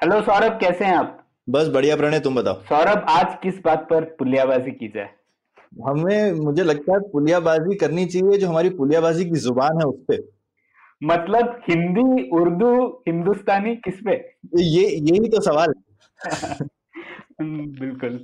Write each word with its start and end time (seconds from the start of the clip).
Hello 0.00 0.20
Saurabh 0.20 0.58
कैसे 0.60 0.84
हैं 0.84 0.94
आप? 0.96 1.16
बस 1.50 1.68
बढ़िया 1.68 1.96
प्रणय 1.96 2.20
तुम 2.20 2.34
बताओ। 2.34 2.54
सौरभ 2.62 3.04
आज 3.08 3.34
किस 3.42 3.54
बात 3.64 3.86
पर 3.90 4.04
पुलियाबाजी 4.18 4.70
की 4.70 4.88
जाए? 4.88 5.08
हमें 5.88 6.32
मुझे 6.32 6.62
लगता 6.62 6.92
है 6.92 7.00
पुलियाबाजी 7.00 7.76
करनी 7.76 8.04
चाहिए 8.06 8.38
जो 8.38 8.48
हमारी 8.48 8.70
पुलियाबाजी 8.70 9.24
की 9.24 9.38
ज़ुबान 9.38 9.78
है 9.78 9.86
उस 9.86 9.98
पे। 10.08 10.18
मतलब 11.02 11.60
हिंदी 11.68 12.28
उर्दू 12.30 12.72
हिंदुस्तानी 13.08 13.74
किस 13.76 13.94
पे? 13.94 14.14
ये 14.62 14.86
यही 14.86 15.28
तो 15.28 15.40
सवाल 15.40 15.74
हम्म, 17.40 17.66
बिल्कुल। 17.80 18.18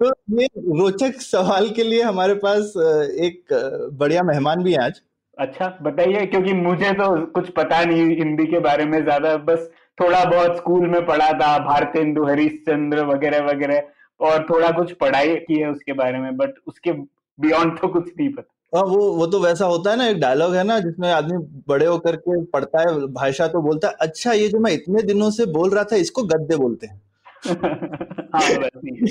तो 0.00 0.10
ये 0.40 0.46
रोचक 0.58 1.20
सवाल 1.20 1.68
के 1.70 1.82
लिए 1.82 2.02
हमारे 2.02 2.34
पास 2.34 2.72
एक 3.20 3.54
बढ़िया 3.92 4.22
मेहमान 4.22 4.62
भी 4.62 4.72
है 4.72 4.84
आज। 4.84 5.00
अच्छा 5.38 5.78
बताइए 5.82 6.24
क्योंकि 6.26 6.52
मुझे 6.52 6.92
तो 6.92 7.26
कुछ 7.26 7.48
पता 7.50 7.84
नहीं 7.84 8.16
हिंदी 8.16 8.46
के 8.46 8.58
बारे 8.60 8.84
में 8.84 9.02
ज़्यादा 9.04 9.36
बस 9.36 9.70
थोड़ा 10.00 10.24
बहुत 10.24 10.56
स्कूल 10.56 10.86
में 10.86 11.04
पढ़ा 11.06 11.32
था 11.38 11.56
भारतेंदु 11.64 12.24
हरिश्चंद्र 12.24 13.04
वगैरह 13.06 13.44
वगैरह, 13.46 13.82
और 14.20 14.46
थोड़ा 14.50 14.70
कुछ 14.70 14.92
पढ़ाई 14.92 15.34
की 15.36 15.58
है 15.60 15.70
उसके 15.70 15.92
बारे 15.94 16.18
में 16.18 16.36
बट 16.36 16.54
उसके 16.66 16.92
बियॉन्ड 16.92 17.78
तो 17.80 17.88
कुछ 17.88 18.08
नहीं 18.08 18.28
पता। 18.28 18.52
हाँ 18.72 18.82
वो 18.84 18.98
वो 19.12 19.26
तो 19.26 19.40
वैसा 19.40 19.66
होता 19.66 19.90
है 19.90 19.96
ना, 19.96 20.06
एक 20.06 20.20
डायलॉग 20.20 20.54
है 20.54 20.64
ना, 20.64 20.78
जिसमें 20.80 21.10
आदमी 21.12 21.38
बड़े 21.68 21.86
होकर 21.86 22.16
के 22.16 22.42
पढ़ता 22.46 22.80
है 22.80 23.06
भाषा 23.12 23.46
तो 23.48 23.62
बोलता 23.62 23.88
है 23.88 23.94
अच्छा 24.00 24.32
ये 24.32 24.48
जो 24.48 24.58
मैं 24.58 24.72
इतने 24.72 25.02
दिनों 25.02 25.30
से 25.30 25.46
बोल 25.48 25.70
रहा 25.70 25.84
था, 25.84 25.96
इसको 25.96 26.22
गद्दे 26.24 26.56
बोलते 26.56 26.86
हैं। 26.86 27.00
हाँ 27.48 28.48
वैसे 28.50 29.06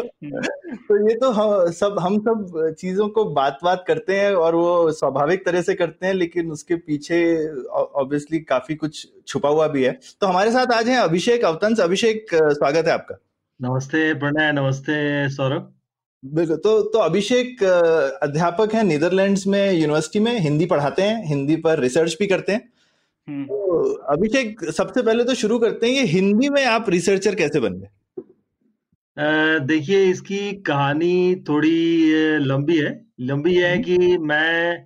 तो 0.88 1.08
ये 1.08 1.14
तो 1.14 1.30
हम 1.30 1.70
सब 1.70 1.96
हम 2.00 2.18
सब 2.18 2.74
चीज़ों 2.78 3.08
को 3.08 3.24
बात 3.24 3.58
बात 3.64 3.84
करते 3.86 4.16
हैं 4.20 4.32
और 4.34 4.54
वो 4.54 4.92
स्वाभाविक 4.92 5.44
तरह 5.46 5.62
से 5.62 5.74
करते 5.74 6.06
हैं 6.06 6.14
लेकिन 6.14 6.50
उसके 6.50 6.74
पीछे 6.74 7.20
ऑब्वियसली 7.68 8.38
काफ़ी 8.38 8.74
कुछ 8.74 9.06
छुपा 9.26 9.48
हुआ 9.48 9.66
भी 9.68 9.84
है। 9.84 9.92
तो 10.20 10.26
हमारे 10.26 10.52
साथ 10.52 10.72
आज 10.72 10.88
हैं 10.88 10.98
अभिषेक 10.98 11.44
अवतंस। 11.44 11.80
अभिषेक 11.80 12.26
स्वागत 12.34 12.86
है 12.86 12.92
आपका। 12.92 13.18
नमस्ते 13.60 14.14
प्रणय 14.14 14.52
नमस्ते 14.52 15.28
सौरभ। 15.28 15.72
बिल्कुल 16.24 16.56
तो 16.56 16.80
तो 16.82 16.98
अभिषेक 16.98 17.62
अध्यापक 18.22 18.74
हैं 18.74 18.84
नीदरलैंड्स 18.84 19.46
में 19.46 19.72
यूनिवर्सिटी 19.72 20.20
में 20.20 20.38
हिंदी 20.40 20.66
पढ़ाते 20.66 21.02
हैं 21.02 21.26
हिंदी 21.26 21.56
पर 21.56 21.78
रिसर्च 21.78 22.16
भी 22.18 22.26
करते 22.26 22.52
हैं। 22.52 22.68
तो 23.28 23.92
अभिषेक 24.12 24.64
सबसे 24.70 25.02
पहले 25.02 25.24
तो 25.24 25.34
शुरू 25.34 25.58
करते 25.58 25.86
हैं 25.86 25.94
ये 25.94 26.04
हिंदी 26.06 26.48
में 26.48 26.64
आप 26.64 26.90
रिसर्चर 26.90 27.34
कैसे 27.34 27.60
बन 27.60 27.74
गए? 27.74 27.88
देखिए 29.66 30.04
इसकी 30.04 30.52
कहानी 30.66 31.34
थोड़ी 31.48 32.38
लंबी 32.38 32.78
है। 32.78 32.90
लंबी 33.20 33.54
है 33.54 33.78
कि 33.78 33.96
मैं 34.18 34.84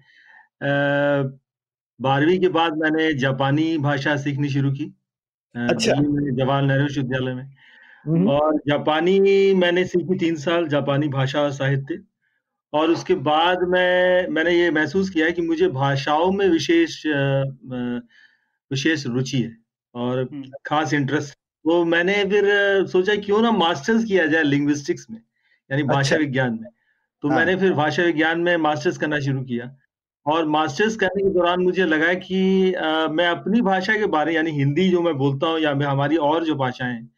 बारहवीं 2.00 2.38
के 2.40 2.48
बाद 2.48 2.76
मैंने 2.76 3.12
जापानी 3.14 3.76
भाषा 3.78 4.16
सीखनी 4.16 4.48
शुरू 4.48 4.72
की 4.72 4.84
अच्छा। 5.54 5.92
जवाहरलाल 5.92 6.64
नेहरू 6.64 6.84
विश्वविद्यालय 6.84 7.34
में। 7.34 7.44
हम्म, 8.06 8.28
और 8.28 8.56
जापानी 8.68 9.54
मैंने 9.54 9.84
सीखी 9.84 10.18
तीन 10.18 10.36
साल 10.36 10.66
जापानी 10.68 11.08
भाषा 11.08 11.40
और 11.42 11.52
साहित्य। 11.52 12.00
और 12.72 12.90
उसके 12.90 13.14
बाद 13.14 13.58
मैं 13.68 14.28
मैंने 14.28 14.50
ये 14.50 14.70
महसूस 14.70 15.10
किया 15.10 15.28
कि 15.30 15.42
मुझे 15.42 15.68
भाषाओं 15.68 16.30
में 16.32 16.46
विशेष 16.48 17.02
विशेष 18.70 19.06
रुचि 19.06 19.40
है 19.42 19.56
और 19.94 20.24
खास 20.66 20.92
इंटरेस्ट 20.94 21.34
तो 21.64 21.84
मैंने 21.84 22.14
फिर 22.24 22.44
सोचा 22.88 23.14
क्यों 23.16 23.40
ना 23.42 23.50
मास्टर्स 23.52 24.04
किया 24.04 24.26
जाए 24.26 24.42
लिंग्विस्टिक्स 24.42 25.06
में 25.10 25.18
यानी 25.70 25.82
भाषा 25.82 26.14
अच्छा। 26.14 26.16
विज्ञान 26.16 26.58
में। 26.62 26.70
तो 27.22 27.28
हाँ। 27.28 27.36
मैंने 27.38 27.56
फिर 27.56 27.72
भाषा 27.72 28.02
विज्ञान 28.02 28.40
में 28.40 28.56
मास्टर्स 28.58 28.98
करना 28.98 29.20
शुरू 29.20 29.42
किया 29.42 29.70
और 30.26 30.46
मास्टर्स 30.48 30.96
करने 30.96 31.22
के 31.22 31.30
दौरान 31.30 31.60
मुझे 31.60 31.84
लगा 31.86 32.12
कि 32.16 32.72
अ, 32.72 33.08
मैं 33.10 33.26
अपनी 33.28 33.60
भाषा 33.62 33.96
के 33.98 34.06
बारे 34.06 34.34
यानी 34.34 34.50
हिंदी 34.50 34.88
जो 34.90 35.00
मैं 35.02 35.14
बोलता 35.18 35.46
हूँ 35.46 35.60
या 35.60 35.74
मैं 35.74 35.86
हमारी 35.86 36.16
और 36.28 36.44
जो 36.44 36.54
भाषाएँ 36.54 36.92
हैं 36.92 37.10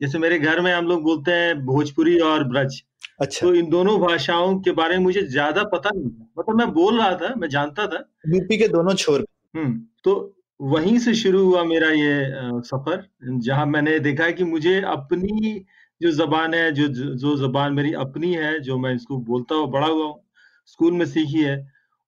जैसे 0.00 0.18
मेरे 0.18 0.38
घर 0.38 0.60
में 0.60 0.72
हम 0.74 0.86
लोग 0.86 1.02
बोलते 1.02 1.32
हैं 1.32 1.58
भोजपुरी 1.66 2.18
और 2.20 2.44
ब्रज 2.44 2.82
अच्छा। 3.20 3.46
तो 3.46 3.54
इन 3.54 3.68
दोनों 3.70 3.98
भाषाओं 4.00 4.58
के 4.60 4.70
बारे 4.72 4.96
में 4.96 5.04
मुझे 5.04 5.22
ज़्यादा 5.22 5.62
पता 5.64 5.90
नहीं 5.94 6.10
था। 6.10 6.26
मतलब 6.38 6.56
मैं 6.56 6.70
बोल 6.72 6.98
रहा 6.98 7.14
था 7.16 7.34
मैं 7.34 7.48
जानता 7.48 7.86
था। 7.86 8.04
यूपी 8.28 8.56
के 8.58 8.68
दोनों 8.68 8.94
छोर 8.94 9.24
हम्म 9.56 9.80
तो 10.04 10.14
वहीं 10.60 10.98
से 10.98 11.14
शुरू 11.14 11.44
हुआ 11.44 11.62
मेरा 11.64 11.88
ये 11.90 12.60
सफ़र 12.62 13.06
जहाँ 13.40 13.64
मैंने 13.66 13.98
देखा 14.00 14.24
है 14.24 14.32
कि 14.32 14.44
मुझे 14.44 14.80
अपनी 14.88 15.58
जो 16.00 16.10
जबान 16.14 16.54
है 16.54 16.70
जो 16.72 16.86
जो 17.16 17.36
जबान 17.38 17.72
मेरी 17.74 17.92
अपनी 17.96 18.32
है 18.34 18.58
जो 18.60 18.78
मैं 18.78 18.94
इसको 18.94 19.16
बोलता 19.24 19.54
हुआ 19.54 19.66
बड़ा 19.70 19.86
हुआ 19.86 20.06
हूँ 20.06 20.22
स्कूल 20.68 20.92
में 20.92 21.04
सीखी 21.06 21.42
है 21.42 21.56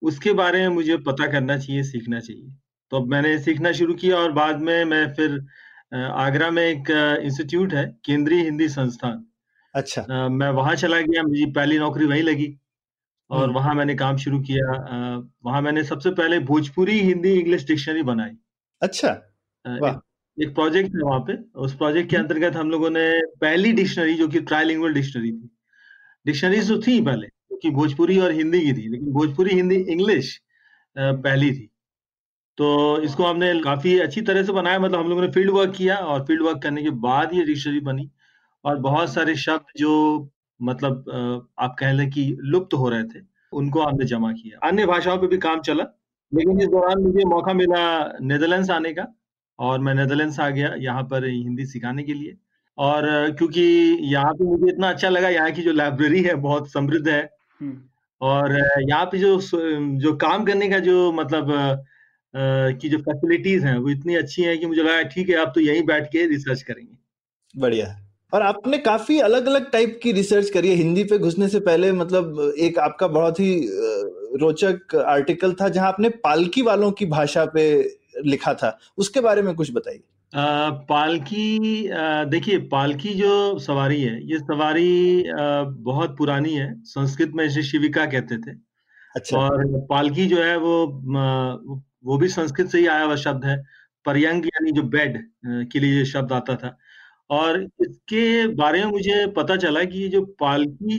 उसके 0.03 0.33
बारे 0.35 0.61
में 0.61 0.75
मुझे 0.75 0.97
पता 0.99 1.27
करना 1.33 1.57
चाहिए 1.59 1.83
सीखना 1.83 2.21
चाहिए। 2.21 2.51
तो 2.93 2.97
अब 2.97 3.07
मैंने 3.11 3.39
सीखना 3.39 3.73
शुरू 3.73 3.95
किया 3.95 4.17
और 4.19 4.33
बाद 4.33 4.61
में 4.63 4.85
मैं 4.85 5.07
फिर 5.15 5.39
आगरा 5.95 6.51
में 6.51 6.63
एक 6.63 6.91
इंस्टीट्यूट 7.25 7.75
है 7.75 7.85
केंद्रीय 8.07 8.43
हिंदी 8.43 8.69
संस्थान। 8.69 9.25
अच्छा। 9.75 10.29
मैं 10.31 10.49
वहाँ 10.53 10.75
चला 10.77 11.01
गया 11.01 11.23
मुझे 11.23 11.47
पहली 11.53 11.79
नौकरी 11.79 12.07
वहीं 12.07 12.23
लगी। 12.23 12.47
और 13.31 13.43
हम्म। 13.45 13.55
वहाँ 13.55 13.75
मैंने 13.75 13.95
काम 13.95 14.17
शुरू 14.17 14.41
किया। 14.41 14.73
वहाँ 15.45 15.61
मैंने 15.63 15.85
सबसे 15.85 16.11
पहले 16.11 16.39
भोजपुरी 16.51 16.99
हिंदी 17.01 17.33
इंग्लिश 17.33 17.67
डिक्शनरी 17.67 18.03
बनाई। 18.03 18.37
अच्छा। 18.83 19.09
वाह। 19.65 19.91
एक, 19.91 20.01
एक 20.39 20.55
प्रोजेक्ट 20.55 20.95
है 20.97 21.03
वहाँ 21.03 21.21
पे। 21.21 21.37
उस 21.61 21.75
प्रोजेक्ट 21.77 22.11
के 22.11 22.17
हम्म। 22.17 22.27
अंतर्गत 22.29 22.57
हम 22.57 22.71
लोगों 22.71 22.91
ने 22.91 23.11
पहली 23.41 23.73
डिक्शनरी 23.73 24.15
जो 24.15 24.29
कि 24.29 24.41
ट्राइलिंगुअल 24.43 24.95
डिक्शनरी 24.95 25.33
थी 25.33 25.51
डिक्शनरीज 26.27 26.69
तो 26.69 26.79
थी 26.83 27.01
पहले 27.03 27.27
क्योंकि 27.27 27.71
भोजपुरी 27.71 28.19
और 28.19 28.33
हिंदी 28.33 28.61
की 28.61 28.73
थी 28.73 28.89
लेकिन 28.89 29.11
भोजपुरी 29.13 29.55
हिंदी 29.55 29.77
इंग्लिश 29.93 30.39
पहली 30.97 31.51
थी। 31.53 31.71
तो 32.59 32.67
इसको 33.03 33.25
हमने 33.25 33.53
काफ़ी 33.61 33.99
अच्छी 33.99 34.21
तरह 34.23 34.43
से 34.43 34.53
बनाया 34.53 34.79
मतलब 34.79 35.01
हम 35.01 35.09
लोगों 35.09 35.23
ने 35.23 35.29
फ़ील्ड 35.33 35.51
वर्क 35.51 35.75
किया 35.77 35.97
और 35.97 36.25
फ़ील्ड 36.25 36.43
वर्क 36.43 36.63
करने 36.63 36.83
के 36.83 36.91
बाद 37.07 37.35
ये 37.35 37.45
डिक्शनरी 37.45 37.81
बनी। 37.81 38.11
और 38.65 38.77
बहुत 38.79 39.13
सारे 39.15 39.35
शब्द 39.37 39.65
जो 39.77 39.93
मतलब 40.61 41.51
आप 41.59 41.77
कह 41.79 41.93
लें 41.93 42.09
कि 42.11 42.25
लुप्त 42.43 42.75
हो 42.75 42.89
रहे 42.89 43.05
थे 43.05 43.21
उनको 43.53 43.83
हमने 43.83 44.05
जमा 44.07 44.33
किया। 44.33 44.59
अन्य 44.69 44.87
भाषाओं 44.87 45.19
पे 45.19 45.27
भी 45.27 45.39
काम 45.39 45.61
चला 45.63 45.85
लेकिन 46.33 46.61
इस 46.61 46.69
दौरान 46.69 47.03
मुझे 47.03 47.25
मौका 47.27 47.53
मिला 47.55 47.83
नेदरलैंड्स 48.23 48.71
आने 48.71 48.93
का 48.93 49.07
और 49.59 49.79
मैं 49.79 49.95
नेदरलैंड्स 49.95 50.41
आ 50.41 50.49
गया 50.51 50.75
यहाँ 50.81 51.03
पर 51.05 51.25
हिंदी 51.25 51.67
सिखाने 51.67 52.03
के 52.03 52.15
लिए। 52.15 52.37
और 52.79 53.05
क्योंकि 53.39 53.63
यहाँ 54.05 54.33
पे 54.35 54.45
मुझे 54.45 54.69
इतना 54.69 54.89
अच्छा 54.89 55.09
लगा 55.09 55.29
यहाँ 55.29 55.51
की 55.53 55.63
जो 55.63 55.73
लाइब्रेरी 55.73 56.23
है 56.23 56.35
बहुत 56.43 56.71
समृद्ध 56.73 57.09
है। 57.09 57.23
और 58.21 58.57
यहाँ 58.81 59.05
पे 59.07 59.19
जो 59.19 59.39
जो 60.01 60.15
काम 60.17 60.45
करने 60.45 60.69
का 60.71 60.79
जो 60.81 61.11
मतलब 61.13 61.53
की 62.35 62.89
जो 62.89 62.99
फैसिलिटीज़ 63.01 63.67
हैं 63.67 63.77
वो 63.79 63.91
इतनी 63.91 64.15
अच्छी 64.17 64.43
हैं 64.43 64.59
कि 64.61 64.67
मुझे 64.67 64.83
लगा 64.83 65.03
ठीक 65.09 65.29
है 65.29 65.37
आप 65.37 65.53
तो 65.55 65.61
यहीं 65.61 65.83
बैठ 65.87 66.07
के 66.13 66.27
रिसर्च 66.29 66.63
करेंगे। 66.63 66.97
बढ़िया। 67.55 67.87
और 68.35 68.43
आपने 68.43 68.79
काफ़ी 68.79 69.19
अलग 69.21 69.47
अलग 69.47 69.71
टाइप 69.71 69.99
की 70.03 70.13
रिसर्च 70.13 70.49
करी 70.51 70.69
है। 70.69 70.75
हिंदी 70.77 71.05
पे 71.05 71.19
घुसने 71.19 71.49
से 71.49 71.61
पहले 71.61 71.91
मतलब 71.93 72.55
एक 72.59 72.79
आपका 72.79 73.07
बहुत 73.09 73.41
ही 73.41 73.51
रोचक 74.41 74.95
आर्टिकल 75.07 75.53
था 75.53 75.69
जहाँ 75.69 75.89
आपने 75.89 76.09
पालकी 76.25 76.63
वालों 76.63 76.91
की 76.93 77.07
भाषा 77.07 77.45
पे 77.55 77.65
लिखा 78.27 78.55
था। 78.55 78.79
उसके 78.99 79.21
बारे 79.21 79.43
में 79.43 79.55
कुछ 79.55 79.73
बताइए। 79.73 80.03
पालकी 80.89 81.89
देखिए 82.31 82.59
पालकी 82.69 83.15
जो 83.15 83.59
सवारी 83.59 84.01
है 84.03 84.17
ये 84.31 84.39
सवारी 84.39 85.23
अ, 85.23 85.63
बहुत 85.83 86.17
पुरानी 86.19 86.55
है। 86.55 86.73
संस्कृत 86.85 87.33
में 87.35 87.45
इसे 87.45 87.63
शिविका 87.63 88.07
कहते 88.07 88.39
थे। 88.39 88.57
अच्छा। 89.17 89.39
और 89.39 89.65
पालकी 89.91 90.27
जो 90.27 90.43
है 90.43 90.57
वो 90.59 90.75
वो 92.07 92.17
भी 92.19 92.29
संस्कृत 92.29 92.69
से 92.69 92.79
ही 92.79 92.87
आया 92.87 93.05
हुआ 93.05 93.17
शब्द 93.17 93.45
है। 93.45 93.57
पर्यंग 94.07 94.47
यानी 94.47 94.73
जो 94.73 94.83
बेड 94.83 95.19
के 95.73 95.81
लिए 95.81 96.05
शब्द 96.05 96.33
आता 96.33 96.57
था। 96.57 96.77
और 97.31 97.63
इसके 97.63 98.47
बारे 98.55 98.85
में 98.85 98.91
मुझे 98.93 99.27
पता 99.27 99.57
चला 99.57 99.85
कि 99.85 99.99
ये 99.99 100.09
जो 100.09 100.25
पालकी 100.41 100.99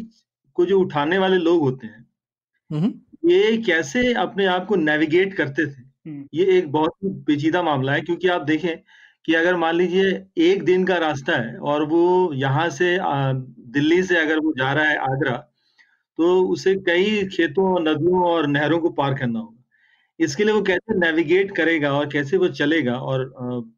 को 0.58 0.66
जो 0.66 0.80
उठाने 0.80 1.18
वाले 1.18 1.38
लोग 1.38 1.62
होते 1.62 1.88
हैं 1.88 2.06
हम्म। 2.70 2.94
ये 3.30 3.58
कैसे 3.58 4.14
अपने 4.14 4.46
आप 4.46 4.66
को 4.68 4.76
नेविगेट 4.76 5.34
करते 5.34 5.66
थे? 5.66 5.82
हम्म, 6.06 6.28
ये 6.34 6.46
एक 6.58 6.72
बहुत 6.72 6.94
ही 7.04 7.10
पेचीदा 7.28 7.62
मामला 7.64 7.94
है 7.94 8.02
क्योंकि 8.02 8.28
आप 8.28 8.42
देखें 8.42 8.78
कि 9.26 9.34
अगर 9.34 9.56
मान 9.56 9.76
लीजिए 9.76 10.26
एक 10.38 10.64
दिन 10.64 10.84
का 10.86 10.98
रास्ता 10.98 11.38
है 11.38 11.58
और 11.58 11.84
वो 11.84 12.34
यहाँ 12.34 12.70
से 12.70 12.98
दिल्ली 13.72 14.02
से 14.04 14.18
अगर 14.18 14.40
वो 14.40 14.54
जा 14.58 14.72
रहा 14.74 14.86
है 14.86 14.98
आगरा 15.04 15.38
तो 16.20 16.42
उसे 16.48 16.76
कई 16.76 17.24
खेतों 17.28 17.80
नदियों 17.82 18.24
और 18.24 18.48
नहरों 18.48 18.80
को 18.80 18.90
पार 18.90 19.14
करना 19.14 19.40
होगा। 19.40 19.64
इसके 20.20 20.44
लिए 20.44 20.54
वो 20.54 20.62
कैसे 20.62 20.98
नेविगेट 21.00 21.56
करेगा 21.56 21.92
और 21.94 22.10
कैसे 22.10 22.38
वो 22.38 22.48
चलेगा 22.50 22.98
और 23.00 23.32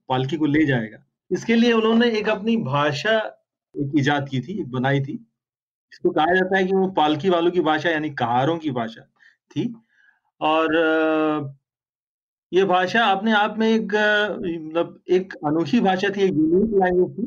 पालकी 0.10 0.38
को 0.38 0.46
ले 0.46 0.66
जाएगा? 0.66 0.98
इसके 1.32 1.56
लिए 1.56 1.72
उन्होंने 1.74 2.10
एक 2.10 2.30
अपनी 2.30 2.56
भाषा 2.58 3.18
एक 3.76 3.92
ईजाद 4.00 4.28
की 4.30 4.40
थी 4.42 4.64
बनाई 4.64 5.00
थी। 5.02 5.14
इसको 5.94 6.10
कहा 6.10 6.34
जाता 6.36 6.58
है 6.58 6.64
कि 6.66 6.74
वो 6.74 6.88
पालकी 6.92 7.30
वालों 7.30 7.52
की 7.52 7.62
भाषा, 7.62 7.90
यानी 7.90 8.10
कहारों 8.10 8.58
की 8.58 8.72
भाषा 8.72 9.02
थी। 9.52 9.74
और 10.42 10.76
ये 12.54 12.64
भाषा 12.66 13.06
अपने 13.06 13.32
आप 13.32 13.58
में 13.58 13.68
एक 13.70 13.94
मतलब 14.66 15.02
एक 15.10 15.34
अनोखी 15.46 15.80
भाषा 15.80 16.10
थी, 16.10 16.22
एक 16.22 16.34
यूनिक 16.34 16.74
लैंग्वेज 16.84 17.18
थी, 17.18 17.26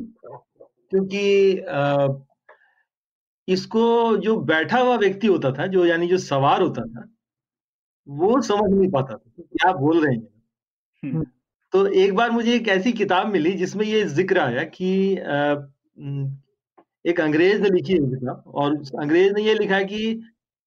क्योंकि 0.89 1.21
इसको 3.47 4.17
जो 4.17 4.35
बैठा 4.41 4.79
हुआ 4.79 4.95
व्यक्ति 4.95 5.27
होता 5.27 5.51
था, 5.51 5.67
जो 5.67 5.85
यानी 5.85 6.07
जो 6.07 6.17
सवार 6.17 6.61
होता 6.61 6.83
था, 6.85 7.07
वो 8.07 8.41
समझ 8.41 8.71
नहीं 8.71 8.89
पाता 8.91 9.15
था 9.15 9.31
क्या 9.41 9.71
बोल 9.73 10.05
रहे 10.05 10.15
हैं। 10.15 10.43
हम्म। 11.03 11.25
तो 11.73 11.85
एक 11.95 12.13
बार 12.15 12.31
मुझे 12.31 12.55
एक 12.55 12.67
ऐसी 12.67 12.91
किताब 12.93 13.27
मिली 13.27 13.51
जिसमें 13.53 13.85
ये 13.85 14.03
ज़िक्र 14.05 14.39
आया 14.39 14.63
कि 14.73 14.87
एक 17.05 17.19
अंग्रेज़ 17.19 17.61
ने 17.61 17.69
लिखी 17.69 17.93
है 17.93 17.99
किताब 18.09 18.43
और 18.55 18.75
अंग्रेज़ 19.01 19.33
ने 19.33 19.43
ये 19.43 19.53
लिखा 19.53 19.81
कि 19.83 20.13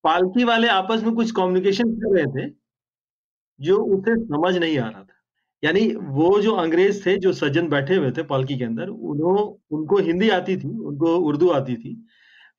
पालकी 0.04 0.44
वाले 0.44 0.68
आपस 0.68 1.02
में 1.02 1.14
कुछ 1.14 1.30
कम्युनिकेशन 1.30 1.92
कर 1.94 2.14
रहे 2.16 2.26
थे 2.36 2.48
जो 3.60 3.78
उसे 3.96 4.14
समझ 4.24 4.56
नहीं 4.56 4.78
आ 4.78 4.88
रहा 4.88 5.02
था। 5.02 5.14
यानी 5.62 5.86
वो 6.14 6.40
जो 6.42 6.52
अंग्रेज़ 6.56 7.04
थे 7.06 7.16
जो 7.18 7.32
सज्जन 7.32 7.68
बैठे 7.68 7.94
हुए 7.96 8.10
थे 8.12 8.22
पालकी 8.22 8.58
के 8.58 8.64
अंदर 8.64 8.88
उन्हों 8.88 9.36
उनको 9.76 9.98
हिंदी 10.08 10.28
आती 10.30 10.56
थी 10.56 10.68
उनको 10.68 11.16
उर्दू 11.28 11.50
आती 11.50 11.76
थी 11.76 11.90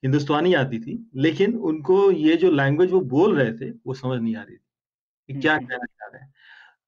हिंदुस्तानी 0.04 0.54
आती 0.54 0.80
थी 0.80 0.98
लेकिन 1.16 1.56
उनको 1.70 2.00
ये 2.12 2.36
जो 2.38 2.52
लैंग्वेज 2.52 2.92
वो 2.92 3.00
बोल 3.14 3.38
रहे 3.40 3.54
थे 3.54 3.70
वो 3.88 3.94
समझ 3.94 4.22
नहीं 4.22 4.36
आ 4.36 4.42
रही 4.44 4.56
थी 4.58 5.34
कि 5.34 5.42
क्या 5.42 5.58
कहना 5.58 5.86
चाह 5.86 6.08
रहे 6.08 6.24
हैं। 6.24 6.34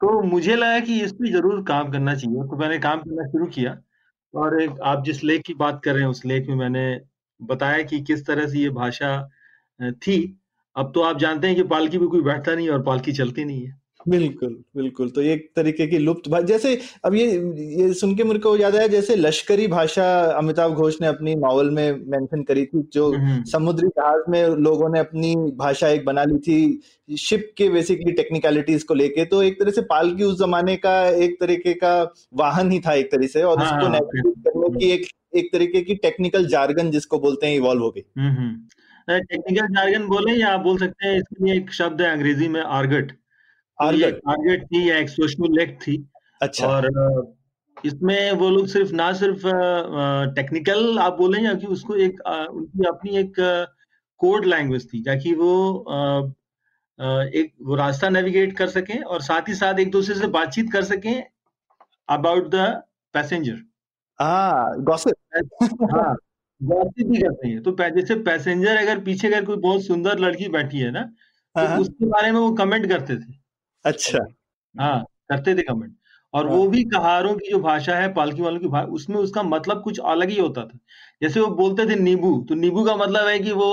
तो 0.01 0.21
मुझे 0.21 0.55
लगा 0.55 0.79
कि 0.79 0.99
इस 1.01 1.11
पर 1.11 1.31
ज़रूर 1.31 1.63
काम 1.63 1.91
करना 1.91 2.13
चाहिए। 2.15 2.43
तो 2.43 2.57
मैंने 2.57 2.77
काम 2.79 2.99
करना 2.99 3.25
शुरू 3.27 3.45
किया 3.47 3.77
और 4.33 4.61
एक, 4.61 4.79
आप 4.83 5.03
जिस 5.05 5.23
लेख 5.23 5.41
की 5.45 5.53
बात 5.53 5.81
कर 5.83 5.93
रहे 5.93 6.03
हैं, 6.03 6.09
उस 6.09 6.25
लेख 6.25 6.47
में 6.49 6.55
मैंने 6.55 6.99
बताया 7.39 7.83
कि 7.83 8.01
किस 8.01 8.25
तरह 8.25 8.47
से 8.47 8.59
ये 8.59 8.69
भाषा 8.71 9.09
थी। 9.79 10.17
अब 10.75 10.91
तो 10.95 11.01
आप 11.01 11.17
जानते 11.19 11.47
हैं 11.47 11.55
कि 11.55 11.63
पालकी 11.65 11.97
भी 11.97 12.07
कोई 12.07 12.21
बैठता 12.21 12.55
नहीं 12.55 12.69
और 12.69 12.83
पालकी 12.83 13.11
चलती 13.13 13.45
नहीं 13.45 13.65
है। 13.65 13.75
बिल्कुल 14.09 14.63
बिल्कुल। 14.75 15.09
तो 15.09 15.21
एक 15.21 15.49
तरीके 15.55 15.87
की 15.87 15.97
लुप्त 15.97 16.29
जैसे 16.45 16.79
अब 17.05 17.15
ये 17.15 17.25
ये 17.79 17.93
सुन 17.93 18.15
के 18.15 18.23
मेरे 18.23 18.39
को 18.39 18.55
याद 18.57 18.75
आया 18.75 18.87
जैसे 18.87 19.15
लश्करी 19.15 19.67
भाषा 19.67 20.21
अमिताभ 20.37 20.73
घोष 20.73 21.01
ने 21.01 21.07
अपनी 21.07 21.35
नॉवल 21.35 21.69
में 21.69 21.91
मेंशन 21.91 22.43
करी 22.43 22.65
थी 22.65 22.89
जो 22.93 23.11
हम्म, 23.13 23.25
हम्म। 23.25 23.43
समुद्री 23.43 23.87
जहाज़ 23.87 24.29
में 24.29 24.47
लोगों 24.47 24.89
ने 24.89 24.99
अपनी 24.99 25.35
भाषा 25.35 25.87
एक 25.87 26.05
बना 26.05 26.23
ली 26.23 26.37
थी 26.37 27.17
शिप 27.17 27.51
के 27.57 27.69
बेसिकली 27.69 28.11
टेक्निकलिटीज 28.11 28.83
को 28.83 28.93
लेके। 28.93 29.25
तो 29.25 29.43
एक 29.43 29.59
तरह 29.59 29.71
से 29.71 29.81
पालकी 29.81 30.23
उस 30.23 30.39
जमाने 30.39 30.75
का 30.75 31.09
एक 31.09 31.39
तरीके 31.39 31.73
का 31.73 32.13
वाहन 32.33 32.71
ही 32.71 32.79
था 32.79 32.93
एक 32.93 33.11
तरह 33.11 33.27
से 33.27 33.43
और 33.43 33.59
हाँ, 33.59 33.65
उसको 33.65 33.91
नेविगेट 33.91 34.25
हाँ, 34.25 34.53
करने 34.53 34.79
की 34.79 34.91
एक 34.91 35.07
एक 35.35 35.49
तरीके 35.53 35.81
की 35.81 35.95
टेक्निकल 35.95 36.47
जार्गन 36.47 36.91
जिसको 36.91 37.19
बोलते 37.19 37.47
हैं 37.47 37.55
इवॉल्व 37.55 37.83
हो 37.83 37.91
गई। 37.91 38.01
टेक्निकल 39.07 39.67
जार्गन 39.67 40.07
बोले 40.07 40.33
या 40.33 40.47
आप 40.47 40.59
बोल 40.59 40.77
सकते 40.77 41.07
हैं 41.07 41.17
इसके 41.17 41.45
लिए 41.45 41.55
एक 41.55 41.71
शब्द 41.71 42.01
है 42.01 42.11
अंग्रेज़ी 42.11 42.47
में 42.47 42.61
आर्गट 42.61 43.11
टारगेट 43.79 44.15
टारगेट 44.17 44.63
थी 44.65 44.89
या 44.89 44.97
एक 44.97 45.09
सोशल 45.09 45.53
लेक 45.57 45.77
थी। 45.81 45.97
अच्छा। 46.41 46.67
और 46.67 46.89
इसमें 47.85 48.31
वो 48.31 48.49
लोग 48.49 48.67
सिर्फ़ 48.67 48.91
ना 48.93 49.11
सिर्फ़ 49.13 49.41
टेक्निकल 50.35 50.97
आप 50.99 51.17
बोले 51.17 51.41
या 51.41 51.53
कि 51.53 51.67
उसको 51.67 51.95
एक 51.95 52.21
उनकी 52.27 52.87
अपनी 52.87 53.17
एक 53.17 53.33
कोड 54.21 54.45
लैंग्वेज 54.45 54.87
थी 54.93 55.01
ताकि 55.03 55.33
वो 55.33 55.51
एक 57.35 57.53
वो 57.61 57.75
रास्ता 57.75 58.09
नेविगेट 58.09 58.57
कर 58.57 58.67
सकें 58.67 58.99
और 59.01 59.21
साथ 59.21 59.49
ही 59.49 59.53
साथ 59.55 59.79
एक 59.79 59.91
दूसरे 59.91 60.15
से 60.15 60.27
बातचीत 60.27 60.71
कर 60.73 60.83
सकें 60.83 61.23
अबाउट 62.09 62.49
द 62.49 62.65
पैसेंजर 63.13 63.61
हाँ 64.19 64.81
गॉसिप 64.83 65.15
हाँ 65.93 66.15
गॉसिप 66.61 67.07
भी 67.07 67.17
करते 67.17 67.47
हैं। 67.47 67.61
तो 67.63 67.75
जैसे 67.91 68.15
पैसेंजर 68.23 68.77
अगर 68.77 68.99
पीछे 68.99 69.27
अगर 69.27 69.45
कोई 69.45 69.57
बहुत 69.57 69.83
सुंदर 69.85 70.19
लड़की 70.19 70.47
बैठी 70.49 70.79
है 70.79 70.91
ना 70.91 71.01
तो 71.01 71.59
हाँ, 71.59 71.67
हाँ। 71.67 71.79
उसके 71.79 72.05
बारे 72.05 72.31
में 72.31 72.39
वो 72.39 72.51
कमेंट 72.53 72.87
करते 72.89 73.15
थे। 73.17 73.33
अच्छा। 73.87 74.19
हाँ 74.75 75.03
करते 75.29 75.55
थे 75.55 75.61
कमेंट 75.63 75.93
और 76.33 76.47
वो 76.47 76.59
हाँ। 76.59 76.69
भी 76.69 76.83
कहारों 76.85 77.33
की 77.35 77.49
जो 77.51 77.59
भाषा 77.59 77.95
है 77.95 78.13
पालकी 78.13 78.41
वालों 78.41 78.59
की 78.59 78.67
भाषा 78.67 78.87
उसमें 78.91 79.17
उसका 79.17 79.43
मतलब 79.43 79.81
कुछ 79.83 79.99
अलग 80.05 80.29
ही 80.29 80.39
होता 80.39 80.63
था। 80.63 80.77
जैसे 81.21 81.39
वो 81.39 81.47
बोलते 81.55 81.85
थे 81.85 81.95
नींबू 81.95 82.31
तो 82.49 82.55
नींबू 82.55 82.83
का 82.85 82.95
मतलब 82.95 83.27
है 83.27 83.39
कि 83.39 83.51
वो 83.51 83.69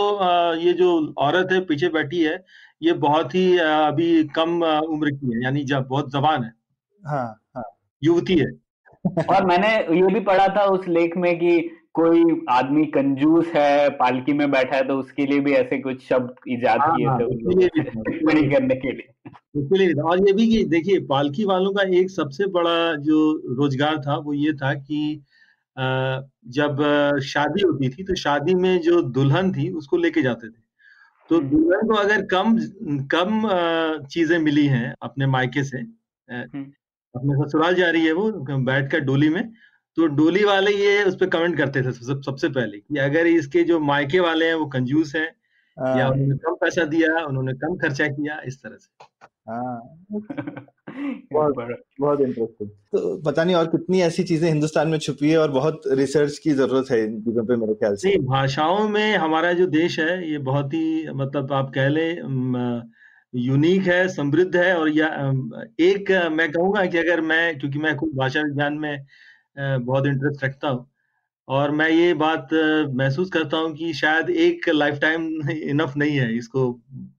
ये 0.56 0.72
जो 0.72 0.90
औरत 1.18 1.52
है 1.52 1.60
पीछे 1.60 1.88
बैठी 1.88 2.22
है 2.22 2.44
ये 2.82 2.92
बहुत 3.00 3.34
ही 3.34 3.46
अभी 3.58 4.24
कम 4.36 4.62
उम्र 4.64 5.10
की 5.10 5.34
है 5.34 5.42
यानी 5.44 5.64
जब 5.64 5.86
बहुत 5.88 6.12
जवान 6.12 6.44
है। 6.44 6.52
हाँ, 7.02 7.40
हाँ. 7.56 7.64
युवती 8.02 8.36
है। 8.38 8.50
और 9.28 9.44
मैंने 9.44 9.68
ये 9.96 10.12
भी 10.14 10.20
पढ़ा 10.20 10.46
था 10.48 10.64
उस 10.66 10.86
लेख 10.88 11.16
में 11.16 11.34
कि 11.38 11.58
कोई 11.94 12.22
आदमी 12.48 12.84
कंजूस 12.84 13.46
है 13.46 13.88
पालकी 13.90 14.32
में 14.32 14.50
बैठा 14.50 14.76
है 14.76 14.86
तो 14.88 14.98
उसके 14.98 15.26
लिए 15.26 15.40
भी 15.40 15.52
ऐसे 15.52 15.78
कुछ 15.78 16.02
शब्द 16.08 16.34
इजाद 16.48 16.80
हाँ, 16.80 16.96
किए 16.96 17.06
थे 17.08 18.50
करने 18.54 18.74
के 18.74 18.92
लिए। 18.92 19.30
इसलिए 19.56 19.92
और 19.92 20.26
ये 20.26 20.32
भी 20.32 20.48
कि 20.48 20.64
देखिए 20.64 20.98
पालकी 21.00 21.44
वालों 21.44 21.72
का 21.72 21.82
एक 21.98 22.10
सबसे 22.10 22.46
बड़ा 22.46 22.94
जो 23.02 23.20
रोज़गार 23.54 23.98
था 23.98 24.16
वो 24.16 24.32
ये 24.32 24.52
था 24.52 24.74
कि 24.74 25.22
जब 26.48 26.82
शादी 27.24 27.62
होती 27.62 27.88
थी 27.88 28.04
तो 28.04 28.14
शादी 28.14 28.54
में 28.54 28.80
जो 28.80 29.00
दुल्हन 29.02 29.52
थी 29.52 29.68
उसको 29.70 29.96
लेके 29.96 30.22
जाते 30.22 30.48
थे। 30.48 30.62
तो 31.30 31.38
हम्म। 31.38 31.48
दुल्हन 31.48 31.86
को 31.88 31.94
अगर 31.94 32.22
कम 32.24 32.58
कम 33.10 33.48
चीज़ें 34.06 34.38
मिली 34.38 34.66
हैं 34.66 34.94
अपने 35.02 35.26
मायके 35.26 35.64
से 35.64 35.78
हम्म। 35.78 36.64
अपने 37.14 37.44
ससुराल 37.44 37.74
जा 37.74 37.90
रही 37.90 38.06
है 38.06 38.12
वो 38.12 38.30
बैठ 38.64 38.90
कर 38.90 39.00
डोली 39.00 39.28
में 39.28 39.52
तो 39.96 40.06
डोली 40.06 40.44
वाले 40.44 40.70
ये 40.70 41.02
उस 41.04 41.16
पर 41.16 41.26
कमेंट 41.26 41.56
करते 41.56 41.82
थे 41.82 41.92
सब, 41.92 42.20
सबसे 42.22 42.48
पहले 42.48 42.78
कि 42.78 42.98
अगर 42.98 43.26
इसके 43.26 43.62
जो 43.62 43.80
मायके 43.80 44.20
वाले 44.20 44.46
हैं 44.46 44.54
वो 44.54 44.66
कंजूस 44.66 45.14
हैं 45.16 45.26
या 45.76 46.04
हाँ। 46.04 46.10
उन्होंने 46.10 46.36
कम 46.36 46.54
पैसा 46.54 46.84
दिया 46.84 47.24
उन्होंने 47.26 47.52
कम 47.52 47.76
खर्चा 47.76 48.06
किया 48.06 48.40
इस 48.46 48.62
तरह 48.62 48.76
से। 48.76 49.06
हाँ। 49.50 50.06
बहुत 51.32 51.54
बहुत 52.00 52.20
इंटरेस्टिंग 52.20 52.68
तो 52.68 53.16
पता 53.22 53.44
नहीं 53.44 53.56
और 53.56 53.66
कितनी 53.66 54.00
ऐसी 54.00 54.22
चीज़ें 54.24 54.48
हिंदुस्तान 54.48 54.88
में 54.88 54.98
छुपी 54.98 55.30
है 55.30 55.38
और 55.38 55.50
बहुत 55.50 55.80
रिसर्च 55.92 56.38
की 56.38 56.50
ज़रूरत 56.50 56.90
है 56.90 57.02
इन 57.04 57.20
चीज़ों 57.20 57.44
पे 57.44 57.56
मेरे 57.56 57.74
ख्याल 57.74 57.94
से। 57.94 58.18
भाषाओं 58.18 58.88
में 58.88 59.16
हमारा 59.16 59.52
जो 59.52 59.66
देश 59.66 59.98
है 60.00 60.30
ये 60.30 60.38
बहुत 60.38 60.74
ही 60.74 61.08
मतलब 61.14 61.52
आप 61.52 61.72
कह 61.74 61.88
ले 61.88 62.10
यूनिक 63.34 63.82
है 63.82 64.08
समृद्ध 64.08 64.56
है 64.56 64.76
और 64.78 64.88
या 64.88 65.08
एक 65.80 66.10
मैं 66.32 66.50
कहूँगा 66.52 66.84
कि 66.86 66.98
अगर 66.98 67.20
मैं 67.20 67.58
क्योंकि 67.58 67.78
मैं 67.78 67.96
खुद 67.96 68.10
भाषा 68.14 68.40
विज्ञान 68.40 68.74
में 68.74 69.06
बहुत 69.56 70.06
इंटरेस्ट 70.06 70.44
रखता 70.44 70.68
हूँ 70.68 70.86
और 71.48 71.70
मैं 71.70 71.88
ये 71.90 72.12
बात 72.14 72.48
महसूस 72.94 73.30
करता 73.30 73.56
हूँ 73.56 73.74
कि 73.74 73.92
शायद 73.94 74.30
एक 74.30 74.68
लाइफ 74.68 74.98
टाइम 75.00 75.50
इनफ 75.50 75.96
नहीं 75.96 76.16
है 76.16 76.32
इसको 76.36 76.70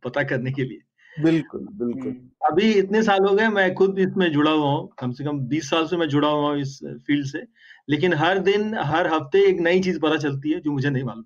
पता 0.04 0.24
करने 0.24 0.51
के 0.51 0.63
लिए 0.63 0.82
बिल्कुल 1.24 1.68
बिल्कुल 1.72 2.01
हम्म। 2.01 2.51
अभी 2.51 2.72
इतने 2.74 3.01
साल 3.04 3.25
हो 3.25 3.34
गए 3.36 3.48
मैं 3.48 3.74
खुद 3.74 4.00
इसमें 4.00 4.32
जुड़ा 4.32 4.51
हुआ 4.51 4.72
हूँ 4.72 4.89
कम 5.00 5.12
से 5.12 5.24
कम 5.24 5.39
बीस 5.48 5.70
साल 5.70 5.88
से 5.88 5.98
मैं 5.98 6.08
जुड़ा 6.08 6.27
हुआ 6.27 6.50
हूँ 6.50 6.60
इस 6.62 6.80
फ़ील्ड 7.08 7.27
से 7.27 7.46
लेकिन 7.89 8.13
हर 8.13 8.39
दिन 8.39 8.74
हर 8.84 9.08
हफ़्ते 9.08 9.46
एक 9.50 9.60
नई 9.60 9.80
चीज़ 9.80 10.00
पता 10.00 10.18
चलती 10.18 10.51
है 10.51 10.60
जो 10.60 10.72
मुझे 10.72 10.89
नहीं 10.89 11.04
मालूम। 11.04 11.24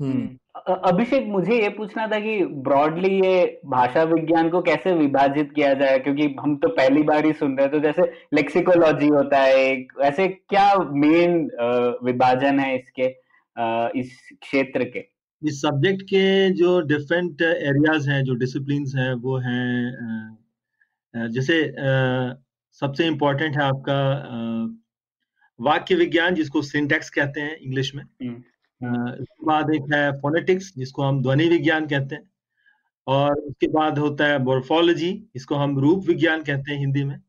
अभिषेक 0.00 1.26
मुझे 1.26 1.54
ये 1.54 1.68
पूछना 1.68 2.06
था 2.08 2.18
कि 2.20 2.44
ब्रॉडली 2.64 3.08
ये 3.16 3.60
भाषा 3.66 4.02
विज्ञान 4.02 4.48
को 4.50 4.60
कैसे 4.62 4.92
विभाजित 4.92 5.52
किया 5.56 5.72
जाए? 5.74 5.98
क्योंकि 5.98 6.24
हम 6.40 6.56
तो 6.56 6.68
पहली 6.68 7.02
बार 7.02 7.26
ही 7.26 7.32
सुन 7.32 7.56
रहे 7.56 7.66
हैं 7.66 7.72
तो 7.72 7.80
जैसे 7.80 8.02
लेक्सिकोलॉजी 8.34 9.08
होता 9.08 9.38
है 9.38 9.86
ऐसे 10.02 10.28
क्या 10.28 10.74
मेन 10.94 11.36
विभाजन 12.04 12.58
है 12.60 12.76
इसके 12.76 13.06
इस 14.00 14.18
क्षेत्र 14.42 14.84
के? 14.84 15.04
इस 15.42 15.60
सब्जेक्ट 15.62 16.02
के 16.02 16.50
जो 16.52 16.80
डिफरेंट 16.86 17.42
एरियाज़ 17.42 18.10
हैं 18.10 18.22
जो 18.24 18.34
डिसिप्लिन 18.34 18.84
हैं 18.96 19.12
वो 19.22 19.36
हैं 19.38 21.28
जैसे 21.32 21.62
सबसे 22.80 23.06
इम्पोर्टेंट 23.06 23.56
है 23.56 23.62
आपका 23.62 23.98
वाक्य 25.58 25.94
विज्ञान 25.94 26.34
जिसको 26.34 26.62
सिंटेक्स 26.62 27.10
कहते 27.10 27.40
हैं 27.40 27.56
इंग्लिश 27.56 27.94
में। 27.94 28.04
उसके 28.82 29.46
बाद 29.46 29.70
एक 29.74 29.92
है 29.94 30.20
फोनेटिक्स 30.20 30.72
जिसको 30.76 31.02
हम 31.02 31.22
ध्वनि 31.22 31.48
विज्ञान 31.48 31.86
कहते 31.86 32.14
हैं। 32.14 32.30
और 33.06 33.34
उसके 33.34 33.66
बाद 33.66 33.98
होता 33.98 34.26
है 34.26 34.42
मोर्फोलॉजी 34.44 35.30
इसको 35.36 35.54
हम 35.54 35.78
रूप 35.78 36.06
विज्ञान 36.06 36.42
कहते 36.42 36.72
हैं 36.72 36.78
हिंदी 36.78 37.04
में। 37.04 37.20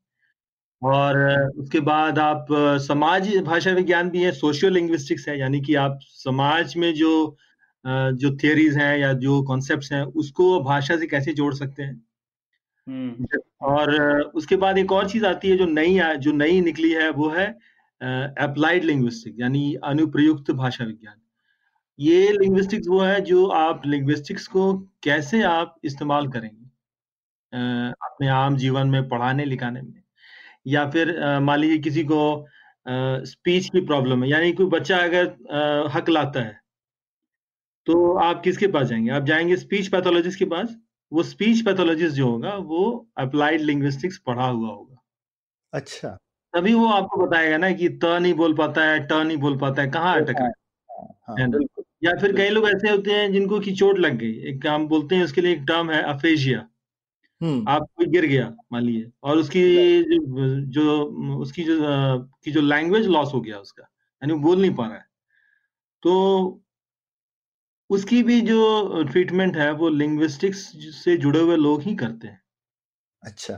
और 0.81 1.17
उसके 1.57 1.79
बाद 1.79 2.19
आप 2.19 2.47
समाज 2.87 3.37
भाषा 3.37 3.71
विज्ञान 3.71 4.09
भी 4.09 4.23
है 4.23 4.31
सोशियो 4.31 4.71
लिंग्विस्टिक्स 4.71 5.27
है 5.29 5.39
यानी 5.39 5.61
कि 5.61 5.75
आप 5.75 5.99
समाज 6.03 6.75
में 6.77 6.93
जो 6.93 7.37
जो 7.85 8.35
थियरीज 8.35 8.77
हैं 8.77 8.97
या 8.97 9.13
जो 9.13 9.41
कॉन्सेप्ट्स 9.43 9.91
हैं 9.91 10.03
उसको 10.03 10.59
भाषा 10.63 10.97
से 10.97 11.07
कैसे 11.07 11.33
जोड़ 11.33 11.53
सकते 11.53 11.83
हैं। 11.83 12.03
हम्म। 12.87 13.25
और 13.61 14.21
उसके 14.35 14.55
बाद 14.55 14.77
एक 14.77 14.91
और 14.91 15.09
चीज़ 15.09 15.25
आती 15.25 15.49
है 15.49 15.57
जो 15.57 15.65
नई 15.65 15.99
जो 16.17 16.31
नई 16.31 16.61
निकली 16.61 16.91
है 16.91 17.09
वो 17.09 17.29
है 17.29 17.47
अप्लाइड 18.41 18.83
लिंग्विस्टिक 18.83 19.35
यानी 19.39 19.75
अनुप्रयुक्त 19.83 20.51
भाषा 20.51 20.85
विज्ञान। 20.85 21.15
ये 21.99 22.31
लिंग्विस्टिक्स 22.33 22.87
वो 22.87 22.99
है 22.99 23.19
जो 23.21 23.45
आप 23.47 23.81
लिंग्विस्टिक्स 23.85 24.47
को 24.47 24.73
कैसे 25.03 25.41
आप 25.43 25.75
इस्तेमाल 25.83 26.27
करेंगे? 26.27 26.65
अपने 28.03 28.27
आम 28.29 28.57
जीवन 28.57 28.87
में 28.87 29.07
पढ़ाने 29.09 29.45
लिखाने 29.45 29.81
में। 29.81 30.03
या 30.67 30.89
फिर 30.91 31.15
मान 31.41 31.59
लीजिए 31.59 31.79
किसी 31.79 32.03
को 32.03 32.21
स्पीच 33.25 33.69
की 33.69 33.81
प्रॉब्लम 33.87 34.23
है 34.23 34.29
यानी 34.29 34.51
कोई 34.53 34.67
बच्चा 34.71 34.97
अगर 34.99 35.87
हक 35.95 36.09
लाता 36.09 36.41
है 36.41 36.59
तो 37.87 38.13
आप 38.19 38.41
किसके 38.43 38.67
पास 38.67 38.87
जाएँगे? 38.87 39.09
आप 39.11 39.23
जाएँगे 39.25 39.55
स्पीच 39.57 39.87
पैथोलॉजिस्ट 39.87 40.39
के 40.39 40.45
पास। 40.45 40.75
वो 41.11 41.23
स्पीच 41.23 41.61
पैथोलॉजिस्ट 41.65 42.15
जो 42.15 42.29
होगा 42.29 42.55
वो 42.65 42.83
अप्लाइड 43.17 43.61
लिंग्विस्टिक्स 43.61 44.17
पढ़ा 44.27 44.47
हुआ 44.47 44.69
होगा। 44.69 44.95
अच्छा। 45.73 46.17
तभी 46.53 46.73
वो 46.73 46.87
आपको 46.87 47.25
बताएगा 47.25 47.57
ना 47.57 47.71
कि 47.73 47.89
त 48.03 48.05
नहीं 48.21 48.33
बोल 48.33 48.53
पाता 48.57 48.83
है 48.83 48.99
ट 49.07 49.13
नहीं 49.13 49.37
बोल 49.37 49.57
पाता 49.59 49.81
है 49.81 49.89
कहाँ 49.91 50.15
अटका 50.15 50.43
है। 50.43 50.49
हाँ, 50.89 51.07
हाँ, 51.27 51.39
या 52.05 52.11
फिर 52.21 52.35
कई 52.37 52.49
लोग 52.49 52.67
ऐसे 52.69 52.89
होते 52.89 53.11
हैं 53.11 53.31
जिनको 53.33 53.59
की 53.59 53.71
चोट 53.75 53.99
लग 53.99 54.17
गई। 54.17 54.33
एक 54.49 54.67
हम 54.67 54.87
बोलते 54.87 55.15
हैं 55.15 55.23
उसके 55.23 55.41
लिए 55.41 55.53
एक 55.53 55.63
टर्म 55.67 55.91
है 55.91 56.01
अफेजिया 56.03 56.67
हम्म। 57.41 57.65
आप 57.67 57.87
कोई 57.95 58.05
गिर 58.07 58.25
गया 58.25 58.49
मान 58.73 58.83
लीजिए 58.83 59.11
और 59.23 59.37
उसकी 59.37 59.63
जो, 60.03 60.19
जो 60.65 61.03
उसकी 61.37 61.63
जो 61.63 61.77
की 62.45 62.51
जो 62.51 62.61
लैंग्वेज 62.61 63.07
लॉस 63.07 63.33
हो 63.33 63.41
गया 63.41 63.57
उसका 63.57 63.83
यानी 63.83 64.33
वो 64.33 64.39
बोल 64.39 64.61
नहीं 64.61 64.73
पा 64.75 64.85
रहा 64.87 64.95
है। 64.95 65.05
तो 66.03 66.61
उसकी 67.89 68.21
भी 68.23 68.39
जो 68.41 69.03
ट्रीटमेंट 69.03 69.57
है 69.57 69.71
वो 69.71 69.89
लिंग्विस्टिक्स 69.89 70.59
से 70.95 71.17
जुड़े 71.17 71.39
हुए 71.39 71.55
लोग 71.57 71.81
ही 71.81 71.95
करते 71.95 72.27
हैं। 72.27 72.41
अच्छा। 73.23 73.55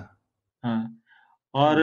हाँ 0.64 1.02
और 1.54 1.82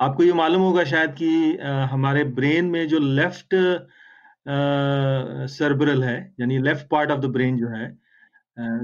आपको 0.00 0.22
ये 0.22 0.32
मालूम 0.32 0.62
होगा 0.62 0.84
शायद 0.84 1.14
कि 1.14 1.56
हमारे 1.90 2.24
ब्रेन 2.24 2.64
में 2.64 2.86
जो 2.88 2.98
लेफ़्ट 2.98 3.54
सर्बरल 5.48 6.02
है, 6.04 6.16
यानी 6.40 6.58
left 6.60 6.88
part 6.90 7.10
of 7.10 7.20
the 7.20 7.26
brain 7.32 7.56
जो 7.58 7.68
है 7.68 7.88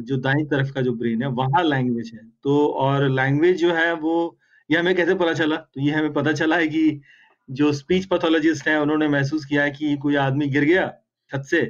जो 0.02 0.16
दाई 0.18 0.44
तरफ़ 0.46 0.72
का 0.74 0.82
जो 0.82 0.92
ब्रेन 0.94 1.22
है, 1.22 1.28
वहाँ 1.30 1.62
लैंग्वेज 1.64 2.10
है। 2.14 2.20
तो 2.44 2.66
और 2.78 3.08
लैंग्वेज 3.10 3.58
जो 3.58 3.72
है 3.74 3.92
वो, 3.94 4.38
ये 4.70 4.78
हमें 4.78 4.94
कैसे 4.96 5.14
पता 5.16 5.32
चला? 5.34 5.56
तो 5.56 5.80
ये 5.80 5.92
हमें 5.92 6.12
पता 6.14 6.32
चला 6.34 6.56
है 6.56 6.68
कि 6.68 7.00
जो 7.48 7.72
स्पीच 7.74 8.06
पैथोलॉजिस्ट 8.06 8.68
है, 8.68 8.80
उन्होंने 8.82 9.08
महसूस 9.10 9.44
किया 9.44 9.62
है 9.64 9.70
कि 9.72 9.96
कोई 9.98 10.16
आदमी 10.18 10.48
गिर 10.48 10.64
गया 10.64 10.86
छत 11.30 11.44
से 11.50 11.62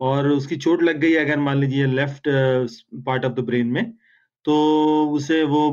और 0.00 0.28
उसकी 0.28 0.56
चोट 0.58 0.82
लग 0.82 0.98
गई 1.00 1.14
अगर 1.16 1.38
मान 1.40 1.58
लीजिए 1.58 1.86
left 1.88 2.28
part 3.06 3.24
of 3.24 3.32
the 3.34 3.40
brain 3.46 3.66
में 3.68 3.84
तो 4.44 4.54
उसे 5.12 5.42
वो 5.46 5.70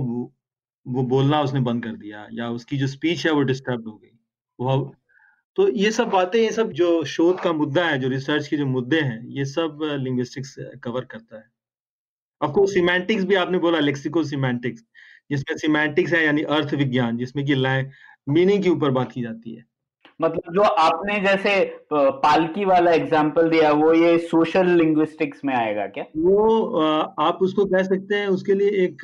वो 0.86 1.04
बोलना 1.06 1.42
उसने 1.42 1.60
बंद 1.62 1.84
कर 1.84 1.96
दिया 1.98 2.28
या 2.34 2.50
उसकी 2.52 2.78
जो 2.78 2.88
स्पीच 2.88 3.26
है 3.26 3.32
वो 3.34 3.42
डिस्टर्ब 3.44 3.88
हो 3.88 3.96
गई। 3.98 4.12
वो 4.60 4.78
तो 5.58 5.68
ये 5.70 5.92
सब 5.92 6.10
बातें 6.10 6.40
ये 6.40 6.50
सब 6.52 6.72
जो 6.72 7.04
शोध 7.06 7.40
का 7.40 7.52
मुद्दा 7.54 7.86
है 7.86 7.98
जो 8.00 8.08
रिसर्च 8.10 8.48
के 8.48 8.58
जो 8.58 8.66
मुद्दे 8.68 9.00
हैं 9.02 9.22
ये 9.28 9.46
सब 9.46 9.80
लिंग्विस्टिक्स 10.00 10.56
कवर 10.84 11.06
करता 11.06 11.38
है। 11.38 11.44
आपको 12.42 12.66
सिमेंटिक्स 12.68 13.24
भी 13.26 13.36
आपने 13.36 13.58
बोला 13.60 13.80
लेक्सिको 13.80 14.24
सिमेंटिक्स 14.24 14.84
जिसमें 15.32 15.58
सिमेंटिक्स 15.58 16.14
है 16.14 16.24
यानी 16.26 16.44
अर्थ 16.58 16.74
विज्ञान 16.76 17.18
जिसमें 17.18 17.46
कि 17.46 17.56
मीनिंग 18.28 18.64
के 18.64 18.70
ऊपर 18.70 18.92
बात 18.92 19.12
की 19.12 19.22
जाती 19.22 19.56
है। 19.56 19.66
मतलब 20.20 20.54
जो 20.54 20.62
आपने 20.62 21.20
जैसे 21.22 21.60
पालकी 21.94 22.66
वाला 22.66 22.92
एग्ज़ाम्पल 22.92 23.50
दिया 23.50 23.72
वो 23.74 23.94
ये 23.94 24.18
सोशल 24.20 24.70
लिंग्विस्टिक्स 24.78 25.42
में 25.46 25.54
आएगा 25.56 25.86
क्या? 25.88 26.04
वो 26.18 26.80
आप 27.20 27.40
उसको 27.42 27.66
कह 27.66 27.84
सकते 27.84 28.16
हैं 28.16 28.28
उसके 28.28 28.54
लिए 28.54 28.84
एक 28.86 29.02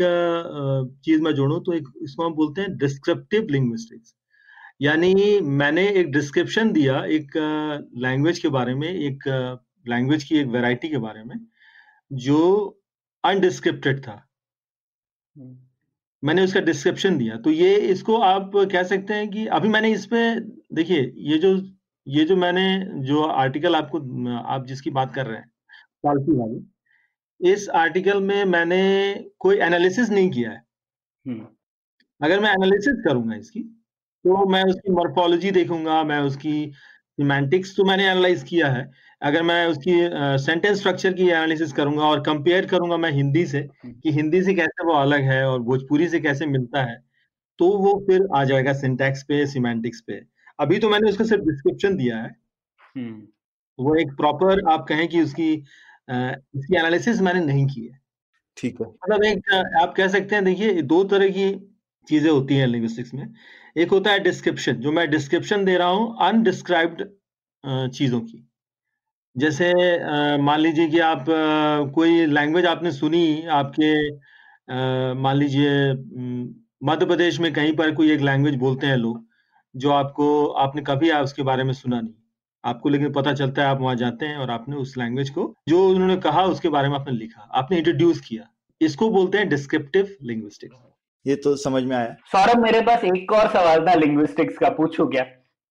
चीज़ 1.05 1.21
मैं 1.21 1.33
जोड़ू 1.35 1.59
तो 1.59 1.73
एक 1.73 1.87
इसको 2.03 2.25
हम 2.25 2.33
बोलते 2.35 2.61
हैं 2.61 2.77
डिस्क्रिप्टिव 2.77 3.47
लिंग्विस्टिक्स 3.51 4.15
यानी 4.83 5.39
मैंने 5.57 5.87
एक 5.89 6.11
डिस्क्रिप्शन 6.11 6.71
दिया 6.71 7.03
एक 7.11 7.37
लैंग्वेज 7.97 8.39
के 8.39 8.49
बारे 8.49 8.73
में 8.75 8.87
एक 8.87 9.27
लैंग्वेज 9.85 10.23
की 10.23 10.37
एक 10.37 10.47
वैरायटी 10.47 10.89
के 10.89 10.97
बारे 10.99 11.23
में 11.23 11.35
जो 12.11 12.39
अनडिस्क्रिप्टेड 13.23 14.01
था 14.03 14.15
हम्म। 15.35 15.57
मैंने 16.23 16.43
उसका 16.43 16.59
डिस्क्रिप्शन 16.61 17.17
दिया 17.17 17.37
तो 17.37 17.51
ये 17.51 17.75
इसको 17.91 18.17
आप 18.23 18.51
कह 18.71 18.83
सकते 18.83 19.13
हैं 19.13 19.29
कि 19.29 19.45
अभी 19.49 19.69
मैंने 19.69 19.91
इस 19.91 20.05
पे 20.05 20.23
देखिए 20.73 21.11
ये 21.23 21.37
जो 21.37 21.55
ये 22.07 22.25
जो 22.25 22.35
मैंने 22.35 22.65
जो 23.03 23.23
आर्टिकल 23.23 23.75
आपको 23.75 23.99
आप 24.45 24.65
जिसकी 24.65 24.89
बात 24.89 25.13
कर 25.15 25.25
रहे 25.25 25.37
हैं 25.37 25.51
पॉलिसी 26.03 26.37
वाली 26.37 27.51
इस 27.51 27.67
आर्टिकल 27.75 28.21
में 28.21 28.43
मैंने 28.47 28.81
कोई 29.39 29.57
एनालिसिस 29.59 30.09
नहीं 30.09 30.29
किया 30.31 30.51
है 30.51 30.61
हम्म। 31.25 31.47
अगर 32.21 32.39
मैं 32.39 32.51
एनालिसिस 32.51 33.03
करूँगा 33.05 33.35
इसकी 33.35 33.63
तो 34.25 34.45
मैं 34.49 34.63
उसकी 34.63 34.91
मॉर्फोलॉजी 34.91 35.51
देखूँगा 35.51 36.03
मैं 36.03 36.19
उसकी 36.21 36.71
सिमेंटिक्स 37.17 37.75
तो 37.77 37.83
मैंने 37.83 38.05
एनालाइज 38.05 38.43
किया 38.43 38.67
है। 38.67 38.89
अगर 39.21 39.43
मैं 39.43 39.65
उसकी 39.67 39.93
सेंटेंस 40.43 40.73
uh, 40.73 40.79
स्ट्रक्चर 40.79 41.13
की 41.13 41.23
एनालिसिस 41.23 41.73
करूँगा 41.73 42.03
और 42.03 42.21
कंपेयर 42.21 42.65
करूँगा 42.65 42.97
मैं 42.97 43.11
हिंदी 43.11 43.45
से 43.45 43.59
हम्म। 43.59 43.93
कि 43.93 44.11
हिंदी 44.11 44.41
से 44.43 44.53
कैसे 44.53 44.85
वो 44.85 44.93
अलग 44.93 45.21
है 45.23 45.43
और 45.47 45.59
भोजपुरी 45.61 46.07
से 46.09 46.19
कैसे 46.19 46.45
मिलता 46.45 46.83
है 46.83 46.97
तो 47.59 47.67
वो 47.77 47.93
फिर 48.07 48.27
आ 48.35 48.43
जाएगा 48.43 48.73
सिंटैक्स 48.73 49.23
पे 49.23 49.45
सिमेंटिक्स 49.47 50.01
पे। 50.01 50.21
अभी 50.59 50.79
तो 50.79 50.89
मैंने 50.89 51.09
उसको 51.09 51.23
सिर्फ़ 51.23 51.43
डिस्क्रिप्शन 51.43 51.95
दिया 51.97 52.17
है। 52.17 52.35
हम्म। 52.95 53.27
वो 53.79 53.95
एक 53.95 54.11
प्रॉपर 54.13 54.63
आप 54.71 54.85
कहें 54.89 55.07
कि 55.07 55.21
उसकी 55.21 55.51
इसकी 55.53 56.75
एनालिसिस 56.75 57.21
मैंने 57.21 57.45
नहीं 57.45 57.65
की 57.67 57.85
है। 57.85 57.99
ठीक 58.57 58.81
है। 58.81 58.87
मतलब 58.87 59.23
एक 59.23 59.53
आप 59.81 59.93
कह 59.97 60.07
सकते 60.07 60.35
हैं 60.35 60.43
देखिए 60.45 60.81
दो 60.83 61.03
तरह 61.03 61.29
की 61.29 61.49
चीज़ें 62.07 62.29
होती 62.31 62.55
हैं 62.55 62.67
लिंग्विस्टिक्स 62.67 63.13
में। 63.13 63.27
एक 63.75 63.91
होता 63.91 64.11
है 64.11 64.19
डिस्क्रिप्शन 64.19 64.73
जो 64.75 64.91
मैं 64.91 65.09
डिस्क्रिप्शन 65.09 65.63
दे 65.65 65.77
रहा 65.77 65.87
हूँ 65.89 66.17
अनडिस्क्राइब्ड 66.21 67.03
चीज़ों 67.93 68.19
की। 68.21 68.47
जैसे 69.35 69.71
मान 70.39 70.59
लीजिए 70.59 70.87
कि 70.87 70.99
आप 71.01 71.25
कोई 71.95 72.25
लैंग्वेज 72.27 72.65
आपने 72.65 72.91
सुनी, 72.91 73.41
आपके 73.43 73.93
मान 75.15 75.37
लीजिए 75.37 75.93
मध्य 76.85 77.05
प्रदेश 77.05 77.39
में 77.39 77.51
कहीं 77.53 77.75
पर 77.75 77.93
कोई 77.95 78.11
एक 78.11 78.21
लैंग्वेज 78.21 78.55
बोलते 78.57 78.87
हैं 78.87 78.97
लोग, 78.97 79.25
जो 79.75 79.89
आपको, 79.91 80.45
आपने 80.45 80.81
कभी 80.81 81.09
आप 81.09 81.23
उसके 81.23 81.43
बारे 81.43 81.63
में 81.63 81.73
सुना 81.73 82.01
नहीं। 82.01 82.13
आपको 82.63 82.89
लेकिन 82.89 83.11
पता 83.13 83.33
चलता 83.33 83.61
है 83.61 83.67
आप 83.67 83.81
वहाँ 83.81 83.95
जाते 83.95 84.25
हैं 84.25 84.37
और 84.37 84.51
आपने 84.51 84.75
उस 84.77 84.97
लैंग्वेज 84.97 85.29
को, 85.29 85.53
जो 85.67 85.87
उन्होंने 85.89 86.17
कहा 86.21 86.43
उसके 86.45 86.69
बारे 86.69 86.89
में 86.89 86.95
आपने 86.95 87.13
लिखा, 87.13 87.49
आपने 87.53 87.77
इंट्रोड्यूस 87.77 88.19
किया। 88.21 88.47
इसको 88.81 89.09
बोलते 89.09 89.37
हैं 89.37 89.49
डिस्क्रिप्टिव 89.49 90.15
लिंग्विस्टिक्स 90.23 90.75
ये 91.25 91.35
तो 91.35 91.55
समझ 91.55 91.83
में 91.83 91.95
आया। 91.95 92.15
सौरभ 92.31 92.61
मेरे 92.61 92.81
पास 92.81 93.03
एक 93.05 93.31
और 93.31 93.47
सवाल 93.49 93.85
था 93.87 93.93
लिंग्विस्टिक्स 93.95 94.57
का 94.57 94.69
पूछो 94.69 95.05
क्या? 95.07 95.25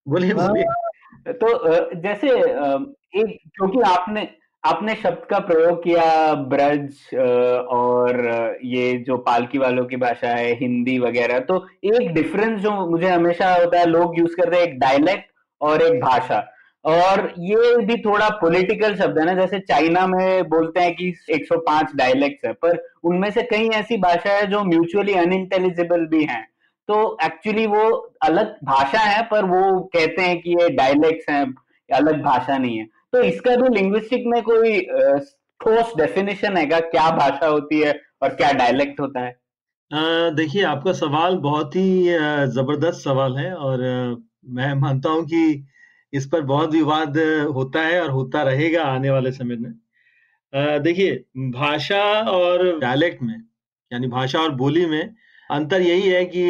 बोलिए 0.07 0.35
बोलिए। 0.35 1.33
तो 1.33 1.49
जैसे 1.95 2.29
एक 2.29 3.39
क्योंकि 3.57 3.81
आपने 3.89 4.29
आपने 4.65 4.95
शब्द 4.95 5.25
का 5.31 5.39
प्रयोग 5.39 5.83
किया 5.85 6.35
ब्रज 6.35 7.15
और 7.71 8.59
ये 8.65 8.93
जो 9.07 9.17
पालकी 9.19 9.59
वालों 9.59 9.85
की 9.85 9.97
भाषा 9.97 10.29
है 10.29 10.53
हिंदी 10.59 10.99
वगैरह 10.99 11.39
तो 11.49 11.57
एक 11.85 12.13
डिफरेंस 12.15 12.61
जो 12.61 12.71
मुझे 12.91 13.09
हमेशा 13.09 13.55
होता 13.55 13.79
है 13.79 13.87
लोग 13.87 14.19
यूज़ 14.19 14.37
करते 14.37 14.57
हैं 14.57 14.63
एक 14.63 14.79
डायलेक्ट 14.79 15.31
और 15.61 15.83
एक 15.83 16.01
भाषा। 16.01 16.39
और 16.85 17.33
ये 17.41 17.77
भी 17.87 17.97
थोड़ा 18.03 18.29
पॉलिटिकल 18.39 18.95
शब्द 18.97 19.19
है 19.19 19.25
ना, 19.25 19.35
जैसे 19.35 19.59
चाइना 19.61 20.07
में 20.07 20.49
बोलते 20.49 20.81
हैं 20.81 20.95
कि 20.95 21.13
105 21.31 21.95
डायलेक्ट्स 21.97 22.45
है, 22.47 22.53
पर 22.55 22.83
उनमें 23.05 23.31
से 23.31 23.43
कई 23.43 23.69
ऐसी 23.75 23.97
भाषा 23.99 24.33
है 24.33 24.47
जो 24.47 24.63
म्यूचुअली 24.65 25.13
अनइंटेलिजिबल 25.17 26.07
भी 26.07 26.25
हैं। 26.25 26.47
तो 26.89 27.19
एक्चुअली 27.25 27.67
वो 27.67 27.85
अलग 28.23 28.55
भाषा 28.65 29.01
है, 29.01 29.23
पर 29.23 29.45
वो 29.45 29.81
कहते 29.95 30.23
हैं 30.23 30.41
कि 30.41 30.51
ये 30.53 30.69
डायलेक्ट्स 30.71 31.31
हैं, 31.31 31.45
अलग 31.89 32.23
भाषा 32.23 32.57
नहीं 32.59 32.79
है। 32.79 32.85
तो 33.13 33.23
इसका 33.23 33.57
भी 33.57 33.69
लिंग्विस्टिक 33.75 34.25
में 34.27 34.43
कोई 34.43 34.81
ठोस 35.61 35.93
डेफिनेशन 35.97 36.57
है 36.57 36.65
क्या 36.67 37.11
भाषा 37.17 37.47
होती 37.47 37.81
है 37.81 37.95
और 38.23 38.35
क्या 38.35 38.53
डायलेक्ट 38.55 39.01
होता 39.01 39.21
है? 39.21 39.37
देखिए, 40.35 40.63
आपका 40.65 40.93
सवाल 40.95 41.37
बहुत 41.39 41.77
ही 41.77 42.05
ज़बरदस्त 42.53 43.05
सवाल 43.05 43.37
है 43.37 43.53
और 43.55 43.81
मैं 44.49 44.73
मानता 44.75 45.11
हूँ 45.11 45.25
कि 45.25 45.43
इस 46.13 46.27
पर 46.29 46.41
बहुत 46.43 46.71
विवाद 46.73 47.19
होता 47.55 47.81
है 47.83 48.01
और 48.03 48.11
होता 48.11 48.43
रहेगा 48.43 48.83
आने 48.85 49.11
वाले 49.11 49.33
समय 49.33 49.57
में। 49.57 49.73
देखिए 50.83 51.13
भाषा 51.53 52.03
और 52.31 52.79
डायलेक्ट 52.81 53.23
में 53.23 53.35
यानी 53.91 54.07
भाषा 54.09 54.39
और 54.39 54.51
बोली 54.57 54.85
में 54.87 55.15
अंतर 55.51 55.83
यही 55.83 56.09
है 56.09 56.25
कि 56.27 56.43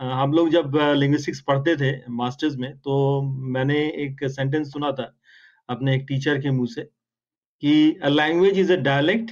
हम 0.00 0.32
लोग 0.32 0.48
जब 0.50 0.76
लिंग्विस्टिक्स 0.96 1.40
पढ़ते 1.48 1.76
थे 1.76 1.92
मास्टर्स 2.12 2.56
में 2.56 2.72
तो 2.78 3.22
मैंने 3.54 3.78
एक 4.04 4.24
सेंटेंस 4.30 4.72
सुना 4.72 4.90
था 4.92 5.12
अपने 5.68 5.94
एक 5.94 6.04
टीचर 6.08 6.38
के 6.40 6.50
मुँह 6.50 6.68
से 6.74 6.82
कि 7.62 8.00
a 8.02 8.08
language 8.08 8.58
is 8.58 8.72
a 8.72 8.76
dialect 8.82 9.30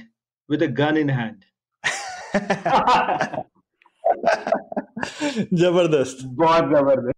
with 0.49 0.63
a 0.63 0.67
gun 0.79 0.97
in 0.97 1.09
hand 1.09 1.43
ज़बरदस्त। 5.53 6.25
बहुत 6.25 6.65
ज़बरदस्त। 6.65 7.16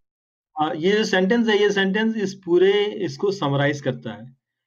ये 0.59 0.91
जो 0.91 1.03
सेंटेंस 1.03 1.47
है 1.47 1.61
ये 1.61 1.69
सेंटेंस 1.71 2.15
इस 2.17 2.33
पूरे 2.45 2.71
इसको 3.03 3.31
समराइज 3.31 3.81
करता 3.81 4.11
है 4.11 4.25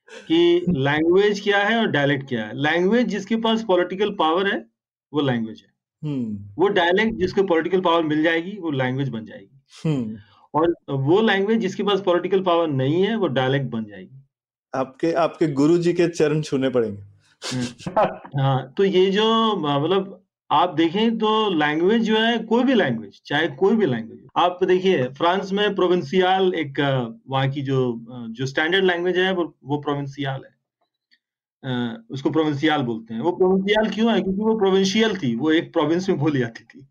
कि 0.09 0.65
लैंग्वेज 0.69 1.41
क्या 1.41 1.59
है 1.59 1.79
और 1.79 1.87
डायलेक्ट 1.87 2.29
क्या 2.29 2.45
है 2.45 2.55
लैंग्वेज 2.55 3.07
जिसके 3.07 3.37
पास 3.37 3.65
पॉलिटिकल 3.65 4.15
पावर 4.15 4.53
है 4.53 4.65
वो 5.13 5.21
लैंग्वेज 5.21 5.61
है 5.61 5.71
हम्म। 6.03 6.53
वो 6.59 6.69
डायलेक्ट 6.69 7.19
जिसको 7.19 7.43
पॉलिटिकल 7.43 7.81
पावर 7.81 8.03
मिल 8.03 8.23
जाएगी 8.23 8.57
वो 8.61 8.71
लैंग्वेज 8.71 9.09
बन 9.09 9.25
जाएगी 9.25 9.61
हम्म। 9.85 10.19
और 10.55 10.75
वो 10.91 11.21
लैंग्वेज 11.21 11.61
जिसके 11.61 11.83
पास 11.83 12.01
पॉलिटिकल 12.01 12.43
पावर 12.43 12.69
नहीं 12.69 13.03
है 13.03 13.17
वो 13.17 13.27
डायलेक्ट 13.29 13.71
बन 13.71 13.85
जाएगी 13.85 14.23
आपके 14.75 15.13
आपके 15.13 15.47
गुरु 15.53 15.79
जी 15.79 15.93
के 15.93 16.09
चरण 16.09 16.43
छूने 16.43 16.69
पड़ेंगे 16.69 17.01
हम्म। 17.43 18.41
हाँ 18.41 18.73
तो 18.77 18.85
ये 18.85 19.11
जो 19.11 19.25
मतलब 19.59 20.22
आप 20.53 20.75
देखें 20.75 21.19
तो 21.19 21.51
लैंग्वेज 21.51 22.03
जो 22.03 22.17
है 22.17 22.39
कोई 22.39 22.65
भी 22.65 22.75
लैंग्वेज 22.75 23.21
चाहे 23.27 23.49
कोई 23.49 23.77
भी 23.77 23.87
लैंग्वेज 23.87 24.27
आप 24.37 24.59
देखिए 24.65 25.09
फ्रांस 25.09 25.53
में 25.53 25.75
प्रोविंसियाल 25.75 26.55
एक 26.55 26.81
वहाँ 27.29 27.49
की 27.51 27.63
जो 27.63 27.79
जो 28.31 28.47
स्टैंडर्ड 28.47 28.85
लैंग्वेज 28.85 29.19
है 29.19 29.33
वो 29.35 29.57
वो 29.65 29.79
प्रोविंसियल 29.79 30.45
है। 30.45 31.97
उसको 32.11 32.31
प्रोविंसियल 32.31 32.83
बोलते 32.83 33.15
हैं। 33.15 33.21
वो 33.21 33.33
प्रोविंसियल 33.33 33.91
क्यों 33.91 34.13
है? 34.13 34.23
क्योंकि 34.23 34.41
वो 34.41 34.59
प्रोविंशियल 34.59 35.17
थी 35.19 35.35
वो 35.37 35.53
एक 35.53 35.73
प्रोविंस 35.73 36.09
में 36.09 36.19
बोली 36.19 36.39
जाती 36.39 36.65
थी। 36.65 36.87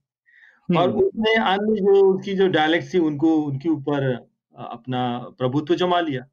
और 0.78 0.90
हम्म। 0.90 1.04
उसने 1.04 1.36
अन्य 1.36 1.82
जो 1.82 2.14
उसकी 2.14 2.34
जो 2.34 2.48
डायलेक्ट 2.48 2.94
थी 2.94 3.00
उनको 3.00 3.36
उनके 3.42 3.70
ऊपर 3.70 4.12
अपना 4.58 5.18
प्रभुत्व 5.38 5.76
जमा 5.76 6.00
लिया। 6.00 6.26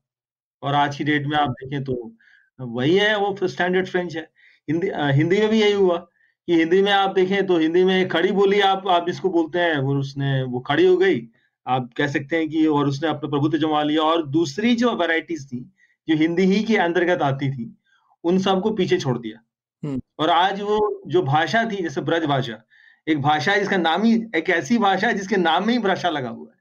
और 0.63 0.75
आज 0.75 0.97
की 0.97 1.05
डेट 1.05 1.27
में 1.27 1.37
आप 1.39 1.51
देखें 1.51 1.85
तो 1.85 2.17
वही 2.61 2.97
है 2.97 3.17
वो 3.19 3.37
स्टैंडर्ड 3.49 3.87
फ्रेंच 3.87 4.17
है। 4.17 4.31
हिंदी 4.71 4.91
हिंदी 4.95 5.41
में 5.41 5.49
भी 5.49 5.61
यही 5.61 5.73
हुआ। 5.73 6.07
कि 6.49 6.55
हिंदी 6.55 6.83
में 6.83 6.93
आप 6.93 7.15
देखें 7.15 7.47
तो 7.47 7.59
हिंदी 7.59 7.85
में 7.85 8.09
खड़ी 8.09 8.33
बोली 8.33 8.61
आप 8.61 8.89
आप 8.89 9.07
जिसको 9.07 9.31
बोलते 9.31 9.59
हैं 9.59 9.79
वो 9.79 9.97
उसने 9.97 10.43
वो 10.43 10.61
खड़ी 10.61 10.87
हो 10.87 10.97
गई। 10.97 11.29
आप 11.67 11.91
कह 11.97 12.07
सकते 12.07 12.37
हैं 12.37 12.49
कि 12.49 12.67
और 12.67 12.89
उसने 12.89 13.09
अपना 13.09 13.29
प्रभुत्व 13.29 13.59
जमा 13.59 13.83
लिया 13.83 14.03
और 14.03 14.27
दूसरी 14.27 14.75
जो 14.75 14.93
वेराइटीज 14.97 15.47
थी 15.47 15.73
जो 16.09 16.17
हिंदी 16.17 16.43
ही 16.43 16.63
के 16.63 16.77
अंतर्गत 16.77 17.23
आती 17.23 17.51
थी 17.51 17.79
उन 18.25 18.39
सबको 18.39 18.71
पीछे 18.71 18.99
छोड़ 18.99 19.19
दिया। 19.19 19.41
हम्म। 19.89 20.01
और 20.19 20.31
आज 20.31 20.61
वो 20.61 21.03
जो 21.07 21.23
भाषा 21.23 21.65
थी 21.65 21.83
जैसे 21.83 22.01
ब्रज 22.01 22.25
भाषा 22.25 22.63
एक 23.09 23.23
भाषा 23.23 23.53
है 23.53 23.59
जिसका 23.59 23.77
नाम 23.77 24.03
ही 24.03 24.25
एक 24.37 24.51
ऐसी 24.51 24.79
भाषा 24.79 25.07
है 25.07 25.15
जिसके 25.15 25.37
नाम 25.37 25.67
में 25.67 25.75
ही 25.75 25.81
भाषा 25.81 26.09
लगा 26.09 26.29
हुआ 26.29 26.49
है। 26.51 26.59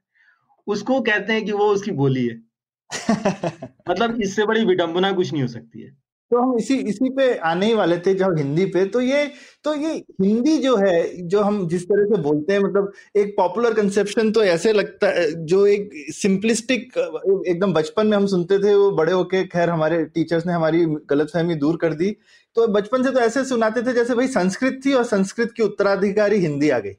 उसको 0.66 1.00
कहते 1.00 1.32
हैं 1.32 1.44
कि 1.44 1.52
वो 1.52 1.64
उसकी 1.64 1.90
बोली 1.90 2.26
है। 2.26 2.42
मतलब 3.90 4.20
इससे 4.20 4.46
बड़ी 4.46 4.64
विडंबना 4.64 5.12
कुछ 5.12 5.32
नहीं 5.32 5.42
हो 5.42 5.48
सकती 5.48 5.80
है। 5.80 6.07
तो 6.30 6.38
हम 6.38 6.56
इसी 6.58 6.74
इसी 6.90 7.08
पे 7.08 7.34
आने 7.40 7.66
ही 7.66 7.74
वाले 7.74 7.98
थे 7.98 8.12
जब 8.14 8.36
हिंदी 8.38 8.64
पे। 8.66 8.84
तो 8.86 9.00
ये 9.00 9.24
तो 9.64 9.74
ये 9.74 9.92
हिंदी 10.22 10.56
जो 10.58 10.76
है 10.76 11.26
जो 11.28 11.40
हम 11.40 11.66
जिस 11.68 11.84
तरह 11.84 12.04
से 12.06 12.20
बोलते 12.22 12.52
हैं 12.52 12.60
मतलब 12.60 12.92
एक 13.16 13.34
पॉपुलर 13.36 13.74
कंसेप्शन 13.74 14.30
तो 14.32 14.42
ऐसे 14.44 14.72
लगता 14.72 15.08
है 15.10 15.30
जो 15.46 15.66
एक 15.66 15.90
सिंपलिस्टिक 16.14 16.98
एकदम 17.46 17.72
बचपन 17.72 18.06
में 18.06 18.16
हम 18.16 18.26
सुनते 18.26 18.58
थे 18.58 18.74
वो 18.74 18.90
बड़े 18.90 19.12
होके 19.12 19.42
खैर 19.46 19.70
हमारे 19.70 20.04
टीचर्स 20.04 20.46
ने 20.46 20.52
हमारी 20.52 20.84
गलतफहमी 21.10 21.54
दूर 21.54 21.76
कर 21.76 21.94
दी। 21.94 22.10
तो 22.56 22.66
बचपन 22.68 23.02
से 23.02 23.10
तो 23.10 23.20
ऐसे 23.20 23.44
सुनाते 23.44 23.82
थे 23.82 23.92
जैसे 23.92 24.14
भाई 24.14 24.28
संस्कृत 24.28 24.80
थी 24.86 24.92
और 24.92 25.04
संस्कृत 25.04 25.52
की 25.56 25.62
उत्तराधिकारी 25.62 26.38
हिंदी 26.38 26.70
आ 26.70 26.78
गई। 26.78 26.94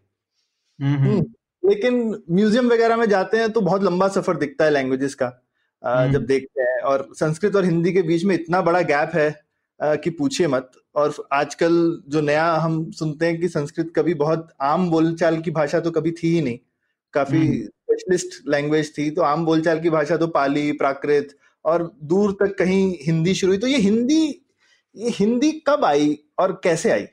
हम्म, 0.80 0.98
हम्म। 0.98 1.70
लेकिन 1.70 2.24
म्यूज़ियम 2.32 2.68
वगैरह 2.68 2.98
में 2.98 3.08
जाते 3.10 3.38
हैं 3.38 3.52
तो 3.52 3.62
बहुत 3.62 3.84
लंबा 3.84 4.08
सफ़र 4.08 4.38
दिखता 4.38 4.66
है 4.66 4.72
लैंग्वेजेस 4.72 5.16
का। 5.16 5.32
जब 5.84 6.16
हम्म। 6.16 6.26
देखते 6.26 6.62
हैं 6.62 6.82
और 6.82 7.08
संस्कृत 7.14 7.56
और 7.56 7.66
हिंदी 7.66 7.92
के 7.94 8.02
बीच 8.02 8.24
में 8.24 8.36
इतना 8.36 8.62
बड़ा 8.62 8.82
गैप 8.82 9.12
है 9.16 9.98
कि 9.98 10.10
पूछिए 10.10 10.48
मत 10.48 10.72
और 10.96 11.14
आजकल 11.34 11.76
जो 12.08 12.22
नया 12.22 12.52
हम 12.54 12.92
सुनते 12.92 13.26
हैं 13.26 13.40
कि 13.40 13.48
संस्कृत 13.50 13.92
कभी 13.96 14.14
बहुत 14.14 14.48
आम 14.62 14.90
बोलचाल 14.90 15.40
की 15.42 15.52
भाषा 15.52 15.80
तो 15.80 15.92
कभी 15.92 16.12
थी 16.14 16.28
ही 16.28 16.42
नहीं 16.42 16.58
काफ़ी 17.14 17.46
स्पेशलिस्ट 17.58 18.40
हम्म। 18.40 18.52
लैंग्वेज 18.52 18.98
थी 18.98 19.10
तो 19.12 19.22
आम 19.22 19.46
बोलचाल 19.46 19.80
की 19.80 19.90
भाषा 19.90 20.18
तो 20.18 20.28
पाली 20.28 20.72
प्राकृत 20.72 21.38
और 21.66 21.92
दूर 22.04 22.32
तक 22.32 22.56
कहीं 22.58 22.98
हिंदी 23.06 23.34
शुरू 23.36 23.52
हुई 23.52 23.60
तो 23.60 23.68
ये 23.68 23.78
हिंदी 23.78 24.22
ये 24.96 25.10
हिंदी 25.10 25.52
कब 25.68 25.86
आई 25.86 26.18
और 26.40 26.60
कैसे 26.64 26.92
आई 26.92 27.06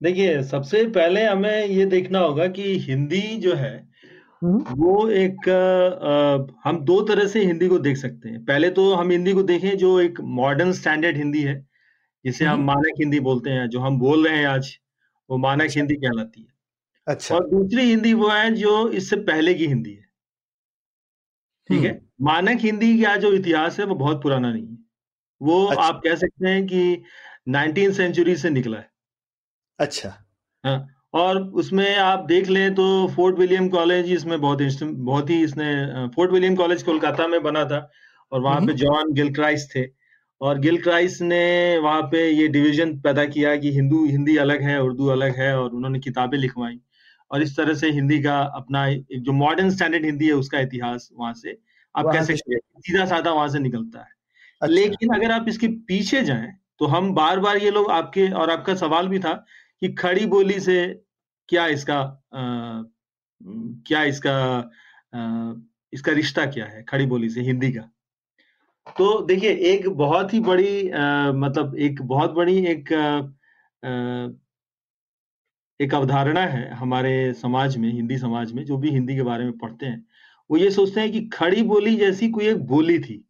देखिए 0.00 0.42
सबसे 0.42 0.84
पहले 0.86 1.24
हमें 1.24 1.66
ये 1.66 1.84
देखना 1.86 2.18
होगा 2.18 2.46
कि 2.48 2.78
हिंदी 2.78 3.20
जो 3.36 3.54
है 3.54 3.85
हम्म। 4.42 4.74
वो 4.74 5.08
एक 5.08 5.48
आ, 5.48 6.68
हम 6.68 6.80
दो 6.84 7.00
तरह 7.02 7.26
से 7.26 7.44
हिंदी 7.44 7.68
को 7.68 7.78
देख 7.78 7.96
सकते 7.96 8.28
हैं 8.28 8.44
पहले 8.44 8.70
तो 8.70 8.92
हम 8.94 9.10
हिंदी 9.10 9.32
को 9.32 9.42
देखें 9.42 9.76
जो 9.78 9.98
एक 10.00 10.20
मॉडर्न 10.36 10.72
स्टैंडर्ड 10.72 11.16
हिंदी 11.16 11.42
है 11.42 11.54
जिसे 12.24 12.44
हम 12.44 12.54
हम्म। 12.54 12.66
मानक 12.66 13.00
हिंदी 13.00 13.20
बोलते 13.20 13.50
हैं 13.50 13.68
जो 13.68 13.80
हम 13.80 13.98
बोल 13.98 14.26
रहे 14.26 14.38
हैं 14.38 14.46
आज 14.46 14.78
वो 15.30 15.36
मानक 15.38 15.62
अच्छा। 15.62 15.80
हिंदी 15.80 15.94
कहलाती 15.96 16.40
है 16.42 16.54
अच्छा 17.06 17.34
और 17.34 17.48
दूसरी 17.48 17.82
हिंदी 17.82 18.12
वो 18.14 18.28
है 18.28 18.50
जो 18.54 18.88
इससे 18.90 19.16
पहले 19.16 19.54
की 19.54 19.66
हिंदी 19.66 19.92
है 19.92 20.04
ठीक 21.70 21.82
है 21.82 21.90
हम्म। 21.90 22.24
मानक 22.24 22.60
हिंदी 22.60 23.02
का 23.02 23.16
जो 23.16 23.32
इतिहास 23.32 23.78
है 23.80 23.86
वो 23.86 23.94
बहुत 23.94 24.22
पुराना 24.22 24.52
नहीं 24.52 24.66
है 24.66 24.78
वो 25.40 25.64
अच्छा। 25.66 25.82
आप 25.82 26.00
कह 26.04 26.14
सकते 26.14 26.48
हैं 26.48 26.66
कि 26.66 27.02
नाइनटीन 27.48 27.92
सेंचुरी 27.92 28.36
से 28.36 28.50
निकला 28.50 28.78
है 28.78 28.90
अच्छा 29.78 30.08
हाँ 30.64 30.78
और 31.16 31.42
उसमें 31.54 31.96
आप 31.96 32.24
देख 32.28 32.48
लें 32.48 32.74
तो 32.74 32.84
फोर्ट 33.16 33.38
विलियम 33.38 33.68
कॉलेज 33.68 34.10
इसमें 34.12 34.40
बहुत 34.40 34.82
बहुत 34.82 35.30
ही 35.30 35.42
इसने 35.44 35.74
फोर्ट 36.16 36.32
विलियम 36.32 36.56
कॉलेज 36.56 36.82
कोलकाता 36.82 37.26
में 37.28 37.42
बना 37.42 37.64
था 37.64 37.78
और 38.32 38.40
वहाँ 38.40 38.60
पे 38.60 38.72
जॉन 38.74 39.12
गिलक्राइस 39.14 39.68
थे। 39.74 39.84
और 40.40 40.58
गिलक्राइस 40.60 41.20
ने 41.22 41.78
वहाँ 41.78 42.02
पे 42.02 42.28
ये 42.30 42.48
डिवीज़न 42.48 42.98
पैदा 43.00 43.24
किया 43.26 43.54
कि 43.56 43.72
हिंदू 43.72 44.04
हिंदी 44.06 44.36
अलग 44.38 44.62
है 44.62 44.80
उर्दू 44.82 45.06
अलग 45.08 45.38
है 45.38 45.56
और 45.58 45.70
उन्होंने 45.70 45.98
किताबें 46.00 46.36
लिखवाई। 46.38 46.78
और 47.30 47.42
इस 47.42 47.56
तरह 47.56 47.74
से 47.74 47.90
हिंदी 47.92 48.18
का 48.22 48.38
अपना 48.56 48.86
एक 48.88 49.22
जो 49.22 49.32
मॉडर्न 49.34 49.70
स्टैंडर्ड 49.70 50.04
हिंदी 50.04 50.26
है 50.26 50.32
उसका 50.34 50.60
इतिहास 50.60 51.08
वहाँ 51.12 51.32
से 51.34 51.56
आप 51.94 52.12
कैसे 52.12 52.36
सीधा 52.36 53.04
साधा 53.06 53.32
वहाँ 53.32 53.48
से 53.48 53.58
निकलता 53.58 53.98
है। 53.98 54.14
अच्छा। 54.62 54.74
लेकिन 54.74 55.14
अगर 55.14 55.32
आप 55.32 55.48
इसके 55.48 55.68
पीछे 55.88 56.22
जाएँ 56.24 56.52
तो 56.80 56.86
हम 56.86 57.12
बार 57.14 57.40
बार 57.40 57.56
ये 57.58 57.70
लोग 57.70 57.90
आपके 57.92 58.28
और 58.32 58.50
आपका 58.50 58.74
सवाल 58.76 59.08
भी 59.08 59.18
था 59.18 59.32
कि 59.82 59.88
खड़ी 59.94 60.26
बोली 60.26 60.60
से 60.60 60.76
क्या 61.48 61.66
इसका 61.66 61.98
आ, 62.34 62.82
क्या 63.86 64.02
इसका 64.04 64.34
आ, 65.14 65.54
इसका 65.92 66.12
रिश्ता 66.12 66.46
क्या 66.46 66.66
है 66.66 66.82
खड़ी 66.82 67.06
बोली 67.06 67.30
से 67.30 67.40
हिंदी 67.40 67.72
का? 67.72 67.90
तो 68.98 69.20
देखिए 69.22 69.50
एक 69.50 69.88
बहुत 69.88 70.34
ही 70.34 70.40
बड़ी 70.40 70.90
आ, 70.90 71.32
मतलब 71.32 71.76
एक 71.76 72.02
बहुत 72.02 72.30
बड़ी 72.30 72.66
एक 72.66 72.92
आ, 72.92 74.36
एक 75.80 75.94
अवधारणा 75.94 76.40
है 76.40 76.70
हमारे 76.74 77.32
समाज 77.32 77.76
में 77.76 77.92
हिंदी 77.92 78.18
समाज 78.18 78.52
में 78.52 78.64
जो 78.64 78.76
भी 78.76 78.90
हिंदी 78.90 79.14
के 79.14 79.22
बारे 79.22 79.44
में 79.44 79.58
पढ़ते 79.58 79.86
हैं 79.86 80.06
वो 80.50 80.56
ये 80.56 80.70
सोचते 80.70 81.00
हैं 81.00 81.12
कि 81.12 81.20
खड़ी 81.28 81.62
बोली 81.62 81.96
जैसी 81.96 82.28
कोई 82.30 82.46
एक 82.48 82.56
बोली 82.66 82.98
थी। 82.98 83.24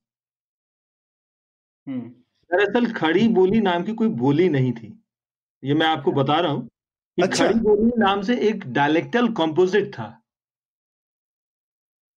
हम्म। 1.86 2.08
दरअसल 2.50 2.92
खड़ी 2.92 3.28
बोली 3.28 3.60
नाम 3.60 3.82
की 3.84 3.92
कोई 3.92 4.08
बोली 4.08 4.48
नहीं 4.48 4.72
थी। 4.72 5.02
ये 5.64 5.74
मैं 5.74 5.86
आपको 5.86 6.12
बता 6.12 6.38
रहा 6.40 6.52
हूँ। 6.52 6.68
अच्छा। 7.22 7.46
खड़ी 7.46 7.60
बोली 7.60 7.90
नाम 7.96 8.22
से 8.22 8.36
एक 8.38 8.64
डायलेक्टल 8.66 9.28
कॉम्पोजिट 9.28 9.92
था। 9.94 10.22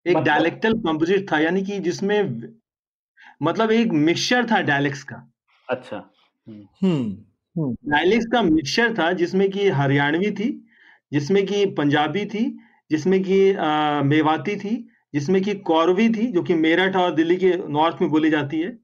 एक 0.05 0.15
मतलब? 0.15 0.25
डायलेक्टल 0.25 0.73
कॉम्पोजिट 0.73 1.31
था 1.31 1.39
यानी 1.39 1.61
कि 1.63 1.79
जिसमें 1.79 2.43
मतलब 3.41 3.71
एक 3.71 3.87
मिक्सचर 3.87 4.45
था 4.45 4.61
डायलेक्ट्स 4.61 5.03
का। 5.03 5.31
अच्छा। 5.69 6.11
हम्म। 6.47 7.67
डायलेक्ट्स 7.91 8.25
हम्म। 8.25 8.31
का 8.31 8.41
मिक्सचर 8.41 8.93
था 8.97 9.11
जिसमें 9.13 9.49
कि 9.51 9.69
हरियाणवी 9.69 10.31
थी 10.31 10.65
जिसमें 11.13 11.45
कि 11.45 11.65
पंजाबी 11.65 12.25
थी 12.25 12.59
जिसमें 12.91 13.23
कि 13.23 13.53
मेवाती 14.07 14.55
थी 14.55 14.75
जिसमें 15.13 15.41
कि 15.41 15.53
कौरवी 15.55 16.09
थी 16.09 16.27
जो 16.31 16.43
कि 16.43 16.53
मेरठ 16.53 16.95
और 16.95 17.15
दिल्ली 17.15 17.35
के 17.37 17.53
नॉर्थ 17.67 17.97
में 18.01 18.09
बोली 18.09 18.29
जाती 18.29 18.59
है 18.61 18.77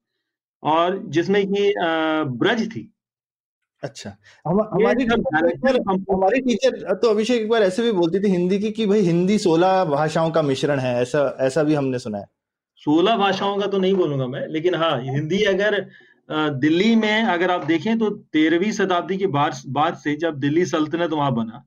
और 0.63 1.03
जिसमें 1.07 1.45
कि 1.47 1.73
ब्रज 2.37 2.67
थी। 2.71 2.94
अच्छा। 3.85 4.09
हम 4.47 4.61
हमारी 4.73 5.05
टीचर 5.05 5.79
हमारी 6.11 6.41
टीचर 6.41 6.93
तो 6.95 7.09
अभिषेक 7.09 7.41
एक 7.41 7.49
बार 7.49 7.63
ऐसे 7.63 7.83
भी 7.83 7.91
बोलती 7.91 8.19
थी 8.19 8.31
हिंदी 8.31 8.59
की 8.59 8.71
कि 8.71 8.85
भाई 8.85 9.01
हिंदी 9.01 9.37
सोलह 9.39 9.83
भाषाओं 9.85 10.31
का 10.31 10.41
मिश्रण 10.41 10.79
है 10.79 10.95
ऐसा 11.01 11.21
ऐसा 11.41 11.63
भी 11.63 11.73
हमने 11.73 11.99
सुना 11.99 12.17
है। 12.17 12.25
सोलह 12.81 13.17
भाषाओं 13.17 13.57
का 13.57 13.67
तो 13.67 13.77
नहीं 13.77 13.93
बोलूँगा 13.93 14.27
मैं 14.27 14.45
लेकिन 14.47 14.75
हाँ 14.75 14.99
हिंदी 15.03 15.43
अगर 15.45 15.79
दिल्ली 16.59 16.95
में 16.95 17.23
अगर 17.23 17.51
आप 17.51 17.65
देखें 17.65 17.97
तो 17.99 18.09
तेरहवीं 18.33 18.71
शताब्दी 18.71 19.17
के 19.17 19.27
बाद 19.29 19.61
बाद 19.69 19.95
से 19.95 20.15
जब 20.15 20.39
दिल्ली 20.39 20.65
सल्तनत 20.65 21.11
वहाँ 21.13 21.33
बना 21.35 21.63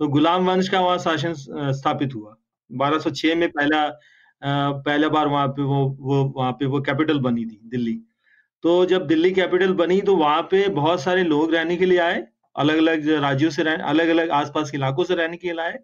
तो 0.00 0.08
गुलाम 0.08 0.46
वंश 0.46 0.68
का 0.68 0.80
वहाँ 0.80 0.98
शासन 0.98 1.34
स्थापित 1.72 2.14
हुआ। 2.14 2.36
1206 2.70 3.34
में 3.34 3.48
पहला 3.48 3.86
पहला 4.42 5.08
बार 5.08 5.28
वहाँ 5.28 5.48
पे 5.48 5.62
वो 5.62 5.84
वो 6.00 6.22
वहाँ 6.36 6.52
पे 6.52 6.66
वो 6.66 6.80
कैपिटल 6.80 7.18
बनी 7.20 7.44
थी 7.44 7.60
दिल्ली। 7.66 7.92
तो 8.64 8.84
जब 8.86 9.06
दिल्ली 9.06 9.30
कैपिटल 9.30 9.72
बनी 9.74 10.00
तो 10.00 10.16
वहाँ 10.16 10.42
पे 10.50 10.68
बहुत 10.68 11.00
सारे 11.02 11.22
लोग 11.24 11.54
रहने 11.54 11.76
के 11.76 11.86
लिए 11.86 11.98
आए 11.98 12.24
अलग 12.56 12.78
अलग 12.78 13.08
राज्यों 13.22 13.50
से 13.50 13.62
रहने 13.62 13.82
अलग 13.82 14.08
अलग 14.08 14.30
आसपास 14.38 14.70
के 14.70 14.76
इलाकों 14.76 15.04
से 15.04 15.14
रहने 15.14 15.36
के 15.36 15.52
लिए 15.52 15.60
आए 15.64 15.78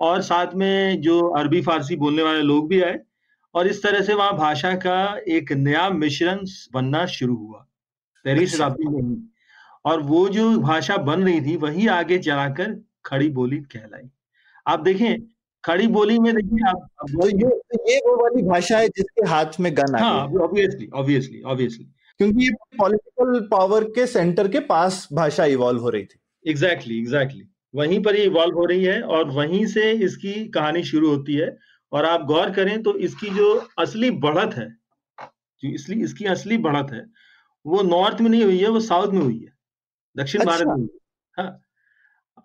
और 0.00 0.22
साथ 0.22 0.54
में 0.54 1.00
जो 1.00 1.20
अरबी 1.38 1.60
फारसी 1.62 1.96
बोलने 1.96 2.22
वाले 2.22 2.42
लोग 2.42 2.68
भी 2.68 2.80
आए 2.82 2.98
और 3.54 3.66
इस 3.66 3.82
तरह 3.82 4.00
से 4.02 4.14
वहाँ 4.14 4.36
भाषा 4.38 4.72
का 4.84 4.96
एक 5.28 5.52
नया 5.52 5.88
मिश्रण 5.90 6.44
बनना 6.74 7.04
शुरू 7.06 7.36
हुआ। 7.36 7.58
तेरहवीं 8.24 8.44
अच्छा। 8.46 8.56
शताब्दी 8.56 8.88
में 8.88 9.02
ही। 9.02 9.16
और 9.84 10.00
वो 10.02 10.28
जो 10.28 10.48
भाषा 10.60 10.96
बन 11.08 11.22
रही 11.24 11.40
थी 11.40 11.56
वही 11.56 11.86
आगे 11.96 12.18
चलाकर 12.18 12.74
खड़ी 13.04 13.28
बोली 13.28 13.58
कहलाई। 13.74 14.08
आप 14.66 14.80
देखें 14.80 15.22
खड़ी 15.64 15.86
बोली 15.88 16.18
में 16.18 16.34
देखिए 16.34 16.68
आप 16.68 16.88
तो 17.10 17.28
ये 17.28 17.48
तो 17.50 17.90
ये 17.90 17.98
वो 18.06 18.16
वाली 18.22 18.42
भाषा 18.42 18.78
है 18.78 18.88
जिसके 18.88 19.26
हाथ 19.28 19.60
में 19.60 19.72
गन 19.76 19.98
हाँ 19.98 20.26
ऑब्वियसली 20.26 20.88
ऑब्वियसली 20.94 21.42
ऑब्वियसली 21.42 21.86
क्योंकि 22.18 22.44
ये 22.44 22.50
पॉलिटिकल 22.78 23.48
पावर 23.50 23.84
के 23.84 24.06
सेंटर 24.06 24.48
के 24.48 24.60
पास 24.60 25.08
भाषा 25.12 25.44
इवॉल्व 25.44 25.80
हो 25.80 25.90
रही 25.90 26.04
थी। 26.04 26.50
Exactly 26.50 26.94
exactly, 26.94 26.98
exactly 26.98 27.40
exactly. 27.40 27.54
वहीं 27.74 28.02
पर 28.02 28.14
ही 28.16 28.22
इवॉल्व 28.22 28.54
हो 28.54 28.64
रही 28.64 28.84
है 28.84 29.02
और 29.02 29.30
वहीं 29.30 29.66
से 29.66 29.92
इसकी 29.92 30.48
कहानी 30.48 30.82
शुरू 30.82 31.08
होती 31.08 31.34
है। 31.34 31.58
और 31.92 32.04
आप 32.04 32.24
गौर 32.24 32.50
करें 32.50 32.82
तो 32.82 32.96
इसकी 32.98 33.28
जो 33.28 33.66
असली 33.78 34.10
बढ़त 34.10 34.54
है 34.54 34.76
जो 35.62 35.68
इसलिए 35.68 36.04
इसकी 36.04 36.24
असली 36.24 36.58
बढ़त 36.58 36.92
है 36.92 37.06
वो 37.66 37.82
नॉर्थ 37.82 38.20
में 38.20 38.30
नहीं 38.30 38.44
हुई 38.44 38.58
है 38.58 38.68
वो 38.68 38.80
साउथ 38.80 39.12
में 39.12 39.20
हुई 39.20 39.38
है। 39.38 39.52
दक्षिण 40.16 40.40
अच्छा। 40.40 40.52
भारत 40.52 40.66
में 40.66 40.74
हुई 40.74 40.88
है। 40.92 41.44
हाँ। 41.44 41.60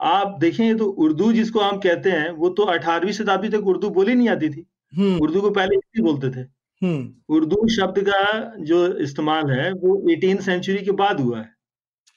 आप 0.02 0.38
देखें 0.40 0.78
तो 0.78 0.86
उर्दू 0.86 1.32
जिसको 1.34 1.60
हम 1.60 1.78
कहते 1.78 2.12
हैं 2.12 2.32
वो 2.32 2.50
तो 2.50 2.64
18वीं 2.64 3.12
शताब्दी 3.12 3.50
तक 3.50 3.68
उर्दू 3.68 3.90
बोली 3.90 4.16
नहीं 4.16 4.30
आती 4.30 4.50
थी। 4.50 4.66
हम्म। 4.98 5.20
उर्दू 5.20 5.42
को 5.42 5.50
पहले 5.50 5.76
हिंदी 5.76 6.02
बोलते 6.02 6.30
थे। 6.30 6.48
उर्दू 6.82 7.68
शब्द 7.70 8.00
का 8.10 8.22
जो 8.62 8.86
इस्तेमाल 9.00 9.50
है 9.52 9.72
वो 9.74 9.96
एटीन 10.12 10.38
सेंचुरी 10.42 10.84
के 10.86 10.92
बाद 10.92 11.20
हुआ 11.20 11.40
है। 11.40 11.50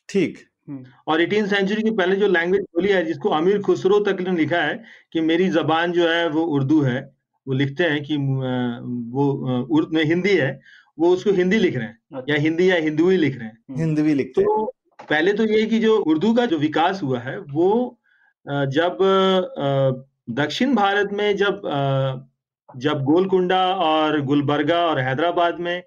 ठीक। 0.09 0.39
और 1.09 1.21
एटीन 1.21 1.47
सेंचुरी 1.47 1.83
के 1.83 1.91
पहले 1.91 2.17
जो 2.17 2.27
लैंग्वेज 2.29 2.63
बोली 2.75 2.89
है 2.89 3.05
जिसको 3.05 3.29
अमीर 3.31 3.61
खुसरो 3.63 3.99
तक 4.01 4.21
ने 4.21 4.37
लिखा 4.37 4.59
है 4.59 4.83
कि 5.13 5.21
मेरी 5.21 5.49
जबान 5.51 5.93
जो 5.93 6.09
है 6.09 6.29
वो 6.29 6.45
उर्दू 6.57 6.81
है। 6.83 7.01
वो 7.47 7.55
लिखते 7.55 7.85
हैं 7.85 8.03
कि 8.05 8.17
वो 8.17 9.31
उर्द 9.77 9.89
में 9.95 10.05
हिंदी 10.05 10.37
है। 10.37 10.59
वो 10.99 11.09
उसको 11.09 11.33
हिंदी 11.33 11.59
लिख 11.59 11.77
रहे 11.77 11.87
हैं। 11.87 12.23
या 12.29 12.37
हिंदी 12.37 12.71
या 12.71 12.77
हिंदू 12.77 13.09
ही 13.11 13.17
लिख 13.17 13.39
रहे 13.39 13.47
हैं। 13.47 13.77
हिंदी 13.79 14.03
भी 14.03 14.15
लिखते 14.15 14.43
तो 14.43 14.65
पहले 15.11 15.33
तो 15.33 15.45
ये 15.45 15.65
कि 15.67 15.79
जो 15.79 15.97
उर्दू 16.03 16.33
का 16.35 16.47
जो 16.47 16.59
विकास 16.59 17.03
हुआ 17.03 17.21
है 17.21 17.39
वो 17.41 17.99
जब 18.47 18.99
दक्षिण 20.31 20.75
भारत 20.75 21.13
में 21.13 21.37
जब 21.37 21.67
अ, 21.67 22.29
जब 22.77 23.03
गोलकुंडा 23.05 23.63
और 23.75 24.21
गुलबर्गा 24.23 24.79
और 24.87 24.99
हैदराबाद 24.99 25.59
में 25.61 25.83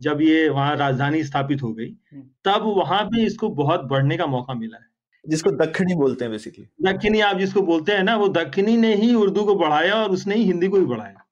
जब 0.00 0.20
ये 0.22 0.48
वहाँ 0.48 0.76
राजधानी 0.76 1.22
स्थापित 1.24 1.62
हो 1.62 1.72
गई 1.72 1.88
हम्म। 2.12 2.22
तब 2.44 2.62
वहाँ 2.76 3.04
पे 3.04 3.24
इसको 3.26 3.48
बहुत 3.48 3.84
बढ़ने 3.84 4.16
का 4.16 4.26
मौका 4.26 4.54
मिला 4.54 4.76
है। 4.76 4.88
जिसको 5.24 5.50
दक्षिणी 5.50 5.94
बोलते 5.94 6.24
हैं 6.24 6.32
बेसिकली 6.32 6.66
दक्षिणी 6.82 7.20
आप 7.20 7.36
जिसको 7.36 7.62
बोलते 7.62 7.92
हैं 7.92 8.02
ना 8.02 8.16
वो 8.16 8.28
दक्षिणी 8.28 8.76
ने 8.76 8.94
ही 8.94 9.14
उर्दू 9.14 9.44
को 9.44 9.54
बढ़ाया 9.54 9.94
और 9.94 10.10
उसने 10.10 10.34
ही 10.34 10.44
हिंदी 10.44 10.68
को 10.68 10.78
भी 10.78 10.86
बढ़ाया। 10.86 11.24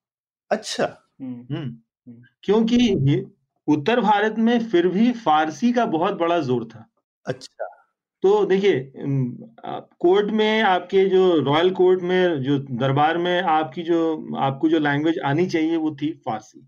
अच्छा। 0.50 0.84
हम्म। 1.20 2.16
क्योंकि 2.44 3.24
उत्तर 3.68 4.00
भारत 4.00 4.34
में 4.38 4.58
फिर 4.68 4.88
भी 4.88 5.12
फारसी 5.12 5.72
का 5.72 5.86
बहुत 5.86 6.18
बड़ा 6.18 6.38
ज़ोर 6.40 6.64
था। 6.64 6.86
अच्छा। 7.26 7.77
तो 8.22 8.44
देखिए 8.46 8.92
कोर्ट 10.00 10.30
में 10.30 10.62
आपके 10.62 11.04
जो 11.08 11.34
रॉयल 11.42 11.70
कोर्ट 11.70 12.00
में 12.02 12.42
जो 12.42 12.58
दरबार 12.78 13.18
में 13.18 13.40
आपकी 13.42 13.82
जो 13.82 13.98
आपको 14.38 14.68
जो 14.68 14.78
लैंग्वेज 14.78 15.18
आनी 15.26 15.46
चाहिए 15.46 15.76
वो 15.76 15.94
थी 15.96 16.10
फारसी। 16.26 16.60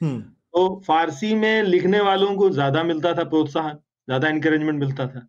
तो 0.00 0.80
फारसी 0.86 1.34
में 1.34 1.62
लिखने 1.62 2.00
वालों 2.00 2.34
को 2.36 2.50
ज़्यादा 2.50 2.82
मिलता 2.82 3.12
था 3.14 3.24
प्रोत्साहन 3.24 3.74
ज़्यादा 4.08 4.28
इंकरेजमेंट 4.28 4.78
मिलता 4.80 5.06
था। 5.06 5.26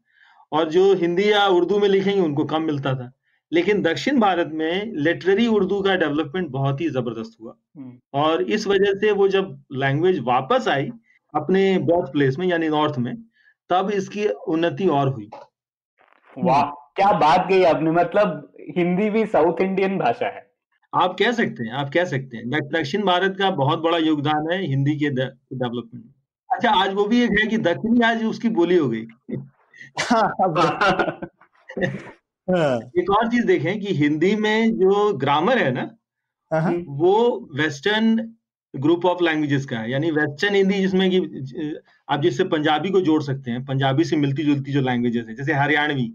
और 0.52 0.70
जो 0.70 0.94
हिंदी 0.96 1.32
या 1.32 1.46
उर्दू 1.48 1.80
में 1.80 1.88
लिखेंगे 1.90 2.22
उनको 2.22 2.44
कम 2.46 2.62
मिलता 2.64 2.94
था। 2.96 3.12
लेकिन 3.52 3.82
दक्षिण 3.82 4.20
भारत 4.20 4.50
में 4.54 4.94
लिटरेरी 4.98 5.48
उर्दू 5.50 5.82
का 5.82 5.96
डेवलपमेंट 5.96 6.50
बहुत 6.52 6.82
ही 6.82 6.90
ज़बरदस्त 6.90 7.38
हुआ। 7.42 7.56
और 8.14 8.42
इस 8.44 8.68
वजह 8.68 8.94
से 9.00 9.12
वो 9.12 9.28
जब 9.30 9.58
लैंग्वेज 9.76 10.20
वापस 10.26 10.68
आई 10.68 10.90
अपने 11.34 11.78
बर्थ 11.84 12.12
प्लेस 12.12 12.38
में 12.40 12.48
यानी 12.48 12.70
नॉर्थ 12.70 12.98
में 13.00 13.14
तब 13.70 13.90
इसकी 13.92 14.28
उन्नति 14.28 14.88
और 14.88 15.10
हुई। 15.10 15.30
वाह 16.38 16.64
क्या 16.96 17.12
बात 17.12 17.46
कही 17.50 17.64
आपने। 17.64 17.92
मतलब 17.92 18.54
हिंदी 18.78 19.10
भी 19.10 19.26
साउथ 19.26 19.62
इंडियन 19.62 19.98
भाषा 19.98 20.26
है। 20.26 20.48
आप 20.94 21.16
कह 21.20 21.32
सकते 21.32 21.64
हैं 21.64 21.72
आप 21.72 21.90
कह 21.94 22.06
सकते 22.06 22.38
हैं। 22.38 22.50
दक्षिण 22.50 23.04
भारत 23.06 23.36
का 23.40 23.50
बहुत 23.52 23.80
बड़ा 23.80 23.98
योगदान 23.98 24.52
है 24.52 24.62
हिंदी 24.66 24.96
के 24.96 25.10
डेवलपमेंट 25.10 26.06
में। 26.06 26.14
अच्छा 26.50 26.70
आज 26.72 26.94
वो 26.94 27.06
भी 27.06 27.22
एक 27.24 27.32
है 27.40 27.46
कि 27.48 27.58
दक्षिणी 27.58 28.02
आज 28.02 28.24
उसकी 28.26 28.50
बोली 28.50 28.78
हो 28.78 28.90
गई। 28.90 29.06
हाँ, 30.02 30.24
हाँ, 32.48 32.80
एक 32.98 33.10
और 33.10 33.28
चीज़ 33.28 33.46
देखें 33.46 33.80
कि 33.80 33.94
हिंदी 33.94 34.36
में 34.36 34.72
जो 34.72 35.14
ग्रामर 35.14 35.58
है 35.58 35.72
ना 35.72 35.90
हाँ, 36.52 36.72
वो 36.88 37.48
वेस्टर्न 37.56 38.18
ग्रुप 38.76 39.06
ऑफ़ 39.06 39.24
लैंग्वेजेस 39.24 39.66
का 39.66 39.78
है। 39.78 39.92
यानी 39.92 40.12
वेस्टर्न 40.12 40.56
हिंदी 40.56 40.74
जिसमें 40.74 41.10
कि 41.12 41.76
आप 42.10 42.22
जिससे 42.22 42.44
पंजाबी 42.44 42.90
को 42.90 43.02
जोड़ 43.02 43.24
सकते 43.24 43.52
हैं 43.52 43.66
पंजाबी 43.66 44.04
से 44.04 44.16
मिलती 44.16 44.44
जुलती 44.44 44.72
जो 44.72 44.82
लैंग्वेजेस 44.82 45.26
है 45.28 45.36
जैसे 45.36 45.54
हरियाणवी 45.54 46.14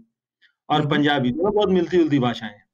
और 0.69 0.81
हम्म। 0.81 0.89
पंजाबी 0.89 1.31
दोनों 1.31 1.53
बहुत 1.53 1.69
मिलती 1.69 1.97
जुलती 1.97 2.19
भाषाएँ 2.19 2.51
हैं। 2.51 2.65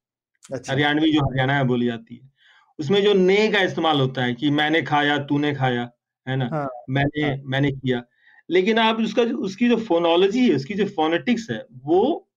अच्छा। 0.54 0.74
हरियाणवी 0.74 1.12
जो 1.12 1.20
हरियाणा 1.20 1.54
में 1.54 1.68
बोली 1.68 1.86
जाती 1.86 2.16
है। 2.16 2.32
उसमें 2.80 3.04
जो 3.04 3.14
ने 3.14 3.48
का 3.48 3.62
इस्तेमाल 3.62 4.00
होता 4.00 4.24
है 4.24 4.34
कि 4.34 4.50
मैंने 4.50 4.82
खाया 4.82 5.18
तूने 5.18 5.56
खाया 5.56 5.92
है 6.28 6.36
ना? 6.36 6.50
हाँ, 6.52 6.70
मैंने 6.90 7.24
हाँ। 7.24 7.38
मैंने 7.46 7.72
किया। 7.72 8.04
लेकिन 8.50 8.80
आप 8.80 9.02
उसका 9.02 9.24
जो- 9.24 9.38
उसकी 9.38 9.70
जो 9.70 9.78
फोनोलॉजी 9.78 10.50
है 10.50 10.56
उसकी 10.56 10.74
जो 10.74 10.86
फोनेटिक्स 10.86 11.50
है 11.52 11.66
वो 11.74 12.30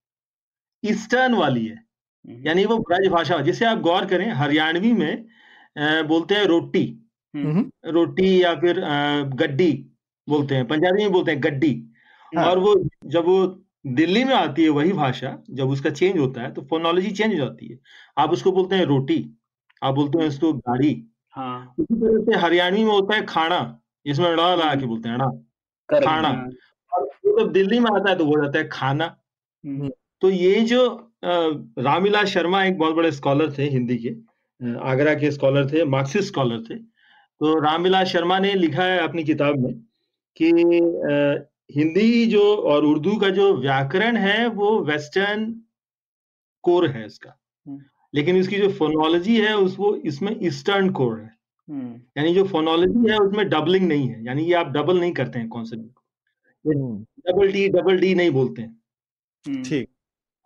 ईस्टर्न 0.84 1.34
वाली 1.34 1.66
है। 1.66 1.84
यानी 2.26 2.64
वो 2.64 2.78
ब्रज 2.78 3.08
भाषा 3.08 3.40
जैसे 3.40 3.64
आप 3.64 3.78
गौर 3.78 4.04
करें 4.06 4.30
हरियाणवी 4.30 4.92
में 4.92 5.24
बोलते 5.78 6.34
हैं 6.34 6.44
रोटी। 6.44 6.86
हम्म, 6.86 7.03
रोटी 7.34 8.42
या 8.42 8.54
फिर 8.56 8.80
गड्डी 9.36 9.72
बोलते 10.28 10.54
हैं 10.54 10.66
पंजाबी 10.68 11.02
में 11.02 11.12
बोलते 11.12 11.30
हैं 11.30 11.42
गड्डी। 11.42 11.72
हाँ। 12.32 12.44
और 12.44 12.58
वो 12.58 12.74
जब 13.06 13.24
वो 13.24 13.46
दिल्ली 13.86 14.24
में 14.24 14.34
आती 14.34 14.62
है 14.62 14.68
वही 14.70 14.92
भाषा 14.94 15.36
जब 15.50 15.70
उसका 15.70 15.90
चेंज 15.92 16.18
होता 16.18 16.42
है 16.42 16.52
तो 16.54 16.62
फोनोलॉजी 16.70 17.10
चेंज 17.10 17.32
हो 17.32 17.38
जाती 17.38 17.66
है। 17.66 17.78
आप 18.18 18.30
उसको 18.32 18.52
बोलते 18.52 18.76
हैं 18.76 18.84
रोटी 18.86 19.24
आप 19.82 19.94
बोलते 19.94 20.18
हैं 20.18 20.28
उसको 20.28 20.52
गाड़ी। 20.52 20.92
हाँ। 21.34 21.74
उसी 21.78 21.94
तरह 21.94 22.24
से 22.24 22.38
हरियाणवी 22.40 22.84
में 22.84 22.92
होता 22.92 23.16
है 23.16 23.24
खाना 23.26 23.60
जिसमें 24.06 24.28
ड़ा 24.28 24.54
लगा 24.54 24.74
के 24.74 24.86
बोलते 24.86 25.08
हैं 25.08 25.18
ड़ा 25.18 25.26
correct, 25.26 26.04
खाना। 26.04 26.28
हाँ, 26.28 26.48
और 26.92 27.08
जब 27.38 27.52
दिल्ली 27.52 27.78
में 27.80 27.90
आता 27.90 28.10
है 28.10 28.16
तो 28.16 28.24
वो 28.26 28.42
जाता 28.42 28.58
है 28.58 28.68
खाना। 28.68 29.04
हम्म, 29.64 29.90
तो 30.22 30.30
ये 30.30 30.60
जो 30.62 31.12
रामविलास 31.24 32.28
शर्मा 32.28 32.64
एक 32.64 32.78
बहुत 32.78 32.94
बड़े 32.94 33.12
स्कॉलर 33.12 33.52
थे 33.58 33.68
हिंदी 33.70 33.96
के 33.98 34.14
आगरा 34.82 35.14
के 35.14 35.30
स्कॉलर 35.30 35.66
थे 35.72 35.84
मार्क्सिस्ट 35.86 36.28
स्कॉलर 36.28 36.62
थे। 36.70 36.74
तो 37.40 37.58
रामविलास 37.60 38.06
शर्मा 38.08 38.38
ने 38.38 38.54
लिखा 38.54 38.84
है 38.84 38.98
अपनी 38.98 39.24
किताब 39.24 39.58
में 39.58 39.72
कि 40.36 40.50
हिंदी 41.74 42.26
जो 42.26 42.42
और 42.56 42.84
उर्दू 42.84 43.16
का 43.16 43.28
जो 43.30 43.52
व्याकरण 43.56 44.16
है 44.16 44.46
वो 44.48 44.78
वेस्टर्न 44.84 45.44
कोर 46.64 46.86
है 46.88 47.06
इसका। 47.06 47.36
हम्म। 47.66 47.80
लेकिन 48.14 48.36
इसकी 48.36 48.56
जो 48.56 48.68
फोनोलॉजी 48.72 49.40
है 49.40 49.56
उस 49.56 49.76
वो 49.78 49.94
इसमें 49.96 50.36
ईस्टर्न 50.42 50.90
कोर 50.90 51.18
है। 51.18 51.32
हम्म, 51.68 52.00
यानी 52.18 52.34
जो 52.34 52.44
फोनोलॉजी 52.44 53.10
है 53.10 53.18
उसमें 53.18 53.48
डबलिंग 53.48 53.86
नहीं 53.88 54.08
है। 54.08 54.24
यानी 54.24 54.42
ये 54.42 54.54
आप 54.54 54.66
डबल 54.66 55.00
नहीं 55.00 55.12
करते 55.12 55.38
हैं 55.38 55.48
कॉन्सेप्ट 55.48 55.84
को। 55.84 56.02
हम्म, 56.64 57.04
डबल 57.28 57.52
डी 57.52 57.68
डबल 57.68 57.98
डी 57.98 58.14
नहीं 58.14 58.30
बोलते 58.30 58.62
हैं। 58.62 58.76
हम्म, 59.44 59.62
ठीक। 59.62 59.88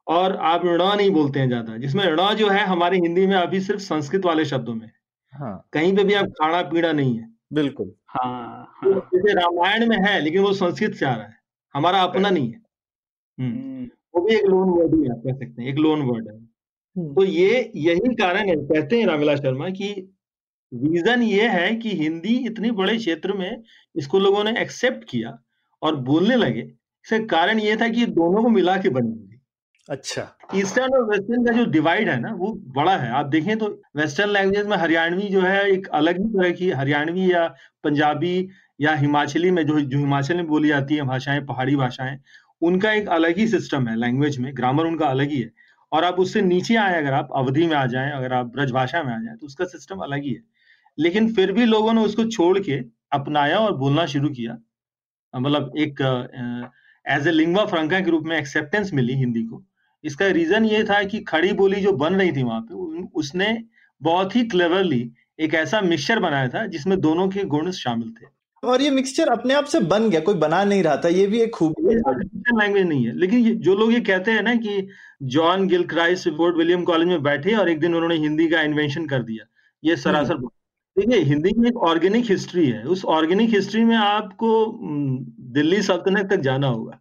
और 0.07 0.37
आप 0.37 0.65
ऋणा 0.65 0.95
नहीं 0.95 1.11
बोलते 1.11 1.41
हैं 1.41 1.49
ज़्यादा 1.49 1.77
जिसमें 1.77 2.05
ऋणा 2.05 2.33
जो 2.35 2.49
है 2.49 2.65
हमारे 2.67 2.99
हिंदी 2.99 3.27
में 3.27 3.37
अभी 3.37 3.61
सिर्फ़ 3.61 3.81
संस्कृत 3.81 4.25
वाले 4.25 4.45
शब्दों 4.45 4.75
में 4.75 4.91
है। 5.35 5.59
कहीं 5.73 5.97
पे 5.97 6.05
भी 6.05 6.15
आप 6.15 6.27
खाना 6.27 6.63
पीड़ा 6.63 6.93
नहीं 6.93 7.19
है। 7.19 7.29
बिल्कुल। 7.53 7.93
हाँ 8.07 8.73
तो 8.85 8.93
हाँ। 8.93 9.01
जैसे 9.01 9.35
रामायण 9.35 9.87
में 9.89 9.97
है 9.97 10.21
लेकिन 10.21 10.43
वो 10.43 10.53
संस्कृत 10.53 10.95
से 10.95 11.07
आ 11.07 11.15
रहा 11.15 11.27
है। 11.27 11.37
हमारा 11.75 12.03
अपना 12.03 12.31
नहीं 12.31 12.53
है। 12.53 12.63
हम्म, 13.41 13.53
हम्म, 13.53 13.91
वो 14.15 14.21
भी 14.21 14.35
एक 14.35 14.45
लोन 14.45 14.69
वर्ड 14.69 14.95
ही 14.95 15.09
आप 15.11 15.23
कह 15.27 15.33
सकते 15.33 15.63
हैं 15.63 15.69
एक 15.69 15.77
लोन 15.77 16.03
वर्ड 16.03 16.29
है। 16.29 16.39
हम्म, 16.39 17.15
तो 17.15 17.25
ये 17.25 17.73
यही 17.77 18.15
कारण 18.15 18.49
है 18.49 18.57
कहते 18.57 19.01
हैं 19.01 19.07
रामविलास 19.07 19.39
शर्मा 19.39 19.71
कि 19.71 20.15
रीजन 20.75 21.23
ये 21.23 21.49
है 21.49 21.77
कि 21.77 21.91
हिंदी 21.91 22.37
इतने 22.47 22.71
बड़े 22.71 22.97
क्षेत्र 22.97 23.33
में 23.33 23.63
इसको 23.97 24.19
लोगों 24.19 24.45
ने 24.45 24.61
एक्सेप्ट 24.63 25.09
किया 25.09 25.39
और 25.83 25.97
बोलने 25.97 26.37
लगे। 26.37 26.61
इसका 27.05 27.19
कारण 27.19 27.59
ये 27.59 27.77
था 27.77 27.89
कि 27.89 28.07
दोनों 28.07 28.43
को 28.43 28.49
मिला 28.49 28.77
के 28.77 28.89
बनी 28.89 29.28
अच्छा। 29.89 30.23
ईस्टर्न 30.55 30.95
और 30.95 31.05
वेस्टर्न 31.11 31.45
का 31.45 31.53
जो 31.53 31.65
डिवाइड 31.67 32.09
है 32.09 32.19
ना, 32.21 32.33
वो 32.33 32.53
बड़ा 32.77 32.97
है। 32.97 33.11
आप 33.11 33.27
देखें 33.27 33.57
तो 33.59 33.67
वेस्टर्न 33.97 34.31
लैंग्वेज 34.31 34.67
में 34.67 34.77
हरियाणवी 34.77 35.29
जो 35.29 35.41
है, 35.41 35.65
एक 35.71 35.87
अलग 35.91 36.19
ही 36.19 36.25
तरह 36.29 36.51
की 36.51 36.71
हरियाणवी 36.71 37.31
या 37.33 37.47
पंजाबी 37.85 38.49
या 38.81 38.95
हिमाचली 38.95 39.51
में 39.51 39.65
जो 39.67 39.81
जो 39.81 39.99
हिमाचल 39.99 40.37
में 40.37 40.47
बोली 40.47 40.69
जाती 40.69 40.97
है 40.97 41.03
भाषाएँ, 41.03 41.41
पहाड़ी 41.43 41.77
भाषाएँ, 41.77 42.19
उनका 42.63 42.93
एक 42.93 43.09
अलग 43.09 43.39
ही 43.39 43.47
सिस्टम 43.49 43.89
है 43.89 43.97
लैंग्वेज 43.97 44.39
में। 44.39 44.55
ग्रामर 44.57 44.87
उनका 44.87 45.07
अलग 45.07 45.31
ही 45.31 45.41
है। 45.41 45.51
और 45.93 46.05
आप 46.05 46.19
उससे 46.21 46.41
नीचे 46.43 46.77
आए, 46.77 46.99
अगर 46.99 47.13
आप 47.13 47.29
अवधि 47.37 47.67
में 47.67 47.77
आ 47.77 47.87
जाएँ, 47.87 48.11
अगर 48.13 48.33
आप 48.33 48.47
ब्रज 48.47 48.71
भाषा 48.73 49.03
में 49.03 49.13
आ 49.15 49.19
जाएँ 49.19 49.37
तो 49.37 49.47
उसका 49.47 49.65
सिस्टम 49.67 49.99
अलग 49.99 50.23
ही 50.23 50.33
है। 50.33 50.43
लेकिन 50.99 51.33
फिर 51.35 51.53
भी 51.53 51.65
लोगों 51.65 51.93
ने 51.93 52.01
उसको 52.01 52.25
छोड़ 52.25 52.59
के 52.59 52.81
अपनाया 53.13 53.59
और 53.59 53.77
बोलना 53.77 54.07
शुरू 54.07 54.29
किया। 54.31 54.59
मतलब 55.35 55.73
एक 55.79 56.01
एज 57.05 57.27
ए 57.29 57.31
लिंग्वा 57.31 57.65
फ्रंका 57.67 58.01
के 58.01 58.11
रूप 58.11 58.25
में 58.27 58.37
एक्सेप्टेंस 58.39 58.93
मिली 58.95 59.15
हिंदी 59.15 59.43
को। 59.43 59.63
इसका 60.05 60.27
रीजन 60.27 60.65
ये 60.65 60.85
था 60.85 61.03
कि 61.05 61.21
खड़ी 61.21 61.53
बोली 61.53 61.81
जो 61.81 61.93
बन 61.93 62.15
रही 62.15 62.33
थी 62.33 62.43
वहाँ 62.43 62.61
पे 62.61 63.03
उसने 63.15 63.65
बहुत 64.03 64.37
ही 64.37 64.45
क्लेवरली 64.45 65.11
एक 65.41 65.55
ऐसा 65.55 65.81
मिक्सचर 65.81 66.19
बनाया 66.19 66.49
था 66.49 66.67
जिसमें 66.67 67.01
दोनों 67.01 67.29
के 67.29 67.45
गुण 67.45 67.71
शामिल 67.71 68.11
थे। 68.11 68.27
और 68.63 68.83
ये 68.83 68.91
मिक्सचर 68.91 69.29
अपने 69.29 69.55
आप 69.55 69.65
से 69.65 69.81
बन 69.81 70.09
गया 70.11 70.21
कोई 70.21 70.35
बना 70.35 70.65
नहीं 70.65 70.83
रहा 70.83 70.97
था 70.97 71.09
ये 71.09 71.27
भी 71.27 71.41
एक 71.41 71.51
खूबी 71.51 71.95
लैंग्वेज 71.95 72.87
नहीं 72.87 73.07
है 73.07 73.17
लेकिन 73.19 73.39
ये, 73.39 73.55
जो 73.55 73.75
लोग 73.75 73.93
ये 73.93 74.01
कहते 74.01 74.31
हैं 74.31 74.43
ना 74.43 74.55
कि 74.55 74.89
John 75.23 75.67
Gilchrist 75.85 76.29
Fort 76.29 76.57
William 76.57 76.85
College 76.85 77.09
में 77.09 77.23
बैठे 77.23 77.55
और 77.55 77.69
एक 77.69 77.81
दिन 77.81 77.95
उन्होंने 77.95 78.15
हिंदी 78.15 78.49
का 78.49 78.61
इन्वेंशन 78.61 79.07
कर 79.07 79.23
दिया 79.23 79.45
ये 79.85 79.97
सरासर 79.97 80.35
देखिए 80.35 81.21
हिंदी 81.21 81.53
में 81.59 81.69
एक 81.69 81.77
ऑर्गेनिक 81.77 82.31
हिस्ट्री 82.31 82.67
है 82.67 82.83
उस 82.85 83.05
ऑर्गेनिक 83.05 83.51
हिस्ट्री 83.51 83.85
में 83.85 83.97
आपको 83.97 84.65
हम्म, 84.65 85.19
दिल्ली 85.53 85.83
सल्तनत 85.83 86.31
तक 86.31 86.37
जाना 86.37 86.67
होगा। 86.67 87.01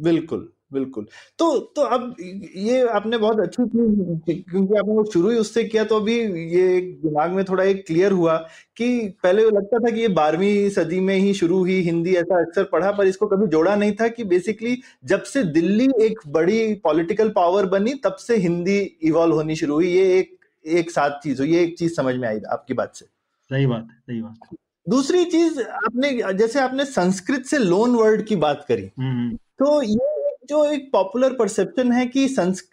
बिल्कुल। 0.00 0.52
बिल्कुल। 0.72 1.06
तो 1.38 1.58
तो 1.76 1.82
अब 1.82 2.14
ये 2.20 2.80
आपने 2.88 3.18
बहुत 3.18 3.40
अच्छी 3.40 3.64
चीज़ 3.64 4.40
क्योंकि 4.42 4.78
आपने 4.78 4.94
वो 4.94 5.04
शुरू 5.12 5.30
ही 5.30 5.36
उससे 5.38 5.64
किया 5.64 5.84
तो 5.84 5.96
अभी 6.00 6.14
ये 6.54 6.80
दिमाग 7.02 7.30
में 7.30 7.44
थोड़ा 7.44 7.64
एक 7.64 7.86
क्लियर 7.86 8.12
हुआ 8.12 8.36
कि 8.76 8.88
पहले 9.22 9.44
लगता 9.44 9.78
था 9.78 9.90
कि 9.90 10.00
ये 10.00 10.08
बारहवीं 10.18 10.68
सदी 10.70 11.00
में 11.00 11.14
ही 11.16 11.34
शुरू 11.34 11.58
हुई 11.58 11.80
हिंदी 11.80 12.14
ऐसा 12.14 12.40
अक्सर 12.40 12.64
पढ़ा 12.72 12.90
पर 12.92 13.06
इसको 13.06 13.26
कभी 13.26 13.46
जोड़ा 13.46 13.74
नहीं 13.76 13.92
था 14.00 14.08
कि 14.08 14.24
बेसिकली 14.24 14.76
जब 15.04 15.22
से 15.24 15.42
दिल्ली 15.52 15.88
एक 16.00 16.18
बड़ी 16.28 16.74
पॉलिटिकल 16.84 17.28
पावर 17.36 17.66
बनी 17.66 17.94
तब 18.04 18.16
से 18.20 18.36
हिंदी 18.36 18.78
इवॉल्व 19.02 19.34
होनी 19.34 19.56
शुरू 19.56 19.74
हुई। 19.74 19.88
ये 19.88 20.18
एक 20.18 20.34
एक 20.64 20.90
साथ 20.90 21.18
चीज़ 21.22 21.40
हुई 21.42 21.52
ये 21.52 21.62
एक 21.62 21.78
चीज़ 21.78 21.94
समझ 21.94 22.14
में 22.16 22.28
आई 22.28 22.40
आपकी 22.52 22.74
बात 22.74 22.94
से। 22.96 23.04
सही 23.50 23.66
बात 23.66 23.88
है 23.90 23.96
सही 24.06 24.20
बात। 24.22 24.56
दूसरी 24.86 25.24
चीज़ 25.24 25.60
आपने 25.62 26.10
जैसे 26.34 26.60
आपने 26.60 26.84
संस्कृत 26.84 27.44
से 27.46 27.58
लोन 27.58 27.94
वर्ड 27.96 28.24
की 28.26 28.36
बात 28.36 28.64
करी 28.68 28.90
हम्म, 28.98 29.10
हम्म। 29.10 29.36
तो 29.58 29.82
ये 29.82 30.15
जो 30.48 30.64
एक 30.72 30.90
पॉपुलर 30.92 31.32
परसेप्शन 31.34 31.92
है 31.92 32.06
कि 32.06 32.26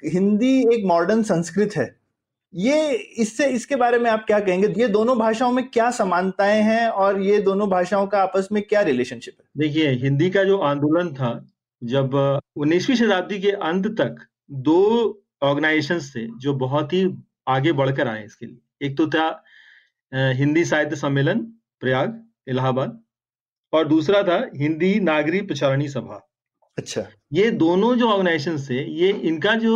हिंदी 0.05 0.57
एक 0.73 0.85
मॉडर्न 0.85 1.23
संस्कृत 1.23 1.75
है। 1.77 1.85
ये 2.53 2.91
इससे, 2.91 3.47
इसके 3.47 3.75
बारे 3.75 3.97
में 3.99 4.09
आप 4.11 4.25
क्या 4.27 4.39
कहेंगे? 4.39 4.67
ये 4.77 4.87
दोनों 4.87 5.17
भाषाओं 5.17 5.51
में 5.51 5.67
क्या 5.69 5.89
समानताएँ 5.91 6.61
हैं 6.61 6.87
और 6.87 7.21
ये 7.21 7.39
दोनों 7.41 7.69
भाषाओं 7.69 8.07
का 8.07 8.21
आपस 8.21 8.47
में 8.51 8.61
क्या 8.63 8.81
रिलेशनशिप 8.81 9.35
है? 9.39 9.45
देखिए, 9.57 9.89
हिंदी 9.93 10.29
का 10.29 10.43
जो 10.43 10.57
आंदोलन 10.59 11.13
था, 11.13 11.47
जब 11.81 12.13
उन्नीसवीं 12.57 12.95
शताब्दी 12.97 13.39
के 13.39 13.51
अंत 13.63 13.87
तक 14.01 14.25
दो 14.51 14.79
ऑर्गेनाइजेशन 15.43 15.99
थे 16.09 16.27
जो 16.39 16.53
बहुत 16.55 16.93
ही 16.93 17.07
आगे 17.47 17.71
बढ़कर 17.73 18.07
आए 18.07 18.25
इसके 18.25 18.45
लिए। 18.45 18.87
एक 18.87 18.97
तो 18.97 19.07
था 19.07 19.43
हिंदी 20.11 20.65
साहित्य 20.65 20.95
सम्मेलन, 20.95 21.39
प्रयाग, 21.81 22.21
इलाहाबाद, 22.47 22.99
और 23.73 23.87
दूसरा 23.87 24.21
था, 24.23 24.37
हिंदी 24.55 24.99
नागरी 24.99 25.41
प्रचारणी 25.41 25.87
सभा। 25.89 26.19
अच्छा। 26.77 27.07
ये 27.33 27.49
दोनों 27.51 27.95
जो 27.95 28.09
ऑर्गेनाइजेशन 28.09 28.57
थे 28.69 28.83
ये 28.93 29.11
इनका 29.23 29.55
जो 29.55 29.73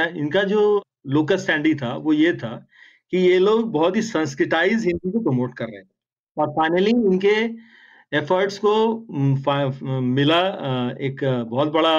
इनका 0.00 0.42
जो 0.42 0.62
लोकल 1.06 1.36
स्टैंडी 1.36 1.74
था 1.74 1.94
वो 1.96 2.12
ये 2.12 2.32
था 2.32 2.54
कि 3.10 3.18
ये 3.18 3.38
लोग 3.38 3.70
बहुत 3.72 3.96
ही 3.96 4.02
संस्कृताइज 4.02 4.84
हिंदी 4.86 5.10
को 5.10 5.20
प्रमोट 5.20 5.56
कर 5.56 5.64
रहे 5.64 5.82
थे 5.82 5.94
और 6.36 6.50
फाइनली 6.50 6.90
इनके 6.90 7.36
एफर्ट्स 8.16 8.58
को 8.58 8.72
मिला 10.00 10.40
एक 11.00 11.24
बहुत 11.50 11.68
बड़ा 11.68 11.94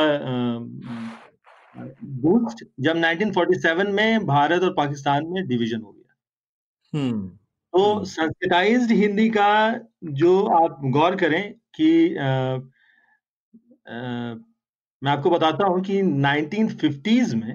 बूस्ट 2.24 2.64
जब 2.80 2.96
1947 2.96 3.92
में 3.92 4.26
भारत 4.26 4.64
और 4.64 4.74
पाकिस्तान 4.74 5.28
में 5.28 5.48
डिवीज़न 5.48 5.82
हो 5.82 5.92
गया। 5.92 7.00
हम्म। 7.00 7.28
तो 7.28 8.04
संस्कृताइज्ड 8.06 8.92
हिंदी 8.92 9.30
का 9.30 9.52
जो 10.04 10.42
आप 10.46 10.82
गौर 10.86 11.16
करें 11.16 11.54
कि 11.76 11.90
मैं 13.86 15.12
आपको 15.12 15.30
बताता 15.30 15.66
हूँ 15.66 15.82
कि 15.84 16.02
1950s 16.02 17.34
में 17.36 17.54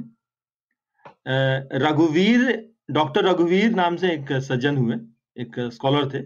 रघुवीर 1.81 2.43
डॉक्टर 2.91 3.25
रघुवीर 3.25 3.71
नाम 3.75 3.97
से 3.97 4.13
एक 4.13 4.33
सज्जन 4.43 4.77
हुए 4.77 4.97
एक 5.37 5.59
स्कॉलर 5.73 6.09
थे। 6.11 6.25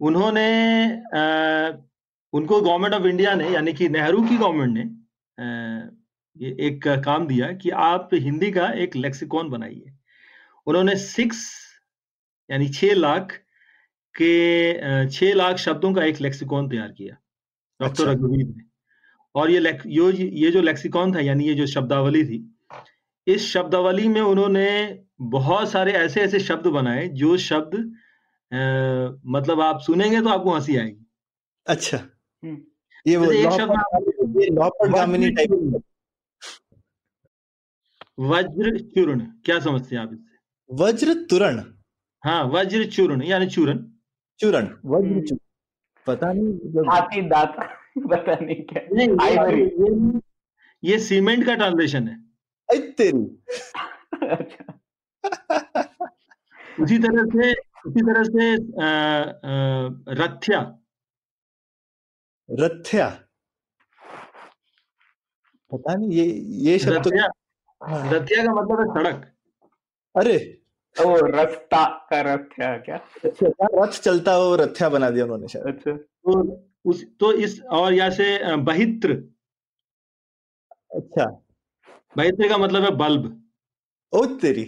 उन्होंने 0.00 0.42
आ, 1.14 1.70
उनको 2.32 2.60
गवर्नमेंट 2.60 2.94
ऑफ़ 2.94 3.06
इंडिया 3.06 3.34
ने 3.34 3.48
यानी 3.50 3.72
कि 3.72 3.88
नेहरू 3.88 4.22
की 4.22 4.36
गवर्नमेंट 4.36 4.74
ने 4.76 4.84
ये 6.36 6.56
एक 6.66 6.86
काम 7.04 7.26
दिया 7.26 7.52
कि 7.52 7.70
आप 7.84 8.10
हिंदी 8.14 8.50
का 8.52 8.68
एक 8.82 8.96
लेक्सिकॉन 8.96 9.50
बनाइए। 9.50 9.92
उन्होंने 10.66 10.96
सिक्स 10.96 11.44
यानी 12.50 12.68
छह 12.68 12.94
लाख 12.94 13.32
के 14.14 15.08
छह 15.10 15.34
लाख 15.34 15.56
शब्दों 15.58 15.92
का 15.94 16.04
एक 16.04 16.20
लेक्सिकॉन 16.20 16.68
तैयार 16.68 16.92
किया 16.92 17.16
डॉक्टर 17.80 18.02
अच्छा। 18.02 18.12
रघुवीर 18.12 18.46
ने। 18.46 18.67
और 19.34 19.50
ये 19.50 19.78
यो 19.86 20.10
ये 20.10 20.50
जो 20.50 20.62
लेक्सिकॉन 20.62 21.14
था 21.14 21.20
यानी 21.20 21.44
ये 21.44 21.54
जो 21.54 21.66
शब्दावली 21.66 22.24
थी 22.24 22.38
इस 23.26 23.46
शब्दावली 23.52 24.08
में 24.08 24.20
उन्होंने 24.20 24.68
बहुत 25.20 25.70
सारे 25.70 25.92
ऐसे 25.92 26.20
ऐसे 26.20 26.40
शब्द 26.40 26.66
बनाए 26.66 27.08
जो 27.08 27.36
शब्द 27.36 27.74
आ, 28.52 28.58
मतलब 29.26 29.60
आप 29.60 29.80
सुनेंगे 29.80 30.20
तो 30.20 30.28
आपको 30.28 30.54
हँसी 30.54 30.76
आएगी। 30.76 31.06
अच्छा। 31.66 31.98
हम्म। 32.42 32.62
ये 33.06 33.16
वो 33.16 33.30
एक 33.32 33.50
शब्द 33.50 33.70
वज्र 38.20 38.78
चूर्ण 38.78 39.20
क्या 39.44 39.58
समझते 39.60 39.96
हैं 39.96 40.02
आप 40.02 40.12
इससे? 40.12 40.36
वज्र 40.70 41.14
तुरण। 41.30 41.62
हाँ 42.24 42.44
वज्र 42.44 42.84
चूर्ण 42.86 43.22
यानी 43.22 43.46
चूरण 43.46 43.84
चूरण 44.40 44.64
वज्र 44.84 45.20
चूर्ण। 45.26 45.38
पता 46.06 46.32
नहीं 46.32 46.84
हाथी 46.90 47.20
दांत। 47.28 47.77
पता 48.06 48.44
नहीं 48.44 48.62
क्या। 48.62 48.82
नहीं 48.92 49.10
ये, 49.10 50.20
ये 50.84 50.98
सीमेंट 50.98 51.46
का 51.46 51.54
ट्रांसलेशन 51.54 52.08
है। 52.08 52.28
तेरी 52.80 53.38
उसी 56.82 56.98
तरह 56.98 57.24
से 57.24 57.52
उसी 57.86 58.00
तरह 58.00 58.22
से 58.22 58.54
आ, 58.82 58.86
आ, 58.86 59.28
रथ्या। 60.08 60.78
रथ्या। 62.50 63.24
पता 65.72 65.94
नहीं 65.94 66.10
ये 66.10 66.44
ये 66.48 66.78
शब्द 66.78 66.96
रथ्या। 66.96 67.26
रथ्या 68.10 68.44
का 68.44 68.52
मतलब 68.52 68.80
है 68.80 68.86
सड़क। 68.86 69.32
अरे। 70.16 70.62
ओ 71.00 71.16
रस्ता 71.16 72.06
का 72.10 72.20
रथ्या 72.20 72.76
क्या? 72.76 73.00
अच्छा 73.24 73.66
रथ 73.74 73.88
चलता 73.88 74.32
हो 74.32 74.56
रथ्या 74.56 74.88
बना 74.88 75.10
दिया 75.10 75.24
उन्होंने 75.24 75.48
शायद। 75.48 75.66
अच्छा। 75.66 75.92
तो 75.92 76.67
उस 76.84 77.04
तो 77.20 77.32
इस 77.32 77.60
और 77.62 77.94
यहाँ 77.94 78.10
से 78.10 78.56
बहित्र। 78.56 79.12
अच्छा। 80.94 81.24
बहित्र 82.16 82.48
का 82.48 82.58
मतलब 82.58 82.82
है 82.82 82.90
बल्ब। 82.90 83.50
ओ 84.12 84.24
तेरी। 84.26 84.62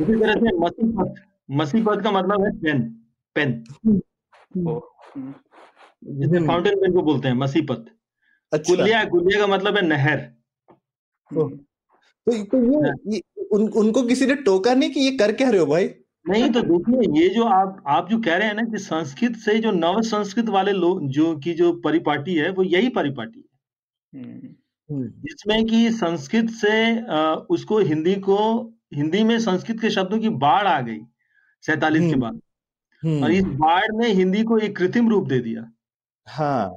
इसी 0.00 0.14
तरह 0.14 0.34
से 0.34 0.56
मसीपत 0.58 1.14
मसीपत 1.50 2.02
का 2.04 2.10
मतलब 2.10 2.44
है 2.44 2.50
पेन 2.60 2.82
पेन। 3.34 3.64
जिसे 6.04 6.46
फाउंटेन 6.46 6.76
पेन 6.76 6.92
को 6.92 7.02
बोलते 7.02 7.28
हैं 7.28 7.34
मसीपत 7.34 7.86
अच्छा। 8.52 8.74
कुलिया 8.74 9.04
कुलिया 9.04 9.40
का 9.40 9.46
मतलब 9.46 9.76
है 9.76 9.82
नहर। 9.86 10.16
तो, 11.30 11.48
तो 12.26 12.32
ये, 12.32 12.88
हाँ। 12.88 12.94
ये 13.06 13.22
उन, 13.52 13.68
उनको 13.68 14.02
किसी 14.02 14.26
ने 14.26 14.34
टोका 14.34 14.74
नहीं 14.74 14.90
कि 14.90 15.00
ये 15.00 15.10
कर 15.16 15.32
क्या 15.32 15.50
रहे 15.50 15.60
हो 15.60 15.66
भाई? 15.66 15.88
नहीं 16.26 16.50
तो 16.50 16.60
देखिए 16.62 17.20
ये 17.20 17.28
जो 17.28 17.44
आप 17.44 17.82
आप 17.88 18.08
जो 18.10 18.18
कह 18.20 18.36
रहे 18.36 18.48
हैं 18.48 18.54
ना 18.54 18.62
कि 18.62 18.78
संस्कृत 18.78 19.36
से 19.36 19.58
जो 19.58 19.70
नव 19.70 20.00
संस्कृत 20.02 20.48
वाले 20.48 20.72
लोग 20.72 21.06
जो 21.08 21.34
की 21.36 21.54
जो 21.54 21.72
परिपाटी 21.80 22.34
है 22.34 22.50
वो 22.50 22.62
यही 22.64 22.88
परिपाटी 22.88 23.38
है 23.38 24.22
हम्म। 24.22 24.54
हम्म। 24.90 25.08
जिसमें 25.22 25.64
कि 25.66 25.90
संस्कृत 25.92 26.50
से 26.50 26.74
आ, 27.00 27.34
उसको 27.50 27.78
हिंदी 27.80 28.14
को 28.20 28.38
हिंदी 28.94 29.22
में 29.24 29.38
संस्कृत 29.40 29.80
के 29.80 29.90
शब्दों 29.90 30.18
की 30.18 30.28
बाढ़ 30.38 30.66
आ 30.66 30.80
गई 30.80 31.00
सैतालीस 31.64 32.02
के 32.02 32.08
हम्म। 32.08 32.20
बाद 32.20 33.22
और 33.22 33.32
इस 33.32 33.44
बाढ़ 33.44 33.90
ने 33.92 34.12
हिंदी 34.12 34.42
को 34.42 34.58
एक 34.58 34.76
कृत्रिम 34.76 35.08
रूप 35.10 35.28
दे 35.28 35.38
दिया 35.40 35.70
हाँ, 36.26 36.76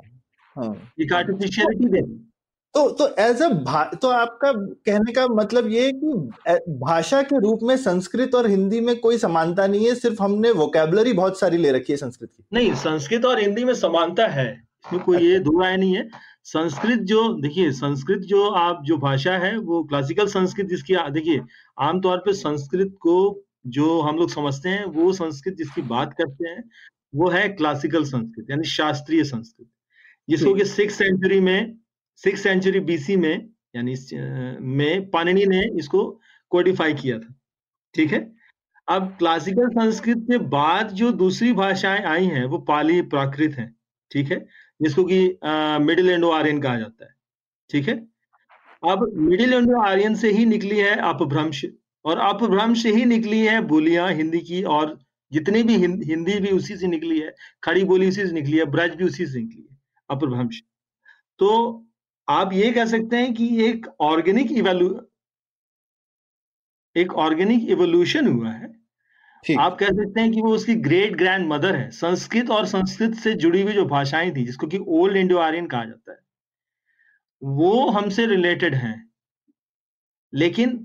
हाँ 0.55 0.93
एक 1.01 1.13
आर्टिफिशियलिटी 1.13 1.87
दे 1.87 2.01
दी 2.01 2.32
तो 2.75 2.89
तो 2.89 3.07
एज 3.21 3.41
अ 3.41 3.47
तो 4.01 4.09
आपका 4.09 4.51
कहने 4.51 5.11
का 5.13 5.27
मतलब 5.29 5.67
ये 5.71 5.85
है 5.85 5.91
कि 5.93 6.73
भाषा 6.79 7.21
के 7.23 7.39
रूप 7.39 7.59
में 7.63 7.75
संस्कृत 7.77 8.35
और 8.35 8.47
हिंदी 8.49 8.79
में 8.81 8.95
कोई 8.99 9.17
समानता 9.17 9.67
नहीं 9.67 9.87
है 9.87 9.93
सिर्फ़ 9.95 10.21
हमने 10.23 10.51
वोकेबलरी 10.51 11.13
बहुत 11.13 11.39
सारी 11.39 11.57
ले 11.57 11.71
रखी 11.71 11.93
है 11.93 11.97
संस्कृत 11.97 12.29
की। 12.29 12.43
नहीं 12.53 12.73
संस्कृत 12.75 13.25
और 13.25 13.39
हिंदी 13.39 13.63
में 13.63 13.73
समानता 13.75 14.27
है 14.27 14.47
इसमें 14.51 15.01
कोई 15.03 15.17
ये 15.17 15.37
दो 15.39 15.59
राय 15.61 15.77
नहीं 15.77 15.95
है। 15.95 16.07
संस्कृत 16.45 16.99
जो 17.11 17.27
देखिए 17.41 17.71
संस्कृत 17.73 18.21
जो 18.27 18.47
आप 18.61 18.81
जो 18.85 18.97
भाषा 18.97 19.37
है 19.37 19.55
वो 19.59 19.83
क्लासिकल 19.83 20.27
संस्कृत 20.27 20.67
जिसकी 20.67 20.95
देखिए 21.11 21.41
आमतौर 21.81 22.17
पर 22.17 22.33
संस्कृत 22.33 22.95
को 23.01 23.15
जो 23.75 23.99
हम 24.01 24.17
लोग 24.17 24.29
समझते 24.29 24.69
हैं 24.69 24.85
वो 24.95 25.11
संस्कृत 25.13 25.55
जिसकी 25.57 25.81
बात 25.93 26.13
करते 26.13 26.49
हैं 26.49 26.63
वो 27.15 27.29
है 27.29 27.47
क्लासिकल 27.51 28.03
संस्कृत 28.05 28.49
यानी 28.49 28.67
शास्त्रीय 28.69 29.23
संस्कृत। 29.23 29.67
जिसको 30.27 30.53
कि 30.53 30.65
सिक्स 30.65 30.95
सेंचुरी 30.95 31.39
में 31.39 31.75
सिक्स 32.23 32.43
सेंचुरी 32.43 32.79
बीसी 32.81 33.15
में, 33.17 33.49
यानी 33.75 33.95
में 34.61 35.09
पाणिनि 35.09 35.45
ने 35.45 35.61
इसको 35.79 36.03
कोडिफाई 36.51 36.93
किया 36.93 37.19
था। 37.19 37.33
ठीक 37.95 38.11
है? 38.13 38.31
अब 38.87 39.15
क्लासिकल 39.19 39.69
संस्कृत 39.69 40.25
के 40.31 40.37
बाद 40.49 40.89
जो 40.91 41.11
दूसरी 41.13 41.51
भाषाएँ 41.53 42.03
आई 42.05 42.25
हैं, 42.25 42.45
वो 42.45 42.57
पाली 42.59 43.01
प्राकृत 43.13 43.55
हैं। 43.57 43.75
ठीक 44.11 44.31
है? 44.31 44.39
जिसको 44.81 45.03
कि 45.03 45.19
मिडिल 45.85 46.09
इंडो 46.09 46.29
आर्यन 46.31 46.61
कहा 46.61 46.77
जाता 46.79 47.05
है। 47.05 47.13
ठीक 47.69 47.87
है? 47.87 47.95
अब 48.83 49.09
मिडिल 49.15 49.53
इंडो 49.53 49.81
आर्यन 49.81 50.15
से 50.15 50.31
ही 50.31 50.45
निकली 50.45 50.77
है 50.77 50.95
अपभ्रंश, 51.03 51.65
और 52.05 52.17
अपभ्रंश 52.19 52.85
ही 52.85 53.05
निकली 53.05 53.39
है 53.39 53.61
बोलियाँ 53.61 54.11
हिंदी 54.13 54.39
की, 54.41 54.63
और 54.63 54.97
जितनी 55.31 55.63
भी 55.63 55.75
हिंदी 55.75 56.39
भी 56.39 56.51
उसी 56.51 56.75
से 56.77 56.87
निकली 56.87 57.19
है, 57.19 57.33
खड़ी 57.63 57.83
बोली 57.83 58.07
उसी 58.07 58.25
से 58.25 58.31
निकली 58.31 58.57
है, 58.57 58.65
ब्रज 58.65 58.95
भी 58.95 59.03
उसी 59.03 59.25
से 59.25 59.39
निकली 59.39 59.61
है, 59.61 59.77
अपभ्रंश। 60.09 60.61
तो 61.39 61.49
आप 62.27 62.53
ये 62.53 62.71
कह 62.71 62.85
सकते 62.85 63.17
हैं 63.17 63.33
कि 63.33 63.65
एक 63.65 63.87
ऑर्गेनिक 64.01 64.51
इवेल्यू 64.51 64.89
एक 66.95 67.13
ऑर्गेनिक 67.13 67.69
इवोल्यूशन 67.69 68.27
हुआ 68.27 68.51
है। 68.51 68.71
आप 69.59 69.77
कह 69.79 69.87
सकते 69.87 70.21
हैं 70.21 70.31
कि 70.31 70.41
वो 70.41 70.53
उसकी 70.55 70.75
ग्रेट 70.75 71.15
ग्रैंड 71.17 71.47
मदर 71.47 71.75
है 71.75 71.89
संस्कृत 71.91 72.49
और 72.49 72.65
संस्कृत 72.65 73.15
से 73.15 73.33
जुड़ी 73.33 73.61
हुई 73.61 73.73
जो 73.73 73.85
भाषाएँ 73.85 74.31
थी 74.31 74.45
जिसको 74.45 74.67
कि 74.67 74.77
ओल्ड 74.89 75.17
इंडो 75.17 75.37
आर्यन 75.37 75.67
कहा 75.67 75.85
जाता 75.85 76.11
है 76.11 76.19
वो 77.41 77.89
हमसे 77.89 78.25
रिलेटेड 78.25 78.75
हैं। 78.75 78.95
लेकिन 80.33 80.79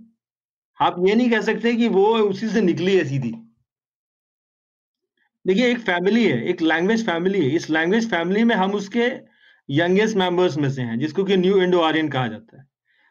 आप 0.78 0.96
ये 1.06 1.14
नहीं 1.14 1.30
कह 1.30 1.40
सकते 1.40 1.74
कि 1.74 1.88
वो 1.88 2.06
उसी 2.18 2.48
से 2.48 2.60
निकली 2.60 2.96
है 2.96 3.04
सीधी। 3.04 3.32
देखिए 5.44 5.70
एक 5.70 5.78
फैमिली 5.78 6.24
है 6.26 6.44
एक 6.44 6.62
लैंग्वेज 6.62 7.06
फैमिली 7.06 7.44
है 7.44 7.54
इस 7.56 7.70
लैंग्वेज 7.70 8.10
फैमिली 8.10 8.44
में 8.44 8.54
हम 8.54 8.74
उसके 8.74 9.08
यंगेस्ट 9.68 10.16
मेंबर्स 10.16 10.56
में 10.58 10.70
से 10.70 10.82
हैं 10.82 10.98
जिसको 10.98 11.24
कि 11.24 11.36
न्यू 11.36 11.60
इंडो 11.62 11.80
आर्यन 11.80 12.08
कहा 12.08 12.26
जाता 12.28 12.56
है। 12.56 12.66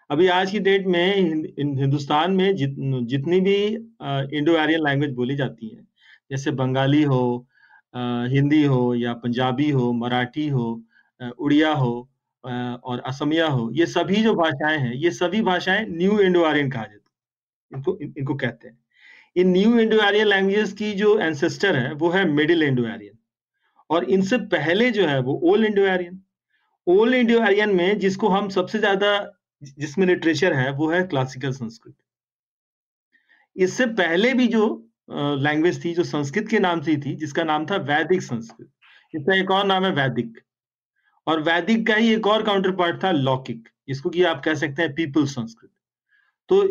अभी 0.10 0.28
आज 0.30 0.52
की 0.52 0.60
डेट 0.60 0.86
में 0.88 1.16
हिंदुस्तान 1.16 2.32
में 2.32 2.56
जित, 2.56 2.76
जितनी 2.78 3.40
भी 3.42 3.56
इंडो 4.38 4.56
आर्यन 4.58 4.84
लैंग्वेज 4.84 5.14
बोली 5.14 5.36
जाती 5.36 5.68
है 5.68 5.86
जैसे 6.32 6.52
बंगाली 6.54 7.02
हो 7.04 7.48
हिंदी 8.30 8.64
हो 8.66 8.94
या 8.96 9.14
पंजाबी 9.16 9.70
हो 9.72 9.92
मराठी 9.94 10.48
हो 10.50 10.66
उड़िया 11.40 11.72
हो 11.74 12.10
और 12.44 13.00
असमिया 13.08 13.48
हो 13.48 13.70
ये 13.74 13.86
सभी 13.86 14.22
जो 14.24 14.34
भाषाएँ 14.36 14.78
हैं 14.80 14.94
ये 14.96 15.12
सभी 15.12 15.42
भाषाएँ 15.42 15.86
न्यू 15.90 16.20
इंडो 16.20 16.44
आर्यन 16.44 16.70
कहा 16.72 16.84
जाता 16.84 16.96
है। 16.96 17.78
इनको 17.78 17.98
इनको 18.02 18.36
कहते 18.36 18.68
हैं। 18.68 18.78
इन 19.36 19.50
न्यू 19.52 19.80
इंडो 19.80 20.00
आर्यन 20.00 20.28
लैंग्वेजेस 20.28 20.74
की 20.74 20.92
जो 20.94 21.18
एंसेस्टर 21.20 21.76
है 21.76 21.94
वो 21.94 22.10
है 22.10 22.26
मिडिल 22.32 22.64
इंडो 22.64 22.86
आर्यन 22.86 23.18
और 23.90 24.04
इनसे 24.10 24.38
पहले 24.48 24.90
जो 24.92 25.08
है 25.08 25.20
वो 25.22 25.40
old 25.44 25.66
Indo 25.66 25.86
Aryan 25.90 26.22
old 26.88 27.16
Indo 27.16 27.40
Aryan 27.42 27.76
में 27.76 28.00
जिसको 28.00 28.28
हम 28.30 28.50
सबसे 28.50 28.80
ज़्यादा, 28.80 29.10
जिसमें 29.62 30.06
लिटरेचर 30.08 30.54
है, 30.54 30.72
वो 30.72 30.90
है 30.90 31.04
क्लासिकल 31.08 31.52
संस्कृत। 31.52 31.96
इससे 33.56 33.86
पहले 33.96 34.34
भी 34.34 34.48
जो 34.48 34.66
लैंग्वेज 35.10 35.84
थी, 35.86 35.94
जो 35.94 36.04
संस्कृत 36.04 36.48
के 36.48 36.60
नाम 36.60 36.82
से 36.82 36.96
थी, 36.98 37.16
जिसका 37.16 37.44
नाम 37.44 37.66
था 37.66 37.76
वैदिक 37.86 38.22
संस्कृत। 38.22 38.70
इसका 39.14 39.36
एक 39.36 39.52
और 39.52 39.66
नाम 39.66 39.86
है 39.86 39.92
वैदिक। 39.94 40.40
और 41.28 41.42
वैदिक 41.42 41.86
का 41.88 41.96
ही 41.96 42.14
एक 42.14 42.28
और 42.28 42.44
काउंटर 42.44 42.72
पार्ट 42.72 43.04
था 43.04 43.12
लौकिक। 43.12 43.70
जिसको 43.88 44.10
कि 44.10 44.24
आप 44.24 44.42
कह 44.46 44.54
सकते 44.56 44.82
हैं 44.82 44.94
पीपल 44.94 45.26
संस्कृत। 45.28 45.70
तो 46.50 46.62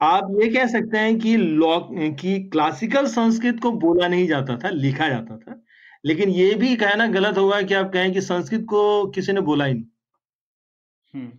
आप 0.00 0.28
ये 0.40 0.48
कह 0.48 0.66
सकते 0.66 0.98
हैं 0.98 1.18
कि 1.18 1.36
लॉक, 1.36 1.88
कि 2.20 2.38
क्लासिकल 2.52 3.06
संस्कृत 3.06 3.60
को 3.62 3.70
बोला 3.72 4.08
नहीं 4.08 4.26
जाता 4.28 4.56
था, 4.58 4.70
लिखा 4.70 5.08
जाता 5.08 5.36
था 5.36 5.62
लेकिन 6.06 6.28
ये 6.28 6.54
भी 6.54 6.76
कहना 6.76 7.06
गलत 7.06 7.38
होगा 7.38 7.62
कि 7.62 7.74
आप 7.74 7.92
कहें 7.92 8.12
कि 8.12 8.20
संस्कृत 8.20 8.66
को 8.68 9.06
किसी 9.06 9.32
ने 9.32 9.40
बोला 9.40 9.64
ही 9.64 9.74
नहीं। 9.74 9.84
हम्म। 11.14 11.32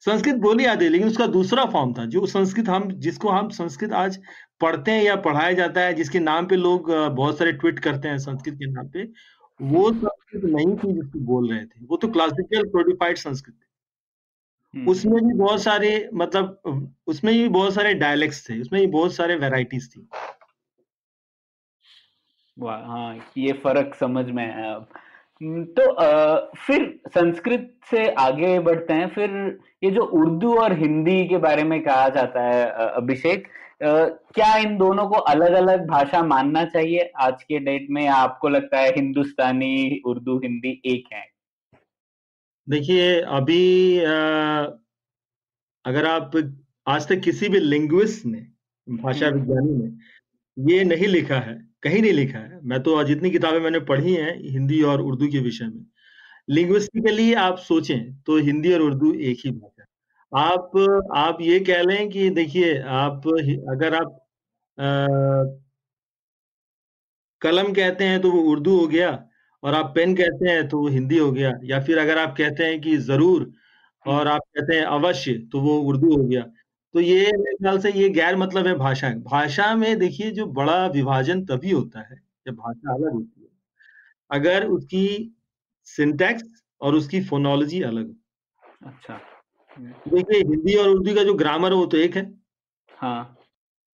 संस्कृत 0.00 0.34
बोली 0.34 0.64
आती 0.64 0.84
है 0.84 0.90
लेकिन 0.90 1.08
उसका 1.08 1.26
दूसरा 1.26 1.64
फॉर्म 1.64 1.92
था 1.92 2.04
जो 2.04 2.26
संस्कृत 2.26 2.68
हम 2.68 2.90
जिसको 2.92 3.28
हम 3.28 3.48
संस्कृत 3.48 3.92
आज 3.92 4.18
पढ़ते 4.60 4.90
हैं 4.90 5.02
या 5.02 5.16
पढ़ाया 5.16 5.52
जाता 5.52 5.80
है 5.80 5.94
जिसके 5.94 6.18
नाम 6.18 6.46
पे 6.46 6.56
लोग 6.56 6.90
बहुत 6.92 7.38
सारे 7.38 7.52
ट्वीट 7.52 7.78
करते 7.78 8.08
हैं 8.08 8.18
संस्कृत 8.18 8.54
के 8.54 8.70
नाम 8.70 8.88
पे 8.88 9.02
वो 9.62 9.92
संस्कृत 9.92 10.44
नहीं 10.44 10.66
थी 10.66 10.92
जिसको 10.94 11.18
बोल 11.18 11.50
रहे 11.50 11.64
थे। 11.64 11.86
वो 11.86 11.96
तो 11.96 12.08
क्लासिकल 12.08 12.68
प्रोडिफाइड 12.68 13.16
संस्कृत 13.16 13.54
थी। 13.54 14.78
हम्म। 14.78 14.90
उसमें 14.90 15.28
भी 15.28 15.34
बहुत 15.34 15.62
सारे 15.62 16.10
मतलब 16.14 16.92
उसमें 17.06 17.34
भी 17.34 17.48
बहुत 17.48 17.74
सारे 17.74 17.94
डायलेक्ट्स 17.94 18.50
थे 18.50 18.60
उसमें 18.60 18.80
भी 18.80 18.86
बहुत 18.86 19.14
सारे 19.14 19.36
वेराइटीज 19.36 19.96
थी। 19.96 20.08
हाँ 22.66 23.16
ये 23.38 23.52
फ़र्क 23.52 23.94
समझ 23.94 24.26
में 24.26 24.44
है 24.44 24.74
अब। 24.74 24.88
हम्म, 25.42 25.64
तो 25.64 25.90
आ, 25.92 26.50
फिर 26.66 27.00
संस्कृत 27.08 27.80
से 27.90 28.10
आगे 28.10 28.58
बढ़ते 28.58 28.92
हैं 28.92 29.08
फिर 29.08 29.58
ये 29.84 29.90
जो 29.90 30.02
उर्दू 30.02 30.54
और 30.58 30.72
हिंदी 30.72 31.28
के 31.28 31.36
बारे 31.36 31.64
में 31.64 31.82
कहा 31.82 32.08
जाता 32.08 32.42
है 32.42 32.70
अभिषेक 32.70 33.48
क्या 33.82 34.56
इन 34.56 34.78
दोनों 34.78 35.06
को 35.08 35.14
अलग 35.14 35.52
अलग 35.52 35.86
भाषा 35.86 36.22
मानना 36.22 36.64
चाहिए? 36.64 37.12
आज 37.16 37.42
के 37.42 37.58
डेट 37.58 37.86
में 37.90 38.04
या 38.04 38.14
आपको 38.14 38.48
लगता 38.48 38.78
है 38.78 38.88
हिंदुस्तानी 38.88 40.02
उर्दू 40.06 40.38
हिंदी 40.38 40.82
एक 40.84 41.04
है? 41.12 41.24
देखिए 42.68 43.20
अभी 43.20 44.04
आ, 44.04 44.62
अगर 45.84 46.06
आप 46.06 46.30
आज 46.86 47.08
तक 47.08 47.20
किसी 47.20 47.48
भी 47.48 47.60
लिंग्विस्ट 47.60 48.26
ने 48.26 48.46
भाषा 48.88 49.26
हम्म। 49.26 49.40
विज्ञानी 49.40 49.72
ने 49.72 50.74
ये 50.74 50.84
नहीं 50.84 51.06
लिखा 51.06 51.38
है 51.38 51.67
कहीं 51.82 52.00
नहीं 52.02 52.12
लिखा 52.12 52.38
है। 52.38 52.60
मैं 52.64 52.82
तो 52.82 53.02
जितनी 53.04 53.30
किताबें 53.30 53.58
मैंने 53.60 53.80
पढ़ी 53.86 54.14
हैं 54.14 54.36
हिंदी 54.52 54.82
और 54.84 55.00
उर्दू 55.02 55.28
के 55.28 55.38
विषय 55.40 55.66
में 55.66 55.84
लिंग्विस्टिकली 56.48 57.32
आप 57.40 57.58
सोचें 57.58 58.14
तो 58.22 58.36
हिंदी 58.40 58.72
और 58.74 58.80
उर्दू 58.82 59.12
एक 59.22 59.38
ही 59.44 59.50
भाषा 59.52 59.84
आप 60.32 60.72
आप 61.16 61.38
ये 61.42 61.58
कह 61.60 61.82
लें 61.82 62.08
कि 62.10 62.28
देखिए 62.32 62.78
आप 62.96 63.28
अगर 63.70 63.94
आप 63.94 64.18
आ, 64.78 64.86
कलम 67.42 67.72
कहते 67.72 68.04
हैं 68.04 68.20
तो 68.22 68.30
वो 68.32 68.40
उर्दू 68.52 68.78
हो 68.80 68.86
गया 68.88 69.10
और 69.62 69.74
आप 69.74 69.92
पेन 69.94 70.14
कहते 70.16 70.50
हैं 70.50 70.68
तो 70.68 70.78
वो 70.80 70.88
हिंदी 70.88 71.18
हो 71.18 71.30
गया 71.32 71.52
या 71.64 71.80
फिर 71.84 71.98
अगर 71.98 72.18
आप 72.18 72.34
कहते 72.38 72.64
हैं 72.64 72.80
कि 72.80 72.96
ज़रूर 72.98 73.50
और 74.06 74.28
आप 74.28 74.40
कहते 74.56 74.76
हैं 74.76 74.84
अवश्य 74.86 75.34
तो 75.52 75.60
वो 75.60 75.78
उर्दू 75.82 76.16
हो 76.16 76.24
गया। 76.24 76.42
तो 76.94 77.00
ये 77.00 77.32
मेरे 77.32 77.56
ख्याल 77.56 77.78
से 77.78 77.90
ये 77.92 78.08
गैर 78.10 78.36
मतलब 78.36 78.66
है 78.66 78.74
भाषा 78.76 79.10
भाषा 79.24 79.74
में 79.76 79.98
देखिए 79.98 80.30
जो 80.30 80.46
बड़ा 80.52 80.86
विभाजन 80.88 81.44
तभी 81.46 81.70
होता 81.70 82.00
है 82.02 82.16
जब 82.46 82.54
भाषा 82.56 82.94
अलग 82.94 83.12
होती 83.12 83.42
है। 83.42 83.48
अगर 84.30 84.66
उसकी 84.68 85.06
सिंटेक्स 85.86 86.44
और 86.80 86.94
उसकी 86.94 87.20
फोनोलॉजी 87.24 87.82
अलग 87.82 88.14
अच्छा। 88.86 89.20
देखिए 90.08 90.38
हिंदी 90.40 90.76
और 90.76 90.88
उर्दू 90.88 91.14
का 91.14 91.22
जो 91.24 91.34
ग्रामर 91.34 91.72
है 91.72 91.78
वो 91.78 91.86
तो 91.86 91.96
एक 91.96 92.16
है। 92.16 92.22
हाँ। 92.88 93.22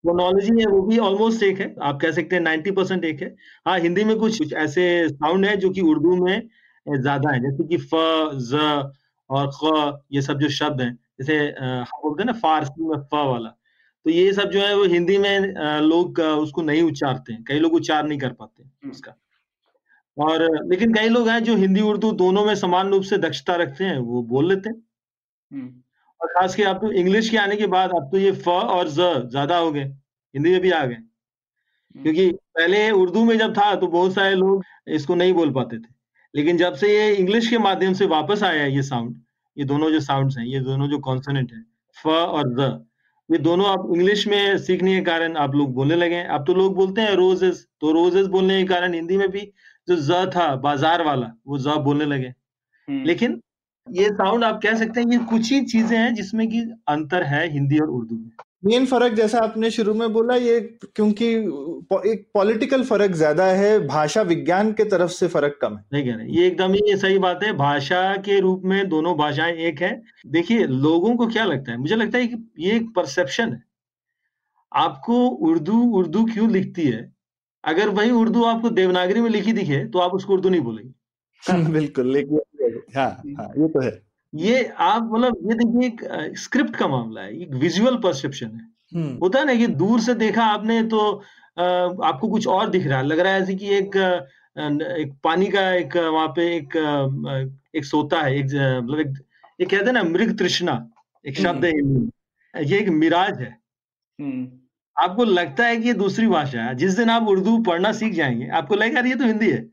फोनोलॉजी 0.03 0.60
है 0.60 0.65
वो 0.67 0.82
भी 0.82 0.97
ऑलमोस्ट 0.99 1.43
एक 1.43 1.60
है। 1.60 1.73
आप 1.82 1.99
कह 2.01 2.12
सकते 2.12 2.36
हैं 2.36 2.41
नाइन्टी 2.43 2.71
परसेंट 2.71 3.06
एक 3.06 3.21
है। 3.21 3.36
हाँ 3.65 3.79
हिंदी 3.79 4.03
में 4.03 4.15
कुछ 4.19 4.38
कुछ 4.39 4.53
ऐसे 4.56 4.86
साउंड 5.10 5.45
है 5.45 5.56
जो 5.58 5.69
कि 5.69 5.82
उर्दू 5.84 6.15
में 6.25 6.49
ज़्यादा 6.88 7.32
है। 7.32 7.39
जैसे 7.41 7.67
कि 7.67 7.77
फ 7.86 8.01
ज 8.45 8.91
और 9.29 9.51
ख 9.56 10.01
ये 10.12 10.21
सब 10.21 10.39
जो 10.39 10.49
शब्द 10.51 10.82
हैं। 10.82 10.97
जैसे 11.19 11.38
हम 11.60 12.02
बोलते 12.02 12.23
हैं 12.23 12.26
ना 12.26 12.39
फारसी 12.39 12.86
में 12.86 12.97
फ 12.97 13.13
वाला 13.13 13.49
तो 14.06 14.10
ये 14.10 14.32
सब 14.34 14.49
जो 14.49 14.60
है 14.60 14.76
वो 14.76 14.84
हिंदी 14.86 15.17
में 15.17 15.54
लोग 15.82 16.19
उसको 16.19 16.62
नहीं 16.62 16.82
उच्चारते 16.84 17.34
हैं 17.34 17.43
कई 17.43 17.60
लोग 17.60 17.73
उच्चार 17.73 18.08
नहीं 18.08 18.19
कर 18.19 18.34
पाते 18.34 18.63
हम्म। 18.63 18.91
उसका 18.91 19.15
और 20.17 20.43
लेकिन 20.67 20.93
कई 20.93 21.10
लोग 21.10 21.30
हैं 21.30 21.43
जो 21.43 21.56
हिंदी 21.56 21.82
उर्दू 21.82 22.12
दोनों 22.13 22.45
में 22.45 22.54
समान 22.56 22.89
रूप 22.89 23.04
से 23.04 23.17
दक्षता 23.19 23.56
रखते 23.56 23.84
हैं 23.84 23.97
वो 23.99 24.21
बोल 24.23 24.49
लेते 24.49 24.69
हैं 24.69 24.76
हम्म। 25.52 25.67
और 26.21 26.28
खास 26.30 26.56
के 26.56 26.63
अब 26.63 26.78
तो 26.78 26.91
इंग्लिश 26.93 27.30
के 27.30 27.38
आने 27.38 27.56
के 27.56 27.67
बाद 27.67 27.91
अब 27.91 28.10
तो 28.12 28.17
ये 28.17 28.32
फ 28.34 28.47
और 28.47 28.89
ज 28.89 29.30
ज़्यादा 29.30 29.58
हो 29.58 29.71
गए 29.71 29.84
हिंदी 29.84 30.52
में 30.52 30.60
भी 30.62 30.71
आ 30.71 30.86
गए 30.86 30.95
हम्म। 30.95 32.04
क्योंकि 32.04 32.30
पहले 32.32 32.89
उर्दू 32.93 33.23
में 33.26 33.38
जब 33.38 33.58
था 33.58 33.73
तो 33.76 33.88
बहुत 33.89 34.13
सारे 34.13 34.36
लोग 34.36 34.63
इसको 34.91 35.15
नहीं 35.15 35.34
बोल 35.34 35.52
पाते 35.54 35.78
थे 35.78 35.93
लेकिन 36.34 36.58
जब 36.58 36.76
से 36.76 36.88
ये 36.89 37.13
इंग्लिश 37.15 37.49
के 37.49 37.58
माध्यम 37.60 37.93
से 37.93 38.06
वापस 38.10 38.43
आया 38.43 38.65
ये 38.67 38.84
साउंड 38.84 39.15
ये 39.57 39.65
दोनों 39.65 39.89
जो 39.91 39.99
साउंड्स 40.01 40.37
हैं 40.37 40.45
ये 40.45 40.59
दोनों 40.61 40.87
जो 40.89 40.99
कॉन्सोनेंट 41.01 41.51
है 41.53 41.63
फ 41.97 42.07
और 42.07 42.53
द 42.53 42.85
ये 43.29 43.37
दोनों 43.39 43.65
आप 43.67 43.87
इंग्लिश 43.95 44.27
में 44.27 44.57
सीखने 44.59 44.95
के 44.95 45.01
कारण 45.01 45.35
आप 45.37 45.55
लोग 45.55 45.73
बोलने 45.73 45.95
लगे 45.95 46.15
हैं। 46.15 46.27
अब 46.27 46.45
तो 46.47 46.53
लोग 46.53 46.75
बोलते 46.75 47.01
हैं 47.01 47.13
रोजेस 47.15 47.65
तो 47.81 47.91
रोजेस 47.91 48.27
बोलने 48.27 48.57
के 48.57 48.67
कारण 48.67 48.93
हिंदी 48.93 49.17
में 49.17 49.29
भी 49.31 49.41
जो 49.87 49.95
ज 49.97 50.25
था 50.35 50.55
बाज़ार 50.57 51.03
वाला 51.03 51.31
वो 51.47 51.57
ज 51.57 51.77
बोलने 51.83 52.05
लगे। 52.05 52.27
हम्म। 52.87 53.03
लेकिन 53.03 53.39
ये 53.87 54.09
साउंड 54.09 54.43
आप 54.43 54.59
कह 54.63 54.75
सकते 54.77 55.01
हैं 55.01 55.11
ये 55.11 55.17
कुछ 55.29 55.51
ही 55.51 55.61
चीज़ें 55.65 55.97
हैं 55.97 56.13
जिसमें 56.15 56.47
कि 56.49 56.59
अंतर 56.87 57.23
है 57.23 57.47
हिंदी 57.51 57.79
और 57.79 57.89
उर्दू 57.89 58.15
में। 58.15 58.29
मेन 58.63 58.86
फ़र्क 58.86 59.13
जैसा 59.13 59.39
आपने 59.39 59.69
शुरू 59.71 59.93
में 59.93 60.13
बोला 60.13 60.36
ये 60.36 60.60
क्योंकि 60.95 61.26
एक 62.12 62.26
पॉलिटिकल 62.34 62.84
फ़र्क 62.84 63.12
ज़्यादा 63.12 63.45
है 63.45 63.80
भाषा 63.88 64.21
विज्ञान 64.21 64.71
के 64.73 64.84
तरफ़ 64.84 65.12
से 65.12 65.28
फ़र्क 65.28 65.58
कम 65.62 65.76
है। 65.78 65.84
नहीं 65.93 66.04
कह 66.06 66.15
रहे 66.15 66.28
ये 66.28 66.47
एकदम 66.47 66.73
ही 66.73 66.95
सही 66.97 67.17
बात 67.19 67.43
है 67.43 67.52
भाषा 67.54 68.15
के 68.17 68.39
रूप 68.39 68.62
में 68.65 68.88
दोनों 68.89 69.15
भाषाएँ 69.17 69.56
एक 69.58 69.82
है। 69.82 69.91
देखिए 70.28 70.65
लोगों 70.67 71.15
को 71.15 71.28
क्या 71.28 71.45
लगता 71.45 71.71
है? 71.71 71.78
मुझे 71.78 71.95
लगता 71.95 72.17
है 72.17 72.28
कि 72.28 72.49
ये 72.60 72.76
एक 72.76 72.93
परसेप्शन 72.95 73.54
है। 73.54 73.63
आपको 74.71 75.28
उर्दू 75.28 75.82
उर्दू 75.97 76.23
क्यों 76.26 76.49
लिखती 76.52 76.88
है? 76.88 77.12
अगर 77.63 77.89
वही 77.89 78.12
उर्दू 78.12 78.43
आपको 78.43 78.69
देवनागरी 78.69 79.21
में 79.21 79.30
लिखी 79.30 79.54
दिखे 79.54 79.86
तो 79.86 79.99
आप 79.99 80.13
उसको 80.13 80.34
उर्दू 80.34 80.49
नहीं 80.49 80.62
बोलेंगे। 80.62 81.71
बिल्कुल 81.71 82.12
लेकिन 82.13 82.39
हाँ 82.95 83.10
हाँ 83.38 83.47
ये 83.58 83.67
तो 83.67 83.82
है। 83.82 84.12
ये 84.34 84.63
आप 84.82 85.10
मतलब 85.13 85.38
ये 85.43 85.56
देखिए 85.56 85.88
एक 85.88 86.38
स्क्रिप्ट 86.38 86.76
का 86.76 86.88
मामला 86.88 87.22
है 87.22 87.41
एक 87.41 87.54
विजुअल 87.56 87.98
परसेप्शन 87.98 88.48
है 88.48 88.72
हम्म। 88.96 89.17
होता 89.17 89.39
है 89.39 89.46
ना 89.46 89.56
कि 89.56 89.67
दूर 89.76 90.00
से 90.00 90.13
देखा 90.15 90.43
आपने 90.43 90.82
तो 90.84 91.00
आपको 91.58 92.28
कुछ 92.28 92.48
और 92.48 92.69
दिख 92.69 92.88
रहा 92.88 92.98
है 92.98 93.06
लग 93.06 93.19
रहा 93.19 93.34
है 93.34 93.41
ऐसे 93.41 93.56
कि 93.56 93.69
एक 93.69 93.96
एक 94.56 95.13
पानी 95.24 95.48
का 95.48 95.72
एक 95.74 95.98
वहाँ 95.98 96.28
पे 96.28 96.56
एक 96.56 96.76
एक 97.76 97.86
सोता 97.86 98.22
है 98.22 98.36
एक 98.38 98.46
मतलब 98.46 99.00
एक 99.00 99.13
ये 99.60 99.65
कहते 99.65 99.86
हैं 99.86 99.94
ना 99.94 100.04
मृग 100.04 100.38
तृष्णा 100.40 100.75
एक 101.25 101.38
शब्द 101.38 101.65
है 101.65 101.71
हम्म। 101.71 102.10
ये 102.56 102.79
एक 102.79 102.90
मिराज 102.90 103.40
है 103.42 103.58
हम्म। 104.19 104.48
आपको 104.98 105.23
लगता 105.23 105.65
है 105.65 105.77
कि 105.77 105.88
ये 105.88 105.94
दूसरी 105.94 106.27
भाषा 106.27 106.62
है 106.62 106.75
जिस 106.75 106.98
दिन 106.98 107.10
आप 107.10 107.27
उर्दू 107.27 107.58
पढ़ना 107.63 107.92
सीख 107.92 108.13
जाएँगे 108.13 108.48
आपको 108.48 108.75
लगेगा 108.75 109.00
ये 109.00 109.15
तो 109.15 109.25
हिंदी 109.25 109.50
है 109.50 109.65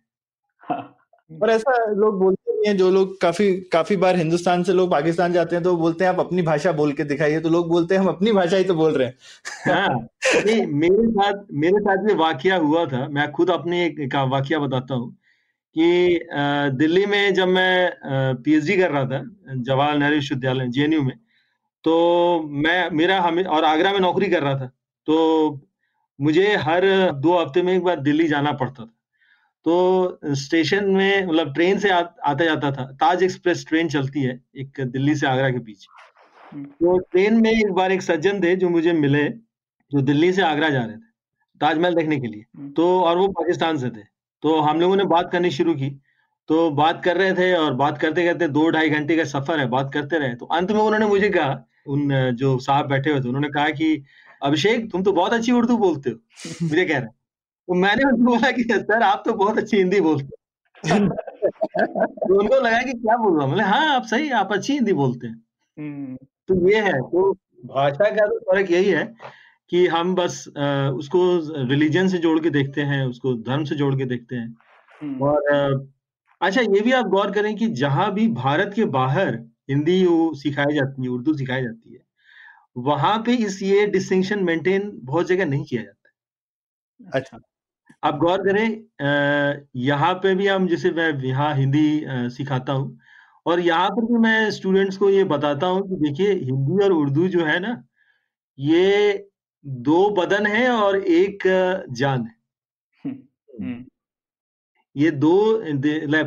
हाँ। 0.65 0.83
और 1.31 1.51
ऐसा 1.51 1.85
लोग 1.93 2.19
बोलते 2.61 2.69
हैं, 2.69 2.77
जो 2.79 2.91
लोग 2.91 3.21
काफ़ी 3.21 3.53
काफ़ी 3.73 3.97
बार 3.97 4.17
हिंदुस्तान 4.17 4.63
से 4.63 4.73
लोग 4.73 4.91
पाकिस्तान 4.91 5.33
जाते 5.33 5.57
हैं 5.57 5.63
तो 5.65 5.77
बोलते 5.77 6.05
हैं, 6.05 6.13
आप 6.13 6.21
अपनी 6.21 6.43
भाषा 6.43 6.73
बोल 6.73 6.93
के 6.93 7.05
दिखाइए। 7.05 7.41
तो 7.41 7.49
लोग 7.49 7.69
बोलते 7.69 7.95
हैं, 7.95 8.01
हम 8.03 8.09
अपनी 8.09 8.33
भाषा 8.33 8.57
ही 8.57 8.65
तो 8.65 8.75
बोल 8.75 8.93
रहे 8.93 9.07
हैं। 9.07 9.15
हाँ 9.67 9.89
मेरे 10.75 11.07
साथ 11.09 11.43
मेरे 11.55 11.81
साथ 11.81 12.05
में 12.05 12.15
वाकया 12.17 12.57
हुआ 12.59 12.85
था। 12.87 13.07
मैं 13.09 13.31
खुद 13.33 13.51
अपने 13.51 13.85
एक 13.87 14.15
वाकया 14.15 14.59
बताता 14.59 14.95
हूँ 14.95 15.11
कि 15.77 16.21
दिल्ली 16.77 17.07
में 17.07 17.35
जब 17.35 17.49
मैं 17.49 17.93
पीएचडी 18.45 18.77
कर 18.77 18.91
रहा 18.91 19.05
था, 19.05 19.25
जवाहरलाल 19.57 19.99
नेहरू 19.99 20.15
विश्वविद्यालय, 20.15 20.69
जेएनयू 20.69 21.03
में 21.03 21.17
तो 21.85 21.93
मैं, 22.45 22.91
मेरा 22.93 23.21
हमें, 23.21 23.45
और 23.45 23.65
आगरा 23.65 23.93
में 23.93 24.01
नौकरी 24.01 24.29
कर 24.29 24.43
रहा 24.43 24.55
था 24.57 24.67
तो 25.09 25.61
मुझे 26.19 26.57
हर 26.59 26.85
दो 27.17 27.39
हफ़्ते 27.39 27.63
में 27.63 27.73
एक 27.75 27.83
बार 27.83 28.01
दिल्ली 28.01 28.27
जाना 28.29 28.53
पड़ता 28.55 28.85
था। 28.85 28.93
तो 29.67 30.35
स्टेशन 30.35 30.85
में 30.87 31.27
मतलब 31.27 31.53
ट्रेन 31.55 31.79
से 31.79 31.91
आ, 31.91 31.99
आता 31.99 32.45
जाता 32.45 32.71
था। 32.73 32.85
ताज 32.93 33.23
एक्सप्रेस 33.23 33.65
ट्रेन 33.69 33.89
चलती 33.89 34.23
है 34.23 34.41
एक 34.57 34.81
दिल्ली 34.83 35.15
से 35.15 35.27
आगरा 35.27 35.51
के 35.51 35.59
बीच। 35.59 35.87
हम्म। 36.53 36.65
तो 36.65 36.99
ट्रेन 37.01 37.41
में 37.41 37.51
एक 37.51 37.73
बार 37.73 37.93
एक 37.93 38.03
सज्जन 38.03 38.43
थे 38.43 38.55
जो 38.57 38.69
मुझे 38.69 38.93
मिले 38.93 39.25
जो 39.93 40.01
दिल्ली 40.03 40.33
से 40.33 40.43
आगरा 40.43 40.69
जा 40.71 40.79
रहे 40.79 40.97
थे 40.97 41.09
ताजमहल 41.61 41.95
देखने 41.95 42.21
के 42.21 42.27
लिए। 42.27 42.45
हम्म। 42.57 42.71
तो 42.71 43.01
और 43.01 43.19
वो 43.19 43.29
पाकिस्तान 43.31 43.79
से 43.79 43.91
थे। 43.91 44.03
तो 44.43 44.59
हम 44.61 44.81
लोगों 44.81 44.97
ने 44.97 45.05
बात 45.07 45.31
करनी 45.33 45.51
शुरू 45.51 45.75
की। 45.75 45.91
तो 46.49 46.71
बात 46.71 47.03
कर 47.05 47.17
रहे 47.17 47.33
थे 47.33 47.53
और 47.55 47.75
बात 47.75 47.99
करते 47.99 48.25
करते 48.25 48.49
दो 48.49 48.69
ढाई 48.71 48.89
घंटे 48.91 49.17
का 49.17 49.25
सफ़र 49.25 49.59
है 49.59 49.67
बात 49.69 49.91
करते 49.95 50.19
रहे। 50.19 50.35
तो 50.35 50.47
अंत 50.47 50.73
में 50.73 50.81
उन्होंने 50.81 51.07
मुझे 51.07 51.29
कहा 51.31 51.65
उन 51.87 52.09
जो 52.33 52.59
साहब 52.59 52.87
बैठे 52.87 53.11
हुए 53.11 53.21
थे 53.21 53.29
उन्होंने 53.29 53.49
कहा 53.49 53.69
कि 53.71 54.03
अभिषेक 54.43 54.91
तुम 54.93 55.03
तो 55.03 55.13
बहुत 55.13 55.33
अच्छी 55.33 55.53
उर्दू 55.53 55.77
बोलते 55.77 56.11
हो। 56.11 56.17
मुझे 56.63 56.85
कह 56.85 56.99
रहे 56.99 57.07
तो 57.07 57.15
मैंने 57.75 58.05
उनको 58.05 58.25
बोला 58.25 58.51
कि 58.51 58.63
सर 58.63 59.03
आप 59.03 59.23
तो 59.27 59.33
बहुत 59.35 59.59
अच्छी 59.59 59.77
हिंदी 59.77 60.01
बोलते 60.01 60.25
हो। 60.25 60.99
तो 60.99 62.39
उनको 62.39 62.61
लगा 62.61 62.83
कि 62.83 62.93
क्या 62.93 63.17
बोल? 63.17 63.39
रहा 63.39 63.47
हूँ 63.47 63.61
हाँ 63.63 63.95
आप 63.95 64.05
सही 64.05 64.31
आप 64.31 64.53
अच्छी 64.53 64.73
हिंदी 64.73 64.93
बोलते 64.93 65.27
हैं। 65.27 65.43
हम्म। 65.79 66.17
तो 66.49 66.69
ये 66.71 66.81
है 66.81 66.93
तो 67.01 67.33
भाषा 67.67 68.11
का 68.11 68.27
तो 68.27 68.39
फ़र्क 68.41 68.71
यही 68.71 68.91
है 68.91 69.05
कि 69.71 69.87
हम 69.87 70.15
बस 70.15 70.45
उसको 70.49 71.21
रिलीजन 71.69 72.09
से 72.09 72.19
जोड़ 72.19 72.39
के 72.41 72.51
देखते 72.51 72.81
हैं 72.83 73.05
उसको 73.07 73.35
धर्म 73.43 73.65
से 73.65 73.75
जोड़ 73.75 73.95
के 73.97 74.05
देखते 74.05 74.37
हैं। 74.37 74.55
हम्म। 75.01 75.23
और 75.23 75.89
अच्छा 76.41 76.61
ये 76.61 76.81
भी 76.81 76.93
आप 76.93 77.07
गौर 77.07 77.31
करें 77.31 77.55
कि 77.57 77.67
जहाँ 77.77 78.13
भी 78.15 78.27
भारत 78.29 78.73
के 78.77 78.85
बाहर 78.85 79.35
हिंदी 79.71 80.05
सिखाई 80.37 80.75
जाती 80.75 81.03
है 81.03 81.09
उर्दू 81.09 81.35
सिखाई 81.35 81.63
जाती 81.63 81.95
है 81.95 82.01
वहाँ 82.77 83.19
पे 83.27 83.35
इस 83.35 83.63
ये 83.63 83.87
डिस्टिंक्शन 83.87 84.43
मेंटेन 84.45 84.91
बहुत 85.05 85.27
जगह 85.27 85.45
नहीं 85.45 85.65
किया 85.65 85.83
जाता 85.83 87.19
अच्छा। 87.19 87.39
आप 88.03 88.17
गौर 88.17 88.43
करें 88.43 88.67
यहाँ 89.77 90.15
पे 90.15 90.35
भी 90.35 90.47
हम 90.47 90.67
जैसे 90.69 90.91
मैं 90.91 91.13
यहाँ 91.25 91.55
हिंदी 91.57 92.01
सिखाता 92.31 92.73
हूँ 92.73 92.99
और 93.47 93.61
यहाँ 93.61 93.89
पर 93.91 94.05
भी 94.05 94.19
मैं 94.19 94.51
स्टूडेंट्स 94.51 94.97
को 94.97 95.11
ये 95.11 95.25
बताता 95.25 95.67
हूँ 95.67 95.83
कि 95.89 95.97
देखिए 95.97 96.33
हिंदी 96.35 96.85
और 96.85 96.93
उर्दू 96.93 97.29
जो 97.29 97.45
है 97.45 97.59
ना 97.59 97.83
ये 98.59 99.29
दो 99.65 100.09
बदन 100.11 100.47
है 100.47 100.69
और 100.71 100.97
एक 100.97 101.43
जान 101.93 102.25
है। 102.27 102.35
हम्म, 103.05 103.17
हम्म। 103.61 103.85
ये 104.97 105.11
दो 105.11 105.35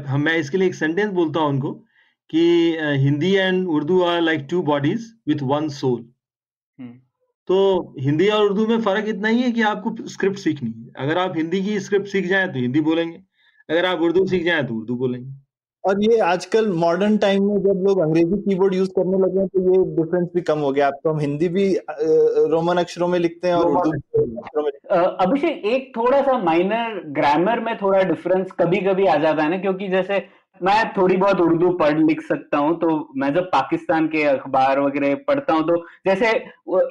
हम 0.07 0.21
मैं 0.21 0.35
इसके 0.37 0.57
लिए 0.57 0.67
एक 0.67 0.75
सेंटेंस 0.75 1.11
बोलता 1.13 1.39
हूँ 1.39 1.49
उनको 1.49 1.71
कि 2.29 2.43
Hindi 2.99 3.33
and 3.35 3.67
Urdu 3.67 4.01
are 4.03 4.21
like 4.21 4.47
two 4.49 4.61
bodies 4.63 5.13
with 5.27 5.41
one 5.43 5.69
soul. 5.69 6.01
तो 7.47 7.95
हिंदी 7.99 8.27
और 8.29 8.45
उर्दू 8.45 8.65
में 8.67 8.81
फ़र्क 8.81 9.07
इतना 9.09 9.27
ही 9.27 9.41
है 9.41 9.51
कि 9.51 9.61
आपको 9.69 9.95
स्क्रिप्ट 10.09 10.37
सीखनी 10.39 10.69
है। 10.69 11.05
अगर 11.05 11.17
आप 11.17 11.33
हिंदी 11.37 11.61
की 11.63 11.79
स्क्रिप्ट 11.79 12.07
सीख 12.07 12.25
जाए 12.27 12.47
तो 12.47 12.59
हिंदी 12.59 12.81
बोलेंगे 12.81 13.17
अगर 13.69 13.85
आप 13.85 14.01
उर्दू 14.01 14.25
सीख 14.27 14.43
जाए 14.45 14.63
तो 14.63 14.75
उर्दू 14.75 14.95
बोलेंगे। 14.97 15.31
और 15.83 16.03
ये 16.03 16.17
आजकल 16.21 16.67
मॉडर्न 16.73 17.17
टाइम 17.17 17.43
में 17.43 17.57
जब 17.61 17.81
लोग 17.87 17.99
अंग्रेज़ी 18.01 18.37
कीबोर्ड 18.41 18.75
यूज़ 18.75 18.89
करने 18.89 19.17
लगे 19.17 19.39
हैं 19.39 19.47
तो 19.47 19.61
ये 19.63 19.79
डिफरेंस 19.95 20.27
भी 20.35 20.41
कम 20.41 20.59
हो 20.59 20.71
गया। 20.71 20.87
अब 20.87 20.99
तो 21.03 21.09
हम 21.09 21.19
हिंदी 21.19 21.47
भी 21.49 21.65
रोमन 22.51 22.77
अक्षरों 22.77 23.07
में 23.07 23.17
लिखते 23.19 23.47
हैं 23.47 23.55
और 23.55 23.65
उर्दू 23.67 23.91
अक्षरों 23.91 24.63
में 24.63 24.71
अभिषेक 25.25 25.65
एक 25.65 25.91
थोड़ा 25.97 26.21
सा 26.21 26.37
माइनर 26.43 27.01
ग्रामर 27.17 27.59
में 27.59 27.75
थोड़ा 27.77 28.03
डिफरेंस 28.03 28.51
कभी 28.59 28.77
कभी 28.87 29.05
आ 29.05 29.17
जाता 29.17 29.43
है 29.43 29.49
ना 29.49 29.57
क्योंकि 29.57 29.87
जैसे 29.89 30.19
मैं 30.61 30.93
थोड़ी 30.93 31.15
बहुत 31.17 31.39
उर्दू 31.41 31.69
पढ़ 31.77 31.97
लिख 31.99 32.21
सकता 32.21 32.57
हूँ 32.57 32.77
तो 32.79 32.87
मैं 33.17 33.33
जब 33.33 33.49
पाकिस्तान 33.51 34.07
के 34.07 34.23
अखबार 34.25 34.79
वगैरह 34.79 35.15
पढ़ता 35.27 35.53
हूँ 35.53 35.63
तो 35.67 35.75
जैसे 36.07 36.29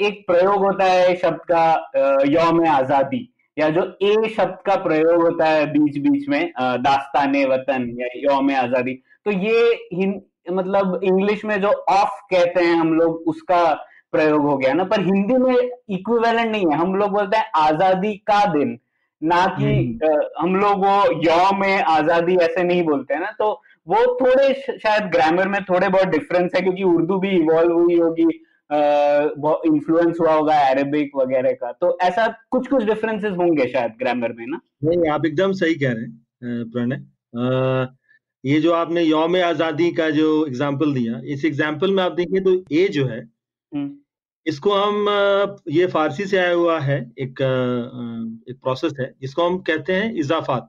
एक 0.06 0.24
प्रयोग 0.26 0.64
होता 0.64 0.84
है 0.84 1.14
शब्द 1.16 1.40
का 1.50 2.24
यौम 2.28 2.66
आज़ादी, 2.68 3.28
या 3.56 3.68
जो 3.70 3.82
ए 4.02 4.28
शब्द 4.36 4.58
का 4.66 4.76
प्रयोग 4.82 5.22
होता 5.22 5.46
है 5.46 5.66
बीच 5.72 5.98
बीच 6.02 6.28
में 6.28 6.52
दास्तान 6.58 7.36
वतन 7.46 7.88
या 8.00 8.08
यौम 8.22 8.50
आज़ादी 8.56 8.94
तो 9.26 9.30
ये 9.30 10.20
मतलब 10.50 11.00
इंग्लिश 11.04 11.44
में 11.44 11.60
जो 11.62 11.68
ऑफ़ 11.68 12.20
कहते 12.30 12.60
हैं 12.60 12.74
हम 12.76 12.92
लोग, 12.94 13.22
उसका 13.28 13.64
प्रयोग 14.12 14.42
हो 14.42 14.56
गया 14.58 14.72
ना। 14.72 14.84
पर 14.84 15.00
हिंदी 15.00 15.34
में 15.34 15.54
इक्विवेलेंट 15.54 16.50
नहीं 16.50 16.66
है, 16.66 16.76
हम 16.78 16.94
लोग 16.94 17.10
बोलते 17.10 17.36
हैं 17.36 17.50
आज़ादी 17.56 18.14
का 18.26 18.44
दिन। 18.54 18.78
ना 19.22 19.44
कि 19.58 19.64
हम्म। 19.64 20.20
हम 20.38 20.54
लोग 20.56 20.84
वो 20.84 21.22
यौम 21.22 21.62
आज़ादी 21.88 22.36
ऐसे 22.42 22.62
नहीं 22.62 22.82
बोलते 22.82 23.14
हैं 23.14 23.20
ना 23.20 23.30
तो 23.38 23.50
वो 23.86 24.04
थोड़े 24.16 24.52
शायद 24.54 25.10
ग्रामर 25.12 25.48
में 25.48 25.62
थोड़े 25.64 25.88
बहुत 25.88 26.08
डिफरेंस 26.08 26.50
है 26.56 26.60
क्योंकि 26.60 26.82
उर्दू 26.84 27.18
भी 27.18 27.30
इवॉल्व 27.30 27.72
हुई 27.72 27.98
होगी 27.98 28.28
इन्फ्लुएंस 29.66 30.16
हुआ 30.20 30.32
होगा 30.32 30.58
अरेबिक 30.66 31.16
वगैरह 31.16 31.52
का 31.52 31.72
तो 31.72 31.96
ऐसा 32.02 32.26
कुछ 32.50 32.68
कुछ 32.68 32.84
डिफरेंसेस 32.84 33.32
होंगे 33.32 33.66
शायद 33.68 33.96
ग्रामर 33.98 34.32
में 34.32 34.46
ना 34.46 34.60
नहीं 34.84 35.10
आप 35.10 35.26
एकदम 35.26 35.52
सही 35.54 35.74
कह 35.74 35.92
रहे 35.92 36.50
हैं 36.50 36.70
प्रणय 36.70 37.90
ये 38.44 38.60
जो 38.60 38.72
आपने 38.72 39.02
यौम 39.02 39.36
आज़ादी 39.36 39.90
का 39.92 40.08
जो 40.10 40.28
एग्ज़ाम्पल 40.46 40.94
दिया 40.94 41.20
इस 41.26 41.44
एग्ज़ाम्पल 41.44 41.90
में 41.90 42.02
आप 42.02 42.12
देखिए 42.12 42.40
तो 42.40 42.54
ए 42.72 42.86
जो 42.88 43.06
है 43.06 43.20
हम्म। 43.22 43.88
इसको 44.47 44.72
हम 44.72 45.07
ये 45.70 45.86
फारसी 45.86 46.26
से 46.26 46.38
आया 46.38 46.53
हुआ 46.53 46.78
है 46.80 46.99
एक 47.18 47.43
एक 48.49 48.59
प्रोसेस 48.62 48.93
है 49.01 49.12
जिसको 49.20 49.49
हम 49.49 49.59
कहते 49.62 49.93
हैं 49.93 50.12
इजाफात 50.14 50.68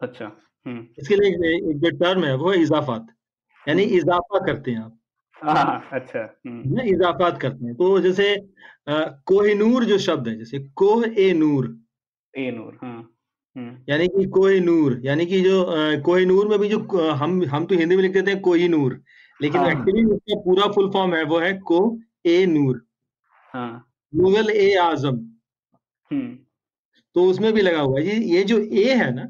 अच्छा 0.00 0.24
हम्म। 0.66 0.86
इसके 0.98 1.16
लिए 1.16 1.54
एक 1.54 1.78
जो 1.78 1.90
टर्म 1.98 2.24
है 2.24 2.34
वो 2.36 2.50
है 2.50 2.60
इजाफात 2.60 3.06
यानी 3.66 3.84
हम्म। 3.84 3.96
इजाफा 3.96 4.44
करते 4.46 4.70
हैं 4.70 4.78
आप 4.80 4.98
हाँ, 5.36 5.88
अच्छा 5.92 6.20
हम्म। 6.46 6.80
इजाफात 6.82 7.40
करते 7.40 7.64
हैं 7.64 7.74
तो 7.74 7.98
जैसे 8.00 8.36
कोहिनूर 8.88 9.84
जो 9.84 9.98
शब्द 10.00 10.28
है 10.28 10.36
जैसे 10.38 10.58
कोह 10.74 11.04
ए 11.08 11.32
नूर 11.32 11.74
ए 12.34 12.50
नूर 12.50 12.78
हाँ 12.82 13.10
यानी 13.88 14.06
कि 14.08 14.24
कोई 14.30 14.60
नूर 14.60 15.00
यानी 15.04 15.26
कि 15.26 15.40
जो 15.40 15.64
कोई 16.02 16.24
नूर 16.24 16.48
में 16.48 16.58
भी 16.58 16.68
जो 16.68 16.78
हम 17.12 17.42
हम 17.44 17.66
तो 17.66 17.74
हिंदी 17.74 17.96
में 17.96 18.02
लिख 18.02 18.12
देते 18.12 18.30
हैं 18.30 18.40
कोई 18.40 18.68
नूर 18.68 19.02
लेकिन 19.40 19.60
एक्चुअली 19.62 20.02
हाँ। 20.02 20.10
उसका 20.10 20.40
पूरा 20.40 20.66
फुल 20.72 20.90
फॉर्म 20.90 21.14
है 21.14 21.22
वो 21.24 21.38
है 21.38 21.52
को 21.62 21.80
ए 22.26 22.44
नूर 22.46 22.84
हाँ। 23.54 23.90
मुगल 24.12 24.50
ए 24.50 24.74
आज़म 24.78 25.16
हम्म। 26.10 26.38
तो 27.16 27.24
उसमें 27.30 27.52
भी 27.52 27.62
लगा 27.62 27.80
हुआ 27.80 28.00
है। 28.00 28.06
ये 28.06 28.14
ये 28.36 28.42
जो 28.44 28.58
ए 28.58 28.94
है 28.94 29.12
ना 29.14 29.26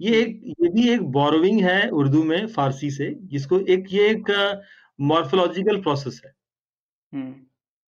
ये 0.00 0.20
एक 0.20 0.40
ये 0.60 0.68
भी 0.70 0.88
एक 0.90 1.02
बोरोविंग 1.12 1.60
है 1.62 1.88
उर्दू 1.92 2.22
में 2.24 2.46
फारसी 2.48 2.90
से 2.90 3.10
जिसको 3.24 3.58
एक 3.68 3.86
ये 3.92 4.08
एक 4.10 4.30
मॉर्फोलॉजिकल 4.98 5.80
प्रोसेस 5.82 6.20
है। 6.24 6.32
हम्म। 7.12 7.34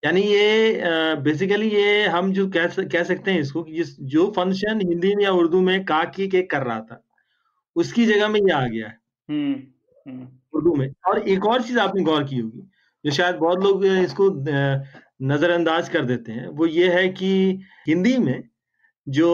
यानी 0.02 0.20
ये 0.22 1.16
बेसिकली 1.22 1.68
ये 1.70 2.06
हम 2.08 2.32
जो 2.32 2.46
कह 2.50 2.66
कह 2.84 3.02
सकते 3.04 3.30
हैं 3.30 3.40
इसको 3.40 3.62
कि 3.62 3.72
जिस 3.72 3.98
जो 4.12 4.30
फ़ंक्शन 4.36 4.80
हिंदी 4.80 5.14
में 5.14 5.24
या 5.24 5.32
उर्दू 5.32 5.60
में 5.60 5.84
का 5.84 6.02
की 6.06 6.28
के 6.28 6.42
कर 6.44 6.62
रहा 6.62 6.80
था 6.80 7.02
उसकी 7.76 8.06
जगह 8.06 8.28
में 8.28 8.40
ये 8.40 8.52
आ 8.52 8.66
गया 8.66 8.86
है। 8.86 8.98
हम्म, 9.28 10.26
उर्दू 10.54 10.74
में। 10.74 10.88
और 11.06 11.28
एक 11.28 11.46
और 11.46 11.62
चीज़ 11.62 11.78
आपने 11.78 12.02
गौर 12.02 12.24
की 12.24 12.38
होगी 12.38 12.62
जो 13.04 13.10
शायद 13.10 13.36
बहुत 13.36 13.62
लोग 13.64 13.84
इसको 13.86 14.30
नजरअंदाज 15.20 15.88
कर 15.88 16.04
देते 16.04 16.32
हैं 16.32 16.46
वो 16.48 16.66
ये 16.66 16.88
है 16.92 17.08
कि 17.08 17.30
हिंदी 17.88 18.16
में 18.18 18.42
जो 19.06 19.30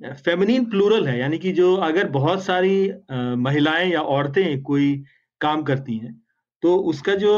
फेमिनिन 0.00 0.64
प्लूरल 0.64 1.06
है 1.08 1.18
यानी 1.18 1.38
कि 1.38 1.52
जो 1.52 1.74
अगर 1.76 2.08
बहुत 2.08 2.44
सारी 2.44 2.92
महिलाएँ 3.38 3.90
या 3.90 4.00
औरतें 4.00 4.62
कोई 4.62 5.04
काम 5.40 5.62
करती 5.62 5.96
हैं 5.98 6.14
तो 6.62 6.76
उसका 6.90 7.14
जो 7.14 7.32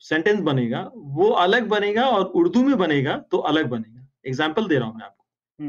सेंटेंस 0.00 0.40
बनेगा 0.40 0.90
वो 0.94 1.28
अलग 1.30 1.68
बनेगा 1.68 2.08
और 2.08 2.24
उर्दू 2.24 2.62
में 2.62 2.76
बनेगा 2.78 3.16
तो 3.30 3.38
अलग 3.38 3.68
बनेगा 3.68 4.06
एग्ज़ाम्पल 4.26 4.66
दे 4.68 4.78
रहा 4.78 4.88
हूँ 4.88 4.96
मैं 4.96 5.04
आपको। 5.04 5.68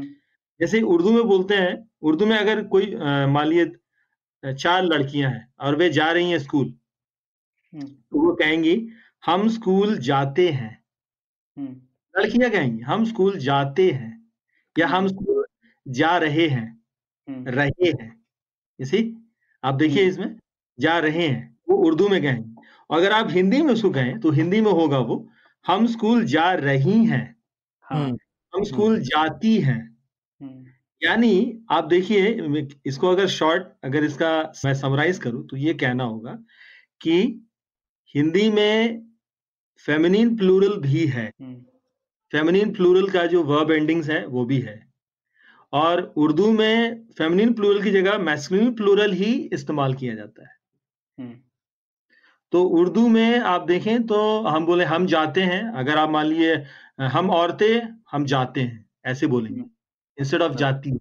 जैसे 0.60 0.80
उर्दू 0.82 1.12
में 1.12 1.22
बोलते 1.24 1.54
हैं 1.54 1.88
उर्दू 2.02 2.26
में 2.26 2.36
अगर 2.38 2.62
कोई 2.64 2.94
मान 2.94 3.46
लिए 3.46 3.72
चार 4.42 4.84
लड़कियाँ 4.84 5.30
हैं 5.30 5.48
और 5.60 5.76
वे 5.76 5.88
जा 5.90 6.10
रही 6.12 6.30
हैं 6.30 6.38
स्कूल। 6.38 6.72
तो 7.72 8.20
वो 8.20 8.34
कहेंगी 8.34 8.88
हम 9.22 9.48
स्कूल 9.48 9.96
जाते 9.98 10.48
हैं। 10.48 10.85
लड़कियाँ 11.58 12.50
कहेंगी 12.50 12.82
हम 12.82 13.04
स्कूल 13.04 13.38
जाते 13.38 13.90
हैं 13.90 14.12
या 14.76 14.86
हम 14.86 14.94
हम्म। 14.96 15.08
स्कूल 15.08 15.44
जा 15.86 16.16
रहे 16.18 16.46
हैं 16.48 16.66
हम्म। 17.28 17.48
रहे 17.48 17.90
हैं। 17.90 18.24
इसी 18.78 19.00
आप 19.64 19.74
देखिए 19.74 20.02
इसमें 20.02 20.36
जा 20.78 20.98
रहे 20.98 21.26
हैं 21.28 21.56
वो 21.68 21.76
उर्दू 21.76 22.08
में 22.08 22.20
कहेंगे 22.22 22.62
अगर 22.90 23.12
आप 23.12 23.30
हिंदी 23.30 23.62
में 23.62 23.72
उसको 23.72 23.90
कहें 23.90 24.18
तो 24.20 24.30
हिंदी 24.30 24.60
में 24.60 24.70
होगा 24.72 24.98
वो 24.98 25.26
हम 25.66 25.86
स्कूल 25.86 26.24
जा 26.24 26.52
रही 26.52 27.04
हैं। 27.04 27.36
हाँ। 27.84 28.08
हम 28.52 28.64
स्कूल 28.64 29.00
जाती 29.00 29.56
हैं। 29.58 29.96
यानी 31.02 31.64
आप 31.70 31.84
देखिए 31.84 32.68
इसको 32.86 33.08
अगर 33.08 33.26
शॉर्ट 33.28 33.66
अगर 33.84 34.04
इसका 34.04 34.30
मैं 34.64 34.74
समराइज 34.74 35.18
करूँ 35.18 35.46
तो 35.46 35.56
ये 35.56 35.74
कहना 35.74 36.04
होगा 36.04 36.38
कि 37.00 37.18
हिंदी 38.14 38.50
में 38.50 39.02
फेमिनिन 39.78 40.36
प्लूरल 40.36 40.76
भी 40.76 41.06
है। 41.06 41.30
फेमिनिन 42.32 42.72
प्लूरल 42.74 43.08
का 43.08 43.26
जो 43.26 43.42
वर्ब 43.42 43.70
एंडिंग्स 43.70 44.10
है 44.10 44.26
वो 44.26 44.44
भी 44.44 44.58
है। 44.58 44.86
और 45.72 46.12
उर्दू 46.16 46.50
में 46.52 47.06
फेमिनिन 47.18 47.52
प्लूरल 47.52 47.82
की 47.82 47.90
जगह 47.90 48.18
मैस्कुलिन 48.18 48.74
प्लूरल 48.74 49.12
ही 49.12 49.32
इस्तेमाल 49.52 49.94
किया 49.94 50.14
जाता 50.14 50.42
है। 50.42 50.54
हम्म, 51.18 51.34
तो 52.52 52.62
उर्दू 52.64 53.08
में 53.08 53.38
आप 53.40 53.62
देखें 53.62 54.02
तो 54.02 54.40
हम 54.40 54.66
बोले 54.66 54.84
हम 54.84 55.06
जाते 55.06 55.42
हैं। 55.42 55.72
अगर 55.72 55.98
आप 55.98 56.10
मान 56.10 56.26
लिए 56.26 56.64
हम 57.00 57.30
औरतें 57.30 58.02
हम 58.12 58.24
जाते 58.24 58.60
हैं। 58.60 58.84
ऐसे 59.06 59.26
बोलेंगे। 59.26 59.62
इंस्टेड 60.18 60.42
ऑफ़ 60.42 60.52
जाती 60.52 60.90
है। 60.90 60.98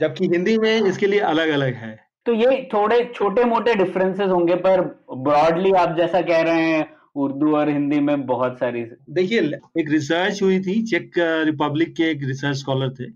जबकि 0.00 0.26
हिंदी 0.26 0.58
में 0.58 0.80
इसके 0.82 1.06
लिए 1.06 1.20
अलग 1.20 1.48
अलग 1.48 1.74
है। 1.74 1.98
तो 2.26 2.32
ये 2.32 2.68
थोड़े 2.74 3.12
छोटे 3.14 3.44
मोटे 3.44 3.74
डिफरेंसेस 3.74 4.28
होंगे 4.28 4.54
पर 4.56 4.80
ब्रॉडली 5.16 5.72
आप 5.72 5.96
जैसा 5.96 6.20
कह 6.22 6.40
रहे 6.40 6.62
हैं 6.62 6.99
उर्दू 7.16 7.54
और 7.56 7.68
हिंदी 7.68 8.00
में 8.00 8.26
बहुत 8.26 8.58
सारी 8.58 8.84
देखिए 9.10 9.40
एक 9.80 9.90
रिसर्च 9.90 10.42
हुई 10.42 10.60
थी 10.60 10.82
चेक 10.86 11.12
रिपब्लिक 11.46 11.94
के 11.96 12.10
एक 12.10 12.22
रिसर्च 12.24 12.56
स्कॉलर 12.56 12.90
थे। 12.94 13.10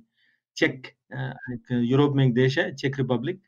चेक 0.56 0.86
एक 1.16 1.72
यूरोप 1.82 2.14
में 2.16 2.24
एक 2.26 2.34
देश 2.34 2.58
है 2.58 2.74
चेक 2.74 2.98
रिपब्लिक 2.98 3.40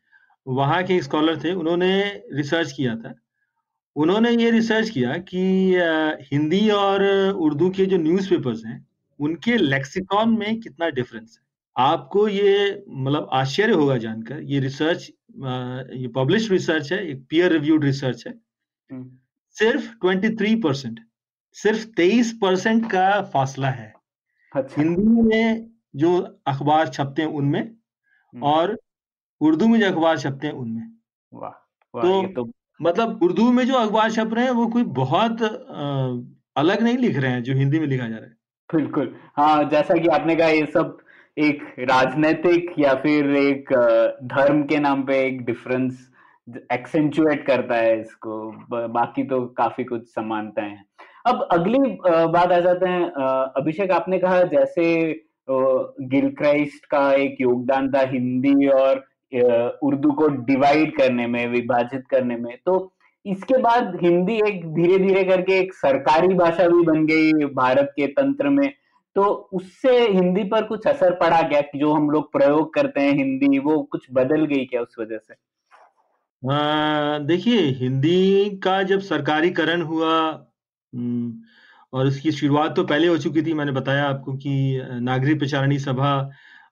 वहाँ 0.47 0.83
के 0.85 0.95
एक 0.95 1.03
स्कॉलर 1.03 1.43
थे 1.45 1.53
उन्होंने 1.55 1.91
रिसर्च 2.33 2.73
किया 2.73 2.95
था। 2.97 3.15
उन्होंने 3.97 4.31
ये 4.33 4.51
रिसर्च 4.51 4.91
किया 4.91 5.17
कि 5.29 5.43
हिंदी 6.33 6.69
और 6.71 7.05
उर्दू 7.33 7.71
के 7.71 7.87
जो 7.87 7.97
न्यूज़पेपर्स 7.99 8.65
हैं 8.67 8.85
उनके 9.21 9.57
लेक्सिकॉन 9.57 10.39
में 10.39 10.61
कितना 10.61 10.89
डिफरेंस 10.91 11.39
है। 11.39 11.45
आपको 11.77 12.27
ये 12.29 12.85
मतलब 12.89 13.29
आश्चर्य 13.33 13.73
होगा 13.73 13.97
जानकर 13.99 14.41
ये 14.43 14.61
रिसर्च 14.61 15.11
ये 15.95 16.09
पब्लिश 16.17 16.51
रिसर्च 16.51 16.93
है 16.93 16.99
एक 17.07 17.25
पीयर 17.31 17.53
रिव्यूड 17.53 17.85
रिसर्च 17.85 18.27
है। 18.27 18.33
हम्म, 18.33 19.11
सिर्फ़ 19.57 19.91
23 20.05 20.55
परसेंट 20.63 20.99
सिर्फ़ 21.57 21.87
23 21.97 22.33
परसेंट 22.33 22.91
का 22.91 23.21
फासला 23.23 23.69
है। 23.71 23.93
अच्छा। 24.53 24.83
हिंदी 24.83 25.23
में 25.23 25.71
जो 25.97 26.17
अखबार 26.47 26.89
छपते 26.89 27.23
हैं 27.23 27.29
उनमें 27.29 27.61
हम्म, 27.61 28.43
और 28.43 28.79
उर्दू 29.41 29.69
में 29.69 29.79
जो 29.81 29.87
अखबार 29.87 30.19
छपते 30.19 30.47
हैं 30.47 30.55
उनमें। 30.55 30.91
वाह 31.33 31.51
तो 31.95 32.23
तो 32.27 32.51
मतलब 32.83 33.23
उर्दू 33.23 33.51
में 33.53 33.67
जो 33.67 33.75
अखबार 33.75 34.11
छप 34.11 34.31
रहे 34.35 34.45
हैं 34.45 34.53
वो 34.53 34.67
कोई 34.67 34.83
बहुत 34.83 35.43
अ, 35.43 36.25
अलग 36.57 36.83
नहीं 36.83 36.99
लिख 36.99 37.17
रहे 37.17 37.31
हैं 37.31 37.43
जो 37.43 37.55
हिंदी 37.55 37.79
में 37.79 37.87
लिखा 37.87 38.09
जा 38.09 38.17
रहा 38.17 38.27
है। 38.27 38.37
बिल्कुल। 38.75 39.15
हाँ 39.37 39.65
जैसा 39.65 39.95
कि 39.95 40.09
आपने 40.09 40.37
कहा 40.37 40.49
ये 40.49 40.67
सब 40.67 40.97
एक 41.39 41.63
राजनीतिक 41.79 42.75
या 42.79 42.95
फिर 42.95 43.31
एक 43.37 43.73
धर्म 44.25 44.63
के 44.63 44.79
नाम 44.79 45.03
पे 45.03 45.19
एक 45.27 45.45
डिफरेंस 45.45 46.09
एक्सेंचुएट 46.73 47.47
करता 47.47 47.75
है 47.75 48.01
इसको। 48.01 48.89
बाकी 48.89 49.25
तो 49.25 49.41
काफ़ी 49.59 49.85
कुछ 49.85 50.07
समानताएँ 50.09 50.71
हैं। 50.71 50.85
अब 51.27 51.43
अगली 51.53 51.79
बात 52.07 52.53
आ 52.53 52.59
जाते 52.61 52.89
हैं 52.89 53.11
अभिषेक 53.57 53.93
आपने 53.93 54.19
कहा 54.19 54.43
जैसे 54.45 54.85
गिल 55.51 56.29
क्राइस्ट 56.31 56.85
का 56.87 57.13
एक 57.15 57.37
योगदान 57.41 57.91
था 57.93 58.01
हिंदी 58.11 58.67
और 58.69 59.05
उर्दू 59.83 60.13
को 60.13 60.29
डिवाइड 60.29 60.97
करने 60.97 61.27
में, 61.27 61.47
विभाजित 61.49 62.05
करने 62.11 62.37
में। 62.37 62.57
तो 62.67 62.93
इसके 63.27 63.59
बाद 63.59 63.99
हिंदी 64.03 64.37
एक 64.49 64.67
धीरे 64.75 64.99
धीरे 64.99 65.25
करके 65.25 65.59
एक 65.59 65.73
सरकारी 65.75 66.35
भाषा 66.35 66.67
भी 66.69 66.83
बन 66.87 67.07
गई 67.07 67.33
भारत 67.55 67.93
के 67.97 68.07
तंत्र 68.09 68.49
में। 68.51 68.69
तो 69.17 69.25
उससे 69.53 69.99
हिंदी 69.99 70.45
पर 70.45 70.65
कुछ 70.65 70.87
असर 70.87 71.15
पड़ा 71.15 71.41
क्या? 71.43 71.61
जो 71.77 71.93
हम 71.93 72.11
लोग 72.11 72.31
प्रयोग 72.33 72.73
करते 72.75 73.01
हैं 73.01 73.13
हिंदी, 73.13 73.59
वो 73.59 73.83
कुछ 73.83 74.07
बदल 74.13 74.45
गई 74.45 74.65
क्या 74.65 74.81
उस 74.81 74.97
वजह 75.01 75.19
से? 75.19 75.35
अ, 76.43 77.19
देखिए 77.27 77.61
हिंदी 77.75 78.17
का 78.61 78.83
जब 78.85 79.01
सरकारीकरण 79.03 79.83
हुआ 79.85 80.13
और 81.93 82.07
इसकी 82.07 82.33
शुरुआत 82.33 82.75
तो 82.77 82.85
पहले 82.85 83.07
हो 83.09 83.17
चुकी 83.19 83.43
थी 83.43 83.53
मैंने 83.55 83.73
बताया 83.73 84.05
आपको 84.09 84.33
कि 84.37 84.51
नागरिक 85.03 85.39
प्रचारणी 85.39 85.79
सभा 85.79 86.11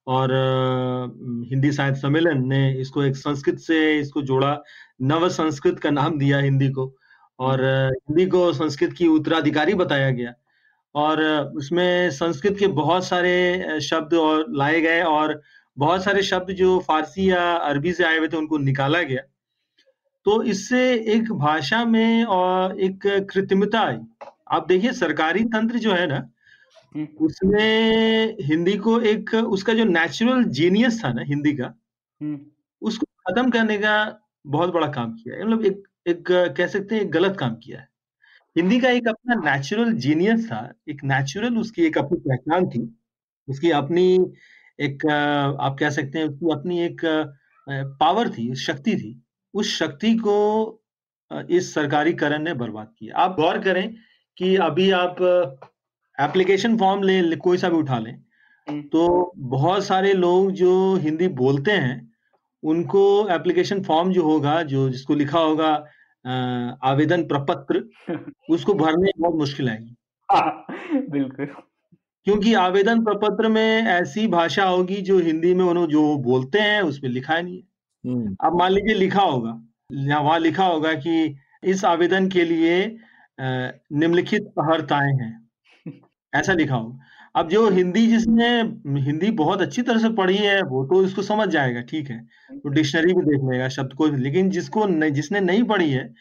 और 0.06 0.30
अ, 0.32 1.46
हिंदी 1.50 1.72
साहित्य 1.72 2.00
सम्मेलन 2.00 2.46
ने 2.48 2.60
इसको 2.80 3.02
एक 3.04 3.16
संस्कृत 3.16 3.58
से 3.60 3.78
इसको 4.00 4.22
जोड़ा 4.22 4.56
नव 5.02 5.28
संस्कृत 5.30 5.78
का 5.80 5.90
नाम 5.90 6.18
दिया 6.18 6.38
हिंदी 6.40 6.68
को 6.70 6.86
और 7.38 7.62
हिंदी 7.64 8.26
को 8.28 8.52
संस्कृत 8.52 8.92
की 8.92 9.06
उत्तराधिकारी 9.08 9.74
बताया 9.74 10.10
गया 10.10 10.32
और 10.94 11.22
उसमें 11.56 12.10
संस्कृत 12.12 12.56
के 12.58 12.66
बहुत 12.74 13.04
सारे 13.06 13.34
अ, 13.66 13.78
शब्द 13.80 14.14
और 14.16 14.44
लाए 14.56 14.80
गए 14.80 15.02
और 15.04 15.40
बहुत 15.76 16.04
सारे 16.04 16.22
शब्द 16.24 16.52
जो 16.56 16.78
फारसी 16.88 17.30
या 17.30 17.52
अरबी 17.58 17.92
से 17.92 18.04
आए 18.04 18.18
हुए 18.18 18.28
थे 18.28 18.36
उनको 18.36 18.58
निकाला 18.60 19.02
गया। 19.04 19.22
तो 20.26 20.42
इससे 20.42 20.80
एक 21.14 21.32
भाषा 21.32 21.84
में 21.84 22.24
और 22.24 22.80
एक 22.80 23.06
कृत्रिमता 23.30 23.80
आई। 23.80 23.98
आप 24.52 24.66
देखिए 24.68 24.92
सरकारी 24.92 25.44
तंत्र 25.44 25.78
जो 25.78 25.92
है 25.92 26.06
ना 26.06 26.16
हम्म, 26.94 27.06
उसने 27.20 27.64
हिंदी 28.40 28.76
को 28.78 29.00
एक 29.00 29.34
उसका 29.34 29.74
जो 29.74 29.84
नेचुरल 29.84 30.44
जीनियस 30.44 31.02
था 31.04 31.12
ना 31.12 31.22
हिंदी 31.22 31.52
का 31.52 31.66
हम्म, 32.20 32.40
उसको 32.82 33.06
खत्म 33.28 33.50
करने 33.50 33.78
का 33.78 33.94
बहुत 34.46 34.72
बड़ा 34.72 34.86
काम 34.88 35.12
किया 35.12 35.36
है। 35.36 35.44
मतलब 35.44 35.64
एक 35.64 35.82
एक 36.08 36.24
कह 36.56 36.66
सकते 36.66 36.94
हैं 36.94 37.02
एक 37.02 37.10
गलत 37.10 37.36
काम 37.40 37.54
किया 37.54 37.78
है। 37.80 37.88
हिंदी 38.56 38.80
का 38.80 38.90
एक 38.90 39.08
अपना 39.08 39.34
नेचुरल 39.44 39.92
जीनियस 39.92 40.46
था 40.46 40.72
एक 40.88 41.04
नेचुरल 41.04 41.56
उसकी 41.58 41.82
एक 41.82 41.98
अपनी 41.98 42.18
पहचान 42.18 42.68
थी। 42.68 42.82
उसकी 43.48 43.70
अपनी 43.70 44.06
एक 44.80 45.06
आप 45.60 45.76
कह 45.80 45.90
सकते 45.90 46.18
हैं 46.18 46.26
उसकी 46.26 46.52
अपनी 46.52 46.80
एक 46.80 47.00
पावर 48.00 48.28
थी 48.28 48.54
शक्ति 48.54 48.96
थी। 48.96 49.23
उस 49.54 49.78
शक्ति 49.78 50.14
को 50.14 50.36
इस 51.50 51.74
सरकारीकरण 51.74 52.42
ने 52.42 52.54
बर्बाद 52.54 52.92
किया। 52.98 53.16
आप 53.16 53.36
गौर 53.36 53.58
करें 53.58 53.94
कि 54.36 54.56
अभी 54.56 54.90
आप 54.90 55.16
एप्लीकेशन 56.20 56.76
फॉर्म 56.78 57.02
ले 57.02 57.36
कोई 57.36 57.58
सा 57.58 57.68
भी 57.68 57.76
उठा 57.76 57.98
लें 57.98 58.12
हम्म, 58.12 58.82
तो 58.82 59.32
बहुत 59.36 59.84
सारे 59.84 60.12
लोग 60.12 60.50
जो 60.50 60.94
हिंदी 60.94 61.28
बोलते 61.28 61.70
हैं 61.70 62.14
उनको 62.62 63.28
एप्लीकेशन 63.28 63.82
फॉर्म 63.82 64.12
जो 64.12 64.22
होगा 64.22 64.62
जो 64.62 64.90
जिसको 64.90 65.14
लिखा 65.14 65.38
होगा 65.38 65.86
आवेदन 66.82 67.22
प्रपत्र 67.22 67.84
उसको 68.50 68.74
भरने 68.74 69.02
में 69.02 69.12
बहुत 69.18 69.34
मुश्किल 69.34 69.68
आएगी। 69.68 69.96
हाँ, 70.30 70.66
बिल्कुल। 71.10 71.46
क्योंकि 72.24 72.54
आवेदन 72.54 73.04
प्रपत्र 73.04 73.48
में 73.48 73.82
ऐसी 73.82 74.26
भाषा 74.26 74.64
होगी 74.64 74.96
जो 74.96 75.18
हिंदी 75.18 75.54
में 75.54 75.64
उन्होंने 75.64 75.92
जो 75.92 76.16
बोलते 76.16 76.58
हैं 76.58 76.82
उसमें 76.82 77.10
लिखा 77.10 77.40
नहीं 77.40 77.56
है। 77.56 77.73
अब 78.04 78.56
मान 78.58 78.72
लीजिए 78.72 78.94
लिखा 78.94 79.22
होगा। 79.22 79.60
या 80.08 80.18
वहाँ 80.20 80.38
लिखा 80.38 80.64
होगा 80.66 80.92
कि 80.96 81.34
इस 81.64 81.84
आवेदन 81.84 82.28
के 82.28 82.44
लिए 82.44 82.76
निम्नलिखित 83.38 84.46
अहर्ताएँ 84.58 85.12
हैं। 85.14 85.32
ऐसा 86.32 86.52
लिखा 86.52 86.74
होगा। 86.76 86.98
अब 87.34 87.48
जो 87.50 87.68
हिंदी 87.70 88.06
जिसने 88.06 88.46
हिंदी 89.02 89.30
बहुत 89.34 89.60
अच्छी 89.62 89.82
तरह 89.82 89.98
से 89.98 90.08
पढ़ी 90.14 90.36
है 90.36 90.60
वो 90.64 90.84
तो 90.86 91.02
इसको 91.04 91.22
समझ 91.22 91.48
जाएगा 91.48 91.80
ठीक 91.84 92.10
है। 92.10 92.18
तो 92.54 92.68
डिक्शनरी 92.70 93.12
भी 93.14 93.22
देख 93.22 93.50
लेगा 93.52 93.68
शब्द 93.68 93.92
को। 93.94 94.06
लेकिन 94.08 94.50
जिसको 94.50 94.86
नहीं, 94.86 95.12
जिसने 95.12 95.40
नहीं 95.40 95.62
पढ़ी 95.64 95.90
है 95.90 96.12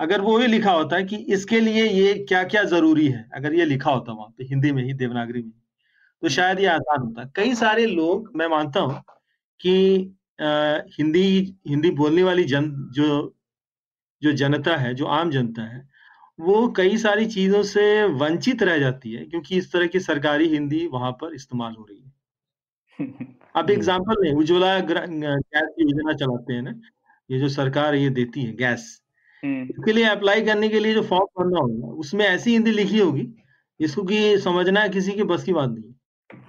अगर 0.00 0.20
वो 0.20 0.38
ये 0.40 0.46
लिखा 0.46 0.72
होता 0.72 0.96
है 0.96 1.04
कि 1.04 1.16
इसके 1.34 1.60
लिए 1.60 1.84
ये 1.86 2.14
क्या 2.28 2.42
क्या 2.44 2.62
ज़रूरी 2.66 3.06
है 3.08 3.28
अगर 3.34 3.54
ये 3.54 3.64
लिखा 3.66 3.90
होता 3.90 4.12
वहाँ 4.12 4.28
पे 4.38 4.44
हिंदी 4.44 4.72
में 4.72 4.82
ही 4.84 4.92
देवनागरी 4.94 5.42
में 5.42 5.52
तो 6.22 6.28
शायद 6.30 6.60
ये 6.60 6.66
आसान 6.68 7.02
होता। 7.02 7.24
कई 7.36 7.54
सारे 7.54 7.86
लोग 7.86 8.30
मैं 8.36 8.46
मानता 8.48 8.80
हूँ 8.80 9.00
कि 9.60 9.74
हिंदी 10.98 11.56
हिंदी 11.68 11.90
बोलने 11.90 12.22
वाली 12.22 12.44
जन 12.44 12.70
जो 12.92 13.08
जो 14.22 14.32
जनता 14.32 14.76
है 14.76 14.94
जो 14.94 15.06
आम 15.06 15.30
जनता 15.30 15.62
है 15.62 15.88
वो 16.40 16.68
कई 16.68 16.96
सारी 16.98 17.26
चीज़ों 17.26 17.62
से 17.62 17.82
वंचित 18.14 18.62
रह 18.62 18.78
जाती 18.78 19.12
है 19.12 19.24
क्योंकि 19.26 19.56
इस 19.58 19.72
तरह 19.72 19.86
की 19.86 20.00
सरकारी 20.00 20.48
हिंदी 20.48 20.86
वहाँ 20.86 21.12
पर 21.12 21.34
इस्तेमाल 21.34 21.74
हो 21.74 21.86
रही 21.90 21.98
है। 22.00 22.12
अब। 23.54 23.70
एग्ज़ाम्पल 23.70 24.22
नहीं 24.22 24.34
उज्ज्वला 24.34 24.78
गैस 24.80 25.68
की 25.76 25.82
योजना 25.82 26.12
चलाते 26.14 26.54
हैं 26.54 26.62
ना 26.62 26.74
ये 27.30 27.38
जो 27.40 27.48
सरकार 27.48 27.94
ये 27.94 28.10
देती 28.10 28.42
है 28.42 28.52
गैस 28.56 28.88
इसके 29.70 29.92
लिए 29.92 30.04
अप्लाई 30.04 30.42
करने 30.42 30.68
के 30.68 30.80
लिए 30.80 30.94
जो 30.94 31.02
फॉर्म 31.02 31.26
भरना 31.38 31.60
होगा 31.60 31.88
उसमें 31.98 32.26
ऐसी 32.26 32.52
हिंदी 32.52 32.70
लिखी 32.72 32.98
होगी 32.98 33.24
जिसको 33.80 34.02
कि 34.04 34.38
समझना 34.38 34.86
किसी 34.88 35.12
की 35.12 35.22
बस 35.24 35.44
की 35.44 35.52
बात 35.52 35.70
नहीं 35.70 35.84
है। 35.84 35.90
नहीं, 35.90 35.94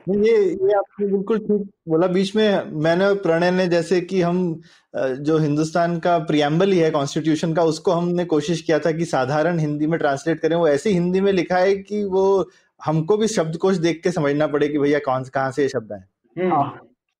ये 0.10 0.38
ये 0.38 0.74
आपने 0.74 1.08
बिल्कुल 1.08 1.38
ठीक 1.40 1.70
बोला। 1.90 2.08
बीच 2.08 2.36
में 2.36 2.72
मैंने 2.84 3.06
और 3.06 3.16
प्रणय 3.16 3.52
ने 3.52 3.68
जैसे 3.68 4.00
कि 4.02 4.22
हम 4.22 4.62
जो 4.96 5.38
हिंदुस्तान 5.38 5.98
का 6.00 6.18
प्रियम्बल 6.20 6.72
ही 6.72 6.80
है 6.80 6.90
कॉन्स्टिट्यूशन 6.92 7.54
का 7.54 7.64
उसको 7.64 7.92
हमने 7.92 8.26
कोशिश 8.26 8.62
किया 8.62 8.80
था 8.80 8.92
कि 8.92 9.06
साधारण 9.06 9.60
हिंदी 9.60 9.88
में 9.88 10.00
ट्रांसलेट 10.00 10.40
करें। 10.40 10.56
वो 10.56 10.68
ऐसी 10.68 10.90
हिंदी 10.90 11.22
में 11.22 11.32
लिखा 11.32 11.58
है 11.58 11.76
कि 11.76 12.04
वो 12.04 12.50
हमको 12.86 13.18
भी 13.18 13.28
शब्दकोश 13.28 13.78
देख 13.78 14.02
के 14.04 14.12
समझना 14.12 14.48
पड़े 14.48 14.68
कि 14.68 14.78
भैया 14.78 15.00
कौन 15.00 15.24
कहाँ 15.24 15.52
से 15.52 15.62
ये 15.62 15.70
शब्द 15.70 15.92
है 15.94 16.50
हाँ, 16.50 16.70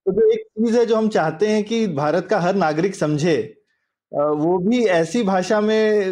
तो 0.06 0.12
जो 0.12 0.32
एक 0.32 0.40
चीज़ 0.40 0.78
है 0.78 0.86
जो 0.86 0.96
हम 0.96 1.08
चाहते 1.10 1.48
हैं 1.48 1.64
कि 1.64 1.88
भारत 1.88 2.28
का 2.28 2.40
हर 2.40 2.56
नागरिक 2.56 2.96
समझे 2.96 3.36
वो 4.14 4.58
भी 4.58 4.86
ऐसी 4.86 5.24
भाषा 5.24 5.62
में 5.62 6.04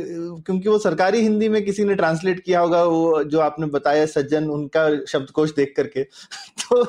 क्योंकि 0.45 0.69
वो 0.69 0.77
सरकारी 0.77 1.21
हिंदी 1.21 1.49
में 1.49 1.65
किसी 1.65 1.83
ने 1.83 1.95
ट्रांसलेट 1.95 2.39
किया 2.39 2.59
होगा 2.59 2.83
वो 2.83 3.23
जो 3.23 3.39
आपने 3.39 3.67
बताया 3.67 4.05
सज्जन 4.05 4.49
उनका 4.49 5.05
शब्दकोश 5.05 5.55
देख 5.55 5.73
करके। 5.77 6.03
तो 6.63 6.83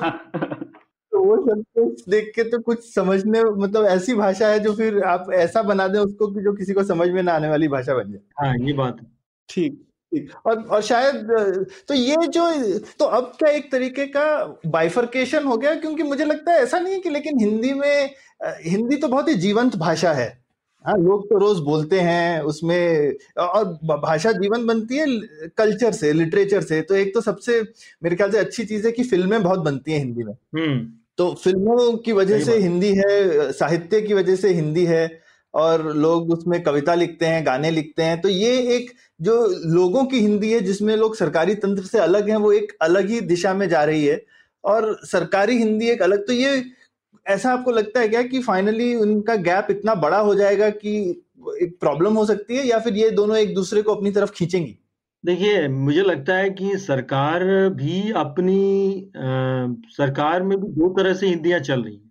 तो 1.12 1.24
वो 1.24 1.36
शब्दकोश 1.36 2.04
देख 2.08 2.32
के 2.36 2.44
तो 2.44 2.58
कुछ 2.58 2.94
समझने 2.94 3.44
मतलब 3.44 3.84
ऐसी 3.84 4.14
भाषा 4.14 4.48
है 4.48 4.60
जो 4.60 4.74
फिर 4.74 5.02
आप 5.02 5.26
ऐसा 5.34 5.62
बना 5.62 5.88
दें 5.88 5.98
उसको 5.98 6.26
कि 6.26 6.40
जो 6.40 6.52
किसी 6.52 6.72
को 6.72 6.84
समझ 6.84 7.08
में 7.08 7.22
ना 7.22 7.32
आने 7.32 7.48
वाली 7.48 7.68
भाषा 7.68 7.94
बन 7.94 8.12
जाए। 8.12 8.46
हाँ 8.46 8.66
ये 8.66 8.72
बात 8.72 8.96
है। 9.00 9.06
ठीक 9.48 9.88
और 10.46 10.62
और 10.62 10.82
शायद 10.82 11.14
तो 11.88 11.94
ये 11.94 12.16
जो 12.16 12.70
तो 12.98 13.04
अब 13.04 13.32
क्या 13.38 13.50
एक 13.50 13.72
तरीके 13.72 14.06
का 14.06 14.58
बाइफर्केशन 14.66 15.44
हो 15.44 15.56
गया? 15.56 15.74
क्योंकि 15.74 16.02
मुझे 16.02 16.24
लगता 16.24 16.52
है 16.52 16.62
ऐसा 16.62 16.78
नहीं 16.78 16.94
है 16.94 17.00
कि 17.00 17.10
लेकिन 17.10 17.40
हिंदी 17.40 17.74
में 17.74 18.10
हिंदी 18.44 18.96
तो 18.96 19.08
बहुत 19.08 19.28
ही 19.28 19.34
जीवंत 19.34 19.76
भाषा 19.76 20.12
है। 20.12 20.41
हाँ 20.87 20.97
लोग 20.99 21.28
तो 21.30 21.39
रोज 21.39 21.59
बोलते 21.59 22.01
हैं 22.01 22.41
उसमें 22.41 23.12
और 23.39 23.64
भाषा 23.85 24.33
जीवन 24.33 24.66
बनती 24.66 24.97
है 24.97 25.07
कल्चर 25.57 25.93
से 25.93 26.12
लिटरेचर 26.12 26.62
से 26.62 26.80
तो 26.80 26.95
एक 26.95 27.14
तो 27.14 27.20
सबसे 27.20 27.61
मेरे 28.03 28.16
ख्याल 28.16 28.30
से 28.30 28.39
अच्छी 28.39 28.64
चीज़ 28.64 28.87
है 28.87 28.93
कि 28.93 29.03
फ़िल्में 29.03 29.43
बहुत 29.43 29.59
बनती 29.59 29.93
हैं 29.93 29.99
हिंदी 29.99 30.24
में। 30.24 30.33
हम्म। 30.33 30.93
तो 31.18 31.33
फ़िल्मों 31.35 31.97
की 31.97 32.12
वजह 32.12 32.45
से 32.45 32.59
हिंदी 32.59 32.95
है 32.95 33.53
साहित्य 33.53 34.01
की 34.01 34.14
वजह 34.14 34.37
से 34.37 34.49
हिंदी 34.49 34.85
है 34.85 35.22
और 35.55 35.97
लोग 35.97 36.30
उसमें 36.30 36.62
कविता 36.62 36.95
लिखते 36.95 37.26
हैं 37.26 37.47
गाने 37.47 37.70
लिखते 37.70 38.03
हैं 38.03 38.20
तो 38.20 38.28
ये 38.28 38.59
एक 38.76 38.91
जो 39.20 39.35
लोगों 39.74 40.05
की 40.05 40.20
हिंदी 40.20 40.53
है 40.53 40.61
जिसमें 40.61 40.97
लोग 40.97 41.16
सरकारी 41.16 41.55
तंत्र 41.55 41.83
से 41.83 41.99
अलग 41.99 42.28
हैं 42.30 42.37
वो 42.37 42.53
एक 42.53 42.76
अलग 42.80 43.09
ही 43.09 43.20
दिशा 43.20 43.55
में 43.55 43.68
जा 43.68 43.85
रही 43.85 44.05
है 44.07 44.24
और 44.64 45.01
सरकारी 45.05 45.57
हिंदी 45.59 45.89
एक 45.89 46.03
अलग 46.03 46.26
तो 46.26 46.33
ये 46.33 46.64
ऐसा 47.26 47.52
आपको 47.52 47.70
लगता 47.70 48.00
है 48.00 48.08
क्या 48.08 48.22
कि 48.22 48.40
फाइनली 48.42 48.94
उनका 48.94 49.34
गैप 49.36 49.66
इतना 49.70 49.94
बड़ा 49.94 50.18
हो 50.18 50.34
जाएगा 50.34 50.70
कि 50.70 50.94
एक 51.62 51.76
प्रॉब्लम 51.80 52.14
हो 52.14 52.24
सकती 52.26 52.56
है 52.56 52.66
या 52.66 52.78
फिर 52.78 52.96
ये 52.96 53.10
दोनों 53.10 53.36
एक 53.36 53.54
दूसरे 53.54 53.82
को 53.82 53.94
अपनी 53.94 54.10
तरफ़ 54.10 54.32
खींचेंगी? 54.32 54.78
देखिए 55.24 55.68
मुझे 55.68 56.02
लगता 56.02 56.34
है 56.34 56.50
कि 56.50 56.76
सरकार 56.78 57.44
भी 57.68 58.10
अपनी 58.12 58.58
आ, 59.16 59.20
सरकार 59.88 60.42
में 60.42 60.58
भी 60.60 60.68
दो 60.68 60.88
तरह 60.88 61.14
से 61.14 61.26
हिंदियाँ 61.26 61.60
चल 61.60 61.82
रही 61.82 61.94
हैं। 61.96 62.10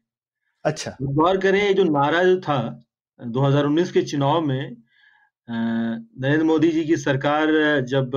अच्छा। 0.66 0.96
गौर 1.02 1.38
करें 1.38 1.76
जो 1.76 1.84
नारा 1.84 2.24
जो 2.24 2.40
था 2.40 2.84
2019 3.20 3.92
के 3.92 4.02
चुनाव 4.02 4.42
में 4.42 4.78
नरेंद्र 5.50 6.44
मोदी 6.44 6.72
जी 6.72 6.84
की 6.84 6.98
सरकार 6.98 7.48
जब 7.82 8.16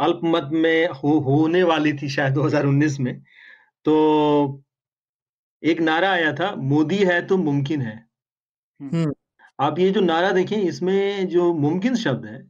अल्पमत 0.00 0.48
में 0.52 0.88
हो 0.88 1.18
होने 1.18 1.62
वाली 1.62 1.92
थी 1.92 2.08
शायद 2.08 2.34
2019 2.34 2.98
में 3.00 3.14
तो 3.84 3.94
एक 5.62 5.80
नारा 5.80 6.10
आया 6.10 6.32
था 6.32 6.54
मोदी 6.56 6.96
है 7.04 7.20
तो 7.26 7.36
मुमकिन 7.38 7.82
है। 7.82 7.94
हम्म। 8.80 9.12
आप 9.60 9.78
ये 9.78 9.90
जो 9.90 10.00
नारा 10.00 10.30
देखें 10.30 10.56
इसमें 10.56 11.28
जो 11.28 11.52
मुमकिन 11.54 11.94
शब्द 11.96 12.26
है 12.26 12.42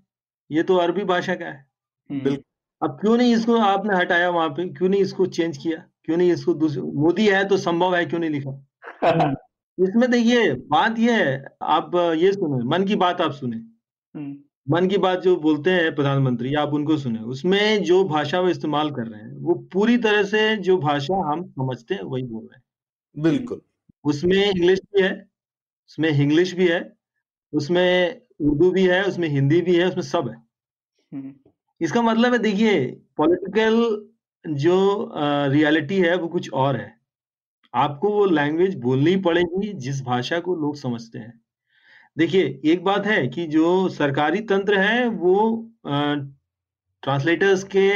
ये 0.50 0.62
तो 0.62 0.76
अरबी 0.76 1.04
भाषा 1.04 1.34
का 1.34 1.46
है। 1.46 1.66
बिल्कुल। 2.10 2.42
अब 2.82 2.98
क्यों 3.00 3.16
नहीं 3.16 3.34
इसको 3.34 3.56
आपने 3.56 3.96
हटाया 3.96 4.30
वहाँ 4.30 4.48
पे? 4.48 4.68
क्यों 4.68 4.88
नहीं 4.88 5.00
इसको 5.00 5.26
चेंज 5.28 5.56
किया? 5.56 5.76
क्यों 6.04 6.16
नहीं 6.16 6.32
इसको 6.32 6.54
मोदी 6.94 7.26
है 7.28 7.44
तो 7.48 7.56
संभव 7.58 7.94
है 7.96 8.04
क्यों 8.06 8.20
नहीं 8.20 8.30
लिखा? 8.30 9.34
इसमें 9.78 10.10
देखिए 10.10 10.52
बात 10.70 10.98
ये 10.98 11.12
है 11.14 11.44
आप 11.62 11.94
ये 12.18 12.32
सुने 12.32 12.64
मन 12.68 12.84
की 12.84 12.96
बात 12.96 13.20
आप 13.20 13.32
सुने। 13.32 13.56
हम्म। 13.56 14.36
मन 14.68 14.88
की 14.88 14.98
बात 14.98 15.20
जो 15.20 15.36
बोलते 15.36 15.70
हैं 15.70 15.94
प्रधानमंत्री 15.94 16.54
आप 16.54 16.72
उनको 16.74 16.96
सुने। 16.96 17.18
उसमें 17.18 17.82
जो 17.84 18.02
भाषा 18.04 18.40
वो 18.40 18.48
इस्तेमाल 18.48 18.90
कर 18.90 19.06
रहे 19.06 19.20
हैं 19.20 19.32
वो 19.38 19.54
पूरी 19.72 19.96
तरह 19.98 20.22
से 20.24 20.56
जो 20.58 20.76
भाषा 20.78 21.16
हम 21.32 21.42
समझते 21.50 21.94
हैं 21.94 22.02
वही 22.02 22.22
बोल 22.22 22.42
रहे 22.42 22.56
हैं। 22.56 22.62
बिल्कुल। 23.14 23.60
उसमें 24.04 24.36
इंग्लिश 24.36 24.78
भी 24.94 25.02
है 25.02 25.12
उसमें 25.90 26.08
इंग्लिश 26.10 26.52
भी 26.54 26.68
है 26.68 26.80
उसमें 27.52 28.20
उर्दू 28.40 28.70
भी 28.72 28.86
है 28.88 29.02
उसमें 29.04 29.28
हिंदी 29.28 29.60
भी 29.62 29.76
है 29.76 29.88
उसमें 29.88 30.02
सब 30.02 30.28
है। 30.28 30.36
हम्म। 31.12 31.34
इसका 31.80 32.02
मतलब 32.02 32.32
है 32.32 32.38
देखिए 32.38 32.80
पॉलिटिकल 33.16 33.76
जो 34.44 34.76
रियलिटी 35.52 35.98
है 36.00 36.16
वो 36.16 36.28
कुछ 36.28 36.50
और 36.54 36.76
है। 36.76 36.94
आपको 37.74 38.10
वो 38.10 38.24
लैंग्वेज 38.26 38.74
बोलनी 38.80 39.16
पड़ेगी 39.18 39.72
जिस 39.80 40.02
भाषा 40.04 40.40
को 40.40 40.56
लोग 40.56 40.76
समझते 40.76 41.18
हैं। 41.18 41.40
देखिए 42.16 42.60
एक 42.66 42.84
बात 42.84 43.06
है 43.06 43.26
कि 43.28 43.46
जो 43.48 43.88
सरकारी 43.90 44.40
तंत्र 44.46 44.78
है 44.80 45.06
वो 45.08 45.36
ट्रांसलेटर्स 45.86 47.64
के 47.76 47.90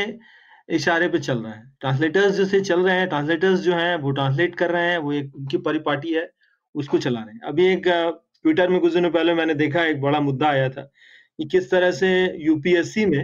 इशारे 0.69 1.09
पे 1.09 1.19
चल 1.19 1.39
रहा 1.39 1.53
है। 1.53 1.63
ट्रांसलेटर्स 1.81 2.35
जैसे 2.35 2.61
चल 2.61 2.81
रहे 2.81 2.99
हैं 2.99 3.09
ट्रांसलेटर्स 3.09 3.61
जो 3.61 3.75
हैं 3.75 3.97
वो 3.99 4.11
ट्रांसलेट 4.13 4.55
कर 4.55 4.71
रहे 4.71 4.91
हैं 4.91 4.99
वो 4.99 5.13
एक 5.13 5.35
उनकी 5.37 5.59
परिपाटी 5.59 6.13
है 6.15 6.31
उसको 6.75 6.99
चला 6.99 7.21
रहे 7.21 7.35
हैं। 7.35 7.41
अभी 7.43 7.67
एक 7.67 7.89
ट्विटर 7.89 8.69
में 8.69 8.79
कुछ 8.81 8.95
दिनों 8.95 9.11
पहले 9.11 9.35
मैंने 9.35 9.55
देखा 9.55 9.85
एक 9.85 10.01
बड़ा 10.01 10.21
मुद्दा 10.21 10.49
आया 10.49 10.69
था 10.69 10.83
कि 10.83 11.45
किस 11.49 11.71
तरह 11.71 11.91
से 11.93 12.09
यूपीएससी 12.39 13.05
में 13.07 13.23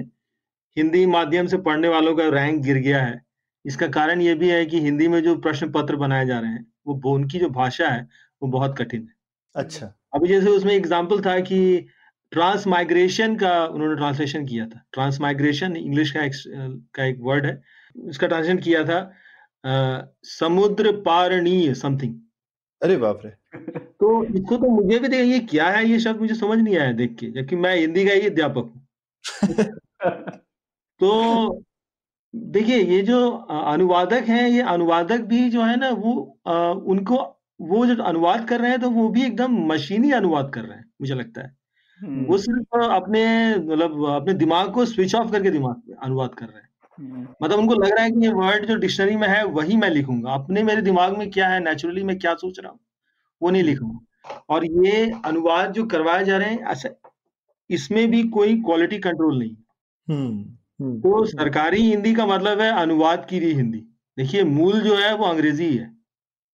हिंदी 0.76 1.04
माध्यम 1.08 1.46
से 1.46 1.58
पढ़ने 1.60 1.88
वालों 1.88 2.14
का 2.16 2.28
रैंक 2.30 2.62
गिर 2.62 2.76
गया 2.78 3.02
है। 3.02 3.20
इसका 3.64 3.86
कारण 3.88 4.20
ये 4.20 4.34
भी 4.34 4.48
है 4.50 4.64
कि 4.66 4.80
हिंदी 4.80 5.08
में 5.08 5.22
जो 5.22 5.34
प्रश्न 5.38 5.70
पत्र 5.72 5.96
बनाए 5.96 6.26
जा 6.26 6.38
रहे 6.38 6.50
हैं 6.50 6.66
वो 6.86 7.14
उनकी 7.14 7.38
जो 7.38 7.48
भाषा 7.50 7.88
है 7.88 8.06
वो 8.42 8.48
बहुत 8.50 8.76
कठिन 8.78 9.00
है। 9.00 9.14
अच्छा। 9.54 9.92
अभी 10.14 10.28
जैसे 10.28 10.50
उसमें 10.50 10.72
एग्ज़ाम्पल 10.74 11.20
था 11.20 11.38
कि 11.40 11.58
ट्रांस 12.32 12.66
माइग्रेशन 12.66 13.36
का 13.36 13.66
उन्होंने 13.66 13.96
ट्रांसलेशन 13.96 14.46
किया 14.46 14.66
था। 14.66 14.82
ट्रांस 14.92 15.20
माइग्रेशन 15.20 15.76
इंग्लिश 15.76 16.10
का 16.10 16.24
एक 16.24 16.32
का 16.94 17.04
एक 17.04 17.18
वर्ड 17.20 17.46
है। 17.46 17.62
उसका 17.96 18.26
ट्रांसलेशन 18.26 18.58
किया 18.58 18.84
था 18.84 18.98
आ, 19.64 20.02
समुद्र 20.24 20.92
पारणीय 20.92 21.74
समथिंग 21.74 22.14
अरे 22.82 22.96
बाप 22.96 23.20
रे। 23.24 23.30
तो 24.00 24.24
इसको 24.24 24.56
तो 24.56 24.70
मुझे 24.70 24.98
भी 24.98 25.08
देखा 25.08 25.22
ये 25.22 25.38
क्या 25.38 25.68
है? 25.68 25.84
ये 25.86 25.98
शब्द 26.00 26.20
मुझे 26.20 26.34
समझ 26.34 26.58
नहीं 26.58 26.76
आया 26.76 26.92
देख 26.92 27.14
के 27.14 27.26
जबकि 27.26 27.56
मैं 27.56 27.76
हिंदी 27.76 28.04
का 28.04 28.12
ही 28.12 28.26
अध्यापक 28.26 28.72
हूँ। 28.74 28.86
तो 31.00 31.62
देखिए 32.36 32.76
ये 32.76 33.02
जो 33.02 33.30
अनुवादक 33.30 34.24
हैं 34.28 34.48
ये 34.48 34.60
अनुवादक 34.60 35.20
भी 35.20 35.48
जो 35.50 35.62
है 35.62 35.76
ना 35.76 35.90
वो 35.90 36.40
आ, 36.46 36.70
उनको 36.70 37.16
वो 37.60 37.86
जो 37.86 38.02
अनुवाद 38.02 38.48
कर 38.48 38.60
रहे 38.60 38.70
हैं 38.70 38.80
तो 38.80 38.90
वो 38.90 39.08
भी 39.08 39.24
एकदम 39.24 39.56
मशीनी 39.66 40.10
अनुवाद 40.10 40.50
कर 40.54 40.60
रहे 40.60 40.78
हैं 40.78 40.90
मुझे 41.00 41.14
लगता 41.14 41.40
है। 41.40 41.61
वो 42.00 42.38
सिर्फ़ 42.38 42.84
अपने 42.84 43.56
मतलब 43.56 44.06
अपने 44.06 44.34
दिमाग 44.34 44.72
को 44.72 44.84
स्विच 44.84 45.14
ऑफ़ 45.14 45.32
करके 45.32 45.50
दिमाग 45.50 45.96
अनुवाद 46.02 46.34
कर 46.34 46.46
रहे 46.46 46.56
हैं। 46.56 46.68
हम्म। 46.98 47.26
मतलब 47.42 47.58
उनको 47.58 47.74
लग 47.74 47.90
रहा 47.90 48.04
है 48.04 48.10
कि 48.10 48.26
ये 48.26 48.32
वर्ड 48.32 48.66
जो 48.66 48.76
डिक्शनरी 48.76 49.16
में 49.16 49.28
है 49.28 49.44
वही 49.46 49.76
मैं 49.76 49.90
लिखूँगा। 49.90 50.32
अपने 50.32 50.62
मेरे 50.62 50.82
दिमाग 50.82 51.18
में 51.18 51.30
क्या 51.30 51.48
है? 51.48 51.60
नेचुरली 51.60 52.02
मैं 52.02 52.18
क्या 52.18 52.34
सोच 52.34 52.60
रहा 52.60 52.72
हूँ? 52.72 52.80
वो 53.42 53.50
नहीं 53.50 53.62
लिखूँगा। 53.62 53.98
और 54.48 54.64
ये 54.64 55.12
अनुवाद 55.24 55.72
जो 55.72 55.84
करवाए 55.84 56.24
जा 56.24 56.36
रहे 56.38 56.50
हैं 56.50 56.64
अच्छा 56.64 56.88
इसमें 57.70 58.10
भी 58.10 58.22
कोई 58.28 58.56
क्वालिटी 58.56 58.98
कंट्रोल 58.98 59.38
नहीं 59.38 59.56
हम्म 60.08 60.84
हम्म। 60.84 61.00
तो 61.00 61.24
सरकारी 61.24 61.82
हिंदी 61.82 62.14
का 62.14 62.26
मतलब 62.26 62.60
है 62.60 62.72
अनुवाद 62.72 63.26
की 63.30 63.38
रही 63.38 63.52
हिंदी। 63.52 63.78
देखिए 64.18 64.44
मूल 64.44 64.80
जो 64.80 64.96
है 64.96 65.16
वो 65.16 65.24
अंग्रेज़ी 65.24 65.76
है। 65.76 65.90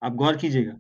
आप 0.03 0.15
गौर 0.15 0.37
कीजिएगा। 0.37 0.73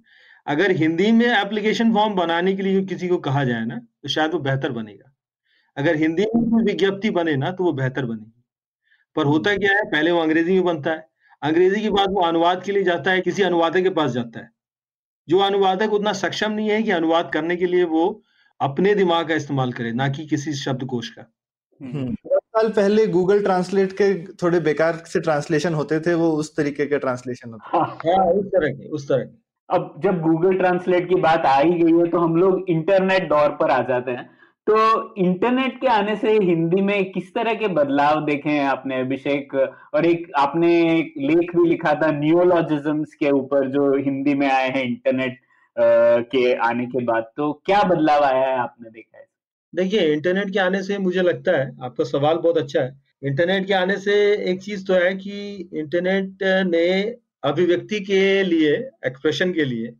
अगर 0.48 0.70
हिंदी 0.70 1.12
में 1.12 1.26
एप्लीकेशन 1.26 1.92
फॉर्म 1.94 2.14
बनाने 2.14 2.52
के 2.52 2.62
लिए 2.62 2.84
किसी 2.84 3.08
को 3.08 3.16
कहा 3.18 3.44
जाए 3.44 3.64
ना 3.64 3.76
तो 3.76 4.08
शायद 4.08 4.32
वो 4.32 4.38
बेहतर 4.38 4.72
बनेगा। 4.72 5.12
अगर 5.76 5.96
हिंदी 5.96 6.22
में 6.22 6.50
कोई 6.50 6.64
विज्ञप्ति 6.64 7.10
बने 7.10 7.36
ना 7.36 7.50
तो 7.50 7.64
वो 7.64 7.72
बेहतर 7.72 8.06
बनेगी। 8.06 8.44
पर 9.16 9.26
होता 9.26 9.56
क्या 9.56 9.72
है 9.72 9.84
पहले 9.84 10.10
वो 10.10 10.20
अंग्रेज़ी 10.20 10.54
में 10.54 10.64
बनता 10.64 10.90
है। 10.90 11.08
अंग्रेज़ी 11.42 11.82
के 11.82 11.90
बाद 11.90 12.10
वो 12.10 12.20
अनुवाद 12.20 12.62
के 12.62 12.72
लिए 12.72 12.82
जाता 12.82 13.10
है 13.10 13.20
किसी 13.20 13.42
अनुवादक 13.42 13.82
के 13.82 13.90
पास 13.90 14.10
जाता 14.10 14.40
है। 14.40 14.50
जो 15.28 15.38
अनुवादक 15.38 15.92
उतना 15.92 16.12
सक्षम 16.12 16.52
नहीं 16.52 16.68
है 16.70 16.82
कि 16.82 16.90
अनुवाद 16.90 17.30
करने 17.32 17.56
के 17.56 17.66
लिए 17.66 17.84
वो 17.84 18.22
अपने 18.60 18.94
दिमाग 18.94 19.28
का 19.28 19.34
इस्तेमाल 19.34 19.72
करे 19.72 19.92
ना 19.92 20.08
कि 20.08 20.26
किसी 20.26 20.52
शब्दकोश 20.52 21.08
का। 21.08 21.32
हम्म। 21.80 22.14
साल 22.28 22.68
पहले 22.68 23.06
गूगल 23.06 23.42
ट्रांसलेट 23.42 23.92
के 23.92 24.32
थोड़े 24.32 24.60
बेकार 24.60 25.02
से 25.06 25.20
ट्रांसलेशन 25.20 25.74
होते 25.74 26.00
थे 26.00 26.14
वो 26.14 26.30
उस 26.30 26.56
तरीके 26.56 26.86
के 26.86 26.98
ट्रांसलेशन 26.98 27.50
होते 27.50 27.78
हाँ, 27.78 27.86
हाँ 27.86 28.24
उस 28.32 28.46
तरह 28.46 28.68
के 28.68 28.88
उस 28.88 29.08
तरह 29.08 29.24
के। 29.24 29.47
अब 29.70 29.94
जब 30.04 30.20
गूगल 30.22 30.56
ट्रांसलेट 30.58 31.08
की 31.08 31.14
बात 31.20 31.46
आ 31.46 31.58
ही 31.58 31.72
गई 31.72 31.98
है 31.98 32.06
तो 32.10 32.18
हम 32.18 32.36
लोग 32.36 32.64
इंटरनेट 32.70 33.28
दौर 33.28 33.48
पर 33.60 33.70
आ 33.70 33.80
जाते 33.82 34.10
हैं। 34.10 34.24
तो 34.66 35.14
इंटरनेट 35.18 35.80
के 35.80 35.86
आने 35.86 36.14
से 36.16 36.32
हिंदी 36.34 36.80
में 36.82 37.10
किस 37.12 37.32
तरह 37.34 37.54
के 37.54 37.68
बदलाव 37.70 38.24
देखे 38.24 38.50
हैं 38.50 38.64
आपने? 38.66 39.00
अभिषेक, 39.00 39.54
और 39.94 40.06
एक 40.06 40.26
आपने 40.36 40.70
एक 40.92 41.14
लेख 41.20 41.54
भी 41.56 41.68
लिखा 41.68 41.92
था 41.94 42.10
न्यूरोलॉजिज्म्स 42.12 43.14
के 43.14 43.30
ऊपर, 43.30 43.68
जो 43.68 43.92
हिंदी 43.96 44.34
में 44.34 44.50
आए 44.50 44.68
हैं 44.68 44.84
इंटरनेट 44.84 45.38
के 45.76 46.52
आने 46.54 46.86
के 46.86 47.04
बाद। 47.04 47.30
तो 47.36 47.52
क्या 47.66 47.82
बदलाव 47.84 48.24
आया 48.24 48.46
है 48.46 48.58
आपने 48.58 48.90
देखा 48.90 49.18
है? 49.18 49.26
देखिए 49.72 50.12
इंटरनेट 50.12 50.50
के 50.50 50.58
आने 50.58 50.82
से 50.82 50.98
मुझे 50.98 51.22
लगता 51.22 51.56
है, 51.58 51.70
आपका 51.82 52.04
सवाल 52.06 52.36
बहुत 52.38 52.58
अच्छा 52.58 52.80
है। 52.80 52.96
इंटरनेट 53.22 53.66
के 53.66 53.74
आने 53.74 53.96
से 53.98 54.14
एक 54.50 54.60
चीज़ 54.62 54.86
तो 54.86 54.94
है 54.94 55.14
कि 55.16 55.68
इंटरनेट 55.74 56.42
ने 56.66 57.14
अभिव्यक्ति 57.42 58.00
के 58.00 58.42
लिए 58.42 58.74
एक्सप्रेशन 59.06 59.52
के 59.52 59.64
लिए 59.64 59.92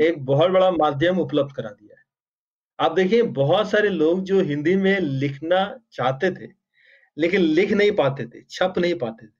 एक 0.00 0.24
बहुत 0.24 0.50
बड़ा 0.50 0.70
माध्यम 0.70 1.18
उपलब्ध 1.18 1.52
करा 1.52 1.70
दिया 1.70 1.96
है। 1.98 2.04
आप 2.80 2.92
देखिए 2.92 3.22
बहुत 3.22 3.70
सारे 3.70 3.88
लोग 3.88 4.22
जो 4.24 4.40
हिंदी 4.40 4.76
में 4.76 5.00
लिखना 5.00 5.78
चाहते 5.92 6.30
थे 6.30 6.50
लेकिन 7.18 7.40
लिख 7.40 7.72
नहीं 7.72 7.92
पाते 7.92 8.26
थे 8.26 8.42
छप 8.50 8.74
नहीं 8.78 8.94
पाते 8.94 9.26
थे 9.26 9.38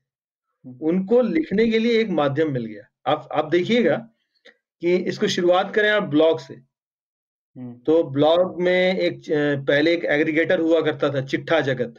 उनको 0.81 1.21
लिखने 1.23 1.69
के 1.69 1.79
लिए 1.79 2.01
एक 2.01 2.09
माध्यम 2.09 2.53
मिल 2.53 2.65
गया। 2.65 3.13
आप 3.13 3.29
आप 3.33 3.45
देखिएगा 3.45 3.97
कि 4.81 4.97
इसको 4.97 5.29
शुरुआत 5.29 5.75
करें 5.75 5.91
आप 5.91 6.03
ब्लॉग 6.03 6.41
से। 6.41 6.55
हम्म। 6.55 7.79
तो 7.79 8.03
ब्लॉग 8.05 8.63
में 8.63 8.99
एक 8.99 9.23
पहले 9.69 9.93
एक 9.95 10.05
एग्रीगेटर 10.05 10.61
हुआ 10.61 10.81
करता 10.81 11.15
था 11.15 11.21
चिट्ठा 11.21 11.61
जगत। 11.61 11.95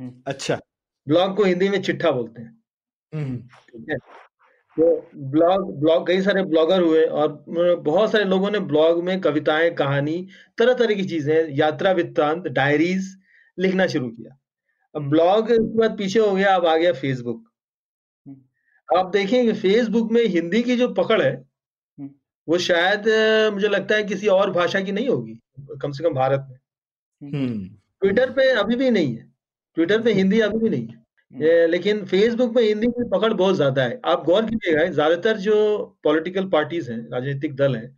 हम्म। 0.00 0.22
अच्छा। 0.26 0.60
ब्लॉग 1.08 1.36
को 1.36 1.44
हिंदी 1.44 1.68
में 1.68 1.82
चिट्ठा 1.82 2.10
बोलते 2.10 2.42
हैं। 2.42 2.62
हम्म। 3.14 3.36
ठीक 3.36 3.86
है? 3.90 3.96
तो 4.76 5.10
ब्लॉग 5.14 5.80
ब्लॉग 5.80 6.06
कई 6.06 6.22
सारे 6.22 6.42
ब्लॉगर 6.42 6.82
हुए 6.82 7.04
और 7.04 7.42
बहुत 7.80 8.10
सारे 8.12 8.24
लोगों 8.24 8.50
ने 8.50 8.58
ब्लॉग 8.60 9.02
में 9.04 9.20
कविताएँ 9.20 9.70
कहानी 9.70 10.26
तरह 10.58 10.74
तरह 10.74 10.94
की 10.94 11.04
चीज़ें 11.04 11.48
यात्रा 11.50 11.92
वृत्तांत 11.92 12.48
डायरीज 12.48 13.16
लिखना 13.58 13.86
शुरू 13.86 14.08
किया। 14.08 14.36
अब 14.94 15.08
ब्लॉग 15.10 15.44
उसके 15.44 15.78
बाद 15.78 15.96
पीछे 15.98 16.18
हो 16.18 16.34
गया 16.34 16.54
अब 16.54 16.66
आ 16.66 16.76
गया 16.76 16.92
फेसबुक 16.92 17.44
आप 18.88 19.10
देखें 19.10 19.46
कि 19.46 19.52
फेसबुक 19.52 20.12
में 20.12 20.24
हिंदी 20.26 20.62
की 20.62 20.76
जो 20.76 20.88
पकड़ 20.88 21.22
है 21.22 21.32
हम्म। 21.32 22.10
वो 22.48 22.58
शायद 22.58 23.08
मुझे 23.54 23.68
लगता 23.68 23.94
है 23.94 24.04
किसी 24.04 24.26
और 24.28 24.50
भाषा 24.50 24.80
की 24.80 24.92
नहीं 24.92 25.08
होगी 25.08 25.38
कम 25.82 25.92
से 25.92 26.04
कम 26.04 26.14
भारत 26.14 26.46
में। 26.50 26.58
हम्म। 27.22 27.68
ट्विटर 28.00 28.30
पे 28.30 28.50
अभी 28.50 28.76
भी 28.76 28.90
नहीं 28.90 29.16
है। 29.16 29.32
ट्विटर 29.76 30.02
पे 30.02 30.12
हिंदी 30.12 30.40
अभी 30.40 30.58
भी 30.58 30.68
नहीं 30.68 30.86
है। 30.86 31.05
लेकिन 31.32 32.04
फेसबुक 32.06 32.54
पे 32.54 32.62
हिंदी 32.62 32.86
की 32.88 33.04
पकड़ 33.10 33.32
बहुत 33.32 33.54
ज़्यादा 33.56 33.82
है। 33.82 34.00
आप 34.06 34.22
गौर 34.24 34.44
कीजिएगा 34.46 34.84
ज़्यादातर 34.88 35.36
जो 35.38 35.54
पॉलिटिकल 36.04 36.48
पार्टीज़ 36.50 36.90
हैं 36.92 36.98
राजनीतिक 37.12 37.54
दल 37.56 37.76
हैं 37.76 37.96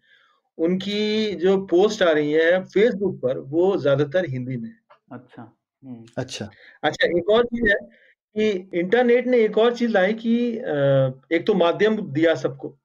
उनकी 0.59 1.35
जो 1.37 1.57
पोस्ट 1.67 2.03
आ 2.03 2.11
रही 2.13 2.33
है 2.33 2.63
फेसबुक 2.67 3.17
पर 3.23 3.39
वो 3.51 3.77
ज़्यादातर 3.79 4.27
हिंदी 4.29 4.57
में 4.57 4.71
अच्छा 5.11 5.43
हम्म, 5.83 6.05
अच्छा। 6.19 6.49
अच्छा 6.83 7.09
एक 7.19 7.31
और 7.31 7.45
चीज़ 7.47 7.71
है 7.71 7.77
कि 8.37 8.79
इंटरनेट 8.81 9.27
ने 9.27 9.39
एक 9.45 9.59
और 9.59 9.77
चीज़ 9.77 9.91
लाई 9.93 10.13
कि 10.17 10.35
एक 11.33 11.45
तो 11.47 11.55
माध्यम 11.57 11.97
दिया 12.13 12.35
सबको 12.37 12.77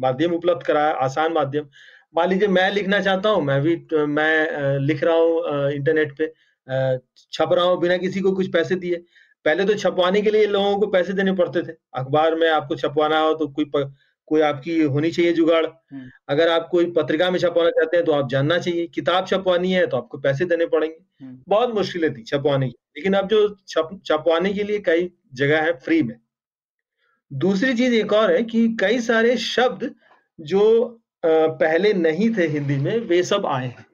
माध्यम 0.00 0.32
उपलब्ध 0.34 0.62
कराया 0.66 0.92
आसान 1.02 1.32
माध्यम। 1.32 1.68
मान 2.14 2.28
लीजिए 2.30 2.48
मैं 2.50 2.70
लिखना 2.72 3.00
चाहता 3.00 3.28
हूँ 3.28 3.42
मैं 3.44 3.60
भी 3.62 3.76
मैं 4.08 4.78
लिख 4.80 5.02
रहा 5.04 5.14
हूँ 5.16 5.70
इंटरनेट 5.72 6.16
पे 6.18 6.26
अ, 6.26 6.98
छप 7.32 7.50
रहा 7.52 7.64
हूँ 7.64 7.80
बिना 7.80 7.96
किसी 7.98 8.20
को 8.20 8.32
कुछ 8.32 8.52
पैसे 8.52 8.74
दिए। 8.76 9.04
पहले 9.44 9.64
तो 9.64 9.74
छपवाने 9.74 10.22
के 10.22 10.30
लिए 10.30 10.46
लोगों 10.46 10.78
को 10.78 10.86
पैसे 10.86 11.12
देने 11.12 11.32
पड़ते 11.32 11.62
थे। 11.62 11.76
अखबार 11.94 12.34
में 12.34 12.48
आपको 12.50 12.76
छपवाना 12.76 13.18
हो 13.18 13.34
तो 13.34 13.48
कोई 13.48 13.70
प, 13.76 13.94
कोई 14.26 14.40
आपकी 14.40 14.80
होनी 14.82 15.10
चाहिए 15.10 15.32
जुगाड़। 15.32 15.64
हम्म। 15.66 16.10
अगर 16.28 16.48
आप 16.48 16.68
कोई 16.70 16.90
पत्रिका 16.90 17.30
में 17.30 17.38
छपवाना 17.38 17.70
चाहते 17.70 17.96
हैं 17.96 18.06
तो 18.06 18.12
आप 18.12 18.28
जानना 18.28 18.58
चाहिए। 18.58 18.86
किताब 18.86 19.26
छपवानी 19.26 19.72
है 19.72 19.86
तो 19.86 19.96
आपको 19.96 20.18
पैसे 20.18 20.44
देने 20.44 20.66
पड़ेंगे। 20.66 21.24
हम्म, 21.24 21.38
बहुत 21.48 21.74
मुश्किलें 21.74 22.12
थी 22.14 22.22
छपवाने 22.22 22.68
की। 22.68 22.74
लेकिन 22.96 23.14
अब 23.14 23.28
जो 23.28 23.56
छप 23.68 24.00
छपवाने 24.06 24.52
के 24.52 24.62
लिए 24.62 24.78
कई 24.78 25.10
जगह 25.34 25.62
है 25.62 25.72
फ्री 25.72 26.02
में। 26.02 26.16
दूसरी 27.32 27.74
चीज़ 27.74 27.94
एक 27.94 28.12
और 28.12 28.32
है 28.32 28.42
कि 28.42 28.76
कई 28.80 29.00
सारे 29.00 29.36
शब्द 29.36 29.94
जो 30.40 30.62
पहले 31.26 31.92
नहीं 31.92 32.30
थे 32.36 32.46
हिंदी 32.46 32.76
में 32.76 32.98
वे 32.98 33.22
सब 33.22 33.46
आए 33.46 33.66
हैं। 33.66 33.86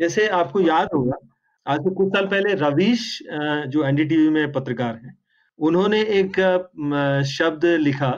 जैसे 0.00 0.28
आपको 0.28 0.60
याद 0.60 0.88
होगा 0.94 1.18
आज 1.66 1.80
से 1.80 1.90
कुछ 1.90 2.08
साल 2.08 2.26
पहले 2.26 2.54
रवीश 2.56 3.02
जो 3.68 3.84
एनडीटीवी 3.84 4.28
में 4.30 4.52
पत्रकार 4.52 4.94
हैं 4.94 5.16
उन्होंने 5.58 6.00
एक 6.18 6.36
शब्द 7.28 7.64
लिखा 7.80 8.10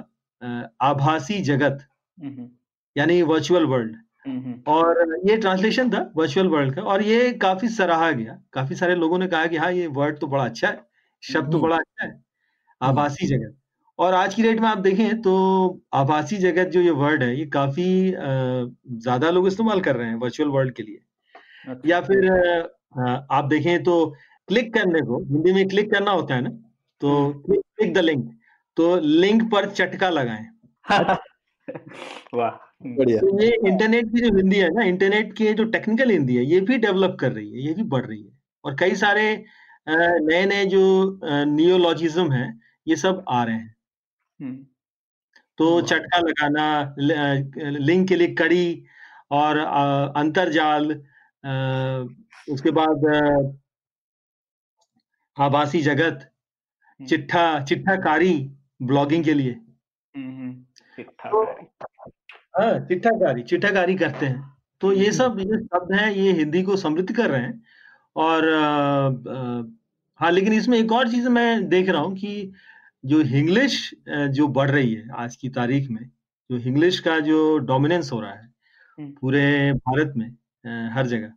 आभासी 0.83 1.41
जगत 1.43 1.87
हम्म, 2.19 2.49
यानी 2.97 3.21
वर्चुअल 3.23 3.65
वर्ल्ड 3.65 3.95
हम्म, 4.27 4.55
और 4.67 5.21
ये 5.29 5.37
ट्रांसलेशन 5.37 5.91
था 5.91 6.01
वर्चुअल 6.17 6.49
वर्ल्ड 6.49 6.75
का 6.75 6.83
और 6.85 7.03
ये 7.03 7.31
काफ़ी 7.43 7.69
सराहा 7.69 8.11
गया। 8.13 8.39
काफ़ी 8.53 8.77
सारे 8.77 8.95
लोगों 8.95 9.19
ने 9.19 9.27
कहा 9.27 9.47
कि 9.47 9.57
हाँ 9.57 9.73
ये 9.73 9.87
वर्ड 9.99 10.19
तो 10.19 10.27
बड़ा 10.27 10.45
अच्छा 10.45 10.69
है 10.69 10.85
शब्द 11.23 11.53
तो 11.53 11.59
हम्म। 11.59 11.67
बड़ा 11.67 11.77
अच्छा 11.77 12.07
है 12.07 12.21
आभासी 12.81 13.27
जगत। 13.27 13.57
और 13.99 14.15
आज 14.15 14.35
की 14.35 14.43
डेट 14.43 14.61
में 14.61 14.69
आप 14.69 14.79
देखें 14.79 15.21
तो 15.23 15.35
आभासी 15.95 16.37
जगत 16.39 16.69
जो 16.69 16.81
ये 16.81 16.91
वर्ड 16.97 17.23
है 17.23 17.37
ये 17.39 17.47
काफ़ी 17.53 17.87
ज़्यादा 18.11 19.31
लोग 19.31 19.47
इस्तेमाल 19.47 19.81
कर 19.81 19.97
रहे 19.97 20.09
हैं 20.09 20.17
वर्चुअल 20.17 20.49
वर्ल्ड 20.51 20.75
के 20.75 20.83
लिए। 20.83 20.99
अच्छा, 21.65 21.89
या 21.89 22.01
फिर 22.01 22.75
आप 22.95 23.45
देखें 23.45 23.83
तो 23.85 23.95
क्लिक 24.49 24.73
करने 24.75 25.01
को 25.01 25.19
हिंदी 25.25 25.53
में 25.53 25.67
क्लिक 25.69 25.91
करना 25.93 26.11
होता 26.11 26.35
है 26.35 26.41
ना 26.43 26.51
तो। 27.01 27.33
क्लिक 27.47 27.93
द 27.95 27.99
लिंक 28.01 28.31
तो 28.77 28.97
लिंक 29.01 29.43
पर 29.53 29.71
चटका 29.71 30.09
लगाएँ। 30.11 30.47
वाह। 32.35 32.51
बढ़िया। 32.87 33.19
तो 33.19 33.43
ये 33.43 33.49
इंटरनेट 33.69 34.07
की 34.07 34.21
जो 34.21 34.37
हिंदी 34.37 34.57
है 34.57 34.71
ना 34.75 34.85
इंटरनेट 34.85 35.33
की 35.37 35.53
जो 35.55 35.65
टेक्निकल 35.67 36.11
हिंदी 36.11 36.37
है 36.37 36.45
ये 36.45 36.61
भी 36.61 36.77
डेवलप 36.79 37.17
कर 37.21 37.33
रही 37.33 37.51
है 37.53 37.67
ये 37.67 37.73
भी 37.75 37.83
बढ़ 37.85 38.05
रही 38.07 38.23
है। 38.23 38.31
और 38.65 38.77
कई 38.81 38.95
सारे 38.97 39.25
नए 39.89 40.45
नए 40.47 40.65
जो 40.67 40.83
नियोलॉजिज्म 41.25 42.33
है 42.33 42.47
ये 42.87 42.97
सब 42.97 43.25
आ 43.29 43.43
रहे 43.45 43.55
हैं। 43.55 43.75
हम्म, 44.41 44.57
तो 45.59 45.81
चटका 45.83 46.19
लगाना 46.19 46.95
लिंक 46.99 48.09
के 48.09 48.17
लिए 48.17 48.35
कड़ी 48.35 48.85
और 49.31 49.59
अंतरजाल 50.17 50.91
उसके 52.51 52.71
बाद 52.71 53.05
आभासी 55.37 55.81
जगत 55.83 56.33
हम्म, 57.01 57.07
चिट्ठा 57.07 57.65
चिट्ठाकारी 57.65 58.33
ब्लॉगिंग 58.83 59.25
के 59.25 59.35
लिए। 59.35 59.51
हम्म, 59.51 60.31
हम्म, 60.31 60.53
चिट्ठा 60.97 61.31
तो-। 61.31 61.47
हाँ 62.59 62.79
चिट्ठाकारी 62.81 63.43
चिट्ठाकारी 63.43 63.95
करते 63.95 64.27
हैं। 64.27 64.57
तो 64.81 64.93
ये 64.93 65.13
सब 65.13 65.37
ये 65.41 65.59
शब्द 65.59 65.93
हैं 65.95 66.11
ये 66.11 66.33
हिंदी 66.33 66.63
को 66.63 66.77
समृद्ध 66.77 67.17
कर 67.17 67.31
रहे 67.31 67.43
हैं। 67.43 67.63
और 68.17 68.49
हाँ 70.21 70.31
लेकिन 70.33 70.53
इसमें 70.53 70.79
एक 70.79 70.93
और 70.93 71.11
चीज़ 71.11 71.29
मैं 71.29 71.69
देख 71.69 71.89
रहा 71.89 72.03
हूँ 72.03 72.15
कि 72.17 72.53
जो 73.05 73.23
हिंग्लिश 73.23 73.95
जो 74.09 74.49
बढ़ 74.49 74.71
रही 74.71 74.95
है 74.95 75.09
आज 75.15 75.37
की 75.37 75.49
तारीख 75.49 75.89
में 75.91 76.05
जो 76.51 76.57
हिंग्लिश 76.59 77.01
का 77.01 77.19
जो 77.21 77.59
डोमिनेंस 77.59 78.13
हो 78.13 78.21
रहा 78.21 78.33
है। 78.33 78.55
पूरे 79.01 79.73
भारत 79.73 80.13
में 80.17 80.29
हर 80.91 81.07
जगह 81.07 81.33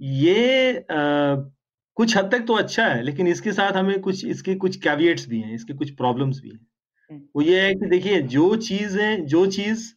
ये 0.00 0.72
अ, 0.72 1.52
कुछ 1.96 2.16
हद 2.16 2.30
तक 2.32 2.44
तो 2.46 2.54
अच्छा 2.54 2.86
है 2.86 3.02
लेकिन 3.02 3.26
इसके 3.28 3.52
साथ 3.52 3.72
हमें 3.72 4.00
कुछ 4.00 4.24
इसके 4.24 4.54
कुछ 4.54 4.76
कैविएट्स 4.76 5.28
भी 5.28 5.40
हैं 5.40 5.54
इसके 5.54 5.74
कुछ 5.74 5.90
प्रॉब्लम्स 5.90 6.40
भी 6.40 6.50
हैं। 6.50 7.20
वो 7.36 7.42
ये 7.42 7.60
है 7.60 7.74
कि 7.74 7.86
देखिए 7.86 8.20
जो 8.22 8.54
चीज़ें 8.56 9.26
जो 9.26 9.46
चीज़ 9.46 9.92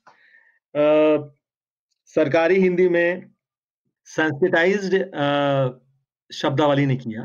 सरकारी 2.15 2.59
हिंदी 2.59 2.87
में 2.89 3.29
संस्कृताइज्ड 4.07 4.95
शब्दावली 6.31 6.85
ने 6.85 6.95
किया। 6.95 7.21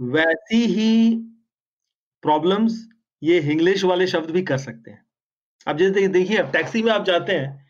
वैसी 0.00 0.64
ही 0.66 1.16
प्रॉब्लम्स 2.22 2.86
ये 3.22 3.38
इंग्लिश 3.52 3.84
वाले 3.84 4.06
शब्द 4.06 4.30
भी 4.30 4.42
कर 4.42 4.58
सकते 4.58 4.90
हैं 4.90 5.04
अब 5.66 5.78
जैसे 5.78 6.06
देखिए 6.08 6.36
अब 6.36 6.52
टैक्सी 6.52 6.82
में 6.82 6.92
आप 6.92 7.04
जाते 7.04 7.32
हैं 7.32 7.69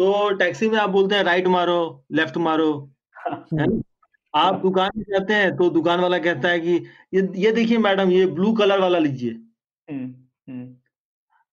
तो 0.00 0.30
टैक्सी 0.30 0.68
में 0.68 0.78
आप 0.78 0.90
बोलते 0.90 1.14
हैं 1.14 1.22
राइट 1.24 1.46
मारो 1.46 2.04
लेफ़्ट 2.12 2.36
मारो। 2.36 2.68
है 3.26 3.64
आप 4.34 4.52
हाँ। 4.54 4.60
दुकान 4.62 4.90
में 4.96 5.04
जाते 5.10 5.34
हैं 5.34 5.56
तो 5.56 5.68
दुकान 5.70 6.00
वाला 6.00 6.18
कहता 6.18 6.48
है 6.48 6.60
कि 6.60 6.74
ये 7.14 7.28
ये 7.36 7.52
देखिए 7.52 7.78
मैडम 7.78 8.10
ये 8.10 8.26
ब्लू 8.28 8.52
कलर 8.52 8.80
वाला 8.80 8.98
लीजिए। 8.98 9.30
हम्म, 9.30 10.14
हम्म, 10.48 10.74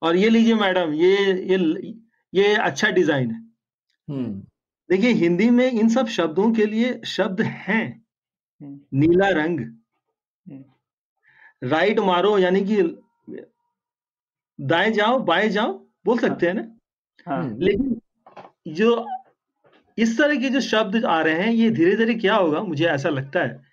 और 0.02 0.16
ये 0.16 0.30
लीजिए 0.30 0.56
मैडम 0.56 0.94
ये 0.94 1.34
ये 1.44 1.94
ये 2.34 2.56
अच्छा 2.56 2.90
डिज़ाइन 2.90 3.32
है। 3.32 3.42
हम्म। 4.08 4.32
देखिए 4.90 5.12
हिंदी 5.16 5.50
में 5.50 5.70
इन 5.72 5.90
सब 5.90 6.08
शब्दों 6.08 6.52
के 6.54 6.66
लिए 6.66 7.00
शब्द 7.06 7.42
हैं। 7.42 8.06
नीला 8.62 9.30
रंग। 9.34 9.60
राइट 11.62 12.00
मारो 12.00 12.38
यानी 12.38 12.66
कि 12.66 12.82
दाएँ 14.60 14.92
जाओ 14.92 15.20
बाएँ 15.20 15.50
जाओ 15.50 15.72
बोल 16.06 16.20
सकते 16.20 16.48
हैं 16.48 16.54
ना? 16.54 16.68
हाँ। 17.28 17.58
लेकिन 17.60 18.00
जो 18.68 19.06
इस 19.98 20.18
तरह 20.18 20.36
के 20.36 20.50
जो 20.50 20.62
शब्द 20.62 21.06
आ 21.06 21.22
रहे 21.22 21.44
हैं 21.44 21.52
ये 21.52 21.70
धीरे 21.70 21.96
धीरे 21.96 22.14
क्या 22.14 22.36
होगा 22.36 22.62
मुझे 22.62 22.86
ऐसा 22.86 23.10
लगता 23.10 23.40
है 23.40 23.66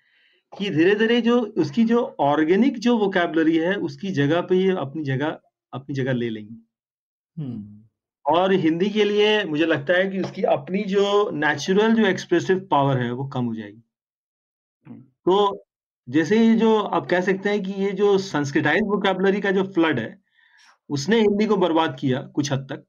कि 0.53 0.69
धीरे 0.69 0.95
धीरे 0.95 1.21
जो 1.21 1.39
उसकी 1.39 1.83
जो 1.83 2.03
ऑर्गेनिक 2.19 2.79
जो 2.79 2.97
वोकैबलरी 2.97 3.57
है 3.57 3.75
उसकी 3.75 4.11
जगह 4.11 4.41
पे 4.41 4.55
ये 4.55 4.71
अपनी 4.71 5.03
जगह 5.03 5.39
अपनी 5.73 5.95
जगह 5.95 6.13
ले 6.13 6.29
लेंगे 6.29 6.55
हम्म 7.37 7.81
और 8.25 8.53
हिंदी 8.53 8.89
के 8.89 9.03
लिए 9.03 9.43
मुझे 9.45 9.65
लगता 9.65 9.93
है 9.93 10.09
कि 10.09 10.19
उसकी 10.19 10.43
अपनी 10.43 10.83
जो 10.83 11.29
नेचुरल 11.33 11.93
जो 11.93 12.05
एक्सप्रेसिव 12.05 12.67
पावर 12.71 12.97
है 12.97 13.11
वो 13.11 13.25
कम 13.27 13.45
हो 13.45 13.55
जाएगी 13.55 13.83
हम्म। 14.87 15.01
तो 15.01 15.65
जैसे 16.07 16.47
ये 16.47 16.55
जो 16.55 16.77
आप 16.79 17.09
कह 17.09 17.21
सकते 17.21 17.49
हैं 17.49 17.63
कि 17.63 17.71
ये 17.71 17.91
जो 17.91 18.17
संस्कृताइज 18.17 18.83
वोकैबलरी 18.83 19.41
का 19.41 19.51
जो 19.51 19.63
फ्लड 19.63 19.99
है 19.99 20.23
उसने 20.89 21.19
हिंदी 21.19 21.45
को 21.45 21.57
बर्बाद 21.57 21.97
किया 21.99 22.21
कुछ 22.21 22.51
हद 22.51 22.67
तक। 22.71 22.85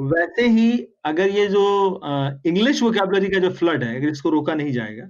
वैसे 0.00 0.48
ही 0.48 0.86
अगर 1.04 1.28
ये 1.28 1.46
जो 1.46 2.00
इंग्लिश 2.46 2.82
वोकैबलरी 2.82 3.28
का 3.28 3.38
जो 3.38 3.50
फ्लड 3.50 3.84
है 3.84 3.96
अगर 3.96 4.08
इसको 4.08 4.30
रोका 4.30 4.54
नहीं 4.54 4.72
जाएगा 4.72 5.04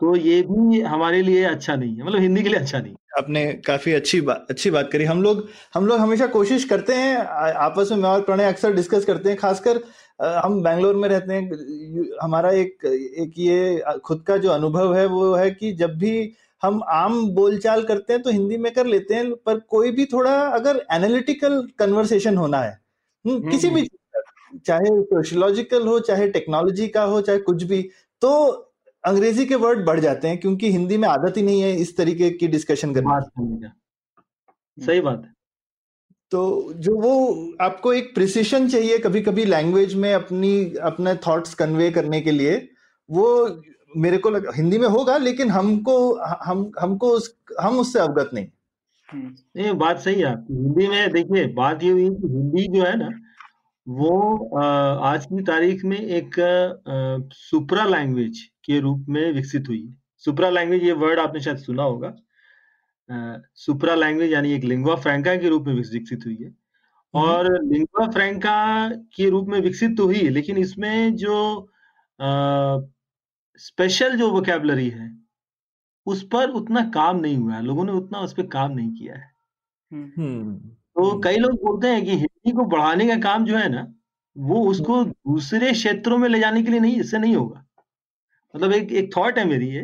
तो 0.00 0.16
ये 0.16 0.42
भी 0.42 0.80
हमारे 0.80 1.22
लिए 1.22 1.44
अच्छा 1.44 1.76
नहीं 1.76 1.96
है 1.96 2.04
मतलब 2.04 2.20
हिंदी 2.20 2.42
के 2.42 2.48
लिए 2.48 2.58
अच्छा 2.58 2.78
नहीं। 2.78 2.94
आपने 3.18 3.52
काफ़ी 3.52 3.92
अच्छी 3.92 4.20
बात 4.20 4.46
अच्छी 4.50 4.70
बात 4.70 4.90
करी 4.92 5.04
हम 5.04 5.22
लोग 5.22 5.48
हम 5.74 5.86
लोग 5.86 5.98
हमेशा 5.98 6.26
कोशिश 6.26 6.64
करते 6.64 6.94
हैं 6.94 7.16
आपस 7.60 7.88
में 7.92 7.98
मैं 7.98 8.10
और 8.10 8.20
प्रणय 8.20 8.44
अक्सर 8.44 8.72
डिस्कस 8.72 9.04
करते 9.04 9.28
हैं 9.28 9.38
खासकर 9.38 9.80
हम 10.22 10.62
बैंगलोर 10.62 10.96
में 10.96 11.08
रहते 11.08 11.34
हैं 11.34 11.50
हमारा 12.22 12.50
एक 12.50 12.84
एक 13.18 13.34
ये 13.38 13.82
खुद 14.04 14.22
का 14.22 14.36
जो 14.36 14.50
अनुभव 14.50 14.94
है 14.94 15.06
वो 15.06 15.34
है 15.34 15.50
कि 15.50 15.72
जब 15.72 15.98
भी 15.98 16.32
हम 16.62 16.82
आम 16.88 17.28
बोलचाल 17.28 17.82
करते 17.82 18.12
हैं 18.12 18.22
तो 18.22 18.30
हिंदी 18.30 18.56
में 18.56 18.72
कर 18.72 18.86
लेते 18.86 19.14
हैं 19.14 19.34
पर 19.34 19.58
कोई 19.58 19.90
भी 19.90 20.04
थोड़ा 20.04 20.40
अगर 20.40 20.86
एनालिटिकल 20.92 21.68
कन्वर्सेशन 21.78 22.36
होना 22.36 22.58
है 22.58 22.80
हम्म, 23.26 23.50
किसी 23.50 23.70
भी 23.70 23.82
का, 23.82 23.96
चाहे 24.56 25.02
सोशियोलॉजिकल 25.02 25.86
हो 25.86 25.98
चाहे 26.00 26.28
टेक्नोलॉजी 26.28 26.88
का 26.88 27.02
हो 27.02 27.20
चाहे 27.20 27.38
कुछ 27.38 27.62
भी 27.62 27.82
तो 28.22 28.30
अंग्रेज़ी 29.04 29.46
के 29.46 29.54
वर्ड 29.54 29.84
बढ़ 29.86 30.00
जाते 30.00 30.28
हैं 30.28 30.38
क्योंकि 30.38 30.70
हिंदी 30.72 30.96
में 30.96 31.08
आदत 31.08 31.36
ही 31.36 31.42
नहीं 31.42 31.60
है 31.60 31.76
इस 31.76 31.96
तरीके 31.96 32.30
की 32.30 32.48
डिस्कशन 32.48 32.94
करने 32.94 33.56
का। 33.56 33.72
सही 34.78 35.00
बात 35.00 35.22
है। 35.24 35.32
तो 36.30 36.72
जो 36.76 36.96
वो 36.96 37.52
आपको 37.60 37.92
एक 37.92 38.14
प्रिसिशन 38.14 38.68
चाहिए 38.68 38.98
कभी 38.98 39.20
कभी 39.20 39.44
लैंग्वेज 39.44 39.94
में 39.94 40.14
अपनी 40.14 40.74
अपने 40.82 41.14
थॉट्स 41.14 41.54
कन्वे 41.54 41.90
करने 41.90 42.20
के 42.20 42.30
लिए 42.30 42.68
वो 43.10 43.62
मेरे 43.96 44.18
को 44.18 44.30
लग, 44.30 44.54
हिंदी 44.56 44.78
में 44.78 44.88
होगा 44.88 45.16
लेकिन 45.16 45.50
हमको 45.50 46.14
हम 46.42 46.70
हमको 46.80 47.08
उस, 47.08 47.34
हम 47.60 47.78
उससे 47.78 47.98
अवगत 47.98 48.30
नहीं। 48.34 48.46
नहीं 49.56 49.72
बात 49.72 50.00
सही 50.00 50.20
है 50.20 50.34
हिंदी 50.34 50.88
में 50.88 51.12
देखिए 51.12 51.46
बात 51.46 51.82
ये 51.82 51.90
हुई 51.90 52.08
कि 52.10 52.28
हिंदी 52.28 52.78
जो 52.78 52.84
है 52.84 52.96
ना 52.98 53.08
वो 53.90 54.58
आज 55.00 55.24
की 55.26 55.42
तारीख 55.42 55.84
में 55.84 55.96
एक 55.96 56.34
सुप्रा 57.32 57.84
लैंग्वेज 57.84 58.40
के 58.64 58.78
रूप 58.80 59.06
में 59.08 59.32
विकसित 59.32 59.68
हुई। 59.68 59.86
है 59.86 59.94
सुप्रा 60.18 60.50
लैंग्वेज 60.50 60.82
ये 60.82 60.92
वर्ड 60.92 61.18
आपने 61.18 61.40
शायद 61.40 61.56
सुना 61.56 61.82
होगा। 61.82 62.14
सुप्रा 63.54 63.94
लैंग्वेज 63.94 64.32
यानी 64.32 64.52
एक 64.52 64.64
लिंगुआ 64.64 64.94
फ्रैंका 64.96 65.34
के 65.36 65.48
रूप 65.48 65.66
में 65.66 65.74
विकसित 65.74 66.20
हुई 66.26 66.36
है। 66.36 66.48
हम्म। 66.48 67.24
और 67.24 67.64
लिंगुआ 67.64 68.06
फ्रैंका 68.06 68.88
के 69.16 69.28
रूप 69.30 69.48
में 69.48 69.60
विकसित 69.60 69.96
तो 69.96 70.04
हुई 70.04 70.18
है 70.18 70.28
लेकिन 70.28 70.58
इसमें 70.58 71.16
जो 71.16 71.68
स्पेशल 73.58 74.16
जो 74.16 74.30
वोकेबलरी 74.30 74.88
है 74.88 75.18
उस 76.06 76.22
पर 76.22 76.50
उतना 76.50 76.90
काम 76.94 77.20
नहीं 77.20 77.36
हुआ 77.36 77.54
है। 77.54 77.62
लोगों 77.62 77.84
ने 77.84 77.92
उतना 77.92 78.18
उस 78.18 78.32
पर 78.32 78.46
काम 78.46 78.72
नहीं 78.72 78.92
किया 78.92 79.14
है। 79.14 79.30
हम्म। 79.92 80.76
तो 81.00 81.18
कई 81.20 81.36
लोग 81.36 81.52
बोलते 81.56 81.88
हैं 81.88 82.04
कि 82.04 82.10
हिंदी 82.12 82.52
को 82.52 82.64
बढ़ाने 82.64 83.06
का 83.08 83.14
काम 83.20 83.44
जो 83.44 83.56
है 83.56 83.68
ना 83.68 83.86
वो 84.36 84.64
उसको 84.68 85.04
दूसरे 85.04 85.70
क्षेत्रों 85.72 86.18
में 86.18 86.28
ले 86.28 86.38
जाने 86.38 86.62
के 86.62 86.70
लिए 86.70 86.80
नहीं 86.80 87.00
इससे 87.00 87.18
नहीं 87.18 87.36
होगा। 87.36 87.64
मतलब 88.54 88.72
एक 88.72 88.92
एक 88.92 89.10
थॉट 89.16 89.38
है 89.38 89.44
मेरी 89.44 89.68
ये 89.68 89.82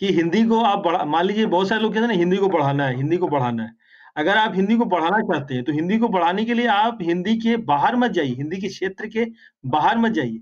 कि 0.00 0.12
हिंदी 0.12 0.44
को 0.44 0.60
आप 0.62 0.78
बढ़ा 0.78 1.04
मान 1.04 1.24
लीजिए 1.24 1.46
बहुत 1.46 1.68
सारे 1.68 1.82
लोग 1.82 1.92
कहते 1.94 2.00
हैं 2.00 2.08
ना 2.08 2.18
हिंदी 2.18 2.36
को 2.36 2.48
बढ़ाना 2.48 2.86
है 2.86 2.96
हिंदी 2.96 3.16
को 3.16 3.28
बढ़ाना 3.28 3.62
है। 3.62 3.74
अगर 4.16 4.36
आप 4.36 4.54
हिंदी 4.56 4.76
को 4.76 4.84
बढ़ाना 4.84 5.18
चाहते 5.22 5.54
हैं 5.54 5.64
तो 5.64 5.72
हिंदी 5.72 5.98
को 5.98 6.08
बढ़ाने 6.08 6.44
के 6.44 6.54
लिए 6.54 6.66
आप 6.68 6.98
हिंदी 7.02 7.36
के 7.38 7.56
बाहर 7.66 7.96
मत 7.96 8.10
जाइए 8.10 8.34
हिंदी 8.34 8.60
के 8.60 8.68
क्षेत्र 8.68 9.06
के 9.06 9.26
बाहर 9.66 9.98
मत 9.98 10.12
जाइए। 10.12 10.40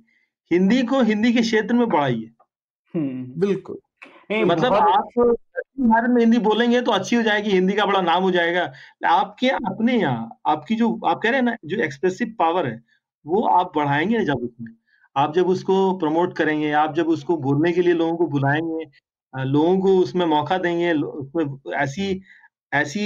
हिंदी 0.50 0.82
को 0.82 1.02
हिंदी 1.02 1.32
के 1.32 1.40
क्षेत्र 1.40 1.74
में 1.74 1.88
बढ़ाइए। 1.88 2.30
हम्म, 2.94 3.40
बिल्कुल। 3.40 3.78
मतलब 4.44 4.72
आप 4.72 5.36
भारत 5.80 6.10
में 6.10 6.20
हिंदी 6.20 6.38
बोलेंगे 6.38 6.80
तो 6.80 6.92
अच्छी 6.92 7.16
हो 7.16 7.22
जाएगी, 7.22 7.50
हिंदी 7.50 7.72
का 7.74 7.84
बड़ा 7.86 8.00
नाम 8.00 8.22
हो 8.22 8.30
जाएगा। 8.30 8.62
आपके 9.08 9.48
अपने 9.50 9.96
यहाँ, 9.96 10.40
आपकी 10.46 10.74
जो, 10.74 10.88
आप 11.06 11.20
कह 11.22 11.28
रहे 11.30 11.38
हैं 11.38 11.44
ना, 11.44 11.56
जो 11.64 11.76
एक्सप्रेसिव 11.84 12.34
पावर 12.38 12.66
है, 12.66 12.80
वो 13.24 13.42
आप 13.48 13.72
बढ़ाएँगे 13.76 14.24
जब 14.24 14.42
उसमें? 14.44 14.72
आप 15.16 15.34
जब 15.34 15.48
उसको 15.48 15.76
प्रमोट 15.98 16.36
करेंगे, 16.36 16.70
आप 16.72 16.94
जब 16.94 17.08
उसको 17.08 17.36
बोलने 17.38 17.72
के 17.72 17.82
लिए 17.82 17.94
लोगों 17.94 18.16
को 18.16 18.26
बुलाएँगे 18.28 18.90
लोगों 19.34 19.78
को 19.80 19.96
उसमें 19.98 20.24
मौका 20.26 20.56
देंगे 20.58 20.92
उसमें 20.92 21.74
ऐसी 21.76 22.22
ऐसी 22.72 23.00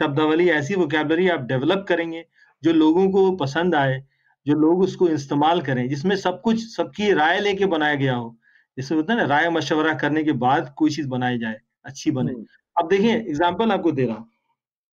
शब्दावली, 0.00 0.48
ऐसी 0.50 0.74
वोकेबलरी 0.74 1.28
आप 1.28 1.40
डेवलप 1.42 1.84
करेंगे, 1.88 2.24
जो 2.62 2.72
लोगों 2.72 3.08
को 3.10 3.30
पसंद 3.36 3.74
आए, 3.74 3.98
जो 4.46 4.54
लोग 4.56 4.80
उसको 4.82 5.08
इस्तेमाल 5.08 5.60
करें, 5.62 5.88
जिसमें 5.88 6.16
सब 6.16 6.40
कुछ, 6.42 6.64
सबकी 6.76 7.12
राय 7.12 7.40
लेके 7.40 7.66
बनाया 7.66 7.94
गया 7.94 8.14
हो। 8.14 8.36
जैसे 8.78 8.94
होता 8.94 9.12
है 9.12 9.18
ना, 9.18 9.24
राय 9.26 9.50
मशवरा 9.50 9.94
करने 9.94 10.24
के 10.24 10.32
बाद 10.40 10.74
कोई 10.78 10.90
चीज़ 10.90 11.08
बनाई 11.08 11.38
जाए। 11.38 11.56
अच्छी 11.86 12.10
बने। 12.10 12.32
हम्म। 12.32 12.44
अब 12.76 12.88
देखिए 12.88 13.14
एग्ज़ाम्पल 13.14 13.72
आपको 13.72 13.92
दे 13.92 14.06
रहा 14.06 14.16
हूँ। 14.16 14.28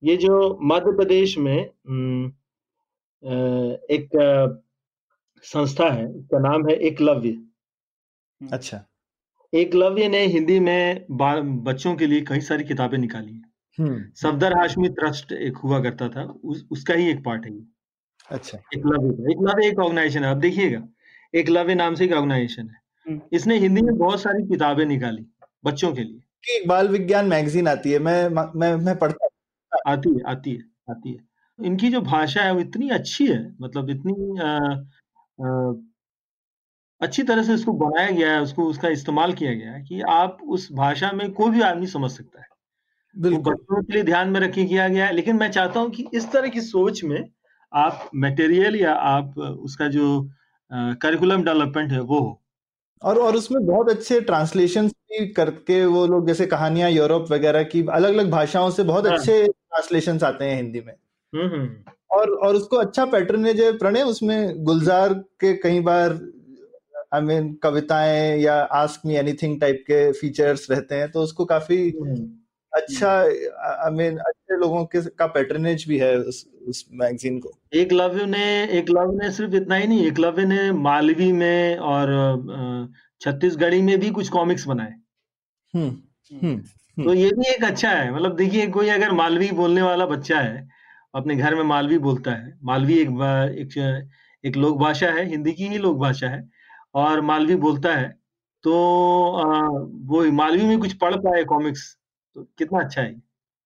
ये 0.04 0.16
जो 0.18 0.58
मध्य 0.64 0.92
प्रदेश 0.98 1.38
में 1.38 1.58
एक 3.90 4.10
संस्था 5.46 5.90
है 5.94 6.06
उसका 6.08 6.40
नाम 6.40 6.68
है 6.70 6.76
एकलव्य। 6.88 7.30
हम्म। 7.30 8.50
अच्छा। 8.54 8.86
एकलव्य 9.54 10.08
ने 10.10 10.26
हिंदी 10.28 10.60
में 10.60 11.06
बच्चों 11.10 11.96
के 11.96 12.08
लिए 12.08 12.22
कई 12.22 12.42
सारी 12.42 12.64
किताबें 12.64 12.98
निकाली 12.98 13.34
है। 13.34 13.42
हम्म। 13.78 14.04
सफदर 14.16 14.58
हाशमी 14.58 14.90
ट्रस्ट 14.90 15.32
एक 15.32 15.58
हुआ 15.58 15.80
करता 15.84 16.08
था 16.10 16.24
उस, 16.24 16.66
उसका 16.72 16.94
ही 16.94 17.10
एक 17.10 17.24
पार्ट 17.26 17.46
है 17.46 17.54
ये। 17.54 17.66
अच्छा। 18.30 18.58
एकलव्य 18.76 19.32
एकलव्य 19.32 19.68
एक 19.68 19.80
ऑर्गेनाइजेशन 19.80 20.24
है। 20.24 20.32
अब 20.32 20.40
देखिएगा 20.40 20.88
एकलव्य 21.34 21.76
नाम 21.76 21.96
से 21.96 22.06
एक 22.06 22.14
ऑर्गेनाइजेशन 22.14 22.70
है। 22.70 22.82
हम्म। 23.06 23.22
इसने 23.34 23.58
हिंदी 23.58 23.82
में 23.82 23.98
बहुत 23.98 24.22
सारी 24.22 24.44
किताबें 24.48 24.86
निकाली 24.86 25.26
बच्चों 25.66 25.94
के 25.94 26.04
लिए। 26.04 26.20
एक 26.44 26.68
बाल 26.68 26.88
विज्ञान 26.88 27.28
मैगजीन 27.28 27.68
आती 27.68 27.92
है 27.92 28.00
मैं 28.00 28.28
मैं 28.56 28.76
मैं 28.78 28.98
पढ़ता 29.00 29.28
आती 29.92 30.10
है 30.10 30.22
आती 30.28 30.52
है 30.52 30.62
आती 30.92 31.12
है। 31.12 31.18
इनकी 31.60 31.90
जो 31.90 32.02
भाषा 32.02 32.42
है 32.42 32.54
वो 32.54 32.60
इतनी 32.60 32.90
अच्छी 32.90 33.28
है 33.28 33.40
मतलब 33.62 33.90
इतनी 33.90 34.40
आ, 34.40 34.50
आ, 35.40 35.74
अच्छी 37.02 37.24
तरह 37.24 37.44
से 37.44 37.54
इसको 37.54 37.72
बनाया 37.74 38.10
गया 38.12 38.32
है 38.34 38.42
उसको 38.42 38.66
उसका 38.66 38.88
इस्तेमाल 38.90 39.34
किया 39.34 39.54
गया 39.54 39.72
है 39.72 39.82
कि 39.84 40.02
आप 40.12 40.38
उस 40.48 40.68
भाषा 40.74 41.12
में 41.12 41.32
कोई 41.34 41.50
भी 41.52 41.62
आदमी 41.62 41.88
समझ 41.88 42.12
सकता 42.12 42.42
है। 42.42 42.48
बच्चों 43.16 43.82
के 43.84 43.94
लिए 43.94 44.04
ध्यान 44.04 44.30
में 44.30 44.40
रखे 44.40 44.66
किया 44.66 44.88
गया 44.88 45.06
है 45.06 45.14
लेकिन 45.14 45.36
मैं 45.36 45.50
चाहता 45.52 45.80
हूँ 45.80 45.90
कि 45.92 46.06
इस 46.14 46.32
तरह 46.32 46.50
की 46.50 46.62
सोच 46.62 47.04
में 47.04 47.20
आप 47.74 48.10
मटेरियल 48.16 48.76
या 48.76 48.94
आप 48.94 49.38
उसका 49.40 49.88
जो 49.88 50.08
करिकुलम 50.72 51.44
डेवलपमेंट 51.44 51.92
है 51.92 52.00
वो 52.02 52.20
हो। 52.20 52.42
और 53.02 53.18
और 53.18 53.36
उसमें 53.36 53.66
बहुत 53.66 53.89
अच्छे 53.89 54.20
ट्रांसलेशन 54.22 54.88
भी 54.88 55.28
करके 55.28 55.86
वो 55.86 56.06
लोग 56.08 56.28
जैसे 56.28 56.45
कहानियाँ 56.45 56.89
यूरोप 56.89 57.32
वगैरह 57.32 57.64
की 57.64 57.86
अलग 57.91 58.14
अलग 58.14 58.30
भाषाओं 58.32 58.70
से 58.70 58.84
बहुत 58.84 59.08
हाँ। 59.08 59.18
अच्छे 59.18 59.43
ट्रांसलेशन 59.47 60.20
आते 60.24 60.45
हैं 60.45 60.56
हिंदी 60.56 60.82
में 60.82 60.93
हम्म, 61.34 61.47
हम्म। 61.56 61.93
और 62.12 62.30
और 62.30 62.56
उसको 62.56 62.78
अच्छा 62.78 63.06
पैटर्न 63.06 63.45
है 63.45 63.54
जो 63.54 63.72
प्रणय 63.74 64.04
उसमें 64.04 64.64
गुलजार 64.64 65.14
के 65.39 65.54
कई 65.54 65.80
बार 65.80 66.20
आई 67.14 67.22
मीन 67.22 67.54
कविताएँ 67.54 68.38
या 68.39 68.56
आस्क 68.56 69.06
मी 69.06 69.16
एनीथिंग 69.16 69.60
टाइप 69.62 69.84
के 69.88 70.12
फीचर्स 70.12 70.70
रहते 70.72 70.95
हैं 70.95 71.12
तो 71.12 71.22
उसको 71.22 71.45
काफ़ी 71.45 71.78
हम्म। 71.91 72.16
अच्छा 72.80 73.12
आई 73.12 73.92
मीन 73.92 74.18
अच्छे 74.18 74.58
लोगों 74.58 74.86
के 74.86 75.02
का 75.02 75.28
पैटर्नेज 75.28 75.86
भी 75.88 75.98
है 75.98 76.18
उस 76.18 76.46
उस 76.68 76.86
मैगजीन 76.94 77.40
को। 77.40 77.52
एकलव्य 77.74 78.26
ने 78.26 78.64
एकलव्य 78.64 79.18
ने 79.18 79.32
सिर्फ़ 79.32 79.56
इतना 79.56 79.76
ही 79.76 79.88
नहीं 79.88 80.08
एकलव्य 80.08 80.46
ने 80.46 80.72
मालवी 80.72 81.32
में 81.32 81.78
और 81.78 82.94
छत्तीसगढ़ी 83.22 83.82
में 83.82 84.00
भी 84.00 84.10
कुछ 84.10 84.30
कॉमिक्स 84.30 84.68
बनाए। 84.68 84.94
हम्म, 85.76 85.90
हम्म, 86.38 86.54
हम्म 86.54 87.04
तो 87.04 87.14
ये 87.14 87.30
भी 87.30 87.50
एक 87.50 87.64
अच्छा 87.64 87.90
है 87.90 88.16
मतलब 88.16 88.36
देखिए 88.36 88.68
कोई 88.68 88.90
अगर 88.90 89.12
मालवी 89.12 89.52
बोलने 89.52 89.82
वाला 89.82 90.06
बच्चा 90.06 90.40
है 90.40 90.68
अपने 91.16 91.36
घर 91.36 91.56
में 91.56 91.64
मालवी 91.64 91.98
बोलता 91.98 92.32
है 92.32 92.58
मालवी 92.64 92.94
एक 92.94 93.10
एक, 93.58 94.10
एक 94.46 94.58
लोक 94.58 94.78
भाषा 94.78 95.08
है 95.08 95.26
हिंदी 95.26 95.52
की 95.52 95.68
ही 95.68 95.78
लोक 95.78 95.98
भाषा 95.98 96.28
है 96.28 96.50
और 96.96 97.22
मालवी 97.22 97.56
बोलता 97.56 97.96
है 97.96 98.20
तो 98.64 98.74
आ, 99.36 99.68
वो 100.06 100.32
मालवी 100.32 100.66
में 100.66 100.80
कुछ 100.80 100.94
पढ़ 100.94 101.16
पाए 101.16 101.44
कॉमिक्स 101.44 101.99
तो 102.40 102.48
कितना 102.58 102.80
अच्छा 102.80 103.02
है। 103.02 103.12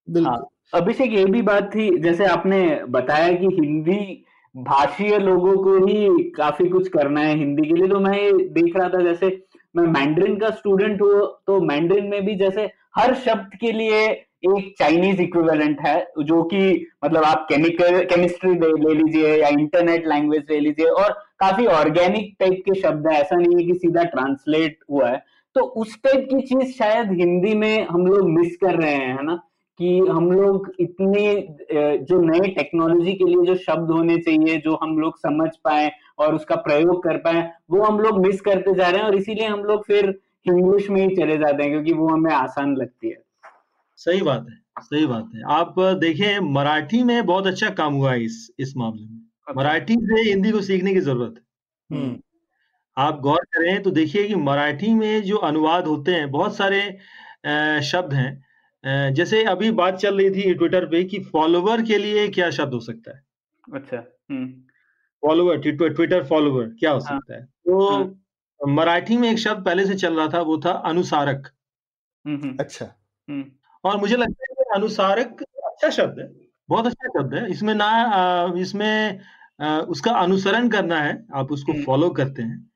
बिल्कुल। 0.08 0.32
हाँ, 0.32 0.50
अभिषेक 0.74 1.14
ये 1.14 1.26
भी 1.26 1.42
बात 1.42 1.70
थी 1.76 1.90
जैसे 2.00 2.26
आपने 2.26 2.64
बताया 2.90 3.32
कि 3.34 3.48
हिंदी 3.54 4.26
भाषीय 4.56 5.18
लोगों 5.20 5.56
को 5.58 5.86
ही 5.86 6.32
काफ़ी 6.32 6.68
कुछ 6.70 6.88
करना 6.88 7.22
है 7.22 7.38
हिंदी 7.38 7.68
के 7.68 7.74
लिए 7.74 7.88
तो 7.88 8.00
मैं 8.00 8.18
ये 8.18 8.32
देख 8.50 8.76
रहा 8.78 8.90
था 8.90 9.02
जैसे 9.02 9.28
मैं 9.76 9.84
मैंड्रिन 9.84 10.36
का 10.40 10.50
स्टूडेंट 10.50 11.02
हूँ 11.02 11.22
तो 11.48 11.60
मैंड्रिन 11.62 12.06
में 12.06 12.26
भी 12.26 12.36
जैसे 12.36 12.70
हर 12.98 13.14
शब्द 13.16 13.56
के 13.62 13.72
लिए 13.72 14.04
एक 14.46 14.74
चाइनीज़ 14.80 15.22
इक्विवेलेंट 15.22 15.82
है 15.82 15.96
जो 16.20 16.44
कि 16.44 16.88
मतलब 17.06 17.24
आप 17.24 17.46
केमिकल 17.50 18.04
केमिस्ट्री 18.04 18.54
ले 18.54 18.94
लीजिए 18.94 19.36
या 19.42 19.48
इंटरनेट 19.50 20.08
लैंग्वेज 20.08 20.44
ले 20.50 20.60
लीजिए 20.60 20.86
और 20.86 21.12
काफ़ी 21.40 21.66
ऑर्गेनिक 21.66 22.36
टाइप 22.40 22.62
के 22.66 22.80
शब्द 22.82 23.08
है 23.08 23.20
ऐसा 23.22 23.36
नहीं 23.36 23.56
है 23.58 23.64
कि 23.64 23.74
सीधा 23.74 24.04
ट्रांसलेट 24.04 24.78
हुआ 24.92 25.10
है। 25.10 25.24
तो 25.56 25.62
उस 25.62 25.98
टाइप 26.04 26.28
की 26.32 26.42
चीज़ 26.42 26.72
शायद 26.74 27.12
हिंदी 27.12 27.54
में 27.54 27.88
हम 27.88 28.06
लोग 28.08 28.30
मिस 28.30 28.56
कर 28.58 28.76
रहे 28.76 28.94
हैं 28.94 29.18
है 29.18 29.24
ना? 29.24 29.36
कि 29.80 30.00
हम 30.00 30.32
लोग 30.32 30.72
इतने 30.80 31.36
जो 31.98 32.22
नए 32.22 32.48
टेक्नोलॉजी 32.48 33.14
के 33.14 33.24
लिए 33.24 33.46
जो 33.46 33.56
शब्द 33.56 33.92
होने 33.92 34.18
चाहिए 34.18 34.58
जो 34.58 34.76
हम 34.84 35.00
लोग 35.00 35.18
समझ 35.18 35.50
पाए 35.64 35.92
और 36.20 36.36
उसका 36.36 36.56
प्रयोग 36.56 37.04
कर 37.04 37.18
पाए 37.18 37.52
वो 37.72 37.82
हम 37.84 38.00
लोग 38.00 38.26
मिस 38.28 38.42
करते 38.42 38.74
जा 38.76 38.90
रहे 38.90 39.00
हैं 39.00 39.06
और 39.06 39.16
इसीलिए 39.16 39.48
हम 39.48 39.60
लोग 39.60 39.86
फिर 39.86 40.10
इंग्लिश 40.48 40.90
में 40.90 41.02
ही 41.08 41.16
चले 41.16 41.38
जाते 41.38 41.64
हैं 41.64 41.72
क्योंकि 41.72 41.94
वो 41.94 42.08
हमें 42.08 42.32
आसान 42.32 42.76
लगती 42.76 43.10
है। 43.10 43.22
सही 43.98 44.22
बात 44.22 44.46
है 44.50 44.56
सही 44.80 45.06
बात 45.06 45.32
है। 45.36 45.42
आप 45.48 45.80
देखें 45.80 46.40
मराठी 46.54 47.04
में 47.04 47.26
बहुत 47.26 47.48
अच्छा 47.48 47.70
काम 47.70 47.94
हुआ 47.94 48.12
है 48.12 48.24
इस 48.24 48.52
इस 48.60 48.78
मामले 48.78 49.02
में। 49.02 49.20
अच्छा। 49.48 49.54
मराठी 49.58 49.94
से 49.94 50.22
हिंदी 50.30 50.52
को 50.52 50.62
सीखने 50.62 50.94
की 50.94 51.00
ज़रूरत 51.00 51.36
है। 51.38 51.98
हम्म। 51.98 52.18
आप 52.98 53.20
गौर 53.20 53.46
करें 53.54 53.82
तो 53.84 53.92
देखिए 53.92 54.28
कि 54.28 54.36
मराठी 54.38 54.94
में 54.94 55.24
जो 55.24 55.38
अनुवाद 55.38 55.88
होते 55.88 56.12
हैं 56.12 56.30
बहुत 56.32 56.56
सारे 56.56 56.82
शब्द 57.84 58.14
हैं। 58.14 59.14
जैसे 59.14 59.44
अभी 59.46 59.72
बात 59.72 59.98
चल 59.98 60.18
रही 60.18 60.30
थी 60.32 60.54
ट्विटर 60.54 60.86
पे 60.86 61.04
कि 61.04 61.20
फॉलोवर 61.24 61.82
के 61.82 61.98
लिए 61.98 62.28
क्या 62.30 62.50
शब्द 62.52 62.74
हो 62.74 62.80
सकता 62.80 63.12
है? 63.12 63.24
अच्छा 63.74 63.98
फॉलोवर 65.24 65.58
ट्विटर 65.60 66.24
फॉलोवर 66.24 66.66
क्या 66.80 66.92
हो 66.92 67.00
हाँ। 67.00 67.08
सकता 67.10 67.36
है? 67.36 67.44
तो 67.44 67.90
हाँ। 67.90 68.74
मराठी 68.74 69.18
में 69.18 69.30
एक 69.32 69.38
शब्द 69.40 69.66
पहले 69.66 69.86
से 69.86 69.96
चल 69.96 70.16
रहा 70.16 70.28
था 70.28 70.42
वो 70.42 70.58
था 70.58 70.72
अनुसारक। 70.86 71.48
अच्छा। 72.60 72.86
और 73.84 73.98
मुझे 73.98 74.16
लगता 74.16 74.44
है 74.44 74.56
कि 74.56 74.64
अनुसारक 74.76 75.42
अच्छा 75.42 75.90
शब्द 75.92 76.20
है 76.20 76.32
बहुत 76.70 76.86
अच्छा 76.88 77.08
शब्द 77.10 77.34
है। 77.34 77.50
इसमें 77.52 77.74
ना 77.76 78.54
इसमें 78.58 79.20
उसका 79.88 80.12
अनुसरण 80.14 80.70
करना 80.70 81.00
है 81.00 81.26
आप 81.36 81.52
उसको 81.52 81.74
फॉलो 81.84 82.10
करते 82.12 82.42
हैं। 82.42 82.73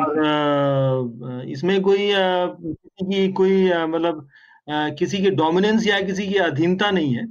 और 0.00 1.44
इसमें 1.48 1.80
कोई 1.82 2.10
किसी 2.12 3.04
की 3.06 3.32
कोई 3.32 3.68
मतलब 3.68 4.28
किसी 4.98 5.18
की 5.18 5.30
डोमिनेंस 5.30 5.86
या 5.86 6.00
किसी 6.00 6.26
की 6.26 6.34
अधीनता 6.40 6.90
नहीं 6.90 7.14
है। 7.14 7.26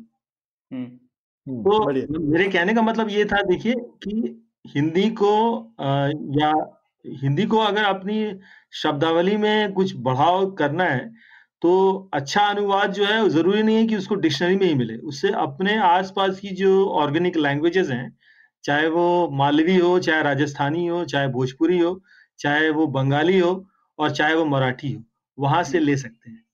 तो 1.48 1.86
मेरे 2.22 2.48
कहने 2.48 2.74
का 2.74 2.82
मतलब 2.82 3.10
ये 3.10 3.26
था 3.26 3.42
देखिए 3.42 3.74
कि 4.04 4.46
हिंदी 4.76 5.10
को 5.22 5.32
या 6.42 6.54
हिंदी 7.06 7.46
को 7.46 7.58
अगर 7.58 7.84
अपनी 7.84 8.40
शब्दावली 8.74 9.38
में 9.38 9.72
कुछ 9.74 9.94
बढ़ाव 9.98 10.50
करना 10.52 10.84
है 10.84 11.10
तो 11.62 11.72
अच्छा 12.14 12.42
अनुवाद 12.42 12.92
जो 12.94 13.06
है 13.06 13.28
ज़रूरी 13.30 13.64
नहीं 13.64 13.76
है 13.76 13.86
कि 13.88 13.96
उसको 13.96 14.16
डिक्शनरी 14.16 14.56
में 14.56 14.66
ही 14.68 14.74
मिले। 14.74 14.96
उससे 14.98 15.30
अपने 15.38 15.78
आसपास 15.78 16.40
की 16.40 16.50
जो 16.56 16.86
ऑर्गेनिक 16.96 17.38
लैंग्वेजेस 17.38 17.90
हैं 17.90 18.18
चाहे 18.64 18.88
वो 18.88 19.30
मालवी 19.32 19.78
हो 19.78 19.98
चाहे 20.00 20.24
राजस्थानी 20.24 20.86
हो 20.88 21.04
चाहे 21.06 21.28
भोजपुरी 21.28 21.80
हो 21.80 21.94
चाहे 22.40 22.70
वो 22.70 22.88
बंगाली 22.88 23.40
हो 23.40 23.70
और 24.00 24.12
चाहे 24.12 24.36
वो 24.36 24.46
मराठी 24.46 24.92
हो 24.92 25.04
वहाँ 25.40 25.64
से 25.64 25.80
ले 25.80 25.98
सकते 25.98 26.32
हैं। 26.32 26.46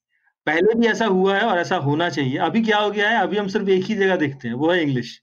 पहले 0.45 0.73
भी 0.75 0.87
ऐसा 0.87 1.05
हुआ 1.05 1.35
है 1.37 1.41
और 1.41 1.59
ऐसा 1.59 1.75
होना 1.75 2.09
चाहिए। 2.09 2.37
अभी 2.37 2.61
क्या 2.61 2.77
हो 2.77 2.91
गया 2.91 3.09
है? 3.09 3.17
अभी 3.17 3.37
हम 3.37 3.47
सिर्फ़ 3.47 3.69
एक 3.69 3.85
ही 3.85 3.95
जगह 3.95 4.15
देखते 4.15 4.47
हैं 4.47 4.55
वो 4.55 4.71
है 4.71 4.81
इंग्लिश। 4.81 5.21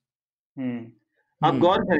हम्म। 0.59 1.47
आप 1.47 1.55
गौर 1.57 1.79
करें 1.81 1.99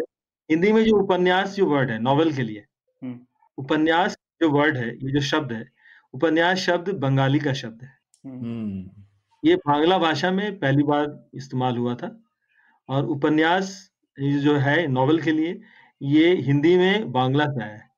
हिंदी 0.51 0.73
में 0.73 0.85
जो 0.85 0.97
उपन्यास 0.97 1.55
जो 1.55 1.67
वर्ड 1.67 1.91
है 1.91 1.99
नॉवेल 1.99 2.35
के 2.37 2.43
लिए। 2.43 2.65
हम्म। 3.03 3.21
उपन्यास 3.59 4.19
जो 4.43 4.51
वर्ड 4.51 4.77
है 4.77 4.89
ये 4.89 5.13
जो 5.13 5.21
शब्द 5.21 5.53
है 5.53 5.73
उपन्यास 6.15 6.59
शब्द 6.59 6.89
बंगाली 6.89 7.39
का 7.39 7.53
शब्द 7.53 7.83
है। 7.83 7.93
हम्म। 8.27 9.03
ये 9.45 9.57
बांग्ला 9.57 9.99
भाषा 9.99 10.31
में 10.31 10.59
पहली 10.59 10.83
बार 10.83 11.29
इस्तेमाल 11.35 11.77
हुआ 11.77 11.95
था 11.95 12.21
और 12.89 13.07
उपन्यास 13.07 13.91
जो 14.21 14.57
है 14.57 14.87
नॉवेल 14.87 15.23
के 15.23 15.33
लिए 15.33 15.61
ये 16.03 16.35
हिंदी 16.35 16.77
में 16.79 17.13
बांग्ला 17.13 17.45
से 17.45 17.65
आया 17.65 17.73
है। 17.73 17.92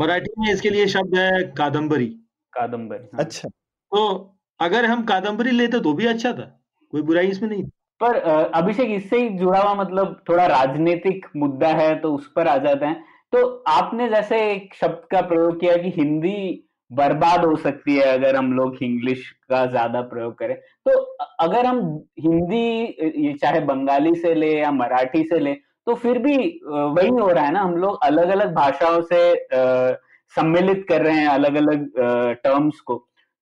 मराठी 0.00 0.30
में 0.38 0.52
इसके 0.52 0.70
लिए 0.70 0.86
शब्द 0.88 1.16
है 1.18 1.42
कादम्बरी 1.56 2.06
कादम्बरी 2.52 3.04
हाँ। 3.04 3.24
अच्छा। 3.24 3.48
तो 3.48 4.36
अगर 4.60 4.84
हम 4.84 5.04
कादम्बरी 5.04 5.50
लेते 5.50 5.80
तो 5.80 5.92
भी 5.92 6.06
अच्छा 6.06 6.32
था 6.32 6.44
कोई 6.92 7.02
बुराई 7.02 7.26
इसमें 7.28 7.48
नहीं। 7.48 7.64
पर 8.00 8.16
अभिषेक 8.54 8.90
इससे 8.90 9.20
ही 9.20 9.28
जुड़ा 9.38 9.60
हुआ 9.60 9.74
मतलब 9.74 10.16
थोड़ा 10.28 10.46
राजनीतिक 10.46 11.26
मुद्दा 11.36 11.68
है 11.74 11.94
तो 12.00 12.12
उस 12.14 12.30
पर 12.36 12.48
आ 12.48 12.56
जाते 12.58 12.86
हैं। 12.86 13.02
तो 13.32 13.46
आपने 13.68 14.08
जैसे 14.08 14.40
एक 14.52 14.74
शब्द 14.74 15.06
का 15.10 15.20
प्रयोग 15.22 15.60
किया 15.60 15.76
कि 15.76 15.90
हिंदी 15.96 16.66
बर्बाद 16.90 17.44
हो 17.44 17.56
सकती 17.56 17.96
है 17.96 18.06
अगर 18.12 18.36
हम 18.36 18.52
लोग 18.52 18.82
इंग्लिश 18.82 19.28
का 19.50 19.64
ज़्यादा 19.66 20.00
प्रयोग 20.04 20.38
करें। 20.38 20.54
तो 20.86 20.92
अगर 21.40 21.66
हम 21.66 21.78
हिंदी 22.20 22.64
ये 23.26 23.32
चाहे 23.34 23.60
बंगाली 23.66 24.14
से 24.14 24.34
ले 24.34 24.52
या 24.58 24.70
मराठी 24.72 25.22
से 25.24 25.38
ले 25.38 25.52
तो 25.86 25.94
फिर 25.94 26.18
भी 26.18 26.36
वही 26.64 27.08
हो 27.10 27.28
रहा 27.28 27.44
है 27.44 27.52
ना 27.52 27.60
हम 27.60 27.76
लोग 27.76 27.98
अलग 28.04 28.28
अलग 28.30 28.54
भाषाओं 28.54 29.00
से 29.12 29.20
सम्मिलित 30.32 30.84
कर 30.88 31.02
रहे 31.02 31.18
हैं 31.18 31.28
अलग 31.28 31.54
अलग 31.56 31.86
टर्म्स 32.44 32.80
को। 32.80 32.94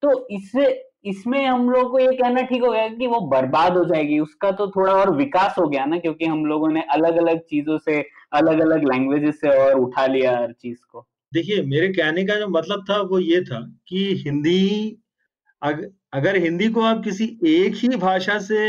तो 0.03 0.27
इससे 0.31 0.67
इसमें 1.05 1.45
हम 1.45 1.69
लोग 1.69 1.91
को 1.91 1.99
ये 1.99 2.11
कहना 2.13 2.41
ठीक 2.41 2.63
हो 2.63 2.71
गया 2.71 2.87
कि 2.89 3.07
वो 3.07 3.19
बर्बाद 3.27 3.77
हो 3.77 3.83
जाएगी। 3.85 4.19
उसका 4.19 4.51
तो 4.51 4.67
थोड़ा 4.67 4.93
और 4.93 5.15
विकास 5.15 5.55
हो 5.59 5.67
गया 5.67 5.85
ना 5.85 5.97
क्योंकि 5.97 6.25
हम 6.25 6.45
लोगों 6.45 6.69
ने 6.69 6.81
अलग 6.91 7.17
अलग 7.17 7.39
चीज़ों 7.49 7.77
से 7.77 7.99
अलग 8.33 8.59
अलग 8.59 8.83
लैंग्वेजेस 8.83 9.39
से 9.41 9.49
और 9.57 9.79
उठा 9.79 10.05
लिया 10.05 10.37
हर 10.37 10.51
चीज़ 10.51 10.77
को। 10.91 11.05
देखिए 11.31 11.61
मेरे 11.63 11.87
कहने 11.89 12.23
का 12.25 12.35
जो 12.35 12.47
मतलब 12.47 12.83
था 12.89 12.99
वो 13.01 13.19
ये 13.19 13.41
था 13.41 13.59
कि 13.87 14.03
हिंदी 14.25 14.97
अग, 15.61 15.89
अगर 16.13 16.35
हिंदी 16.37 16.67
को 16.67 16.81
आप 16.81 17.01
किसी 17.03 17.25
एक 17.47 17.75
ही 17.75 17.95
भाषा 17.97 18.37
से 18.39 18.59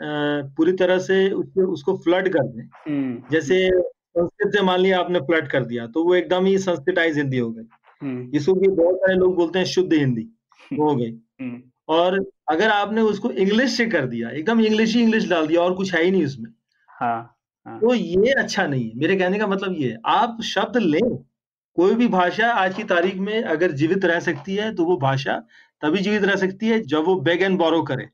पूरी 0.00 0.72
तरह 0.72 0.98
से 0.98 1.28
उसको 1.30 1.66
उसको 1.72 1.96
फ्लड 1.96 2.28
कर 2.28 2.46
दें। 2.46 2.62
हम्म। 2.62 3.22
जैसे 3.30 3.68
संस्कृत 3.70 4.52
से 4.54 4.62
मान 4.62 4.80
लिया 4.80 4.98
आपने 5.00 5.20
फ्लड 5.20 5.48
कर 5.48 5.64
दिया 5.64 5.86
तो 5.86 6.04
वो 6.04 6.14
एकदम 6.14 6.44
ही 6.44 6.56
संस्कृताइज 6.58 7.16
हिंदी 7.18 7.38
हो 7.38 7.50
गई। 7.50 7.64
हम्म। 8.02 8.30
जिसको 8.30 8.54
कि 8.54 8.68
बहुत 8.70 8.96
सारे 8.96 9.14
लोग 9.14 9.36
बोलते 9.36 9.58
हैं 9.58 9.66
शुद्ध 9.66 9.92
हिंदी 9.92 10.28
वो 10.72 10.88
हो 10.88 10.96
गई। 10.96 11.10
हम्म। 11.40 11.62
और 11.88 12.18
अगर 12.48 12.70
आपने 12.70 13.00
उसको 13.02 13.30
इंग्लिश 13.30 13.76
से 13.76 13.86
कर 13.86 14.06
दिया 14.06 14.30
एकदम 14.30 14.60
इंग्लिश 14.60 14.94
ही 14.94 15.02
इंग्लिश 15.02 15.28
डाल 15.30 15.46
दिया 15.46 15.60
और 15.60 15.74
कुछ 15.74 15.94
है 15.94 16.02
ही 16.04 16.10
नहीं 16.10 16.24
उसमें। 16.24 16.50
हाँ 16.88 17.30
तो 17.66 17.94
ये 17.94 18.32
अच्छा 18.32 18.66
नहीं 18.66 18.88
है। 18.90 18.96
मेरे 18.96 19.16
कहने 19.16 19.38
का 19.38 19.46
मतलब 19.46 19.74
ये 19.78 19.90
है 19.90 19.98
आप 20.06 20.42
शब्द 20.44 20.76
लें 20.76 21.16
कोई 21.76 21.94
भी 21.94 22.08
भाषा 22.08 22.50
आज 22.52 22.74
की 22.74 22.84
तारीख 22.84 23.16
में 23.18 23.42
अगर 23.42 23.72
जीवित 23.72 24.04
रह 24.04 24.20
सकती 24.20 24.54
है 24.54 24.74
तो 24.74 24.84
वो 24.84 24.96
भाषा 24.96 25.36
तभी 25.82 25.98
जीवित 25.98 26.24
रह 26.24 26.36
सकती 26.36 26.68
है 26.68 26.80
जब 26.82 27.04
वो 27.04 27.14
बेग 27.20 27.42
एंड 27.42 27.58
बोरो 27.58 27.82
करे। 27.82 28.04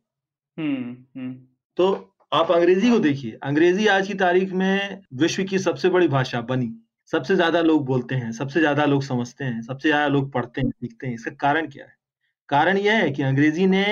हम्म 0.56 1.20
हम्म। 1.20 1.34
तो 1.78 1.86
आप 2.32 2.50
अंग्रेज़ी 2.52 2.90
को 2.90 2.98
देखिए। 2.98 3.38
अंग्रेज़ी 3.42 3.86
आज 3.86 4.06
की 4.06 4.14
तारीख 4.14 4.52
में 4.52 5.00
विश्व 5.14 5.42
की 5.44 5.58
सबसे 5.58 5.88
बड़ी 5.88 6.08
भाषा 6.08 6.40
बनी। 6.40 6.72
सबसे 7.12 7.34
ज़्यादा 7.36 7.60
लोग 7.60 7.84
बोलते 7.86 8.14
हैं 8.14 8.30
सबसे 8.32 8.60
ज़्यादा 8.60 8.84
लोग 8.84 9.02
समझते 9.02 9.44
हैं 9.44 9.62
सबसे 9.62 9.88
ज़्यादा 9.88 10.06
लोग 10.08 10.32
पढ़ते 10.32 10.60
हैं 10.60 10.70
सीखते 10.70 11.06
हैं। 11.06 11.14
इसका 11.14 11.30
कारण 11.40 11.66
क्या 11.68 11.84
है? 11.84 11.92
कारण 12.48 12.76
यह 12.78 12.96
है 12.96 13.10
कि 13.10 13.22
अंग्रेज़ी 13.22 13.66
ने 13.66 13.84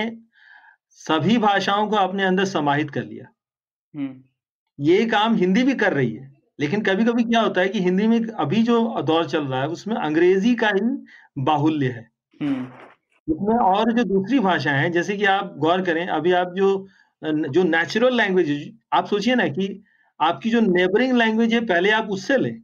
सभी 1.01 1.39
भाषाओं 1.39 1.89
को 1.89 1.97
अपने 1.97 2.25
अंदर 2.25 2.45
समाहित 2.45 2.91
कर 2.91 3.05
लिया। 3.05 3.27
हम्म। 3.95 4.23
ये 4.79 5.05
काम 5.07 5.35
हिंदी 5.37 5.63
भी 5.63 5.75
कर 5.75 5.93
रही 5.93 6.13
है। 6.15 6.31
लेकिन 6.59 6.81
कभी 6.83 7.05
कभी 7.05 7.25
क्या 7.25 7.41
होता 7.41 7.61
है 7.61 7.69
कि 7.69 7.81
हिंदी 7.81 8.07
में 8.07 8.21
अभी 8.27 8.63
जो 8.63 9.03
दौर 9.03 9.29
चल 9.29 9.45
रहा 9.47 9.61
है 9.61 9.69
उसमें 9.69 9.97
अंग्रेज़ी 9.97 10.55
का 10.55 10.69
ही 10.69 10.81
बाहुल्य 11.45 11.87
है। 11.89 12.09
हम्म। 12.41 12.65
इसमें 13.29 13.57
और 13.57 13.93
जो 13.93 14.05
दूसरी 14.05 14.39
भाषाएँ 14.41 14.79
हैं 14.79 14.93
जैसे 14.93 15.17
कि 15.17 15.25
आप 15.29 15.55
गौर 15.59 15.83
करें 15.83 16.07
अभी 16.09 16.33
आप 16.33 16.53
जो 16.57 16.69
जो 17.23 17.63
नेचुरल 17.65 18.17
लैंग्वेज 18.17 18.73
आप 18.93 19.07
सोचिए 19.07 19.35
ना 19.35 19.47
कि 19.49 19.83
आपकी 20.21 20.51
जो 20.51 20.61
नेबरिंग 20.61 21.17
लैंग्वेज 21.17 21.55
है, 21.55 21.61
पहले 21.61 21.91
आप 21.91 22.09
उससे 22.11 22.37
लें, 22.37 22.61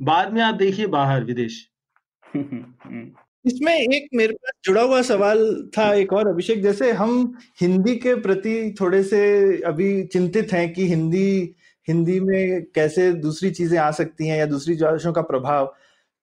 बाद 0.00 0.32
में 0.32 0.40
आप 0.42 0.54
देखिए 0.54 0.86
बाहर, 0.88 1.24
विदेश। 1.24 1.66
इसमें 3.44 3.72
एक 3.72 4.08
मेरे 4.14 4.32
पास 4.34 4.52
जुड़ा 4.64 4.82
हुआ 4.82 5.00
सवाल 5.02 5.70
था, 5.78 5.92
एक 5.94 6.12
और 6.12 6.28
अभिषेक, 6.28 6.62
जैसे 6.62 6.90
हम 6.92 7.38
हिंदी 7.60 7.94
के 7.96 8.14
प्रति 8.20 8.74
थोड़े 8.80 9.02
से 9.02 9.62
अभी 9.62 10.02
चिंतित 10.06 10.52
हैं 10.52 10.72
कि 10.72 10.86
हिंदी 10.88 11.54
हिंदी 11.88 12.18
में 12.20 12.64
कैसे 12.74 13.12
दूसरी 13.14 13.50
चीज़ें 13.50 13.78
आ 13.78 13.90
सकती 13.90 14.26
हैं 14.28 14.38
या 14.38 14.46
दूसरी 14.46 14.74
भाषाओं 14.76 15.12
का 15.12 15.22
प्रभाव। 15.22 15.74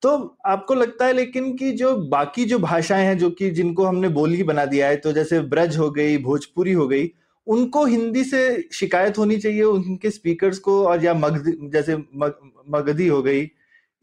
तो 0.04 0.10
आपको 0.46 0.74
लगता 0.74 1.06
है 1.06 1.14
लेकिन 1.14 1.56
कि 1.58 1.72
जो 1.74 1.96
बाकी 2.08 2.46
जो 2.46 2.60
भाषाएँ 2.60 3.06
हैं, 3.06 3.18
जो 3.18 3.30
कि 3.30 3.50
जिनको 3.52 3.86
हमने 3.86 4.10
बोली 4.10 4.44
बना 4.44 4.66
दिया 4.66 4.88
है 4.88 4.96
तो 4.98 5.12
जैसे 5.14 5.40
ब्रज 5.44 5.78
हो 5.78 5.90
गई, 5.92 6.18
भोजपुरी 6.20 6.74
हो 6.74 6.88
गई 6.88 7.08
उनको 7.48 7.86
हिंदी 7.86 8.24
से 8.24 8.70
शिकायत 8.74 9.18
होनी 9.18 9.38
चाहिए 9.38 9.64
उनके 9.64 10.10
स्पीकर्स 10.10 10.60
को 10.60 10.86
और 10.88 11.04
या 11.04 11.14
मगध 11.14 11.72
जैसे 11.72 11.96
मग, 11.96 12.52
मगधी 12.70 13.08
हो 13.08 13.22
गई। 13.24 13.52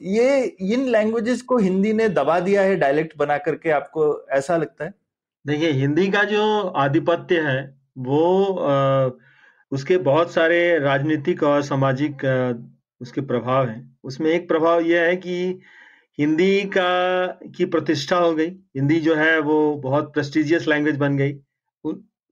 ये 0.01 0.45
इन 0.45 0.88
लैंग्वेजेस 0.88 1.43
को 1.43 1.57
हिंदी 1.57 1.93
ने 1.93 2.09
दबा 2.09 2.40
दिया 2.40 2.62
है 2.62 2.76
डायलेक्ट 2.76 3.16
बना 3.16 3.38
करके 3.38 3.70
आपको 3.70 4.26
ऐसा 4.30 4.57
लगता 4.57 4.84
है? 4.84 4.95
देखिए 5.47 5.70
हिंदी 5.70 6.09
का 6.09 6.22
जो 6.24 6.61
आधिपत्य 6.61 7.40
है 7.40 7.78
वो 7.99 8.45
आ, 8.55 9.11
उसके 9.72 9.97
बहुत 9.97 10.32
सारे 10.32 10.78
राजनीतिक 10.78 11.43
और 11.43 11.62
सामाजिक 11.62 12.24
उसके 13.01 13.20
प्रभाव 13.20 13.68
हैं। 13.68 13.99
उसमें 14.05 14.30
एक 14.30 14.49
प्रभाव 14.49 14.80
यह 14.80 15.01
है 15.01 15.16
कि 15.16 15.61
हिंदी 16.18 16.62
का 16.62 17.26
की 17.57 17.64
प्रतिष्ठा 17.64 18.16
हो 18.16 18.34
गई। 18.34 18.49
हिंदी 18.76 19.01
जो 19.01 19.14
है 19.14 19.38
वो 19.40 19.74
बहुत 19.74 20.12
प्रेस्टिजियस 20.14 20.68
लैंग्वेज 20.68 20.97
बन 20.97 21.16
गई। 21.16 21.32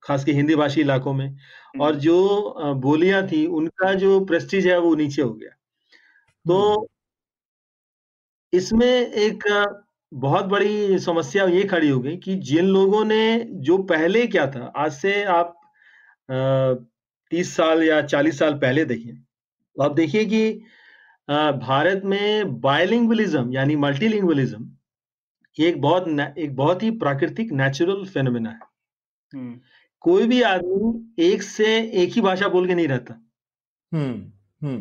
खास 0.02 0.24
के 0.24 0.32
हिंदी 0.32 0.54
भाषी 0.56 0.80
इलाकों 0.80 1.12
में। 1.14 1.36
और 1.74 1.96
जो 1.98 2.74
बोलियाँ 2.80 3.26
थी 3.28 3.44
उनका 3.48 3.92
जो 3.96 4.18
प्रेस्टीज 4.26 4.66
है 4.66 4.78
वो 4.80 4.94
नीचे 4.96 5.22
हो 5.22 5.32
गया। 5.34 5.50
तो 6.46 6.88
इसमें 8.52 8.86
एक 8.86 9.42
बहुत 10.12 10.44
बड़ी 10.44 10.98
समस्या 10.98 11.44
ये 11.46 11.62
खड़ी 11.64 11.88
हो 11.88 11.98
गई 12.00 12.16
कि 12.16 12.34
जिन 12.42 12.66
लोगों 12.66 13.04
ने 13.04 13.20
जो 13.62 13.76
पहले 13.84 14.26
क्या 14.26 14.46
था 14.46 14.64
आज 14.76 14.92
से 14.92 15.22
आप 15.24 15.56
तीस 17.30 17.54
साल 17.56 17.82
या 17.82 18.00
चालीस 18.02 18.38
साल 18.38 18.54
पहले 18.54 18.84
देखिए 18.84 19.12
तो 19.12 19.82
आप 19.82 19.92
देखिए 19.92 20.24
कि 20.24 20.50
भारत 21.60 22.02
में 22.04 22.60
बायलिंगुअलिज्म 22.60 23.52
यानी 23.52 23.76
मल्टीलिंगुअलिज्म 23.76 24.70
एक 25.56 25.80
बहुत 25.80 26.08
एक 26.38 26.56
बहुत 26.56 26.82
ही 26.82 26.90
प्राकृतिक 26.98 27.52
नेचुरल 27.52 28.04
फेनोमेना 28.06 28.50
है। 28.50 28.58
कोई 30.02 30.26
भी 30.26 30.40
आदमी 30.42 31.24
एक 31.24 31.42
से 31.42 31.66
एक 32.02 32.12
ही 32.12 32.20
भाषा 32.20 32.48
बोल 32.48 32.66
के 32.66 32.74
नहीं 32.74 32.88
रहता। 32.88 33.14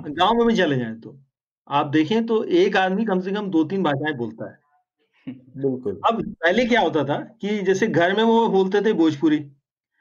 गाँव 0.10 0.34
में 0.34 0.46
भी 0.48 0.56
चले 0.56 0.78
जाए 0.78 0.94
तो। 0.96 1.20
आप 1.68 1.86
देखें 1.86 2.26
तो 2.26 2.44
एक 2.44 2.78
आदमी 2.78 3.06
कम 3.06 3.20
से 3.20 3.32
कम 3.32 3.50
दो 3.50 3.64
तीन 3.64 3.84
भाषाएँ 3.84 4.16
बोलता 4.16 4.50
है। 4.52 4.58
बिल्कुल। 5.58 6.00
अब 6.10 6.22
पहले 6.36 6.66
क्या 6.66 6.82
होता 6.82 7.04
था 7.04 7.18
कि 7.42 7.58
जैसे 7.64 7.88
घर 7.88 8.16
में 8.18 8.24
वो 8.24 8.48
बोलते 8.50 8.82
थे 8.82 8.94
भोजपुरी। 8.94 9.40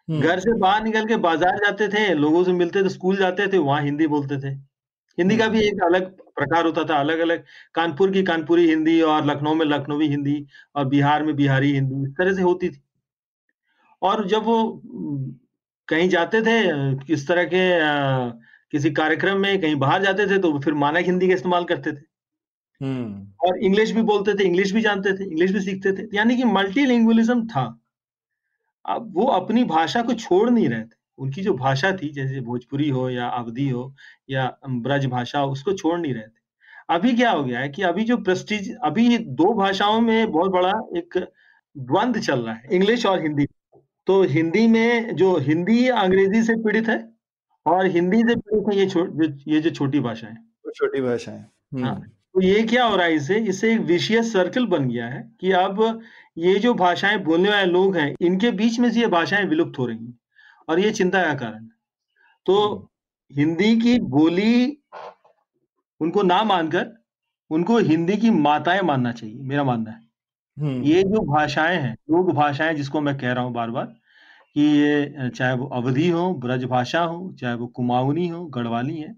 घर 0.08 0.38
से 0.40 0.52
बाहर 0.58 0.82
निकल 0.84 1.06
के 1.06 1.16
बाज़ार 1.16 1.58
जाते 1.58 1.88
थे 1.88 2.14
लोगों 2.14 2.44
से 2.44 2.52
मिलते 2.52 2.82
थे 2.84 2.88
स्कूल 2.88 3.16
जाते 3.16 3.46
थे 3.52 3.58
वहाँ 3.58 3.82
हिंदी 3.82 4.06
बोलते 4.06 4.38
थे। 4.38 4.54
हिंदी 5.18 5.36
का 5.36 5.48
भी 5.48 5.60
एक 5.60 5.82
अलग 5.84 6.10
प्रकार 6.36 6.66
होता 6.66 6.84
था 6.84 6.98
अलग 7.00 7.18
अलग 7.18 7.44
कानपुर 7.74 8.10
की 8.10 8.22
कानपुरी 8.22 8.68
हिंदी 8.68 9.00
और 9.02 9.24
लखनऊ 9.26 9.54
में 9.54 9.64
लखनवी 9.66 10.08
हिंदी 10.08 10.44
और 10.76 10.84
बिहार 10.88 11.24
में 11.24 11.34
बिहारी 11.36 11.72
हिंदी 11.72 12.02
इस 12.04 12.14
तरह 12.18 12.34
से 12.34 12.42
होती 12.42 12.68
थी। 12.70 12.82
और 14.02 14.26
जब 14.28 14.44
वो 14.44 14.56
कहीं 15.88 16.08
जाते 16.08 16.40
थे 16.42 16.58
किस 17.04 17.26
तरह 17.28 17.44
के 17.44 17.62
आ, 17.80 18.28
किसी 18.72 18.90
कार्यक्रम 18.90 19.38
में 19.40 19.60
कहीं 19.60 19.76
बाहर 19.76 20.02
जाते 20.02 20.26
थे 20.26 20.38
तो 20.38 20.58
फिर 20.60 20.74
मानक 20.74 21.06
हिंदी 21.06 21.28
का 21.28 21.34
इस्तेमाल 21.34 21.64
करते 21.64 21.92
थे। 21.92 22.06
और 23.40 23.58
इंग्लिश 23.58 23.90
भी 23.92 24.02
बोलते 24.02 24.34
थे 24.34 24.44
इंग्लिश 24.44 24.72
भी 24.72 24.80
जानते 24.80 25.12
थे 25.12 25.24
इंग्लिश 25.24 25.52
भी 25.52 25.60
सीखते 25.60 25.92
थे 25.92 26.08
यानी 26.16 26.36
कि 26.36 26.44
मल्टीलिंगुअलिज्म 26.44 27.46
था। 27.46 27.64
अब 28.84 29.12
वो 29.16 29.26
अपनी 29.32 29.64
भाषा 29.66 30.02
को 30.02 30.14
छोड़ 30.14 30.48
नहीं 30.50 30.68
रहे 30.68 30.82
थे। 30.82 30.96
उनकी 31.18 31.42
जो 31.42 31.54
भाषा 31.54 31.90
थी 31.92 32.08
जैसे 32.12 32.40
भोजपुरी 32.40 32.88
हो 32.88 33.08
या 33.10 33.28
अवधि 33.28 33.68
हो 33.68 33.94
या 34.30 34.46
ब्रज 34.66 35.06
भाषा 35.06 35.38
हो 35.38 35.50
उसको 35.52 35.72
छोड़ 35.72 35.98
नहीं 36.00 36.14
रहे 36.14 36.22
थे। 36.22 36.36
अभी 36.88 37.12
क्या 37.12 37.30
हो 37.30 37.44
गया 37.44 37.60
है 37.60 37.68
कि 37.68 37.82
अभी 37.82 38.04
जो 38.04 38.16
प्रेस्टीज 38.18 38.74
अभी 38.84 39.18
दो 39.18 39.52
भाषाओं 39.54 40.00
में 40.00 40.30
बहुत 40.32 40.50
बड़ा 40.50 40.72
एक 40.96 41.18
द्वंद 41.76 42.18
चल 42.20 42.40
रहा 42.40 42.54
है 42.54 42.68
इंग्लिश 42.72 43.06
और 43.06 43.22
हिंदी 43.22 43.46
तो 44.08 44.22
हिंदी 44.22 44.66
में 44.66 45.14
जो 45.16 45.36
हिंदी 45.38 45.88
अंग्रेज़ी 45.88 46.42
से 46.42 46.54
पीड़ित 46.64 46.88
है 46.88 46.98
और 47.66 47.86
हिंदी 47.86 48.18
से 48.18 48.34
पीड़ित 48.36 48.68
है 48.68 48.76
ये 48.76 48.88
छो, 48.90 49.06
ये 49.48 49.60
जो 49.60 49.70
छोटी 49.70 50.00
भाषा 50.00 50.26
है। 50.26 50.36
छोटी 50.76 51.00
भाषा 51.00 51.32
है 51.32 51.82
हाँ 51.82 52.00
तो 52.34 52.40
ये 52.40 52.62
क्या 52.62 52.84
हो 52.84 52.96
रहा 52.96 53.06
है 53.06 53.14
इससे 53.14 53.38
इससे 53.40 53.72
एक 53.74 53.80
विशेष 53.80 54.32
सर्कल 54.32 54.66
बन 54.66 54.88
गया 54.88 55.06
है 55.08 55.20
कि 55.40 55.52
अब 55.52 56.02
ये 56.38 56.54
जो 56.58 56.74
भाषाएँ 56.74 57.18
बोलने 57.18 57.48
वाले 57.50 57.70
लोग 57.72 57.96
हैं 57.96 58.14
इनके 58.20 58.50
बीच 58.50 58.78
में 58.78 58.90
से 58.92 59.00
ये 59.00 59.06
भाषाएँ 59.06 59.44
विलुप्त 59.46 59.78
हो 59.78 59.86
रही 59.86 59.98
हैं 59.98 60.18
और 60.68 60.80
ये 60.80 60.90
चिंता 60.90 61.22
का 61.22 61.34
कारण 61.34 61.62
है। 61.64 61.70
तो 62.46 62.90
हिंदी 63.30 63.76
की 63.76 63.98
बोली 64.00 64.78
उनको 66.00 66.22
ना 66.22 66.42
मानकर 66.44 66.92
उनको 67.50 67.78
हिंदी 67.78 68.16
की 68.16 68.30
माताएँ 68.30 68.80
मानना 68.82 69.12
चाहिए 69.12 69.36
मेरा 69.42 69.64
मानना 69.64 69.90
है। 69.90 69.96
हम्म। 69.96 70.07
ये 70.58 71.02
जो 71.02 71.20
भाषाएँ 71.24 71.76
हैं 71.76 71.92
लोक 72.10 72.30
भाषाएँ 72.30 72.74
जिसको 72.74 73.00
मैं 73.00 73.16
कह 73.18 73.32
रहा 73.32 73.44
हूँ 73.44 73.52
बार 73.52 73.70
बार 73.70 73.86
कि 74.56 74.62
ये 74.62 75.28
चाहे 75.30 75.54
वो 75.54 75.66
अवधि 75.66 76.08
हो 76.08 76.32
ब्रज 76.34 76.64
भाषा 76.64 77.00
हो 77.00 77.32
चाहे 77.40 77.54
वो 77.54 77.66
कुमाऊनी 77.66 78.28
हो 78.28 78.44
गढ़वाली 78.46 78.96
है 78.96 79.14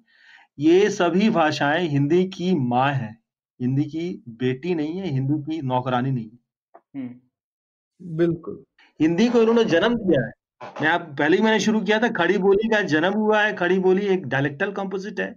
ये 0.59 0.91
सभी 0.91 1.31
भाषाएँ 1.31 1.87
हिंदी 1.89 2.25
की 2.29 2.55
माँ 2.55 2.93
है 2.93 3.17
हिंदी 3.61 3.85
की 3.85 4.09
बेटी 4.39 4.75
नहीं 4.75 4.99
है 4.99 5.09
हिंदी 5.09 5.43
की 5.43 5.61
नौकरानी 5.63 6.11
नहीं 6.11 6.25
है 6.25 7.01
हम्म। 7.01 8.17
बिल्कुल 8.17 8.65
हिंदी 9.01 9.29
को 9.29 9.43
इन्होंने 9.43 9.65
जन्म 9.65 9.95
दिया 9.95 10.27
है 10.27 10.33
मैं 10.83 10.89
आप 10.89 11.15
पहले 11.19 11.37
ही 11.37 11.43
मैंने 11.43 11.61
शुरू 11.61 11.81
किया 11.81 11.99
था 11.99 12.09
खड़ी 12.09 12.39
बोली 12.39 12.69
का 12.69 12.81
जन्म 12.89 13.15
हुआ 13.15 13.43
है 13.43 13.55
खड़ी 13.57 13.79
बोली 13.79 14.07
एक 14.07 14.27
डायलेक्टल 14.27 14.73
कंपोजिट 14.73 15.21
है 15.21 15.35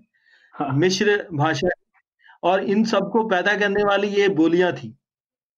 हाँ। 0.56 0.74
मिश्र 0.76 1.18
भाषा 1.34 1.68
है 1.68 2.01
और 2.43 2.64
इन 2.66 2.84
सबको 2.86 3.24
पैदा 3.30 3.56
करने 3.58 3.84
वाली 3.84 4.08
ये 4.10 4.28
बोलियाँ 4.34 4.72
थी 4.74 4.88
हम्म। 4.88 5.03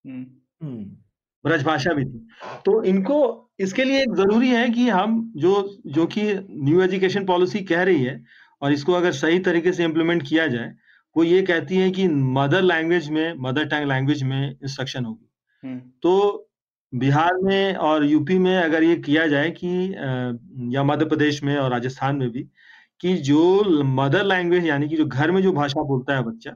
ब्रज 0.05 1.63
भाषा 1.63 1.93
भी 1.93 2.05
थी। 2.05 2.27
तो 2.65 2.81
इनको 2.83 3.17
इसके 3.59 3.83
लिए 3.83 4.01
एक 4.01 4.13
ज़रूरी 4.15 4.49
है 4.49 4.69
कि 4.69 4.87
हम 4.89 5.33
जो 5.37 5.53
जो 5.87 6.05
कि 6.05 6.21
न्यू 6.49 6.81
एजुकेशन 6.81 7.25
पॉलिसी 7.25 7.59
कह 7.63 7.83
रही 7.83 8.03
है 8.03 8.23
और 8.61 8.71
इसको 8.73 8.93
अगर 8.93 9.11
सही 9.11 9.39
तरीके 9.39 9.73
से 9.73 9.83
इम्प्लीमेंट 9.83 10.27
किया 10.27 10.47
जाए 10.47 10.73
वो 11.15 11.23
ये 11.23 11.41
कहती 11.41 11.77
है 11.77 11.89
कि 11.91 12.07
मदर 12.07 12.61
लैंग्वेज 12.61 13.09
में 13.09 13.33
मदर 13.39 13.65
टंग 13.65 13.87
लैंग्वेज 13.87 14.23
में 14.23 14.49
इंस्ट्रक्शन 14.51 15.05
होगी। 15.05 15.29
हम्म। 15.63 15.79
तो 16.03 16.49
बिहार 16.93 17.37
में 17.43 17.75
और 17.75 18.05
यूपी 18.05 18.37
में 18.39 18.55
अगर 18.57 18.83
ये 18.83 18.95
किया 18.95 19.27
जाए 19.27 19.49
कि 19.51 19.93
या 20.75 20.83
मध्य 20.83 21.05
प्रदेश 21.05 21.43
में 21.43 21.55
और 21.57 21.71
राजस्थान 21.71 22.15
में 22.15 22.29
भी 22.31 22.43
कि 23.01 23.13
जो 23.17 23.83
मदर 23.83 24.25
लैंग्वेज 24.25 24.65
यानी 24.65 24.89
कि 24.89 24.95
जो 24.95 25.05
घर 25.05 25.31
में 25.31 25.41
जो 25.41 25.51
भाषा 25.51 25.83
बोलता 25.83 26.15
है 26.15 26.23
बच्चा 26.23 26.55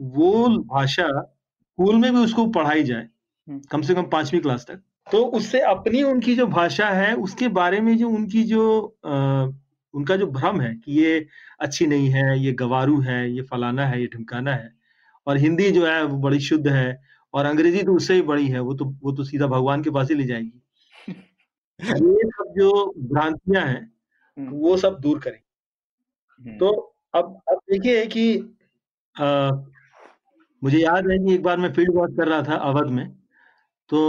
वो 0.00 0.48
भाषा 0.48 1.08
स्कूल 1.78 1.96
में 1.96 2.12
भी 2.12 2.18
उसको 2.18 2.46
पढ़ाई 2.50 2.82
जाए 2.82 3.02
हम्म। 3.48 3.58
कम 3.70 3.82
से 3.82 3.94
कम 3.94 4.06
पांचवी 4.10 4.38
क्लास 4.40 4.64
तक 4.68 4.80
तो 5.06 5.18
उससे 5.34 5.60
अपनी 5.66 6.02
उनकी 6.02 6.34
जो 6.34 6.46
भाषा 6.48 6.88
है 6.90 7.14
उसके 7.18 7.48
बारे 7.54 7.80
में 7.80 7.96
जो 7.98 8.08
उनकी 8.10 8.42
जो 8.44 8.64
आ, 9.06 9.44
उनका 9.94 10.16
जो 10.16 10.26
भ्रम 10.28 10.60
है 10.60 10.74
कि 10.74 10.92
ये 10.94 11.26
अच्छी 11.60 11.86
नहीं 11.86 12.08
है 12.10 12.38
ये 12.38 12.52
गवारू 12.54 13.00
है 13.02 13.20
ये 13.30 13.42
फलाना 13.42 13.86
है 13.86 14.00
ये 14.00 14.06
ढिमकाना 14.06 14.54
है 14.54 14.72
और 15.26 15.36
हिंदी 15.36 15.70
जो 15.70 15.86
है 15.86 16.02
वो 16.04 16.18
बड़ी 16.18 16.40
शुद्ध 16.40 16.66
है 16.68 17.00
और 17.34 17.46
अंग्रेज़ी 17.46 17.82
तो 17.82 17.94
उससे 17.94 18.14
ही 18.14 18.22
बड़ी 18.24 18.48
है 18.48 18.60
वो 18.60 18.74
तो 18.74 18.84
वो 19.02 19.12
तो 19.12 19.24
सीधा 19.24 19.46
भगवान 19.46 19.82
के 19.82 19.90
पास 19.90 20.10
ही 20.10 20.14
ले 20.14 20.24
जाएगी 20.24 21.08
ये 21.80 22.28
सब 22.28 22.54
जो 22.58 22.70
भ्रांतियाँ 23.06 23.66
हैं 23.66 23.80
हम्म। 24.36 24.50
वो 24.50 24.76
सब 24.78 25.00
दूर 25.00 25.18
करें 25.20 25.40
हम्म। 26.40 26.58
तो 26.58 26.70
अब 27.14 27.40
अब 27.50 27.60
देखिए 27.70 28.06
कि 28.08 28.30
आ, 29.16 29.50
मुझे 30.62 30.78
याद 30.78 31.10
है 31.10 31.18
कि 31.18 31.34
एक 31.34 31.42
बार 31.42 31.56
मैं 31.56 31.72
फ़ील्ड 31.72 31.94
वर्क 31.94 32.16
कर 32.16 32.28
रहा 32.28 32.42
था 32.42 32.54
अवध 32.68 32.90
में 32.90 33.06
तो 33.90 34.00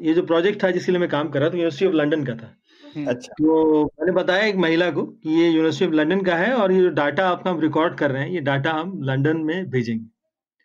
ये 0.00 0.14
जो 0.14 0.22
प्रोजेक्ट 0.22 0.62
था 0.62 0.70
जिसके 0.70 0.92
लिए 0.92 1.00
मैं 1.00 1.08
काम 1.08 1.28
कर 1.28 1.40
रहा 1.40 1.48
था 1.50 1.54
यूनिवर्सिटी 1.54 1.86
ऑफ़ 1.86 1.94
लंदन 1.94 2.24
का 2.24 2.34
था। 2.34 2.54
हम्म। 2.96 3.06
अच्छा। 3.06 3.32
तो 3.32 3.84
मैंने 3.84 4.12
बताया 4.12 4.44
एक 4.44 4.56
महिला 4.56 4.90
को 4.90 5.02
कि 5.02 5.30
ये 5.30 5.48
यूनिवर्सिटी 5.48 5.86
ऑफ़ 5.86 5.94
लंदन 5.94 6.20
का 6.20 6.36
है 6.36 6.52
और 6.52 6.72
ये 6.72 6.80
जो 6.82 6.88
डाटा 6.90 7.28
आपका 7.28 7.50
हम 7.50 7.60
रिकॉर्ड 7.60 7.94
कर 7.94 8.10
रहे 8.10 8.22
हैं 8.22 8.30
ये 8.30 8.40
डाटा 8.40 8.72
हम 8.72 9.00
लंदन 9.02 9.36
में 9.36 9.70
भेजेंगे। 9.70 10.06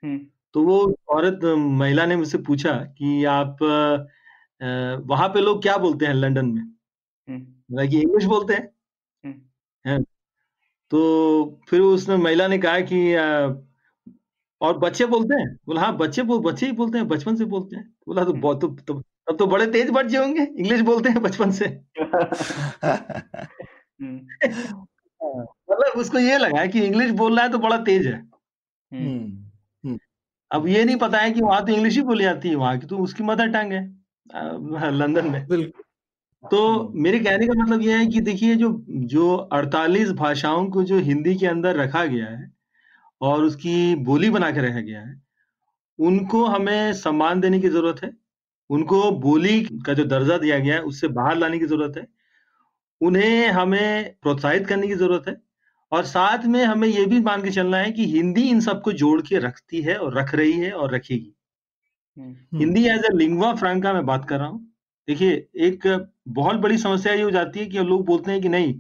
हम्म। 0.04 0.20
तो 0.54 0.64
वो 0.64 0.96
औरत 1.10 1.40
महिला 1.58 2.06
ने 2.06 2.16
मुझसे 2.16 2.38
पूछा 2.38 2.72
कि 2.98 3.24
आप 3.26 3.58
वहाँ 5.08 5.28
पे 5.30 5.42
लोग 5.42 5.62
क्या 5.62 5.78
बोलते 5.78 6.06
हैं 6.06 6.14
लंदन 6.14 6.46
में? 6.46 6.64
मतलब 7.28 7.90
कि 7.90 8.02
इंग्लिश 8.02 8.26
बोलते 8.26 8.54
हैं। 8.54 8.70
है। 9.86 10.02
तो 10.92 11.60
फिर 11.70 11.82
उसने 11.82 12.16
महिला 12.16 12.48
ने 12.48 12.58
कहा 12.58 12.80
कि 12.80 13.14
और 14.62 14.78
बच्चे 14.78 15.06
बोलते 15.06 15.36
हैं 15.36 15.48
बोला 15.68 15.82
हाँ 15.82 15.96
बच्चे 15.98 16.24
बोल 16.24 16.40
बच्चे 16.42 16.66
ही 16.66 16.72
बोलते 16.72 16.98
हैं 16.98 17.08
बचपन 17.08 17.36
से 17.36 17.46
बोलते 17.46 17.76
हैं। 17.76 17.84
बोला 18.08 18.24
तो 18.24 18.34
बहुत 18.34 18.62
तो, 18.62 18.68
तो 18.68 18.94
तब 19.30 19.38
तो 19.38 19.48
बड़े 19.48 19.66
तेज 19.68 19.90
बच्चे 19.90 20.18
होंगे 20.18 20.42
इंग्लिश 20.42 20.82
बोलते 20.82 21.10
हैं 21.10 21.22
बचपन 21.22 21.52
से। 21.52 21.66
मतलब 25.70 25.94
उसको 25.98 26.20
ये 26.20 26.38
लगा 26.38 26.66
कि 26.66 26.82
इंग्लिश 26.82 27.12
बोल 27.12 27.36
रहा 27.36 27.46
है 27.46 27.52
तो 27.52 27.60
बड़ा 27.60 27.78
तेज 27.78 28.08
है। 28.08 28.20
अब 30.52 30.68
ये 30.68 30.84
नहीं 30.86 30.96
पता 30.96 31.18
है 31.18 31.32
कि 31.32 31.42
वहाँ 31.42 31.66
तो 31.66 31.74
इंग्लिश 31.74 31.96
ही 31.96 32.02
बोली 32.02 32.24
जाती 32.24 32.50
है 32.50 32.56
वहाँ 32.56 32.78
की 32.80 32.88
तो 32.88 32.98
उसकी 32.98 33.24
मदर 33.24 33.48
टंग 33.48 33.74
है 33.74 34.92
लंदन 34.92 35.30
में। 35.30 35.46
तो 36.44 36.90
मेरे 36.96 37.20
कहने 37.20 37.48
का 37.48 37.54
मतलब 37.54 37.82
यह 37.82 37.98
है 37.98 38.06
कि 38.06 38.22
देखिए 38.22 38.56
जो 38.56 38.70
जो 38.90 39.36
48 39.54 40.12
भाषाओं 40.12 40.66
को 40.70 40.84
जो 40.84 40.98
हिंदी 41.00 41.36
के 41.36 41.48
अंदर 41.48 41.76
रखा 41.76 42.06
गया 42.06 42.26
है 42.26 42.61
और 43.22 43.44
उसकी 43.44 43.96
बोली 43.96 44.30
बना 44.30 44.52
के 44.52 44.62
रखा 44.62 44.80
गया 44.80 45.02
है। 45.02 45.22
उनको 46.00 46.46
हमें 46.46 46.94
सम्मान 46.94 47.42
देने 47.42 47.60
की 47.60 47.70
ज़रूरत 47.70 48.04
है। 48.04 48.12
उनको 48.70 49.12
बोली 49.12 49.60
का 49.86 49.94
जो 49.94 50.04
दर्जा 50.06 50.38
दिया 50.38 50.58
गया 50.60 50.76
है 50.76 50.82
उससे 50.82 51.08
बाहर 51.10 51.38
लाने 51.38 51.60
की 51.60 51.66
ज़रूरत 51.66 51.98
है। 51.98 52.08
उन्हें 53.02 53.48
हमें 53.50 54.16
प्रोत्साहित 54.22 54.68
करने 54.68 54.88
की 54.88 54.96
ज़रूरत 54.96 55.28
है। 55.28 55.36
और 55.92 56.04
साथ 56.06 56.46
में 56.46 56.64
हमें 56.66 56.88
यह 56.88 57.06
भी 57.08 57.20
मान 57.22 57.42
के 57.44 57.52
चलना 57.52 57.78
है 57.78 57.92
कि 57.92 58.06
हिंदी 58.08 58.42
इन 58.50 58.60
सबको 58.62 58.92
जोड़ 58.94 59.22
के 59.22 59.40
रखती 59.40 59.82
है 59.82 59.96
और 59.96 60.18
रख 60.18 60.34
रही 60.36 60.54
है 60.54 60.72
और 60.72 60.94
रखेगी। 60.96 61.34
Hindi 62.58 62.84
as 62.86 63.06
a 63.06 63.10
lingua 63.14 63.54
franca 63.56 63.94
मैं 63.94 64.06
बात 64.06 64.28
कर 64.30 64.40
रहा 64.40 64.48
हूँ। 64.48 64.60
देखिए 65.08 65.48
एक 65.60 65.88
बहुत 66.30 66.56
बड़ी 66.56 66.78
समस्या 66.78 67.14
ये 67.14 67.22
हो 67.22 67.32
जाती 67.32 67.60
है 67.60 67.66
कि 67.66 67.80
लोग 67.80 68.06
बोलते 68.06 68.32
हैं 68.32 68.42
कि 68.42 68.50
नहीं 68.50 68.74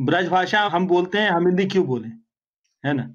ब्रज 0.00 0.28
भाषा 0.28 0.60
हम 0.68 0.86
बोलते 0.86 1.18
हैं 1.18 1.30
हम 1.30 1.46
हिंदी 1.46 1.66
क्यों 1.66 1.86
बोले? 1.86 2.08
है 2.84 2.92
ना? 2.92 3.14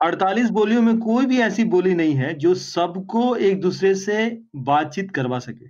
अड़तालीस 0.00 0.50
बोलियों 0.50 0.82
में 0.82 0.98
कोई 0.98 1.26
भी 1.26 1.38
ऐसी 1.40 1.64
बोली 1.64 1.94
नहीं 1.94 2.14
है 2.14 2.32
जो 2.34 2.54
सबको 2.54 3.34
एक 3.36 3.60
दूसरे 3.60 3.94
से 3.94 4.28
बातचीत 4.56 5.10
करवा 5.10 5.38
सके। 5.38 5.66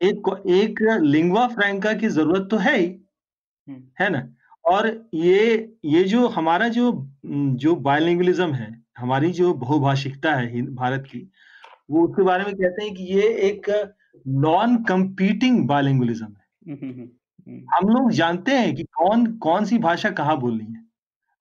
एक 0.00 0.28
एक 0.50 0.80
लिंगवा 1.02 1.46
फ्रैंका 1.48 1.92
की 1.92 2.08
ज़रूरत 2.08 2.48
तो 2.50 2.56
है 2.56 2.76
ही। 2.78 2.86
है 4.00 4.08
ना? 4.10 4.28
और 4.64 4.88
ये 5.14 5.76
ये 5.84 6.02
जो 6.04 6.26
हमारा 6.28 6.68
जो 6.68 6.92
जो 7.26 7.74
बायोलिंगुअलिज्म 7.76 8.52
है 8.52 8.70
हमारी 8.98 9.30
जो 9.32 9.52
बहुभाषिकता 9.54 10.34
है 10.34 10.62
भारत 10.74 11.04
की 11.12 11.30
वो 11.90 12.06
उसके 12.08 12.22
बारे 12.22 12.44
में 12.44 12.54
कहते 12.54 12.84
हैं 12.84 12.94
कि 12.94 13.04
ये 13.04 13.28
एक 13.48 13.70
नॉन 14.26 14.76
कंपीटिंग 14.84 15.66
बायोलिंगुअलिज्म 15.68 16.26
है 16.26 16.78
हम 17.74 17.88
लोग 17.88 18.10
जानते 18.12 18.52
हैं 18.52 18.74
कि 18.74 18.84
कौन 18.98 19.26
कौन 19.38 19.64
सी 19.64 19.78
भाषा 19.78 20.10
कहाँ 20.10 20.38
बोलनी 20.40 20.64
है। 20.64 20.89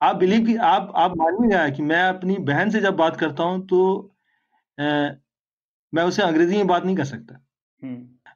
आप 0.02 0.16
बिलीव 0.16 0.46
की 0.46 0.56
आप 0.56 0.92
आप 0.96 1.18
मानिएगा 1.18 1.70
कि 1.70 1.82
मैं 1.82 2.04
अपनी 2.04 2.38
बहन 2.38 2.70
से 2.70 2.82
जब 2.82 2.96
बात 2.96 3.18
करता 3.18 3.44
हूँ 3.44 3.68
तो 3.68 3.80
आ, 4.78 5.10
मैं 5.94 6.04
उसे 6.04 6.22
अंग्रेज़ी 6.22 6.58
में 6.58 6.68
बात 6.68 6.86
नहीं 6.86 6.96
कर 6.96 7.06
सकता। 7.06 7.40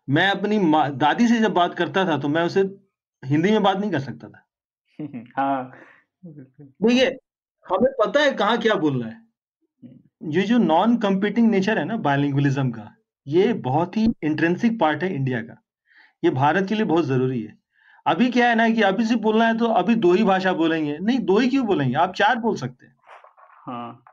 मैं 0.10 0.30
अपनी 0.30 0.60
दादी 0.96 1.28
से 1.28 1.40
जब 1.40 1.54
बात 1.54 1.76
करता 1.76 2.06
था 2.06 2.18
तो 2.18 2.28
मैं 2.28 2.44
उसे 2.44 2.62
हिंदी 3.26 3.52
में 3.52 3.64
बात 3.64 3.78
नहीं 3.78 3.92
कर 3.92 4.00
सकता 4.00 4.30
था। 4.30 4.46
हाँ। 5.38 5.72
देखिए 6.26 7.08
हमें 7.66 7.92
पता 8.00 8.20
है 8.20 8.32
कहाँ 8.32 8.58
क्या 8.58 8.76
बोल 8.76 9.04
रहा 9.04 9.10
है। 9.10 9.22
ये 10.32 10.42
जो 10.42 10.58
नॉन 10.58 10.98
कंपीटिंग 10.98 11.50
नेचर 11.52 11.80
है 11.80 11.86
ना 11.86 11.98
बायलिंगुअलिज्म 11.98 12.72
का 12.72 12.96
ये 13.28 13.54
बहुत 13.54 13.98
ही 13.98 14.08
इंट्रेंसिक 14.24 14.80
पार्ट 14.80 15.04
है 15.04 15.16
इंडिया 15.16 15.42
का। 15.42 15.62
ये 16.24 16.30
भारत 16.30 16.70
के 16.70 16.76
लिए 16.76 16.86
बहुत 16.86 17.06
ज़रूरी 17.06 17.42
है। 17.42 17.58
अभी 18.06 18.30
क्या 18.30 18.48
है 18.50 18.56
ना 18.56 18.70
कि 18.70 18.82
अभी 18.82 19.06
से 19.06 19.16
बोलना 19.16 19.46
है 19.48 19.58
तो 19.58 19.66
अभी 19.66 19.96
दो 19.96 20.12
ही 20.14 20.24
भाषा 20.24 20.54
बोलेंगे। 20.54 20.98
नहीं 21.02 21.20
दो 21.20 21.38
ही 21.40 21.48
क्यों 21.48 21.66
बोलेंगे? 21.66 21.96
आप 21.96 22.14
चार 22.14 22.36
बोल 22.36 22.56
सकते 22.56 22.86
हैं। 22.86 22.94
हाँ। 23.68 24.04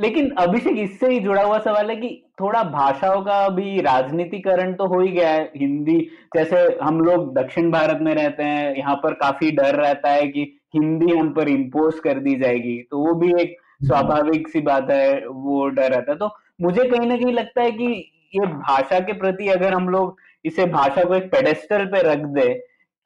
लेकिन 0.00 0.30
अभिषेक 0.30 0.78
इससे 0.78 1.08
ही 1.08 1.18
जुड़ा 1.20 1.42
हुआ 1.42 1.58
सवाल 1.58 1.90
है 1.90 1.96
कि 1.96 2.08
थोड़ा 2.40 2.62
भाषाओं 2.62 3.22
का 3.22 3.48
भी 3.48 3.80
राजनीतिकरण 3.80 4.72
तो 4.74 4.86
हो 4.86 5.00
ही 5.00 5.08
गया 5.08 5.28
है। 5.28 5.42
हिंदी 5.56 5.98
जैसे 6.36 6.56
हम 6.82 7.00
लोग 7.00 7.34
दक्षिण 7.34 7.70
भारत 7.70 7.98
में 8.02 8.14
रहते 8.14 8.42
हैं 8.42 8.74
यहाँ 8.76 8.94
पर 8.94 9.14
काफ़ी 9.14 9.50
डर 9.50 9.74
रहता 9.74 10.10
है 10.10 10.26
कि 10.26 10.58
हिंदी 10.74 11.16
हम 11.16 11.32
पर 11.32 11.48
इम्पोज 11.48 11.98
कर 11.98 12.18
दी 12.18 12.34
जाएगी। 12.36 12.78
तो 12.90 12.98
वो 12.98 13.14
भी 13.14 13.32
एक 13.42 13.56
स्वाभाविक 13.84 14.48
सी 14.48 14.60
बात 14.60 14.90
है 14.90 15.26
वो 15.26 15.68
डर 15.68 15.90
रहता 15.90 16.12
है। 16.12 16.18
तो 16.18 16.30
मुझे 16.60 16.84
कहीं 16.84 17.08
ना 17.08 17.16
कहीं 17.16 17.32
लगता 17.32 17.62
है 17.62 17.70
कि 17.70 17.86
ये 18.34 18.46
भाषा 18.46 19.00
के 19.00 19.12
प्रति 19.12 19.48
अगर 19.48 19.74
हम 19.74 19.88
लोग 19.88 20.16
इसे 20.44 20.66
भाषा 20.66 21.04
को 21.04 21.14
एक 21.14 21.30
पेडेस्टल 21.32 21.84
पे 21.86 22.02
रख 22.02 22.18
दे 22.18 22.52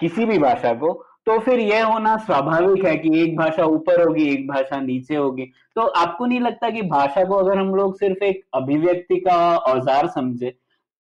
किसी 0.01 0.25
भी 0.25 0.39
भाषा 0.39 0.73
को 0.75 0.93
तो 1.27 1.39
फिर 1.39 1.61
यह 1.61 1.85
होना 1.87 2.17
स्वाभाविक 2.17 2.85
है 2.85 2.97
कि 2.97 3.23
एक 3.23 3.37
भाषा 3.37 3.65
ऊपर 3.65 4.03
होगी, 4.03 4.25
एक 4.25 4.47
भाषा 4.49 4.81
नीचे 4.81 5.15
होगी। 5.15 5.45
तो 5.77 5.83
आपको 5.83 6.27
नहीं 6.27 6.41
लगता 6.41 6.71
कि 6.71 6.83
भाषा 6.83 7.25
को 7.25 7.35
अगर 7.35 7.59
हम 7.59 7.75
लोग 7.75 7.97
सिर्फ़ 7.99 8.25
एक 8.25 8.41
अभिव्यक्ति 8.55 9.17
का 9.17 9.57
औज़ार 9.57 10.07
समझे 10.07 10.51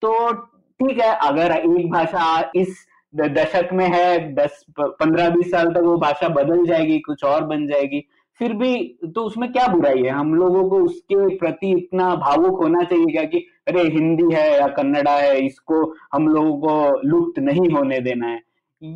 तो 0.02 0.32
ठीक 0.32 1.00
है, 1.00 1.12
अगर 1.14 1.52
एक 1.52 1.90
भाषा 1.90 2.50
इस 2.56 2.86
दशक 3.14 3.68
में 3.72 3.86
है, 3.86 4.34
दस, 4.34 4.64
पंद्रह, 4.80 5.28
बीस 5.30 5.50
साल 5.50 5.66
तक 5.66 5.82
वो 5.82 5.96
भाषा 5.96 6.28
बदल 6.28 6.64
जाएगी, 6.66 6.98
कुछ 6.98 7.24
और 7.24 7.44
बन 7.44 7.66
जाएगी, 7.66 8.04
फिर 8.40 8.52
भी 8.52 8.76
तो 9.14 9.22
उसमें 9.22 9.52
क्या 9.52 9.66
बुराई 9.68 10.02
है? 10.02 10.10
हम 10.10 10.34
लोगों 10.34 10.68
को 10.70 10.78
उसके 10.78 11.36
प्रति 11.36 11.70
इतना 11.72 12.14
भावुक 12.16 12.58
होना 12.62 12.82
चाहिए 12.82 13.06
क्या 13.06 13.24
कि, 13.24 13.38
अरे, 13.68 13.82
हिंदी 13.82 14.34
है 14.34 14.52
या 14.60 14.66
कन्नड़ा 14.68 15.16
है, 15.16 15.38
इसको 15.46 15.82
हम 16.12 16.28
लोगों 16.28 16.58
को 16.58 17.00
लुप्त 17.08 17.38
नहीं 17.38 17.68
होने 17.70 18.00
देना 18.00 18.26
है। 18.26 18.45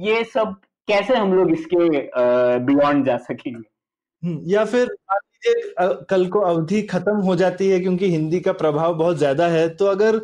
ये 0.01 0.23
सब 0.25 0.55
कैसे 0.89 1.17
हम 1.17 1.33
लोग 1.35 1.51
इसके 1.51 1.89
बियॉन्ड 2.67 3.07
जा 3.07 3.17
सकेंगे? 3.19 3.69
हम्म, 4.23 4.41
या 4.47 4.65
फिर 4.65 4.97
कल 6.11 6.27
को 6.29 6.41
अवधि 6.43 6.81
खत्म 6.83 7.17
हो 7.19 7.35
जाती 7.37 7.69
है 7.69 7.79
क्योंकि 7.81 8.11
हिंदी 8.11 8.41
का 8.41 8.53
प्रभाव 8.55 8.95
बहुत 8.95 9.17
ज़्यादा 9.19 9.47
है 9.49 9.69
तो 9.77 9.87
अगर 9.87 10.21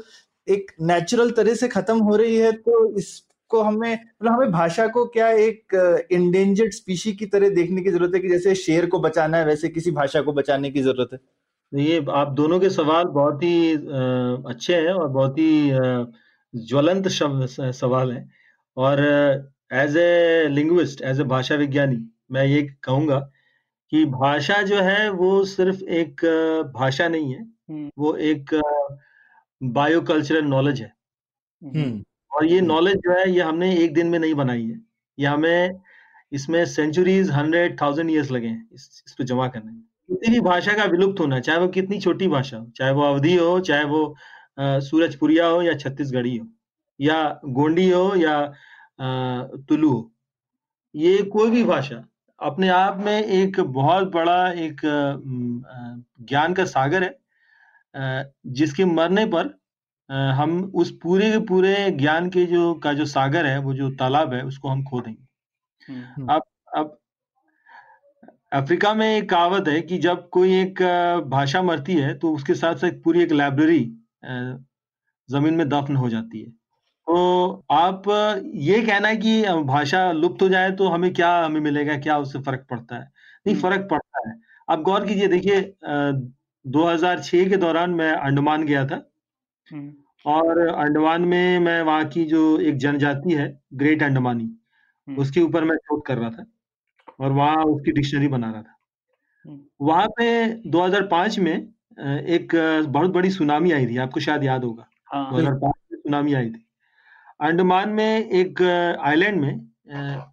एक 0.47 0.71
नेचुरल 0.83 1.31
तरह 1.31 1.55
से 1.55 1.69
खत्म 1.69 1.99
हो 2.01 2.17
रही 2.17 2.37
है 2.37 2.51
तो 2.53 2.99
इसको 2.99 3.61
हमें 3.63 3.93
मतलब 3.93 4.33
हमें 4.33 4.51
भाषा 4.53 4.87
को 4.89 5.05
क्या 5.09 5.29
एक 5.41 5.75
इंडेंजर्ड 6.13 6.73
स्पीशी 6.73 7.13
की 7.13 7.27
तरह 7.27 7.49
देखने 7.55 7.83
की 7.83 7.91
ज़रूरत 7.91 8.15
है 8.15 8.21
कि 8.21 8.29
जैसे 8.29 8.55
शेर 8.57 8.87
को 8.87 8.99
बचाना 9.01 9.39
है 9.39 9.47
वैसे 9.47 9.69
किसी 9.69 9.91
भाषा 9.93 10.21
को 10.23 10.33
बचाने 10.33 10.71
की 10.71 10.83
ज़रूरत 10.83 11.11
है? 11.13 11.19
ये 11.73 12.05
आप 12.13 12.33
दोनों 12.33 12.61
के 12.61 12.71
सवाल 12.71 13.05
बहुत 13.15 13.43
ही 13.43 13.73
अच्छे 14.51 14.75
हैं 14.77 14.93
और 14.93 15.09
बहुत 15.11 15.39
ही 15.39 15.71
ज्वलंत 16.55 17.09
सवाल 17.09 18.13
हैं। 18.13 18.31
और 18.77 19.01
as 19.71 19.97
a 19.97 20.49
linguist 20.51 21.01
as 21.03 21.21
a 21.21 21.25
भाषा 21.27 21.55
विज्ञानी 21.57 21.99
मैं 22.33 22.45
ये 22.47 22.63
कहूँगा 22.83 23.19
कि 23.93 24.05
भाषा 24.07 24.61
जो 24.63 24.81
है 24.81 25.09
वो 25.13 25.45
सिर्फ़ 25.45 25.83
एक 25.95 26.25
भाषा 26.75 27.09
नहीं 27.09 27.33
है 27.35 27.41
हम्म। 27.41 27.91
वो 27.99 28.15
एक 28.25 28.55
बायो 29.61 30.01
कल्चरल 30.03 30.45
नॉलेज 30.47 30.81
है 30.81 30.93
हम्म। 31.63 32.03
और 32.31 32.45
ये 32.45 32.61
नॉलेज 32.61 32.97
जो 32.99 33.13
है 33.13 33.31
ये 33.31 33.41
हमने 33.41 33.75
एक 33.77 33.95
दिन 33.95 34.07
में 34.07 34.19
नहीं 34.19 34.35
बनाई 34.35 34.65
है 34.65 34.81
ये 35.19 35.27
हमें 35.27 35.81
इसमें 36.33 36.65
सेंचुरीज 36.67 37.31
हंड्रेड 37.31 37.81
थाउज़ेंड 37.81 38.11
ईयर्स 38.11 38.31
लगे 38.31 38.49
हैं 38.49 38.69
इस, 38.73 39.03
इस 39.07 39.15
पे 39.15 39.25
जमा 39.25 39.49
करने 39.49 39.71
में 39.73 39.83
किसी 40.09 40.31
भी 40.31 40.41
भाषा 40.41 40.73
का 40.73 40.85
विलुप्त 40.87 41.21
होना 41.21 41.39
चाहे 41.41 41.59
वो 41.59 41.69
कितनी 41.71 42.01
छोटी 42.01 42.29
भाषा 42.29 42.57
हो 42.57 42.71
चाहे 42.77 42.93
वो 42.93 43.03
अवधि 43.05 43.35
हो 43.37 43.59
चाहे 43.61 43.85
वो 43.85 44.03
सूरजपुरिया 44.59 45.47
हो 45.47 45.63
या 45.63 45.75
छत्तीसगढ़ी 45.77 46.37
हो 46.37 46.47
या 47.01 47.19
गोंडी 47.53 47.89
हो 47.91 48.15
या 48.17 48.37
तुलु। 48.99 49.93
ये 50.95 51.23
कोई 51.33 51.51
भी 51.51 51.63
भाषा 51.65 52.03
अपने 52.39 52.69
आप 52.69 52.97
में 52.99 53.19
एक 53.19 53.61
बहुत 53.61 54.11
बड़ा 54.13 54.51
एक 54.53 54.81
ज्ञान 56.23 56.55
का 56.55 56.65
सागर 56.67 57.05
है 57.05 58.33
जिसके 58.53 58.85
मरने 58.85 59.25
पर 59.27 59.55
हम 60.33 60.61
उस 60.75 60.91
पूरे 61.03 61.31
के 61.33 61.39
पूरे 61.47 61.91
ज्ञान 61.93 62.29
के 62.31 62.45
जो 62.47 62.73
का 62.75 62.93
जो 62.93 63.05
सागर 63.07 63.47
है 63.47 63.59
वो 63.59 63.75
जो 63.75 63.91
तालाब 63.97 64.35
है 64.35 64.43
उसको 64.45 64.69
हम 64.69 64.85
खो 64.85 65.01
देंगे। 65.01 65.95
अब 66.25 66.43
अब 66.77 66.99
अफ्रीका 68.53 68.93
में 68.95 69.07
एक 69.09 69.29
कहावत 69.31 69.69
है 69.69 69.81
कि 69.81 69.99
जब 69.99 70.29
कोई 70.29 70.55
एक 70.55 70.83
भाषा 71.29 71.63
मरती 71.63 71.95
है 71.95 72.15
तो 72.19 72.33
उसके 72.35 72.55
साथ 72.55 72.77
साथ 72.77 73.03
पूरी 73.05 73.23
एक 73.23 73.33
लाइब्रेरी 73.33 73.81
ज़मीन 75.29 75.55
में 75.55 75.69
दफन 75.69 75.97
हो 75.97 76.09
जाती 76.09 76.41
है। 76.41 76.53
तो 77.07 77.65
आप 77.71 78.03
ये 78.55 78.81
कहना 78.83 79.09
है 79.09 79.17
कि 79.17 79.43
भाषा 79.65 80.11
लुप्त 80.13 80.43
हो 80.43 80.49
जाए 80.49 80.71
तो 80.77 80.89
हमें 80.89 81.13
क्या 81.15 81.31
हमें 81.45 81.61
मिलेगा 81.61 81.97
क्या 81.99 82.19
उससे 82.19 82.39
फ़र्क 82.39 82.67
पड़ता 82.71 82.97
है? 82.97 83.03
नहीं 83.47 83.55
हम्म। 83.55 83.63
फ़र्क 83.63 83.87
पड़ता 83.91 84.29
है। 84.29 84.35
आप 84.69 84.81
गौर 84.83 85.07
कीजिए 85.07 85.29
देखिए 85.29 85.61
2006 86.65 87.49
के 87.49 87.57
दौरान 87.57 87.91
मैं 87.91 88.11
अंडमान 88.13 88.65
गया 88.67 88.85
था। 88.87 89.01
हम्म। 89.71 89.93
और 90.27 90.59
अंडमान 90.69 91.23
में 91.25 91.59
मैं 91.59 91.81
वहाँ 91.83 92.05
की 92.09 92.25
जो 92.25 92.59
एक 92.61 92.77
जनजाति 92.77 93.35
है 93.35 93.49
ग्रेट 93.75 94.03
अंडमानी 94.03 94.45
हम्म। 94.45 95.19
उसके 95.23 95.41
ऊपर 95.41 95.65
मैं 95.65 95.77
शोध 95.77 96.05
कर 96.07 96.19
रहा 96.19 96.31
था 96.31 96.47
और 97.21 97.33
वहाँ 97.33 97.65
उसकी 97.65 97.93
डिक्शनरी 97.93 98.29
बना 98.29 98.51
रहा 98.51 98.63
था। 98.63 98.73
वहाँ 99.81 100.07
पे 100.09 100.47
2005 100.71 101.39
में 101.39 101.55
एक 101.55 102.55
बहुत 102.89 103.11
बड़ी 103.11 103.31
सुनामी 103.31 103.73
आई 103.73 103.87
थी 103.87 103.97
आपको 103.99 104.21
शायद 104.21 104.45
याद 104.45 104.65
होगा। 104.65 104.89
हाँ, 105.15 105.31
2005 105.33 105.73
में 105.93 105.99
सुनामी 105.99 106.35
आई 106.35 106.51
थी। 106.51 106.66
अंडमान 107.41 107.89
में 107.89 108.31
एक 108.31 108.63
आइलैंड 109.05 109.41
में 109.41 109.61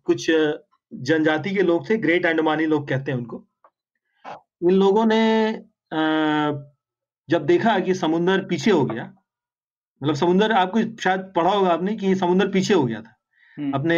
कुछ 0.05 0.29
जनजाति 0.93 1.55
के 1.55 1.61
लोग 1.61 1.89
थे 1.89 1.97
ग्रेट 1.97 2.25
अंडमानी 2.25 2.65
लोग 2.65 2.87
कहते 2.89 3.11
हैं 3.11 3.17
उनको। 3.17 3.43
इन 4.63 4.71
लोगों 4.71 5.05
ने 5.05 5.21
जब 7.29 7.45
देखा 7.45 7.77
कि 7.79 7.93
समुन्द्र 7.93 8.37
पीछे 8.45 8.71
हो 8.71 8.85
गया 8.85 9.03
मतलब 10.01 10.15
समुन्द्र 10.15 10.51
आपको 10.51 10.81
शायद 11.01 11.31
पढ़ा 11.35 11.51
होगा 11.51 11.69
आपने 11.69 11.95
कि 11.95 12.15
समुन्द्र 12.15 12.47
पीछे 12.47 12.73
हो 12.73 12.83
गया 12.83 13.01
था। 13.01 13.15
हम्म। 13.57 13.71
अपने 13.73 13.97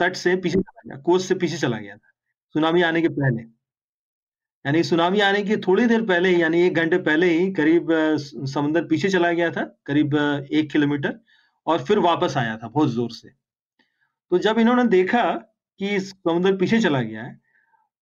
तट 0.00 0.16
से 0.16 0.36
पीछे 0.36 0.58
चला 0.58 0.80
गया 0.86 1.00
कोस्ट 1.02 1.28
से 1.28 1.34
पीछे 1.34 1.56
चला 1.56 1.78
गया 1.78 1.96
था 1.96 2.10
सुनामी 2.54 2.82
आने 2.82 3.02
के 3.02 3.08
पहले। 3.08 3.42
यानी 4.64 4.82
सुनामी 4.82 5.20
आने 5.20 5.42
के 5.42 5.56
थोड़ी 5.56 5.86
देर 5.86 6.02
पहले 6.06 6.28
ही 6.28 6.42
यानी 6.42 6.62
एक 6.62 6.74
घंटे 6.74 6.98
पहले 6.98 7.26
ही 7.26 7.50
करीब 7.52 7.88
समुन्द्र 8.46 8.84
पीछे 8.84 9.08
चला 9.08 9.30
गया 9.32 9.50
था 9.50 9.64
करीब 9.86 10.16
एक 10.52 10.70
किलोमीटर। 10.72 11.18
और 11.70 11.84
फिर 11.84 11.98
वापस 12.00 12.36
आया 12.36 12.56
था 12.56 12.68
बहुत 12.68 12.88
ज़ोर 12.90 13.10
से। 13.12 13.28
तो 13.28 14.38
जब 14.40 14.58
इन्होंने 14.58 14.84
देखा 14.88 15.22
कि 15.80 15.98
समुद्र 16.00 16.56
पीछे 16.56 16.80
चला 16.80 17.00
गया 17.02 17.22
है 17.22 17.38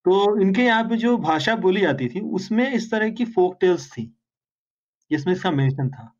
तो 0.04 0.40
इनके 0.40 0.62
यहाँ 0.62 0.84
पे 0.84 0.96
जो 0.96 1.16
भाषा 1.18 1.54
बोली 1.58 1.80
जाती 1.80 2.08
थी, 2.08 2.20
उसमें 2.20 2.70
इस 2.70 2.90
तरह 2.90 3.10
की 3.10 3.24
फोक 3.26 3.56
टेल्स 3.60 3.90
थी, 3.90 4.04
जिसमें 5.10 5.32
इसका 5.32 5.50
मेंशन 5.52 5.88
था। 5.90 6.14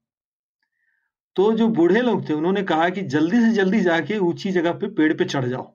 तो 1.37 1.53
जो 1.53 1.69
बूढ़े 1.71 2.01
लोग 2.03 2.29
थे, 2.29 2.35
उन्होंने 2.35 2.63
कहा 2.65 2.89
कि 2.89 3.03
जल्दी 3.05 3.41
से 3.41 3.51
जल्दी 3.53 3.81
जाके 3.81 4.19
ऊँची 4.21 4.51
जगह 4.53 4.73
पे 4.73 4.89
पेड़ 4.91 5.13
पे 5.15 5.25
चढ़ 5.25 5.45
जाओ। 5.45 5.75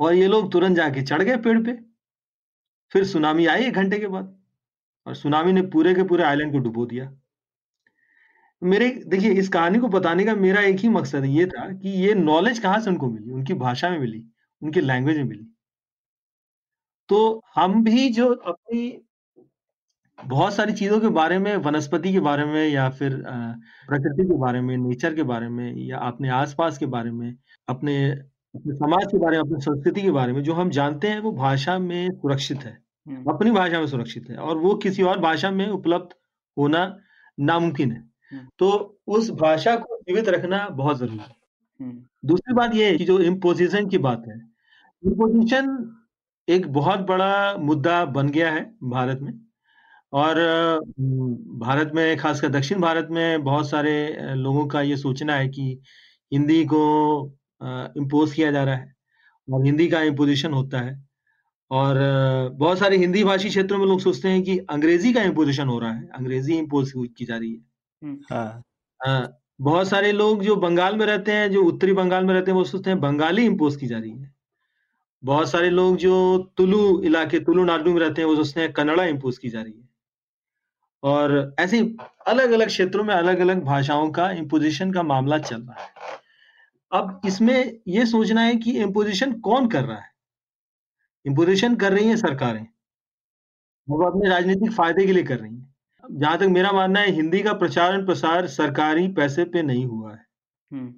और 0.00 0.14
ये 0.14 0.26
लोग 0.26 0.50
तुरंत 0.52 0.76
जाके 0.76 1.02
चढ़ 1.02 1.22
गए 1.22 1.36
पेड़ 1.38 1.58
पे। 1.62 1.72
फिर 2.92 3.04
सुनामी 3.06 3.46
आई 3.46 3.64
एक 3.64 3.74
घंटे 3.74 3.98
के 3.98 4.06
बाद, 4.08 4.36
और 5.06 5.14
सुनामी 5.14 5.52
ने 5.52 5.62
पूरे 5.68 5.94
के 5.94 6.02
पूरे 6.04 6.24
आइलैंड 6.24 6.52
को 6.52 6.58
डुबो 6.58 6.86
दिया। 6.86 7.10
मेरे 8.62 8.88
देखिए 9.06 9.32
इस 9.32 9.48
कहानी 9.48 9.78
को 9.78 9.88
बताने 9.88 10.24
का 10.24 10.34
मेरा 10.34 10.60
एक 10.60 10.78
ही 10.78 10.88
मकसद 10.88 11.24
ये 11.24 11.46
था 11.46 11.68
कि 11.72 11.88
ये 11.88 12.14
नॉलेज 12.14 12.58
कहाँ 12.58 12.80
से 12.80 12.90
उनको 12.90 13.10
मिली 13.10 13.30
उनकी 13.30 13.54
भाषा 13.54 13.90
में 13.90 13.98
मिली 13.98 14.24
उनकी 14.62 14.80
लैंग्वेज 14.80 15.16
में 15.16 15.24
मिली 15.24 15.46
तो 17.08 17.42
हम 17.54 17.84
भी 17.84 18.08
जो 18.08 18.32
अपनी 18.32 19.06
बहुत 20.18 20.54
सारी 20.54 20.72
चीज़ों 20.72 21.00
के 21.00 21.08
बारे 21.08 21.38
में 21.38 21.56
वनस्पति 21.56 22.12
के 22.12 22.20
बारे 22.20 22.44
में 22.44 22.68
या 22.68 22.90
फिर 22.90 23.22
प्रकृति 23.88 24.24
के 24.24 24.36
बारे 24.38 24.60
में 24.60 24.76
नेचर 24.76 25.14
के 25.14 25.22
बारे 25.22 25.48
में 25.48 25.74
या 25.76 25.98
अपने 25.98 26.28
आसपास 26.28 26.78
के 26.78 26.86
बारे 26.86 27.10
में 27.10 27.36
अपने 27.68 28.10
अपने 28.10 28.74
समाज 28.74 29.04
के 29.04 29.18
बारे 29.18 29.36
में 29.36 29.44
अपनी 29.44 29.60
संस्कृति 29.60 30.02
के 30.02 30.10
बारे 30.10 30.32
में 30.32 30.42
जो 30.42 30.52
हम 30.52 30.70
जानते 30.70 31.08
हैं 31.08 31.20
वो 31.20 31.32
भाषा 31.32 31.78
में 31.78 32.10
सुरक्षित 32.10 32.58
है 32.58 32.78
हम्म। 33.06 33.32
अपनी 33.32 33.50
भाषा 33.50 33.80
में 33.80 33.86
सुरक्षित 33.86 34.30
है 34.30 34.36
और 34.36 34.58
वो 34.58 34.74
किसी 34.74 35.02
और 35.02 35.18
भाषा 35.18 35.50
में 35.50 35.68
उपलब्ध 35.68 36.14
होना 36.56 36.84
नामुमकिन 37.38 37.92
है। 37.92 38.09
तो 38.58 38.98
उस 39.06 39.30
भाषा 39.30 39.76
को 39.76 39.96
जीवित 39.98 40.28
रखना 40.28 40.68
बहुत 40.68 40.98
ज़रूरी 40.98 41.18
है। 41.18 41.36
हम्म। 41.80 42.28
दूसरी 42.28 42.54
बात 42.54 42.74
यह 42.74 42.86
है 42.86 42.96
कि 42.96 43.04
जो 43.04 43.18
इम्पोजिशन 43.20 43.88
की 43.88 43.98
बात 43.98 44.24
है 44.28 44.36
इम्पोजिशन 45.02 45.96
एक 46.48 46.66
बहुत 46.72 47.00
बड़ा 47.00 47.56
मुद्दा 47.56 48.04
बन 48.04 48.28
गया 48.28 48.50
है 48.52 48.64
भारत 48.82 49.18
में 49.22 49.32
और 50.12 50.36
भारत 51.58 51.92
में 51.94 52.16
खासकर 52.16 52.48
दक्षिण 52.48 52.80
भारत 52.80 53.08
में 53.10 53.42
बहुत 53.44 53.70
सारे 53.70 53.92
लोगों 54.34 54.66
का 54.66 54.80
ये 54.80 54.96
सोचना 54.96 55.34
है 55.34 55.48
कि 55.48 55.82
हिंदी 56.32 56.64
को 56.64 56.82
इम्पोज 57.96 58.32
किया 58.32 58.50
जा 58.50 58.64
रहा 58.64 58.74
है 58.74 58.94
और 59.48 59.64
हिंदी 59.64 59.88
का 59.88 60.02
इम्पोजिशन 60.02 60.52
होता 60.52 60.80
है 60.80 60.98
और 61.70 61.96
बहुत 62.54 62.78
सारे 62.78 62.96
हिंदी 62.96 63.24
भाषी 63.24 63.48
क्षेत्रों 63.48 63.78
में 63.78 63.86
लोग 63.86 64.00
सोचते 64.00 64.28
हैं 64.28 64.42
कि 64.42 64.58
अंग्रेज़ी 64.70 65.12
का 65.12 65.22
इम्पोजिशन 65.22 65.68
हो 65.68 65.78
रहा 65.78 65.92
है 65.92 66.08
अंग्रेज़ी 66.14 66.58
इम्पोज 66.58 66.92
की 66.96 67.24
जा 67.24 67.36
रही 67.36 67.52
है। 67.54 67.69
हाँ। 68.02 68.62
हाँ, 69.00 69.40
बहुत 69.60 69.88
सारे 69.88 70.12
लोग 70.12 70.42
जो 70.42 70.56
बंगाल 70.56 70.96
में 70.96 71.04
रहते 71.06 71.32
हैं 71.32 71.50
जो 71.50 71.62
उत्तरी 71.64 71.92
बंगाल 71.92 72.24
में 72.24 72.34
रहते 72.34 72.50
हैं 72.50 72.58
वो 72.58 72.64
सोचते 72.64 72.90
हैं 72.90 73.00
बंगाली 73.00 73.44
इम्पोज 73.46 73.76
की 73.76 73.86
जा 73.86 73.98
रही 73.98 74.10
है। 74.10 74.32
बहुत 75.22 75.50
सारे 75.50 75.70
लोग 75.70 75.96
जो 75.96 76.38
तुलु 76.56 77.02
इलाके 77.02 77.40
तुलु 77.40 77.64
नाडु 77.64 77.92
में 77.92 78.00
रहते 78.00 78.22
हैं 78.22 78.28
वो 78.28 78.36
सोचते 78.36 78.60
हैं 78.60 78.72
कन्नड़ा 78.72 79.04
इम्पोज 79.04 79.38
की 79.38 79.48
जा 79.48 79.62
रही 79.62 79.72
है। 79.72 79.88
और 81.02 81.54
ऐसे 81.60 81.78
अलग 82.26 82.50
अलग 82.50 82.66
क्षेत्रों 82.66 83.04
में 83.04 83.14
अलग 83.14 83.38
अलग 83.38 83.62
भाषाओं 83.64 84.10
का 84.10 84.30
इम्पोजिशन 84.30 84.92
का 84.92 85.02
मामला 85.02 85.38
चल 85.38 85.62
रहा 85.62 85.82
है। 85.82 85.88
अब 86.92 87.20
इसमें 87.26 87.80
यह 87.88 88.04
सोचना 88.04 88.40
है 88.40 88.54
कि 88.56 88.72
इम्पोजिशन 88.72 89.32
कौन 89.40 89.68
कर 89.68 89.84
रहा 89.84 89.98
है? 89.98 90.10
इम्पोजिशन 91.24 91.76
कर 91.76 91.92
रही 91.92 92.08
है 92.08 92.16
सरकारें। 92.16 92.66
वो 93.88 94.04
अपने 94.06 94.28
राजनीतिक 94.28 94.72
फ़ायदे 94.72 95.06
के 95.06 95.12
लिए 95.12 95.22
कर 95.22 95.38
रही 95.38 95.54
हैं। 95.54 95.59
जहाँ 96.10 96.38
तक 96.38 96.46
मेरा 96.46 96.70
मानना 96.72 97.00
है 97.00 97.10
हिंदी 97.10 97.42
का 97.42 97.52
प्रचार 97.52 98.04
प्रसार 98.04 98.46
सरकारी 98.46 99.06
पैसे 99.08 99.44
पे 99.44 99.62
नहीं 99.62 99.84
हुआ 99.86 100.12
है। 100.12 100.92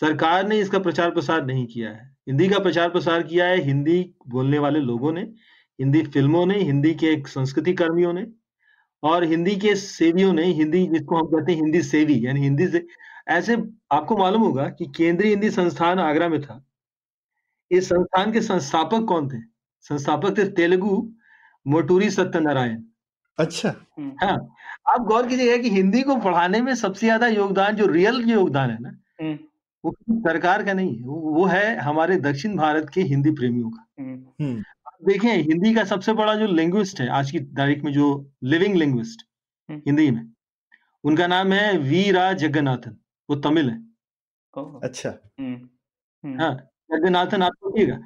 सरकार 0.00 0.46
ने 0.48 0.58
इसका 0.58 0.78
प्रचार 0.78 1.10
प्रसार 1.10 1.44
नहीं 1.46 1.66
किया 1.66 1.90
है। 1.90 2.16
हिंदी 2.28 2.48
का 2.48 2.58
प्रचार 2.58 2.90
प्रसार 2.90 3.22
किया 3.22 3.46
है 3.46 3.60
हिंदी 3.60 4.14
बोलने 4.28 4.58
वाले 4.58 4.80
लोगों 4.80 5.12
ने 5.12 5.20
हिंदी 5.78 6.02
फ़िल्मों 6.02 6.44
ने 6.46 6.58
हिंदी 6.58 6.94
के 6.94 7.16
संस्कृति 7.28 7.72
कर्मियों 7.72 8.12
ने 8.12 8.26
और 9.02 9.24
हिंदी 9.24 9.56
के 9.56 9.74
सेवियों 9.76 10.32
ने 10.32 10.44
हिंदी 10.44 10.86
जिसको 10.86 11.16
हम 11.16 11.26
कहते 11.26 11.52
हैं 11.52 11.62
हिंदी 11.62 11.82
सेवी 11.82 12.26
यानी 12.26 12.40
हिंदी 12.40 12.68
से 12.68 12.86
ऐसे 13.28 13.56
आपको 13.92 14.16
मालूम 14.16 14.42
होगा 14.42 14.68
कि 14.68 14.86
केंद्रीय 14.96 15.30
हिंदी 15.30 15.50
संस्थान 15.50 15.98
आगरा 15.98 16.28
में 16.28 16.40
था। 16.42 16.64
इस 17.70 17.88
संस्थान 17.88 18.32
के 18.32 18.40
संस्थापक 18.40 19.04
कौन 19.08 19.28
थे? 19.28 19.40
संस्थापक 19.80 20.38
थे 20.38 20.48
तेलुगु 20.48 21.12
मोटूरी 21.66 22.10
सत्यनारायण। 22.10 22.82
अच्छा। 23.38 23.68
हम्म, 23.68 24.12
हाँ 24.22 24.36
आप 24.88 25.00
गौर 25.00 25.26
कीजिएगा 25.26 25.56
कि 25.62 25.70
हिंदी 25.70 26.02
को 26.02 26.16
पढ़ाने 26.16 26.60
में 26.62 26.74
सबसे 26.74 27.06
ज़्यादा 27.06 27.26
योगदान 27.26 27.76
जो 27.76 27.86
रियल 27.86 28.20
योगदान 28.30 28.70
है 28.70 28.78
ना 28.80 28.88
हम्म, 29.20 29.38
वो 29.84 29.92
सरकार 30.28 30.62
का 30.62 30.72
नहीं 30.72 30.96
है 30.96 31.02
वो 31.02 31.32
वो 31.32 31.44
है 31.46 31.76
हमारे 31.78 32.16
दक्षिण 32.20 32.56
भारत 32.56 32.90
के 32.94 33.00
हिंदी 33.02 33.30
प्रेमियों 33.30 33.70
का। 33.70 33.86
हम्म, 34.40 34.58
आप 34.86 34.98
देखें 35.08 35.28
हिंदी 35.28 35.74
का 35.74 35.84
सबसे 35.84 36.12
बड़ा 36.12 36.34
जो 36.34 36.46
लिंग्विस्ट 36.46 37.00
है 37.00 37.08
आज 37.08 37.30
की 37.30 37.40
तारीख 37.56 37.84
में 37.84 37.92
जो 37.92 38.08
लिविंग 38.44 38.76
लिंग्विस्ट। 38.76 39.26
हिंदी 39.68 40.10
में 40.10 40.26
उनका 41.04 41.26
नाम 41.26 41.52
है 41.52 41.76
वी 41.78 42.10
रा 42.10 42.32
जगन्नाथन 42.34 42.96
वो 43.28 43.36
तमिल 43.36 43.70
है। 43.70 43.76
अच्छा। 44.82 45.10
हाँ 46.40 46.54
जगन्नाथन 46.92 47.42
आप 47.42 47.52
देखिएगा 47.64 47.98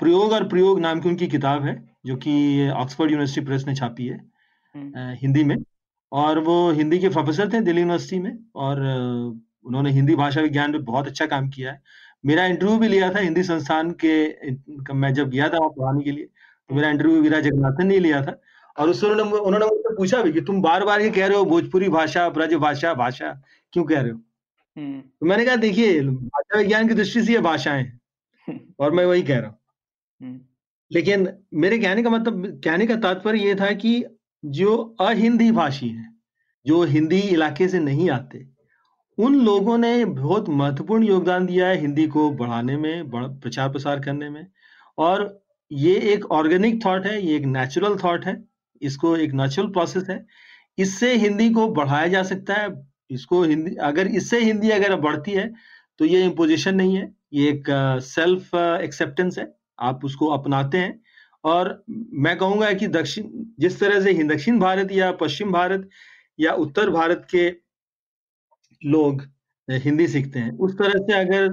प्रयोग 0.00 0.32
और 0.32 0.48
प्रयोग 0.48 0.80
नाम 0.80 1.00
की 1.00 1.08
उनकी 1.08 1.26
किताब 1.26 1.64
है 1.64 1.74
जो 2.06 2.16
कि 2.16 2.68
ऑक्सफोर्ड 2.70 3.10
यूनिवर्सिटी 3.10 3.46
प्रेस 3.46 3.64
ने 3.66 3.74
छापी 3.74 4.06
है। 4.06 4.18
हिंदी 5.20 5.44
में। 5.44 5.56
और 6.12 6.38
वो 6.38 6.70
हिंदी 6.72 6.98
के 6.98 7.08
प्रोफेसर 7.08 7.52
थे 7.52 7.60
दिल्ली 7.60 7.80
यूनिवर्सिटी 7.80 8.18
में 8.18 8.38
और 8.56 8.80
उन्होंने 9.64 9.90
हिंदी 9.90 10.14
भाषा 10.16 10.40
विज्ञान 10.40 10.70
में 10.72 10.84
बहुत 10.84 11.06
अच्छा 11.06 11.26
काम 11.26 11.48
किया 11.50 11.72
है। 11.72 11.80
मेरा 12.24 12.44
इंटरव्यू 12.46 12.78
भी 12.78 12.88
लिया 12.88 13.12
था 13.14 13.18
हिंदी 13.18 13.42
संस्थान 13.42 13.90
के 14.04 14.92
मैं 14.94 15.12
जब 15.14 15.30
गया 15.30 15.48
था 15.48 15.58
वहाँ 15.58 15.70
पढ़ाने 15.70 16.04
के 16.04 16.10
लिए 16.10 16.24
तो 16.24 16.74
मेरा 16.74 16.90
इंटरव्यू 16.90 17.20
वीरा 17.22 17.40
जगन्नाथन 17.40 17.86
ने 17.86 17.98
लिया 17.98 18.22
था। 18.22 18.40
और 18.76 18.90
उससे 18.90 19.06
उन्होंने 19.06 19.30
उन्होंने 19.32 19.66
मुझसे 19.66 19.94
पूछा 19.96 20.22
भी 20.22 20.32
कि 20.32 20.40
तुम 20.40 20.60
बार 20.62 20.84
बार 20.84 21.00
ये 21.00 21.10
कह 21.10 21.26
रहे 21.26 21.36
हो 21.38 21.44
भोजपुरी 21.44 21.88
भाषा 21.88 22.28
ब्रज 22.28 22.54
भाषा 22.56 22.94
भाषा 22.94 23.32
क्यों 23.72 23.84
कह 23.84 24.00
रहे 24.00 24.10
हो? 24.10 24.20
हम्म, 24.76 25.00
तो 25.00 25.26
मैंने 25.26 25.44
कहा 25.44 25.56
देखिए 25.56 26.00
भाषा 26.02 26.58
विज्ञान 26.58 26.88
की 26.88 26.94
दृष्टि 26.94 27.22
से 27.22 27.32
ये 27.32 27.38
भाषाएँ 27.40 27.82
हैं 27.82 28.00
और 28.80 28.90
मैं 28.92 29.04
वही 29.04 29.22
कह 29.22 29.38
रहा 29.38 29.48
हूँ। 29.48 29.58
हम्म, 30.20 30.40
लेकिन 30.90 31.28
मेरे 31.54 31.78
कहने 31.78 32.02
का 32.02 32.10
मतलब 32.10 32.60
कहने 32.64 32.86
का 32.86 32.96
तात्पर्य 32.98 33.38
ये 33.38 33.54
था 33.54 33.70
कि 33.74 34.02
जो 34.46 34.76
अहिंदी 35.00 35.50
भाषी 35.52 35.88
हैं, 35.88 36.14
जो 36.66 36.82
हिंदी 36.84 37.18
इलाके 37.20 37.68
से 37.68 37.78
नहीं 37.80 38.08
आते, 38.10 38.44
उन 39.18 39.34
लोगों 39.36 39.76
ने 39.78 40.04
बहुत 40.04 40.48
महत्वपूर्ण 40.48 41.04
योगदान 41.04 41.46
दिया 41.46 41.68
है 41.68 41.80
हिंदी 41.80 42.06
को 42.08 42.30
बढ़ाने 42.32 42.76
में 42.76 43.10
प्रचार 43.10 43.70
प्रसार 43.72 44.00
करने 44.00 44.28
में। 44.30 44.46
और 44.98 45.42
ये 45.70 45.94
एक 46.12 46.24
ऑर्गेनिक 46.32 46.84
थॉट 46.84 47.06
है, 47.06 47.20
ये 47.26 47.36
एक 47.36 47.44
नेचुरल 47.46 47.96
थॉट 47.96 48.24
है, 48.26 48.42
इसको 48.82 49.16
एक 49.16 49.32
नेचुरल 49.34 49.68
प्रोसेस 49.68 50.04
है। 50.10 50.24
इससे 50.78 51.14
हिंदी 51.16 51.48
को 51.50 51.68
बढ़ाया 51.70 52.06
जा 52.08 52.22
सकता 52.22 52.54
है, 52.54 52.68
इसको 53.10 53.42
हिंदी, 53.42 53.74
अगर 53.76 54.06
इससे 54.08 54.40
हिंदी 54.40 54.70
अगर 54.70 54.96
बढ़ती 55.00 55.32
है 55.32 55.52
तो 56.00 56.04
ये 56.04 56.24
इम्पोजिशन 56.24 56.74
नहीं 56.74 56.96
है, 56.96 57.12
ये 57.32 57.48
एक 57.48 57.64
सेल्फ 58.04 58.54
एक्सेप्टेंस 58.54 59.38
है, 59.38 59.52
आप 59.80 60.04
उसको 60.04 60.26
अपनाते 60.28 60.78
हैं। 60.78 61.00
और 61.46 61.84
मैं 62.14 62.36
कहूँगा 62.38 62.72
कि 62.72 62.86
दक्षिण 62.88 63.28
जिस 63.58 63.78
तरह 63.80 64.00
से 64.00 64.12
दक्षिण 64.24 64.58
भारत 64.60 64.92
या 64.92 65.10
पश्चिम 65.12 65.52
भारत 65.52 65.88
या 66.38 66.52
उत्तर 66.58 66.90
भारत 66.90 67.26
के 67.30 67.48
लोग 68.82 69.22
हिंदी 69.68 70.06
सीखते 70.08 70.38
हैं 70.38 70.56
उस 70.58 70.74
तरह 70.78 70.98
से 71.06 71.12
अगर 71.20 71.48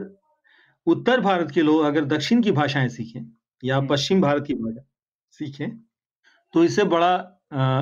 उत्तर 0.87 1.21
भारत 1.21 1.51
के 1.51 1.61
लोग 1.61 1.83
अगर 1.85 2.05
दक्षिण 2.05 2.41
की 2.43 2.51
भाषाएँ 2.51 2.89
सीखें 2.89 3.21
या। 3.63 3.79
पश्चिम 3.81 4.21
भारत 4.21 4.43
की 4.47 4.53
भाषा 4.53 4.83
सीखें 5.33 5.69
तो 6.53 6.63
इससे 6.63 6.83
बड़ा 6.85 7.13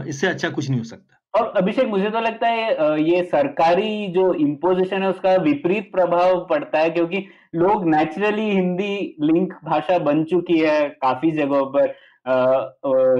इससे 0.07 0.27
अच्छा 0.27 0.49
कुछ 0.49 0.69
नहीं 0.69 0.79
हो 0.79 0.85
सकता 0.85 1.10
और 1.33 1.47
अभिषेक, 1.57 1.87
मुझे 1.87 2.09
तो 2.09 2.19
लगता 2.19 2.47
है 2.47 3.01
ये 3.01 3.23
सरकारी 3.23 4.07
जो 4.07 4.33
इम्पोजिशन 4.35 5.03
है, 5.03 5.09
उसका 5.09 5.35
विपरीत 5.43 5.91
प्रभाव 5.91 6.39
पड़ता 6.49 6.79
है, 6.79 6.89
क्योंकि 6.89 7.25
लोग 7.55 7.87
नेचुरली 7.89 8.49
हिंदी 8.49 9.15
लिंक 9.21 9.53
भाषा 9.65 9.97
बन 10.01 10.23
चुकी 10.23 10.59
है 10.59 10.81
काफ़ी 11.03 11.31
जगहों 11.31 11.65
पर 11.67 11.95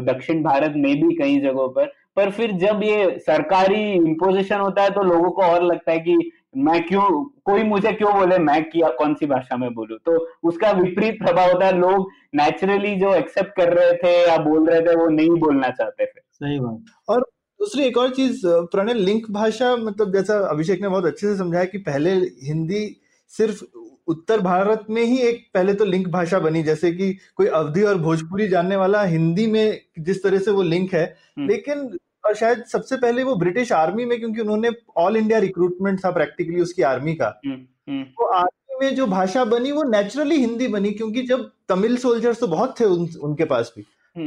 दक्षिण 0.05 0.43
भारत 0.43 0.73
में 0.77 0.93
भी 0.95 1.15
कई 1.15 1.39
जगहों 1.41 1.67
पर। 1.69 1.91
पर 2.15 2.29
फिर 2.31 2.51
जब 2.59 2.81
ये 2.83 3.17
सरकारी 3.19 3.81
इम्पोजिशन 3.91 4.59
होता 4.59 4.83
है 4.83 4.89
तो 4.89 5.03
लोगों 5.03 5.29
को 5.31 5.41
और 5.43 5.63
लगता 5.63 5.91
है 5.91 5.99
कि 5.99 6.31
मैं 6.57 6.81
क्यों, 6.83 7.23
कोई 7.45 7.63
मुझे 7.63 7.91
क्यों 7.91 8.13
बोले, 8.13 8.37
मैं 8.39 8.63
किया, 8.63 8.89
कौन 8.91 9.13
सी 9.13 9.25
भाषा 9.25 9.57
में 9.57 9.73
बोलूँ? 9.73 9.97
तो 9.99 10.17
उसका 10.43 10.71
विपरीत 10.73 11.19
प्रभाव 11.19 11.51
होता 11.51 11.65
है, 11.65 11.77
लोग 11.77 12.09
नेचुरली 12.35 12.95
जो 12.95 13.13
एक्सेप्ट 13.15 13.55
कर 13.57 13.73
रहे 13.73 13.93
थे 13.97 14.11
या 14.21 14.37
बोल 14.39 14.69
रहे 14.69 14.81
थे, 14.81 14.95
वो 14.95 15.07
नहीं 15.09 15.39
बोलना 15.39 15.69
चाहते 15.69 16.05
थे। 16.05 16.19
सही 16.33 16.59
बात। 16.59 17.23
दूसरी 17.61 17.83
एक 17.83 17.97
और 17.97 18.09
चीज़ 18.09 18.41
प्रणय 18.45 18.93
लिंक 18.93 19.29
भाषा 19.31 19.75
मतलब 19.75 20.13
जैसा 20.13 20.37
अभिषेक 20.47 20.81
ने 20.81 20.89
बहुत 20.89 21.05
अच्छे 21.05 21.27
से 21.27 21.37
समझाया 21.37 21.65
कि 21.65 21.77
पहले 21.77 22.11
हिंदी 22.43 23.01
सिर्फ़ 23.27 23.63
उत्तर 24.07 24.39
भारत 24.39 24.85
में 24.89 25.03
ही 25.03 25.17
एक 25.17 25.45
पहले 25.53 25.73
तो 25.73 25.85
लिंक 25.85 26.07
भाषा 26.07 26.39
बनी 26.39 26.63
जैसे 26.63 26.91
कि 26.91 27.17
कोई 27.35 27.47
अवधि 27.47 27.81
और 27.81 27.97
भोजपुरी 27.97 28.47
जानने 28.47 28.75
वाला 28.75 29.03
हिंदी 29.03 29.47
में 29.47 29.81
जिस 29.99 30.23
तरह 30.23 30.39
से 30.39 30.51
वो 30.51 30.61
लिंक 30.61 30.93
है 30.93 31.03
हम्म। 31.37 31.49
लेकिन 31.49 31.99
और 32.25 32.35
शायद 32.35 32.63
सबसे 32.63 32.97
पहले 32.97 33.23
वो 33.23 33.35
ब्रिटिश 33.35 33.71
आर्मी 33.71 34.05
में 34.05 34.19
क्योंकि 34.19 34.41
उन्होंने 34.41 34.69
ऑल 34.97 35.17
इंडिया 35.17 35.39
रिक्रूटमेंट 35.39 35.99
था 36.05 36.11
प्रैक्टिकली 36.11 36.61
उसकी 36.61 36.81
आर्मी 36.81 37.13
का। 37.15 37.41
हम्म, 37.45 37.55
हम्म, 37.89 38.03
तो 38.03 38.31
आर्मी 38.31 38.85
में 38.85 38.95
जो 38.95 39.07
भाषा 39.07 39.45
बनी 39.45 39.71
वो 39.71 39.83
नेचुरली 39.83 40.35
हिंदी 40.35 40.67
बनी 40.67 40.91
क्योंकि 40.91 41.21
जब 41.21 41.51
तमिल 41.69 41.97
सोल्जर्स 41.97 42.39
तो 42.39 42.47
बहुत 42.47 42.79
थे 42.79 42.85
उन, 42.85 43.09
उनके 43.21 43.45
पास 43.45 43.73
भी। 43.77 43.81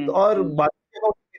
तो 0.07 0.13
और 0.13 0.43
बाकी 0.43 0.84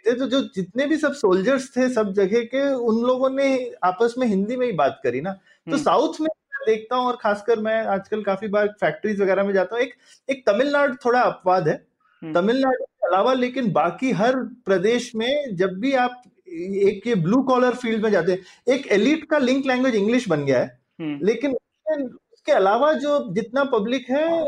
पे 0.05 0.13
तो 0.13 0.25
जो 0.27 0.41
जितने 0.41 0.85
भी 0.85 0.97
सब 0.97 1.13
सोल्जर्स 1.13 1.77
थे 1.77 1.89
सब 1.89 2.13
जगह 2.13 2.41
के 2.41 2.73
उन 2.73 3.01
लोगों 3.01 3.29
ने 3.29 3.71
आपस 3.83 4.15
में 4.17 4.27
हिंदी 4.27 4.55
में 4.55 4.65
ही 4.65 4.71
बात 4.71 4.99
करी 5.03 5.21
ना। 5.21 5.31
तो 5.31 5.71
हम्म। 5.71 5.83
साउथ 5.83 6.13
में 6.21 6.29
देखता 6.67 6.95
हूँ 6.95 7.05
और 7.05 7.17
खासकर 7.21 7.59
मैं 7.59 7.85
आजकल 7.85 8.21
काफ़ी 8.23 8.47
बार 8.47 8.67
फैक्ट्रीज 8.67 9.21
वगैरह 9.21 9.43
में 9.43 9.53
जाता 9.53 9.75
हूँ 9.75 9.83
एक 9.83 9.93
एक 10.29 10.43
तमिलनाडु 10.49 10.95
थोड़ा 11.05 11.19
अपवाद 11.21 11.67
है। 11.67 11.87
हम्म। 12.21 12.33
तमिलनाडु 12.33 12.83
के 12.83 13.07
अलावा 13.07 13.33
लेकिन 13.33 13.71
बाकी 13.71 14.11
हर 14.11 14.35
प्रदेश 14.35 15.15
में 15.15 15.55
जब 15.55 15.79
भी 15.79 15.93
आप 15.93 16.21
एक 16.49 17.07
ये 17.07 17.15
ब्लू 17.15 17.41
कॉलर 17.41 17.73
फ़ील्ड 17.73 18.03
में 18.03 18.11
जाते 18.11 18.31
हैं 18.31 18.73
एक 18.73 18.87
एलिट 18.87 19.29
का 19.29 19.37
लिंक 19.37 19.65
लैंग्वेज 19.65 19.95
इंग्लिश 19.95 20.29
बन 20.29 20.45
गया 20.45 20.59
है। 20.59 20.79
हम्म, 21.01 21.19
लेकिन 21.25 21.53
उसके 21.53 22.51
अलावा 22.51 22.93
जो 22.93 23.33
जितना 23.33 23.63
पब्लिक 23.63 24.09
है 24.09 24.43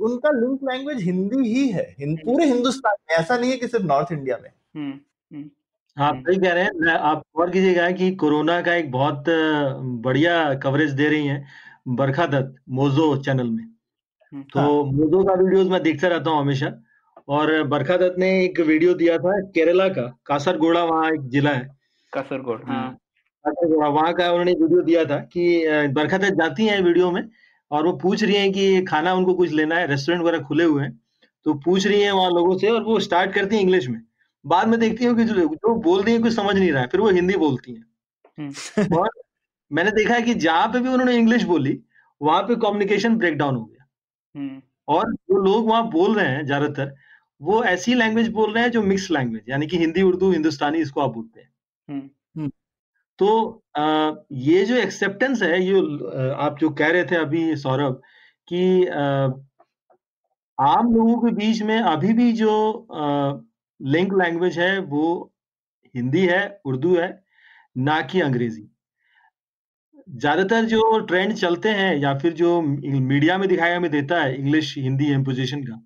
उनका 0.00 0.30
लिंक 0.30 0.60
लैंग्वेज 0.72 1.02
हिंदी 1.02 1.48
ही 1.48 1.68
है। 1.68 1.96
पूरे 2.02 2.44
हिंदुस्तान 2.44 2.94
में 3.10 3.16
ऐसा 3.16 3.36
नहीं 3.36 3.50
है 3.50 3.56
कि 3.56 3.68
सिर्फ़ 3.68 3.86
नॉर्थ 3.86 4.12
इंडिया 4.12 4.38
में। 4.42 4.50
हम्म, 4.76 4.92
हम्म, 5.30 5.48
आप। 5.96 6.22
सही 6.26 6.38
कह 6.38 6.52
रहे 6.52 6.64
हैं 6.64 6.70
मैं- 6.80 6.96
आप 7.10 7.22
गौर 7.36 7.50
कीजिएगा 7.50 7.90
कि 7.90 8.10
कोरोना 8.14 8.60
का 8.62 8.74
एक 8.74 8.90
बहुत 8.90 9.24
बढ़िया 10.06 10.54
कवरेज 10.62 10.90
दे 10.92 11.08
रही 11.08 11.26
हैं 11.26 11.46
बरखा 11.96 12.26
दत्त 12.26 12.54
मोजो 12.70 13.16
चैनल 13.22 13.50
में 13.50 13.64
तो 14.52 14.60
हाँ। 14.60 14.92
मोजो 14.92 15.22
का 15.24 15.34
वीडियोस 15.42 15.68
मैं 15.68 15.82
देखता 15.82 16.08
रहता 16.08 16.30
हूँ 16.30 16.40
हमेशा 16.40 16.72
और 17.28 17.62
बरखा 17.68 17.96
दत्त 17.96 18.18
ने 18.18 18.28
एक 18.44 18.60
वीडियो 18.60 18.94
दिया 18.94 19.16
था 19.18 19.38
केरला 19.54 19.88
का 19.88 20.02
कासरगोड़ा 20.26 20.84
वहाँ 20.84 21.10
एक 21.12 21.28
जिला 21.28 21.50
है 21.50 21.68
कासरगोड 22.12 22.64
हाँ 22.68 22.90
कासरगोड़ा 23.44 23.88
वहाँ 23.88 24.12
का 24.14 24.30
उन्होंने 24.30 24.52
वीडियो 24.52 24.82
दिया 24.82 25.04
था 25.04 25.18
कि 25.32 25.64
बरखा 25.92 26.18
दत्त 26.18 26.34
जाती 26.34 26.66
है 26.66 26.80
वीडियो 26.82 27.10
में 27.10 27.22
और 27.70 27.86
वो 27.86 27.92
पूछ 27.92 28.22
रही 28.24 28.34
है 28.36 28.50
कि 28.50 28.82
खाना 28.84 29.14
उनको 29.14 29.34
कुछ 29.34 29.50
लेना 29.52 29.76
है 29.76 29.86
रेस्टोरेंट 29.86 30.22
वगैरह 30.22 30.42
खुले 30.44 30.64
हुए 30.64 30.82
हैं 30.82 31.00
तो 31.46 31.54
पूछ 31.54 31.86
रही 31.86 32.00
है 32.02 32.12
वहाँ 32.12 32.30
लोगों 32.30 32.56
से 32.58 32.68
और 32.68 32.82
वो 32.82 32.98
स्टार्ट 33.00 33.32
करती 33.32 33.56
है 33.56 33.62
इंग्लिश 33.62 33.88
में 33.88 34.00
बाद 34.46 34.68
में 34.68 34.78
देखती 34.80 35.04
हूँ 35.04 35.16
कि 35.16 35.24
जो 35.24 35.34
जो 35.46 35.74
बोल 35.82 36.02
रही 36.02 36.14
हैं 36.14 36.22
कुछ 36.22 36.34
समझ 36.34 36.56
नहीं 36.56 36.70
रहा 36.72 36.82
है 36.82 36.88
फिर 36.88 37.00
वो 37.00 37.10
हिंदी 37.10 37.36
बोलती 37.36 37.74
हैं। 37.74 37.84
हम्म, 38.38 38.52
और 38.98 39.10
मैंने 39.70 39.90
देखा 39.92 40.14
है 40.14 40.22
कि 40.22 40.34
जहाँ 40.36 40.66
पे 40.68 40.80
भी 40.80 40.88
उन्होंने 40.88 41.16
इंग्लिश 41.16 41.42
बोली 41.44 41.78
वहाँ 42.20 42.42
पे 42.42 42.56
कम्युनिकेशन 42.56 43.16
ब्रेक 43.18 43.36
डाउन 43.38 43.56
हो 43.56 43.64
गया। 43.64 43.86
हम्म, 44.34 44.62
और 44.88 45.12
जो 45.12 45.42
लोग 45.44 45.66
वहाँ 45.68 45.88
बोल 45.90 46.14
रहे 46.16 46.28
हैं 46.28 46.44
ज़्यादातर 46.46 46.94
वो 47.40 47.62
ऐसी 47.64 47.94
लैंग्वेज 47.94 48.28
बोल 48.32 48.52
रहे 48.54 48.62
हैं 48.64 48.70
जो 48.70 48.82
मिक्स 48.82 49.10
लैंग्वेज 49.10 49.50
यानी 49.50 49.66
कि 49.66 49.78
हिंदी 49.78 50.02
उर्दू 50.02 50.30
हिंदुस्तानी 50.32 50.78
इसको 50.78 51.00
आप 51.00 51.10
बोलते 51.10 51.40
हैं। 51.40 51.48
हम्म, 51.88 52.50
तो 53.18 53.62
आ, 53.78 54.12
ये 54.32 54.64
जो 54.64 54.76
एक्सेप्टेंस 54.76 55.42
है 55.42 55.62
ये 55.64 55.80
आप 56.38 56.56
जो 56.60 56.70
कह 56.70 56.90
रहे 56.90 57.04
थे 57.04 57.16
अभी 57.16 57.56
सौरभ 57.56 58.00
कि 58.48 58.84
अ, 58.86 59.28
आम 60.58 60.94
लोगों 60.94 61.16
के 61.22 61.30
बीच 61.34 61.62
में 61.62 61.78
अभी 61.80 62.12
भी 62.12 62.32
जो 62.32 62.52
लिंक 63.80 64.12
लैंग्वेज 64.14 64.58
है 64.58 64.78
वो 64.80 65.32
हिंदी 65.94 66.26
है 66.26 66.40
उर्दू 66.66 66.94
है 66.96 67.08
ना 67.78 68.00
कि 68.04 68.20
अंग्रेज़ी। 68.22 68.68
ज़्यादातर 70.08 70.64
जो 70.66 70.98
ट्रेंड 71.06 71.32
चलते 71.34 71.68
हैं 71.70 71.96
या 71.96 72.16
फिर 72.18 72.32
जो 72.34 72.60
मीडिया 72.62 73.38
में 73.38 73.48
दिखाया 73.48 73.76
हमें 73.76 73.90
देता 73.90 74.20
है 74.22 74.36
इंग्लिश 74.36 74.74
हिंदी 74.78 75.12
इम्पोजिशन 75.12 75.62
का 75.62 75.80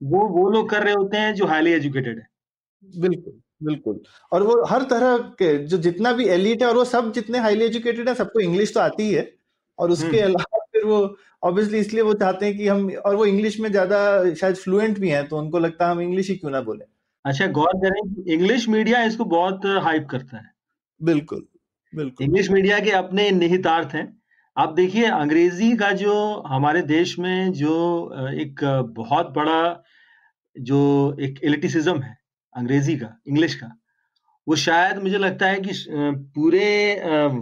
वो 0.00 0.26
वो 0.30 0.48
लोग 0.50 0.68
कर 0.70 0.82
रहे 0.84 0.94
होते 0.94 1.16
हैं 1.16 1.34
जो 1.34 1.46
हाईली 1.46 1.72
एजुकेटेड 1.72 2.18
है। 2.18 2.26
बिल्कुल 2.84 3.40
बिल्कुल। 3.60 4.00
और 4.32 4.42
वो 4.42 4.62
हर 4.66 4.82
तरह 4.90 5.16
के 5.38 5.56
जो 5.66 5.78
जितना 5.80 6.12
भी 6.12 6.26
एलिट 6.30 6.62
है 6.62 6.68
और 6.68 6.76
वो 6.76 6.84
सब 6.86 7.12
जितने 7.12 7.38
हाईली 7.40 7.64
एजुकेटेड 7.64 8.08
है 8.08 8.14
सबको 8.14 8.40
इंग्लिश 8.40 8.74
तो 8.74 8.80
आती 8.80 9.02
ही 9.02 9.12
है। 9.14 9.30
और 9.78 9.90
उसके 9.90 10.06
हम्म। 10.08 10.24
अलावा 10.24 10.58
फिर 10.64 10.72
फिर 10.74 10.84
वो 10.84 11.16
ऑब्वियसली 11.42 11.78
इसलिए 11.78 12.02
वो 12.02 12.12
चाहते 12.14 12.46
हैं 12.46 12.56
कि 12.56 12.66
हम 12.68 12.88
और 13.06 13.16
वो 13.16 13.26
इंग्लिश 13.26 13.58
में 13.60 13.70
ज़्यादा 13.70 13.98
शायद 14.34 14.56
फ्लुएंट 14.56 14.98
भी 14.98 15.08
हैं 15.10 15.26
तो 15.28 15.38
उनको 15.38 15.58
लगता 15.58 15.86
है 15.86 15.92
हम 15.92 16.00
इंग्लिश 16.00 16.28
ही 16.30 16.36
क्यों 16.36 16.50
ना 16.50 16.60
बोले। 16.62 16.84
अच्छा 17.24 17.46
गौर 17.48 17.72
करें 17.82 18.32
इंग्लिश 18.32 18.68
मीडिया 18.68 19.02
इसको 19.04 19.24
बहुत 19.26 19.66
हाइप 19.82 20.06
करता 20.10 20.36
है। 20.36 20.50
बिल्कुल 21.00 21.46
बिल्कुल। 21.92 22.24
इंग्लिश 22.24 22.50
मीडिया 22.50 22.78
के 22.80 22.90
अपने 22.92 23.30
निहितार्थ 23.30 23.94
हैं। 23.94 24.06
आप 24.56 24.72
देखिए 24.74 25.04
अंग्रेज़ी 25.06 25.76
का 25.76 25.90
जो 25.92 26.14
हमारे 26.46 26.82
देश 26.84 27.18
में 27.18 27.52
जो 27.52 27.74
एक 28.40 28.60
बहुत 28.96 29.30
बड़ा 29.32 29.82
जो 30.56 30.80
एक 31.20 31.38
एलिटिसिज्म 31.44 32.02
है 32.02 32.16
अंग्रेज़ी 32.54 32.96
का 32.96 33.16
इंग्लिश 33.28 33.54
का 33.54 33.70
वो 34.46 34.56
शायद 34.56 34.98
मुझे 35.02 35.18
लगता 35.18 35.46
है 35.46 35.60
कि 35.60 35.72
पूरे 36.34 36.66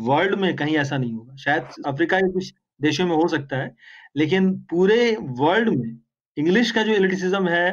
वर्ल्ड 0.02 0.34
में 0.40 0.54
कहीं 0.56 0.76
ऐसा 0.76 0.98
नहीं 0.98 1.12
होगा। 1.14 1.36
शायद 1.36 1.68
अफ्रीका 1.86 2.18
के 2.18 2.32
कुछ 2.32 2.52
देशों 2.80 3.06
में 3.06 3.14
हो 3.16 3.28
सकता 3.28 3.56
है 3.56 3.74
लेकिन 4.16 4.52
पूरे 4.70 5.16
वर्ल्ड 5.40 5.68
में 5.70 5.98
इंग्लिश 6.36 6.70
का 6.70 6.82
जो 6.82 6.92
एलिटिसिज्म 6.92 7.48
है 7.48 7.70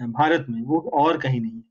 भारत 0.00 0.46
में 0.50 0.62
वो 0.62 0.78
और 0.94 1.18
कहीं 1.18 1.40
नहीं 1.40 1.52
है। 1.52 1.62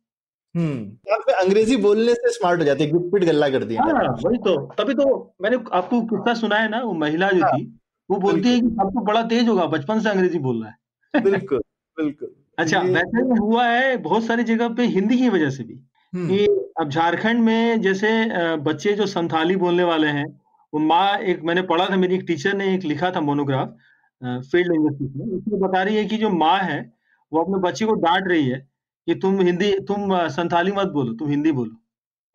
हम्म। 0.56 1.14
अंग्रेज़ी 1.34 1.76
बोलने 1.76 2.14
से 2.14 2.32
स्मार्ट 2.32 2.60
हो 2.60 2.66
जाते 2.66 2.88
गुटपिट 2.88 3.24
गल्ला 3.24 3.50
कर 3.50 3.64
दिया। 3.64 3.84
हाँ 3.84 4.16
वही 4.26 4.38
तो। 4.38 4.56
तभी 4.78 4.94
तो 4.94 5.36
मैंने 5.42 5.58
आपको 5.74 6.02
किस्सा 6.02 6.34
सुना 6.34 6.56
है 6.56 6.70
ना 6.70 6.82
वो 6.82 6.94
महिला 6.94 7.30
जो 7.32 7.44
हाँ, 7.46 7.58
थी 7.58 7.80
वो 8.10 8.18
बोलती 8.18 8.50
है 8.50 8.60
कि 8.60 8.68
आपको 8.82 9.02
बड़ा 9.02 9.22
तेज 9.24 9.50
होगा 9.50 9.66
बचपन 9.66 10.00
से 10.00 10.10
अंग्रेज़ी 10.10 10.40
बोल 10.40 10.64
रहा 10.64 10.70
है। 10.70 11.22
बिल्कुल 11.24 11.62
बिल्कुल। 11.98 12.36
अच्छा 12.60 12.80
वैसे 12.80 13.22
हुआ 13.40 13.66
है 13.66 13.98
बहुत 13.98 14.24
सारी 14.24 14.44
जगह 14.44 14.70
पे 14.70 14.86
हिंदी 14.86 15.18
की 15.18 15.30
वजह 15.30 15.50
से 15.50 15.64
भी 15.64 15.80
हम्म। 16.14 16.28
कि 16.30 16.46
अब 16.80 16.90
झारखंड 16.90 17.40
में 17.40 17.82
जैसे 17.82 18.10
बच्चे 18.56 18.94
जो 18.94 19.06
संथाली 19.06 19.56
बोलने 19.56 19.84
वाले 19.84 20.08
हैं 20.08 20.26
वो 20.74 20.80
माँ 20.80 21.18
एक 21.18 21.42
मैंने 21.44 21.62
पढ़ा 21.62 21.90
था 21.90 21.96
मेरी 21.96 22.16
एक 22.16 22.24
टीचर 22.28 22.54
ने 22.54 22.74
एक 22.76 22.84
लिखा 22.84 23.12
था 23.12 23.22
मोनोग्राफ 23.22 23.76
फ़ील्ड 24.22 24.72
लिंग्विस्टिक्स 24.72 25.16
में 25.16 25.26
उसमें 25.38 25.60
बता 25.60 25.84
रही 25.84 25.96
है 25.96 26.06
कि 26.06 26.18
जो 26.18 26.30
माँ 26.30 26.60
है 26.60 26.94
वो 27.34 27.44
अपने 27.44 27.60
बच्चे 27.62 27.86
को 27.86 27.94
डांट 28.02 28.28
रही 28.28 28.48
है 28.48 28.60
कि 29.08 29.16
तुम 29.16 29.40
हिंदी 29.42 29.72
तुम 29.88 30.16
संथाली 30.30 30.72
मत 30.72 30.88
बोलो 30.90 31.14
तुम 31.14 31.30
हिंदी 31.30 31.52
बोलो 31.52 31.76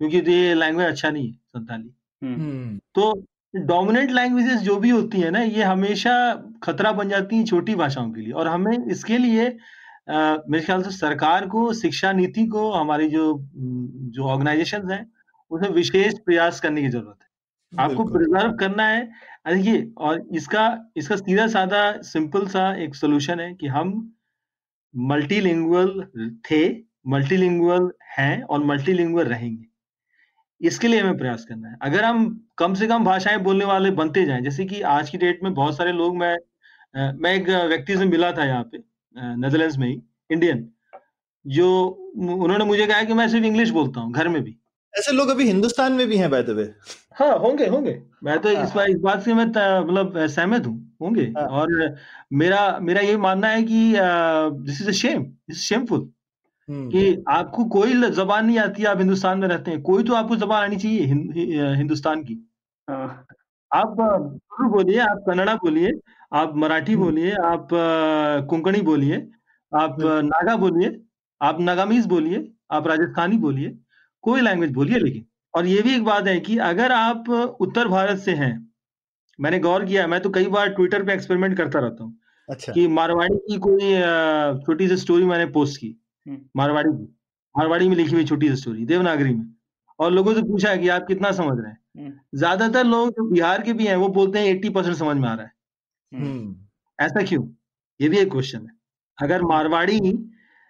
क्योंकि 0.01 0.20
तो 0.20 0.31
ये 0.31 0.55
लैंग्वेज 0.55 0.87
अच्छा 0.89 1.11
नहीं 1.11 1.27
है 1.27 1.33
संथाली। 1.33 1.91
हम्म। 2.23 2.35
हम्म। 2.35 2.79
तो 2.95 3.12
डोमिनेंट 3.66 4.11
लैंग्वेजेस 4.11 4.61
जो 4.61 4.77
भी 4.77 4.91
होती 4.91 5.20
है 5.20 5.31
ना 5.31 5.41
ये 5.41 5.62
हमेशा 5.62 6.15
खतरा 6.62 6.93
बन 6.93 7.09
जाती 7.09 7.37
है 7.37 7.45
छोटी 7.45 7.75
भाषाओं 7.75 8.11
के 8.12 8.20
लिए। 8.20 8.33
और 8.33 8.49
हमें 8.49 8.87
इसके 8.87 9.19
लिए 9.19 9.49
मेरे 10.11 10.61
ख्याल 10.65 10.83
से 10.83 10.91
सरकार 10.91 11.47
को 11.47 11.73
शिक्षा 11.75 12.12
नीति 12.12 12.47
को 12.47 12.70
हमारी 12.73 13.09
जो 13.09 13.25
जो 14.15 14.25
ऑर्गेनाइजेशन 14.25 14.91
है 14.91 15.05
उसमें 15.51 15.69
विशेष 15.70 16.15
प्रयास 16.19 16.61
करने 16.61 16.83
की 16.83 16.89
ज़रूरत 16.89 17.19
है। 17.23 17.85
आपको 17.85 18.05
प्रिजर्व 18.05 18.53
करना 18.57 18.87
है। 18.87 19.05
देखिए 19.49 19.91
और 19.99 20.23
इसका 20.33 20.65
इसका 20.97 21.16
सीधा 21.16 21.47
साधा 21.47 21.81
सिंपल 22.05 22.47
सा 22.49 22.73
एक 22.85 22.95
सोल्यूशन 22.95 23.41
है 23.41 23.53
कि 23.55 23.66
हम 23.69 23.93
मल्टीलिंगुअल 24.94 26.02
थे 26.51 26.60
मल्टीलिंगुअल 27.06 27.90
हैं 28.19 28.43
और 28.43 28.65
मल्टीलिंगुअल 28.65 29.27
रहेंगे। 29.27 29.66
इसके 30.60 30.89
लिए 30.89 31.01
हमें 31.01 31.19
प्रयास 31.19 31.44
करना 31.44 31.69
है। 31.69 31.77
अगर 31.82 32.05
हम 32.05 32.28
कम 32.59 32.74
से 32.74 32.86
कम 32.86 33.05
भाषाएँ 33.05 33.39
बोलने 33.39 33.65
वाले 33.65 33.90
बनते 33.93 34.24
जाएँ, 34.24 34.40
जैसे 34.43 34.65
कि 34.65 34.81
आज 34.82 35.10
की 35.10 35.19
डेट 35.19 35.43
में 35.44 35.52
बहुत 35.55 35.77
सारे 35.77 35.93
लोग 35.93 36.16
मैं 36.16 36.36
मैं 37.15 37.32
एक 37.35 37.48
व्यक्ति 37.69 37.97
से 37.97 38.05
मिला 38.06 38.31
था 38.32 38.44
यहाँ 38.44 38.62
पे 38.73 38.78
नेदरलैंड्स 39.16 39.77
में 39.78 39.86
ही 39.89 40.01
इंडियन 40.31 40.69
जो 41.44 41.69
उन्होंने 42.16 42.65
मुझे 42.65 42.86
कहा 42.86 43.02
कि 43.02 43.15
मैं 43.15 43.28
सिर्फ़ 43.28 43.47
इंग्लिश 43.47 43.70
बोलता 43.70 44.01
हूँ, 44.01 44.12
घर 44.12 44.28
में 44.28 44.43
भी। 44.43 44.56
ऐसे 44.94 45.12
लोग 45.12 45.28
अभी 45.28 45.44
हिंदुस्तान 45.47 45.93
में 45.93 46.06
भी 46.09 46.16
हैं 46.16 46.31
बाय 46.31 46.43
द 46.43 46.51
वे 46.51 46.62
हाँ 47.16 47.36
होंगे 47.39 47.66
होंगे। 47.66 48.01
मैं 48.24 48.39
तो 48.40 48.55
हाँ. 48.55 48.65
इस 48.65 48.73
बात 48.73 48.89
इस 48.89 48.97
बात 49.01 49.23
से 49.23 49.35
मैं 49.35 49.44
मतलब 49.44 50.27
सहमत 50.27 50.66
हूँ। 50.66 50.77
होंगे। 51.02 51.23
हाँ. 51.39 51.47
और 51.48 51.97
मेरा 52.32 52.78
मेरा 52.82 53.01
ये 53.01 53.16
मानना 53.16 53.48
है 53.48 53.62
कि 53.62 53.93
this 54.65 54.81
is 54.82 54.89
a 54.89 54.93
shame 54.93 55.23
this 55.23 55.62
shameful 55.62 56.09
कि 56.69 57.24
आपको 57.28 57.65
कोई 57.77 57.93
जबान 58.10 58.47
नहीं 58.47 58.59
आती 58.59 58.85
आप 58.85 58.98
हिंदुस्तान 58.98 59.39
में 59.39 59.48
रहते 59.48 59.70
हैं। 59.70 59.82
कोई 59.82 60.02
तो 60.05 60.15
आपको 60.15 60.36
जबान 60.36 60.62
आनी 60.62 60.77
चाहिए 60.77 61.74
हिंदुस्तान 61.77 62.23
की। 62.24 62.35
हाँ. 62.89 63.27
आप 63.70 63.97
बोलिए 64.70 64.98
आप 65.01 65.23
कन्नड़ा 65.27 65.55
बोलिए 65.55 65.90
आप 66.32 66.52
मराठी 66.56 66.93
हम्म। 66.93 67.05
बोलिए 67.05 67.32
आप 67.44 67.69
कोंकणी 68.51 68.81
बोलिए 68.82 69.16
आप 69.73 69.97
नागा 70.02 70.56
बोलिए 70.56 71.01
आप 71.40 71.60
नागामीज 71.60 72.06
बोलिए 72.06 72.48
आप 72.70 72.86
राजस्थानी 72.89 73.36
बोलिए। 73.39 73.69
कोई 74.24 74.40
लैंग्वेज 74.40 74.73
बोलिए 74.73 74.99
लेकिन। 74.99 75.24
और 75.55 75.66
ये 75.66 75.82
भी 75.82 75.95
एक 75.95 76.05
बात 76.05 76.27
है 76.27 76.39
कि 76.40 76.57
अगर 76.59 76.93
आप 76.93 77.28
उत्तर 77.61 77.89
भारत 77.89 78.19
से 78.19 78.35
हैं 78.35 78.53
मैंने 79.39 79.59
गौर 79.59 79.85
किया 79.85 80.07
मैं 80.07 80.20
तो 80.20 80.31
कई 80.31 80.47
बार 80.47 80.69
ट्विटर 80.69 81.05
पे 81.05 81.12
एक्सपेरिमेंट 81.15 81.57
करता 81.57 81.78
रहता 81.78 82.05
हूँ 82.05 82.19
अच्छा। 82.49 82.73
कि 82.73 82.86
मारवाड़ी 82.89 83.36
की 83.39 83.59
कोई 83.59 83.95
छोटी 84.66 84.89
सी 84.89 84.97
स्टोरी 84.97 85.24
मैंने 85.24 85.47
पोस्ट 85.47 85.81
की। 85.81 85.95
हम्म। 86.27 86.39
मारवाड़ी 86.57 86.90
की। 86.90 87.05
मारवाड़ी 87.55 87.89
में 87.89 87.97
लिखी 87.97 88.15
हुई 88.15 88.24
छोटी 88.24 88.49
सी 88.49 88.57
स्टोरी 88.57 88.85
देवनागरी 88.86 89.35
में। 89.35 89.47
और 89.99 90.12
लोगों 90.12 90.35
से 90.35 90.43
पूछा 90.43 90.74
कि 90.77 90.89
आप 90.89 91.07
कितना 91.07 91.32
समझ 91.32 91.59
रहे 91.61 91.70
हैं। 91.70 91.78
हम्म। 91.99 92.39
ज़्यादातर 92.39 92.85
लोग 92.85 93.11
जो 93.11 93.28
बिहार 93.31 93.62
के 93.62 93.73
भी 93.73 93.86
हैं 93.86 93.97
वो 93.97 94.09
बोलते 94.09 94.39
हैं 94.39 94.47
एट्टी 94.47 94.69
परसेंट 94.69 94.97
समझ 94.97 95.16
में 95.16 95.28
आ 95.28 95.35
रहा 95.35 95.47
है। 95.47 95.53
हम्म। 96.12 96.57
ऐसा 96.99 97.23
क्यों? 97.23 97.47
ये 98.01 98.09
भी 98.09 98.19
एक 98.19 98.31
क्वेश्चन 98.31 98.59
है। 98.59 98.77
अगर 99.19 99.43
मारवाड़ी 99.43 100.01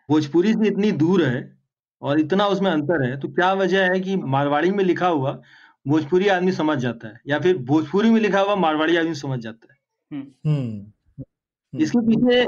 भोजपुरी 0.08 0.52
से 0.52 0.66
इतनी 0.68 0.92
दूर 0.92 1.24
है 1.24 1.57
और 2.02 2.20
इतना 2.20 2.46
उसमें 2.46 2.70
अंतर 2.70 3.02
है 3.02 3.18
तो 3.20 3.28
क्या 3.28 3.52
वजह 3.54 3.90
है 3.92 4.00
कि 4.00 4.16
मारवाड़ी 4.16 4.70
में 4.70 4.84
लिखा 4.84 5.08
हुआ 5.08 5.40
भोजपुरी 5.86 6.28
आदमी 6.28 6.52
समझ 6.52 6.78
जाता 6.78 7.08
है 7.08 7.20
या 7.26 7.38
फिर 7.38 7.58
भोजपुरी 7.64 8.10
में 8.10 8.20
लिखा 8.20 8.40
हुआ 8.40 8.54
मारवाड़ी 8.56 8.96
आदमी 8.96 9.14
समझ 9.14 9.38
जाता 9.40 9.72
है 9.72 9.78
हम्म। 10.10 10.50
हम्म। 10.50 11.80
इसके 11.80 12.00
पीछे 12.06 12.44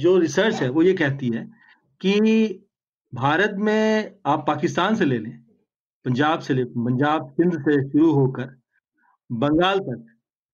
जो 0.00 0.16
रिसर्च 0.18 0.62
है 0.62 0.68
वो 0.68 0.82
ये 0.82 0.92
कहती 0.94 1.28
है 1.28 1.44
कि 2.00 2.66
भारत 3.12 3.54
में 3.58 4.14
आप 4.26 4.44
पाकिस्तान 4.46 4.96
से 4.96 5.04
ले 5.04 5.18
लें 5.18 5.38
पंजाब 6.04 6.40
से 6.40 6.54
ले 6.54 6.64
पंजाब 6.64 7.28
सिंध 7.30 7.58
से 7.58 7.82
शुरू 7.82 8.12
होकर 8.12 8.56
बंगाल 9.30 9.78
तक 9.78 10.06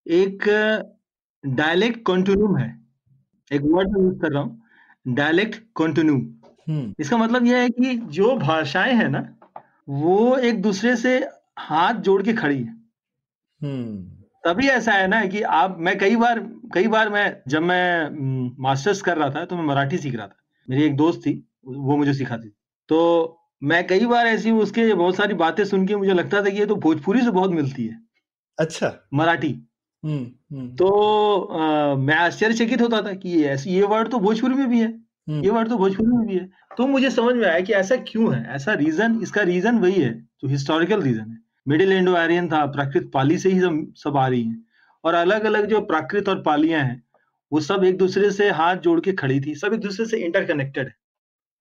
एक 0.06 0.48
डायलेक्ट 1.44 2.02
कॉन्टिन्यूम 2.02 2.56
है 2.56 2.68
एक 3.50 3.62
वर्ड 3.64 3.98
यूज़ 3.98 4.18
कर 4.18 4.32
रहा 4.32 4.42
हूँ 4.42 5.14
डायलेक्ट 5.14 5.62
कॉन्टिन्यूम 5.74 6.16
हम्म। 6.16 6.35
इसका 7.00 7.16
मतलब 7.16 7.46
यह 7.46 7.56
है 7.56 7.70
कि 7.70 7.96
जो 7.96 8.36
भाषाएँ 8.36 8.94
हैं 8.94 9.08
ना 9.08 9.36
वो 9.88 10.36
एक 10.36 10.62
दूसरे 10.62 10.96
से 10.96 11.28
हाथ 11.58 11.94
जोड़ 11.94 12.22
के 12.22 12.32
खड़ी 12.32 12.62
है। 12.62 12.76
हम्म। 13.62 14.16
तभी 14.44 14.68
ऐसा 14.68 14.92
है 14.92 15.08
ना 15.08 15.26
कि 15.26 15.42
आप 15.42 15.76
मैं 15.80 15.98
कई 15.98 16.16
बार 16.16 16.40
कई 16.74 16.86
बार 16.88 17.08
मैं 17.08 17.36
जब 17.48 17.62
मैं 17.62 18.10
मास्टर्स 18.62 19.02
कर 19.02 19.16
रहा 19.16 19.30
था 19.30 19.44
तो 19.44 19.56
मैं 19.56 19.64
मराठी 19.64 19.98
सीख 19.98 20.14
रहा 20.14 20.26
था। 20.26 20.36
मेरी 20.70 20.82
एक 20.82 20.96
दोस्त 20.96 21.20
थी 21.20 21.48
वो 21.66 21.96
मुझे 21.96 22.14
सिखाती 22.14 22.48
थी। 22.48 22.56
तो 22.88 22.98
मैं 23.62 23.86
कई 23.86 24.06
बार 24.06 24.26
ऐसी 24.26 24.50
उसके 24.50 24.94
बहुत 24.94 25.16
सारी 25.16 25.34
बातें 25.34 25.64
सुन 25.64 25.86
के 25.86 25.96
मुझे 25.96 26.12
लगता 26.12 26.44
था 26.44 26.50
कि 26.50 26.58
ये 26.58 26.66
तो 26.66 26.76
भोजपुरी 26.76 27.20
से 27.20 27.30
बहुत 27.30 27.50
मिलती 27.50 27.86
है। 27.86 28.00
अच्छा। 28.58 29.08
मराठी। 29.14 29.68
हम्म, 30.04 30.56
हम्म। 30.56 30.76
तो 30.76 30.88
आ, 31.40 31.94
मैं 31.94 32.16
आश्चर्यचकित 32.16 32.82
होता 32.82 33.02
था 33.02 33.12
कि 33.12 33.28
ये 33.28 33.44
ऐसी 33.44 33.70
ये 33.70 33.82
वर्ड 33.82 34.08
तो 34.08 34.18
भोजपुरी 34.18 34.54
में 34.54 34.68
भी 34.68 34.80
है। 34.80 34.86
हम्म। 34.86 35.05
ये 35.28 35.50
वर्ड 35.50 35.68
तो 35.68 35.76
भोजपुरी 35.78 36.08
में 36.08 36.26
भी 36.26 36.34
है। 36.34 36.48
तो 36.76 36.86
मुझे 36.86 37.10
समझ 37.10 37.34
में 37.34 37.46
आया 37.46 37.60
कि 37.60 37.72
ऐसा 37.74 37.96
क्यों 38.08 38.34
है? 38.34 38.44
ऐसा 38.46 38.72
रीजन 38.74 39.18
इसका 39.22 39.42
रीजन 39.42 39.78
वही 39.78 40.00
है, 40.02 40.12
जो 40.40 40.48
हिस्टोरिकल 40.48 41.02
रीजन 41.02 41.30
है। 41.30 41.38
मिडिल 41.68 41.92
इंडो 41.92 42.14
आर्यन 42.16 42.48
था, 42.48 42.64
प्राकृत 42.66 43.10
पाली 43.14 43.38
से 43.38 43.50
ही 43.50 43.60
सब 43.60 43.92
सब 43.96 44.16
आ 44.16 44.26
रही 44.28 44.42
है। 44.42 44.56
और 45.04 45.14
अलग 45.14 45.44
अलग 45.44 45.66
जो 45.66 45.80
प्राकृत 45.82 46.28
और 46.28 46.42
पालियाँ 46.42 46.82
हैं, 46.82 47.02
वो 47.52 47.60
सब 47.60 47.84
एक 47.84 47.96
दूसरे 47.98 48.30
से 48.30 48.50
हाथ 48.52 48.76
जोड़ 48.78 49.00
के 49.00 49.12
खड़ी 49.14 49.40
थी, 49.40 49.54
सब 49.54 49.72
एक 49.74 49.80
दूसरे 49.80 50.06
से 50.06 50.18
इंटरकनेक्टेड 50.18 50.86
है। 50.86 50.94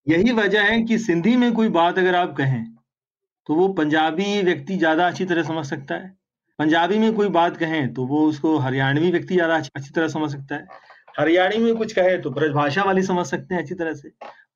यही 0.06 0.32
वजह 0.34 0.62
है 0.62 0.80
कि 0.82 0.98
सिंधी 0.98 1.36
में 1.36 1.52
कोई 1.52 1.68
बात 1.70 1.98
अगर 1.98 2.14
आप 2.14 2.34
कहें 2.36 2.64
तो 3.48 3.54
वो 3.54 3.66
पंजाबी 3.74 4.42
व्यक्ति 4.42 4.76
ज़्यादा 4.76 5.06
अच्छी 5.06 5.24
तरह 5.24 5.42
समझ 5.42 5.64
सकता 5.66 5.94
है। 5.94 6.08
पंजाबी 6.58 6.98
में 6.98 7.12
कोई 7.14 7.28
बात 7.30 7.56
कहें 7.56 7.92
तो 7.94 8.06
वो 8.06 8.24
उसको 8.28 8.56
हरियाणवी 8.58 9.10
व्यक्ति 9.10 9.34
ज़्यादा 9.34 9.56
अच्छी 9.56 9.90
तरह 9.90 10.08
समझ 10.08 10.30
सकता 10.32 10.54
है। 10.54 10.66
हरियाणी 11.16 11.58
में 11.58 11.74
कुछ 11.76 11.92
कहे 11.92 12.16
तो 12.18 12.30
ब्रजभाषा 12.30 12.82
वाले 12.84 13.02
समझ 13.02 13.26
सकते 13.26 13.54
हैं 13.54 13.62
अच्छी 13.62 13.74
तरह 13.74 13.94
से। 13.94 14.08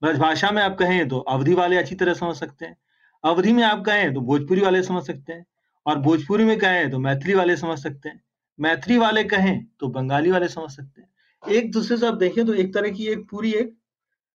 ब्रजभाषा 0.03 0.51
में 0.51 0.63
आप 0.63 0.77
कहें 0.79 1.09
तो 1.09 1.19
अवधि 1.19 1.55
वाले 1.55 1.77
अच्छी 1.77 1.95
तरह 1.95 2.15
समझ 2.15 2.37
सकते 2.37 2.65
हैं। 2.65 2.77
अवधि 3.25 3.53
में 3.53 3.63
आप 3.63 3.85
कहें 3.85 4.13
तो 4.15 4.21
भोजपुरी 4.21 4.61
वाले 4.61 4.83
समझ 4.83 5.03
सकते 5.05 5.33
हैं। 5.33 5.47
और 5.87 5.99
भोजपुरी 5.99 6.45
में 6.45 6.59
कहें 6.59 6.91
तो 6.91 6.99
मैथिली 6.99 7.35
वाले 7.35 7.57
समझ 7.57 7.79
सकते 7.79 8.09
हैं। 8.09 8.23
मैथिली 8.59 8.99
वाले 8.99 9.25
कहें 9.25 9.65
तो 9.81 9.89
बंगाली 9.89 10.31
वाले 10.31 10.49
समझ 10.49 10.71
सकते 10.71 11.01
हैं। 11.01 11.09
एक 11.43 11.71
दूसरे 11.73 11.97
से 11.97 12.07
आप 12.07 12.15
देखें 12.15 12.45
तो 12.47 12.55
एक 12.55 12.75
तरह 12.75 12.91
की 12.91 13.07
एक 13.07 13.29
पूरी 13.31 13.53
एक 13.53 13.77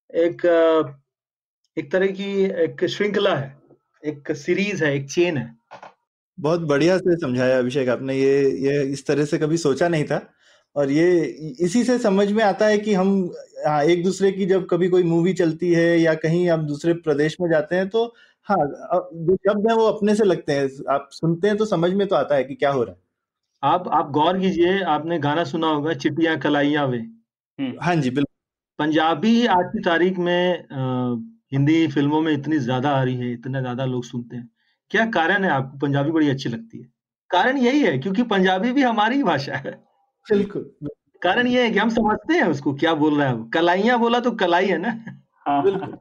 एक 0.09 0.45
एक 1.77 1.91
तरह 1.91 2.07
की 2.07 2.43
एक 2.63 2.85
श्रृंखला 2.85 3.35
है, 3.35 3.57
एक 4.03 4.31
सीरीज़ 4.31 4.83
है, 4.85 4.95
एक 4.95 5.09
चेन 5.11 5.37
है। 5.37 5.55
बहुत 6.37 6.61
बढ़िया 6.61 6.97
से 6.97 7.15
समझाया 7.15 7.57
अभिषेक 7.59 7.89
आपने। 7.89 8.15
ये 8.15 8.49
ये 8.61 8.81
इस 8.83 9.05
तरह 9.07 9.25
से 9.25 9.37
कभी 9.37 9.57
सोचा 9.57 9.87
नहीं 9.87 10.03
था। 10.03 10.17
और 10.75 10.91
ये 10.91 11.09
इसी 11.61 11.83
से 11.83 11.97
समझ 11.99 12.31
में 12.31 12.43
आता 12.43 12.67
है 12.67 12.77
कि 12.79 12.93
हम 12.93 13.09
हाँ 13.67 13.83
एक 13.85 14.03
दूसरे 14.03 14.31
की 14.31 14.45
जब 14.45 14.65
कभी 14.69 14.87
कोई 14.89 15.03
मूवी 15.05 15.33
चलती 15.35 15.71
है 15.73 15.87
या 15.99 16.13
कहीं 16.17 16.47
आप 16.49 16.59
दूसरे 16.65 16.93
प्रदेश 16.95 17.37
में 17.41 17.49
जाते 17.49 17.75
हैं 17.75 17.87
तो 17.89 18.05
हाँ 18.47 18.57
जो 19.15 19.35
शब्द 19.37 19.69
है 19.69 19.75
वो 19.75 19.85
अपने 19.87 20.15
से 20.15 20.23
लगते 20.23 20.53
हैं। 20.53 20.67
आप 20.89 21.07
सुनते 21.13 21.47
हैं 21.47 21.57
तो 21.57 21.65
समझ 21.65 21.91
में 21.93 22.07
तो 22.07 22.15
आता 22.15 22.35
है 22.35 22.43
कि 22.43 22.55
क्या 22.55 22.71
हो 22.71 22.83
रहा 22.83 22.93
है। 22.93 22.99
आप 23.63 23.87
आप 23.93 24.11
गौर 24.11 24.39
कीजिए 24.39 24.81
आपने 24.89 25.19
गाना 25.19 25.43
सुना 25.45 25.67
होगा 25.69 25.93
चिटिया 25.95 26.35
कलाइया 26.39 26.85
वे। 26.85 26.99
हाँ 27.79 27.95
जी 27.97 28.09
बिल्कुल। 28.11 28.35
पंजाबी 28.79 29.45
आज 29.49 29.65
की 29.73 29.81
तारीख 29.83 30.17
में 30.19 30.59
अ, 30.59 31.23
हिंदी 31.53 31.87
फ़िल्मों 31.89 32.21
में 32.21 32.33
इतनी 32.33 32.59
ज़्यादा 32.59 32.89
आ 32.91 33.03
रही 33.03 33.15
है 33.17 33.33
इतना 33.33 33.61
ज़्यादा 33.61 33.85
लोग 33.85 34.05
सुनते 34.05 34.35
हैं। 34.37 34.49
क्या 34.91 35.05
कारण 35.11 35.43
है? 35.43 35.49
आपको 35.51 35.77
पंजाबी 35.79 36.11
बड़ी 36.11 36.29
अच्छी 36.29 36.49
लगती 36.49 36.79
है। 36.79 36.85
कारण 37.31 37.57
यही 37.59 37.81
है 37.81 37.97
क्योंकि 37.99 38.23
पंजाबी 38.27 38.71
भी 38.73 38.81
हमारी 38.83 39.17
ही 39.17 39.23
भाषा 39.23 39.55
है। 39.57 39.71
बिल्कुल। 40.25 40.89
कारण 41.21 41.47
ये 41.47 41.63
है 41.63 41.69
कि 41.71 41.79
हम 41.79 41.89
समझते 41.89 42.33
हैं 42.33 42.47
उसको 42.47 42.73
क्या 42.75 42.93
बोल 42.93 43.19
रहा 43.19 43.27
है 43.29 43.49
कलाइया 43.53 43.97
बोला 43.97 44.19
तो 44.19 44.31
कलाई 44.33 44.65
है 44.65 44.77
ना। 44.77 44.89
हाँ। 45.47 45.61
बिल्कुल। 45.63 45.97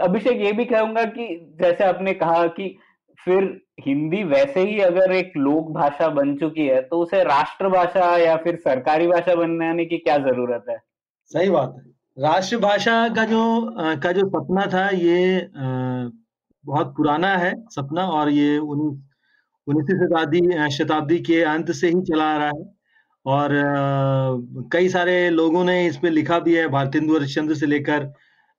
अभिषेक 0.00 0.40
ये 0.40 0.52
भी 0.52 0.64
कहूँगा 0.64 1.04
कि 1.06 1.26
जैसे 1.60 1.84
आपने 1.84 2.12
कहा 2.14 2.46
कि 2.48 2.76
फिर 3.18 3.44
हिंदी 3.80 4.22
वैसे 4.24 4.60
ही 4.60 4.78
अगर 4.80 5.12
एक 5.12 5.32
लोक 5.36 5.70
भाषा 5.72 6.08
बन 6.10 6.34
चुकी 6.36 6.66
है 6.66 6.80
तो 6.82 6.98
उसे 6.98 7.22
राष्ट्रभाषा 7.24 8.16
या 8.16 8.36
फिर 8.36 8.56
सरकारी 8.56 9.06
भाषा 9.06 9.34
बनाने 9.34 9.84
की 9.84 9.98
क्या 9.98 10.16
ज़रूरत 10.18 10.64
है? 10.70 10.78
सही 11.30 11.50
बात 11.50 11.74
है। 11.76 12.22
राष्ट्रभाषा 12.22 13.08
का 13.08 13.24
जो 13.24 13.42
का 14.02 14.12
जो 14.12 14.26
सपना 14.28 14.66
था 14.66 14.88
ये 14.90 15.50
बहुत 16.64 16.94
पुराना 16.96 17.36
है 17.36 17.52
सपना 17.70 18.06
और 18.10 18.30
ये 18.30 18.56
उन्नीस 18.58 18.98
उन्नीसवीं 19.66 19.98
शताब्दी 20.00 20.68
शताब्दी 20.76 21.18
के 21.20 21.42
अंत 21.46 21.70
से 21.72 21.88
ही 21.88 22.00
चला 22.02 22.24
आ 22.24 22.36
रहा 22.38 22.46
है। 22.48 22.64
और 23.28 23.50
कई 24.72 24.88
सारे 24.88 25.28
लोगों 25.30 25.64
ने 25.64 25.86
इस 25.86 25.96
पे 25.96 26.10
लिखा 26.10 26.38
भी 26.38 26.54
है 26.54 26.66
भारतेंदु 26.68 27.14
हरिश्चंद्र 27.16 27.54
से 27.54 27.66
लेकर 27.66 28.12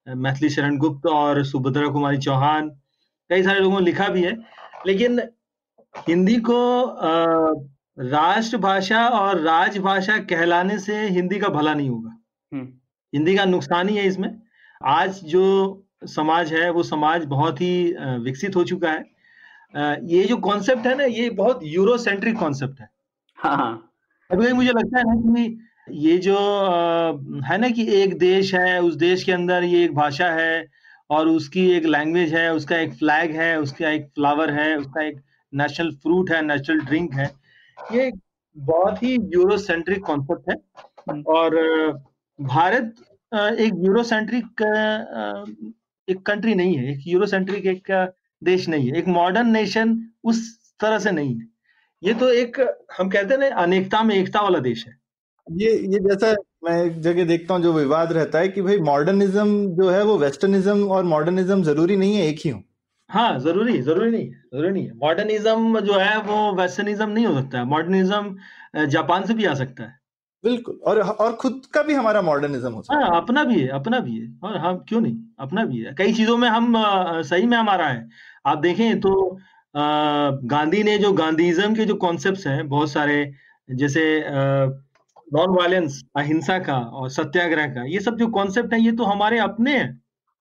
मैथिली 0.08 0.50
शरण 0.50 0.78
गुप्त 0.78 1.06
और 1.08 1.44
सुभद्रा 1.46 1.88
कुमारी 1.88 2.18
चौहान 2.18 2.70
कई 3.30 3.44
सारे 3.44 3.60
लोगों 3.60 3.80
ने 3.80 3.86
लिखा 3.86 4.08
भी 4.08 4.22
है। 4.24 4.38
लेकिन 4.88 5.20
हिंदी 6.08 6.36
को 6.42 6.60
राष्ट्रभाषा 7.98 9.08
और 9.10 9.40
राजभाषा 9.40 10.18
कहलाने 10.26 10.78
से 10.80 11.00
हिंदी 11.10 11.40
का 11.40 11.48
भला 11.50 11.74
नहीं 11.74 11.90
होगा। 11.90 12.16
हम्म, 12.52 12.68
हिंदी 13.14 13.36
का 13.38 13.46
नुकसान 13.46 13.90
ही 13.90 13.96
है 13.98 14.06
इसमें। 14.06 14.32
आज 14.82 15.20
जो 15.26 15.44
समाज 16.08 16.54
है 16.54 16.70
वो 16.70 16.84
समाज 16.84 17.26
बहुत 17.26 17.62
ही 17.62 17.74
विकसित 18.24 18.56
हो 18.56 18.64
चुका 18.64 18.92
है। 18.92 19.98
ये 20.08 20.24
जो 20.24 20.38
कॉन्सेप्ट 20.38 20.88
है 20.88 20.96
ना 20.98 21.04
ये 21.04 21.30
बहुत 21.30 21.60
यूरोसेंट्रिक 21.64 22.38
कॉन्सेप्ट 22.38 22.80
है 22.82 22.90
हाँ। 23.38 23.89
कभी 24.30 24.52
मुझे 24.54 24.72
लगता 24.72 24.98
है 24.98 25.04
ना 25.06 25.14
कि 25.16 25.98
ये 26.00 26.18
जो 26.18 26.36
है 27.46 27.58
ना 27.58 27.70
कि 27.70 27.86
एक 27.94 28.18
देश 28.20 28.54
है 28.56 28.82
उस 28.82 28.96
देश 28.96 29.24
के 29.24 29.32
अंदर 29.32 29.64
ये 29.64 29.84
एक 29.86 29.94
भाषा 29.96 30.30
है 30.32 30.66
और 31.10 31.28
उसकी 31.28 31.66
एक 31.72 31.86
लैंग्वेज 31.86 32.34
है 32.34 32.54
उसका 32.54 32.78
एक 32.78 32.94
फ्लैग 32.94 33.32
है 33.36 33.60
उसका 33.60 33.90
एक 33.90 34.06
फ्लावर 34.16 34.52
है 34.52 34.76
उसका 34.78 35.04
एक 35.04 35.20
नेशनल 35.54 35.92
फ्रूट 36.04 36.32
है 36.32 36.42
नेशनल 36.46 36.80
ड्रिंक 36.82 37.14
है। 37.14 37.30
ये 37.94 38.12
बहुत 38.56 39.04
ही 39.04 39.14
यूरोसेंट्रिक 39.34 40.04
कॉन्सेप्ट 40.06 40.50
है 40.50 41.22
और 41.36 41.58
भारत 42.40 42.96
एक 43.60 43.84
यूरोसेंट्रिक 43.86 44.62
एक 46.08 46.26
कंट्री 46.26 46.56
नहीं 46.56 46.78
है 46.78 46.92
एक 46.92 47.08
यूरोसेंट्रिक 47.08 47.66
एक 47.68 47.92
देश 48.42 48.68
नहीं 48.70 48.90
है 48.92 48.98
एक 48.98 49.08
मॉडर्न 49.08 49.50
नेशन 49.52 50.02
उस 50.24 50.48
तरह 50.80 51.00
से 51.00 51.12
नहीं 51.12 51.36
है। 51.36 51.48
ये 52.04 52.14
तो 52.14 52.30
एक 52.32 52.60
हम 52.98 53.10
कहते 53.10 53.34
हैं 53.34 53.40
ना 53.42 53.56
अनेकता 53.62 54.02
में 54.04 54.16
एकता 54.16 54.42
वाला 54.42 54.60
देश 54.60 54.86
है। 54.88 54.96
ये 55.48 55.72
ये 55.72 56.00
जैसा 56.00 56.32
मैं 56.64 56.82
एक 56.84 57.00
जगह 57.02 57.26
देखता 57.26 57.54
हूँ 57.54 57.64
जो 57.64 57.74
विवाद 57.74 58.12
रहता 58.14 58.40
है 58.40 58.48
कि 58.48 58.62
भाई 58.62 58.78
मॉडर्निज्म 58.80 59.66
जो 59.76 59.90
है 59.90 60.04
वो 60.04 60.18
वेस्टर्निज्म 60.18 60.88
और 60.88 61.04
मॉडर्निज्म 61.06 61.64
ज़रूरी 61.64 61.96
नहीं 61.98 62.16
है 62.16 62.26
एक 62.28 62.40
ही 62.46 62.50
हो। 62.50 62.62
हाँ 63.10 63.40
ज़रूरी 63.40 63.82
ज़रूरी 63.82 64.10
नहीं 64.12 64.30
ज़रूरी 64.30 64.70
नहीं 64.72 64.86
है। 64.86 64.94
मॉडर्निज्म 64.98 65.80
जो 65.80 65.94
है 65.94 66.18
वो 66.22 66.54
वेस्टर्निज्म 66.56 67.10
नहीं 67.10 67.26
हो 67.26 67.34
सकता 67.34 67.58
है। 67.58 67.66
मॉडर्निज्म 67.66 68.86
जापान 68.88 69.26
से 69.26 69.34
भी 69.34 69.46
आ 69.46 69.54
सकता 69.54 69.84
है। 69.84 69.98
बिल्कुल 70.44 70.80
और 70.88 71.00
और 71.02 71.34
खुद 71.36 71.62
का 71.74 71.82
भी 71.84 71.94
हमारा 71.94 72.22
मॉडर्निज्म 72.22 72.72
हो 72.74 72.82
सकता 72.82 73.00
है 73.00 73.04
हाँ। 73.04 73.22
अपना 73.22 73.44
भी 73.44 73.60
है 73.62 73.68
अपना 73.70 74.00
भी 74.00 74.20
है। 74.20 74.28
और 74.44 74.58
हम 74.58 74.78
क्यों 74.90 75.02
नहीं? 75.02 75.18
अपना 75.40 75.66
भी 75.66 75.80
है। 75.80 75.94
कई 75.98 76.14
चीज़ों 76.14 76.38
में 76.38 76.48
हम 76.50 76.74
सही 77.24 77.46
में 77.46 77.58
हमारा 77.58 77.88
है। 77.88 78.08
आप 78.46 78.58
देखें 78.60 79.00
तो 79.00 79.38
गांधी 79.76 80.84
ने 80.84 80.98
जो 80.98 81.12
गांधीज्म 81.14 81.76
के 81.76 81.86
जो 81.86 81.96
कॉन्सेप्ट्स 81.96 82.46
हैं 82.48 82.68
बहुत 82.70 82.92
सारे 82.92 83.34
जैसे 83.70 84.04
नॉन 85.34 85.50
वायलेंस 85.50 86.04
अहिंसा 86.18 86.58
का 86.60 86.78
और 86.78 87.10
सत्याग्रह 87.10 87.68
का 87.68 87.84
ये 87.84 88.00
सब 88.00 88.18
जो 88.18 88.28
कॉन्सेप्ट 88.28 88.74
है 88.74 88.82
ये 88.82 88.92
तो 88.92 89.04
हमारे 89.04 89.40
अपने 89.40 89.78
हैं। 89.78 89.90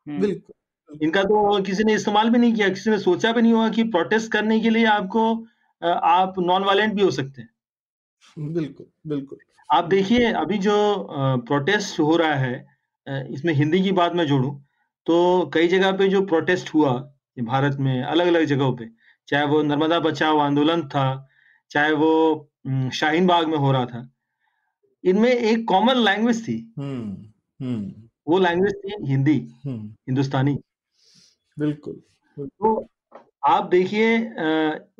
हम्म, 0.07 0.21
बिल्कुल। 0.21 0.99
इनका 1.03 1.23
तो 1.23 1.63
किसी 1.63 1.85
ने 1.85 1.95
इस्तेमाल 1.95 2.31
भी 2.31 2.39
नहीं 2.39 2.53
किया 2.55 2.69
किसी 2.69 2.91
ने 2.91 2.99
सोचा 2.99 3.33
भी 3.33 3.43
नहीं 3.43 3.53
हुआ 3.53 3.69
कि 3.69 3.83
प्रोटेस्ट 3.85 4.33
करने 4.33 4.61
के 4.61 4.71
लिए 4.71 4.85
आपको 4.87 5.33
आप 5.83 6.39
नॉन 6.39 6.65
वायलेंट 6.65 6.95
भी 6.95 7.03
हो 7.03 7.11
सकते 7.11 7.43
हैं। 7.43 8.53
बिल्कुल 8.53 8.87
बिल्कुल। 9.07 9.39
आप 9.71 9.85
देखिए 9.85 10.33
अभी 10.33 10.59
जो 10.59 10.75
प्रोटेस्ट 11.47 12.01
हो 12.01 12.17
रहा 12.17 12.35
है 12.35 12.67
इसमें 13.33 13.53
हिंदी 13.55 13.83
की 13.83 13.93
बात 13.93 14.15
मैं 14.15 14.27
जोड़ूं 14.27 14.55
तो 15.07 15.51
कई 15.55 15.69
जगह 15.69 15.93
पे 15.93 16.09
जो 16.09 16.25
प्रोटेस्ट 16.27 16.75
हुआ 16.75 16.93
भारत 17.43 17.77
में 17.81 18.03
अलग 18.03 18.27
अलग 18.27 18.45
जगहों 18.45 18.73
पे 18.77 18.85
चाहे 19.29 19.47
वो 19.47 19.63
नर्मदा 19.63 20.01
बचाओ 20.01 20.39
आंदोलन 20.39 20.83
था 20.89 21.29
चाहे 21.71 21.93
वो 21.93 22.13
शाहीन 22.95 23.27
बाग 23.27 23.49
में 23.49 23.59
हो 23.59 23.73
रहा 23.73 23.85
था। 23.87 24.09
इनमें 25.05 25.31
एक 25.31 25.65
कॉमन 25.69 25.95
लैंग्वेज 25.95 26.43
थी। 26.49 26.75
हम्म 26.79 27.67
हम्म। 27.67 28.09
वो 28.29 28.39
लैंग्वेज 28.39 28.75
थी 28.75 28.95
हिंदी 29.03 29.39
हम्म। 29.67 29.89
हिंदुस्तानी। 29.89 30.59
बिल्कुल। 31.59 32.01
तो 32.39 32.89
आप 33.47 33.65
देखिए 33.65 34.19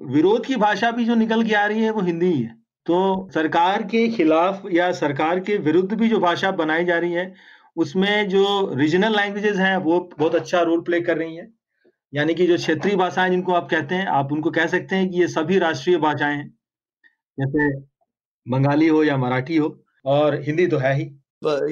विरोध 0.01 0.47
की 0.47 0.57
भाषा 0.57 0.91
भी 0.91 1.05
जो 1.05 1.15
निकल 1.15 1.43
के 1.45 1.55
आ 1.55 1.67
रही 1.67 1.83
है 1.83 1.91
वो 1.91 2.01
हिंदी 2.01 2.27
ही 2.27 2.43
है। 2.43 2.57
तो 2.87 3.29
सरकार 3.35 3.83
के 3.83 4.09
खिलाफ 4.09 4.63
या 4.73 4.93
सरकार 4.93 5.41
के 5.41 5.57
विरुद्ध 5.57 5.93
भी 5.95 6.09
जो 6.09 6.19
भाषा 6.19 6.51
बनाई 6.51 6.85
जा 6.85 6.99
रही 6.99 7.13
है 7.13 7.35
उसमें 7.77 8.29
जो 8.29 8.75
रीजनल 8.75 9.17
लैंग्वेजेस 9.17 9.57
हैं 9.57 9.77
वो 9.77 10.11
बहुत 10.19 10.35
अच्छा 10.35 10.63
रोल 10.63 10.81
प्ले 10.81 11.01
कर 11.01 11.19
रही 11.19 11.37
हैं। 11.37 11.58
यानी 12.13 12.35
कि 12.35 12.47
जो 12.47 12.57
क्षेत्रीय 12.57 12.97
भाषाएँ 12.97 13.31
जिनको 13.31 13.53
आप 13.53 13.69
कहते 13.71 13.95
हैं 13.95 14.07
आप 14.13 14.33
उनको 14.33 14.51
कह 14.51 14.67
सकते 14.67 14.97
हैं 14.97 15.11
कि 15.11 15.21
ये 15.21 15.29
सभी 15.29 15.59
राष्ट्रीय 15.59 15.97
भाषाएँ 15.99 16.37
हैं। 16.37 16.49
जैसे 17.39 17.71
बंगाली 18.47 18.89
हो 18.89 19.05
या 19.05 19.17
मराठी 19.17 19.57
हो 19.57 19.77
और 20.05 20.41
हिंदी 20.43 20.67
तो 20.67 20.79
है 20.79 20.95
ही। 20.97 21.05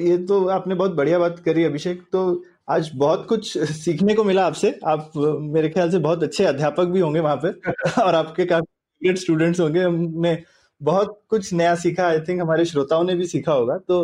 ये 0.09 0.17
तो 0.27 0.45
आपने 0.49 0.75
बहुत 0.75 0.91
बढ़िया 0.95 1.19
बात 1.19 1.39
करी 1.39 1.63
अभिषेक। 1.63 2.03
तो 2.11 2.23
आज 2.69 2.91
बहुत 2.95 3.25
कुछ 3.29 3.57
सीखने 3.59 4.13
को 4.15 4.23
मिला 4.23 4.45
आपसे। 4.47 4.71
आप 4.87 5.11
मेरे 5.55 5.69
ख्याल 5.69 5.91
से 5.91 5.99
बहुत 5.99 6.23
अच्छे 6.23 6.45
अध्यापक 6.45 6.85
भी 6.87 6.99
होंगे 6.99 7.19
वहाँ 7.19 7.37
पे 7.45 7.51
और 8.03 8.15
आपके 8.15 8.45
काफ़ी 8.45 9.15
स्टूडेंट्स 9.17 9.59
होंगे। 9.59 9.83
हमने 9.83 10.37
बहुत 10.81 11.21
कुछ 11.29 11.53
नया 11.53 11.75
सीखा। 11.75 12.07
आई 12.07 12.19
थिंक 12.19 12.41
हमारे 12.41 12.65
श्रोताओं 12.65 13.03
ने 13.03 13.15
भी 13.15 13.27
सीखा 13.27 13.53
होगा। 13.53 13.77
तो 13.77 14.03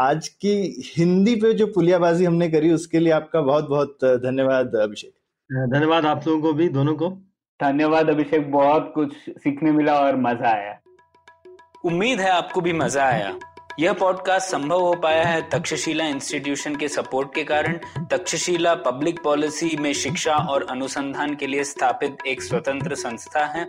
आज 0.00 0.28
की 0.28 0.54
हिंदी 0.98 1.36
पे 1.36 1.54
जो 1.54 1.66
पुलियाबाजी 1.68 2.24
हमने 2.24 2.50
करी 2.50 2.72
उसके 2.72 3.00
लिए 3.00 3.12
आपका 3.12 3.40
बहुत 3.42 3.68
बहुत 3.68 3.98
धन्यवाद 4.04 4.76
अभिषेक। 4.76 5.13
धन्यवाद 5.52 6.06
आप 6.06 6.26
लोगों 6.26 6.42
को 6.42 6.52
भी 6.52 6.68
दोनों 6.68 6.94
को। 6.94 7.08
धन्यवाद 7.60 8.08
अभिषेक 8.08 8.50
बहुत 8.52 8.92
कुछ 8.94 9.14
सीखने 9.30 9.72
मिला 9.72 9.94
और 9.94 10.16
मज़ा 10.16 10.48
आया। 10.48 10.78
उम्मीद 11.84 12.20
है 12.20 12.30
आपको 12.30 12.60
भी 12.60 12.72
मज़ा 12.72 13.04
आया। 13.04 13.38
यह 13.78 13.92
पॉडकास्ट 13.92 14.50
संभव 14.50 14.80
हो 14.80 14.94
पाया 14.94 15.24
है 15.24 15.48
तक्षशिला 15.48 16.04
इंस्टीट्यूशन 16.04 16.76
के 16.76 16.88
सपोर्ट 16.88 17.34
के 17.34 17.44
कारण। 17.44 17.78
तक्षशिला 18.10 18.74
पब्लिक 18.74 19.22
पॉलिसी 19.24 19.76
में 19.80 19.92
शिक्षा 19.92 20.34
और 20.34 20.66
अनुसंधान 20.70 21.34
के 21.34 21.46
लिए 21.46 21.64
स्थापित 21.64 22.16
एक 22.26 22.42
स्वतंत्र 22.42 22.94
संस्था 22.94 23.44
है। 23.44 23.68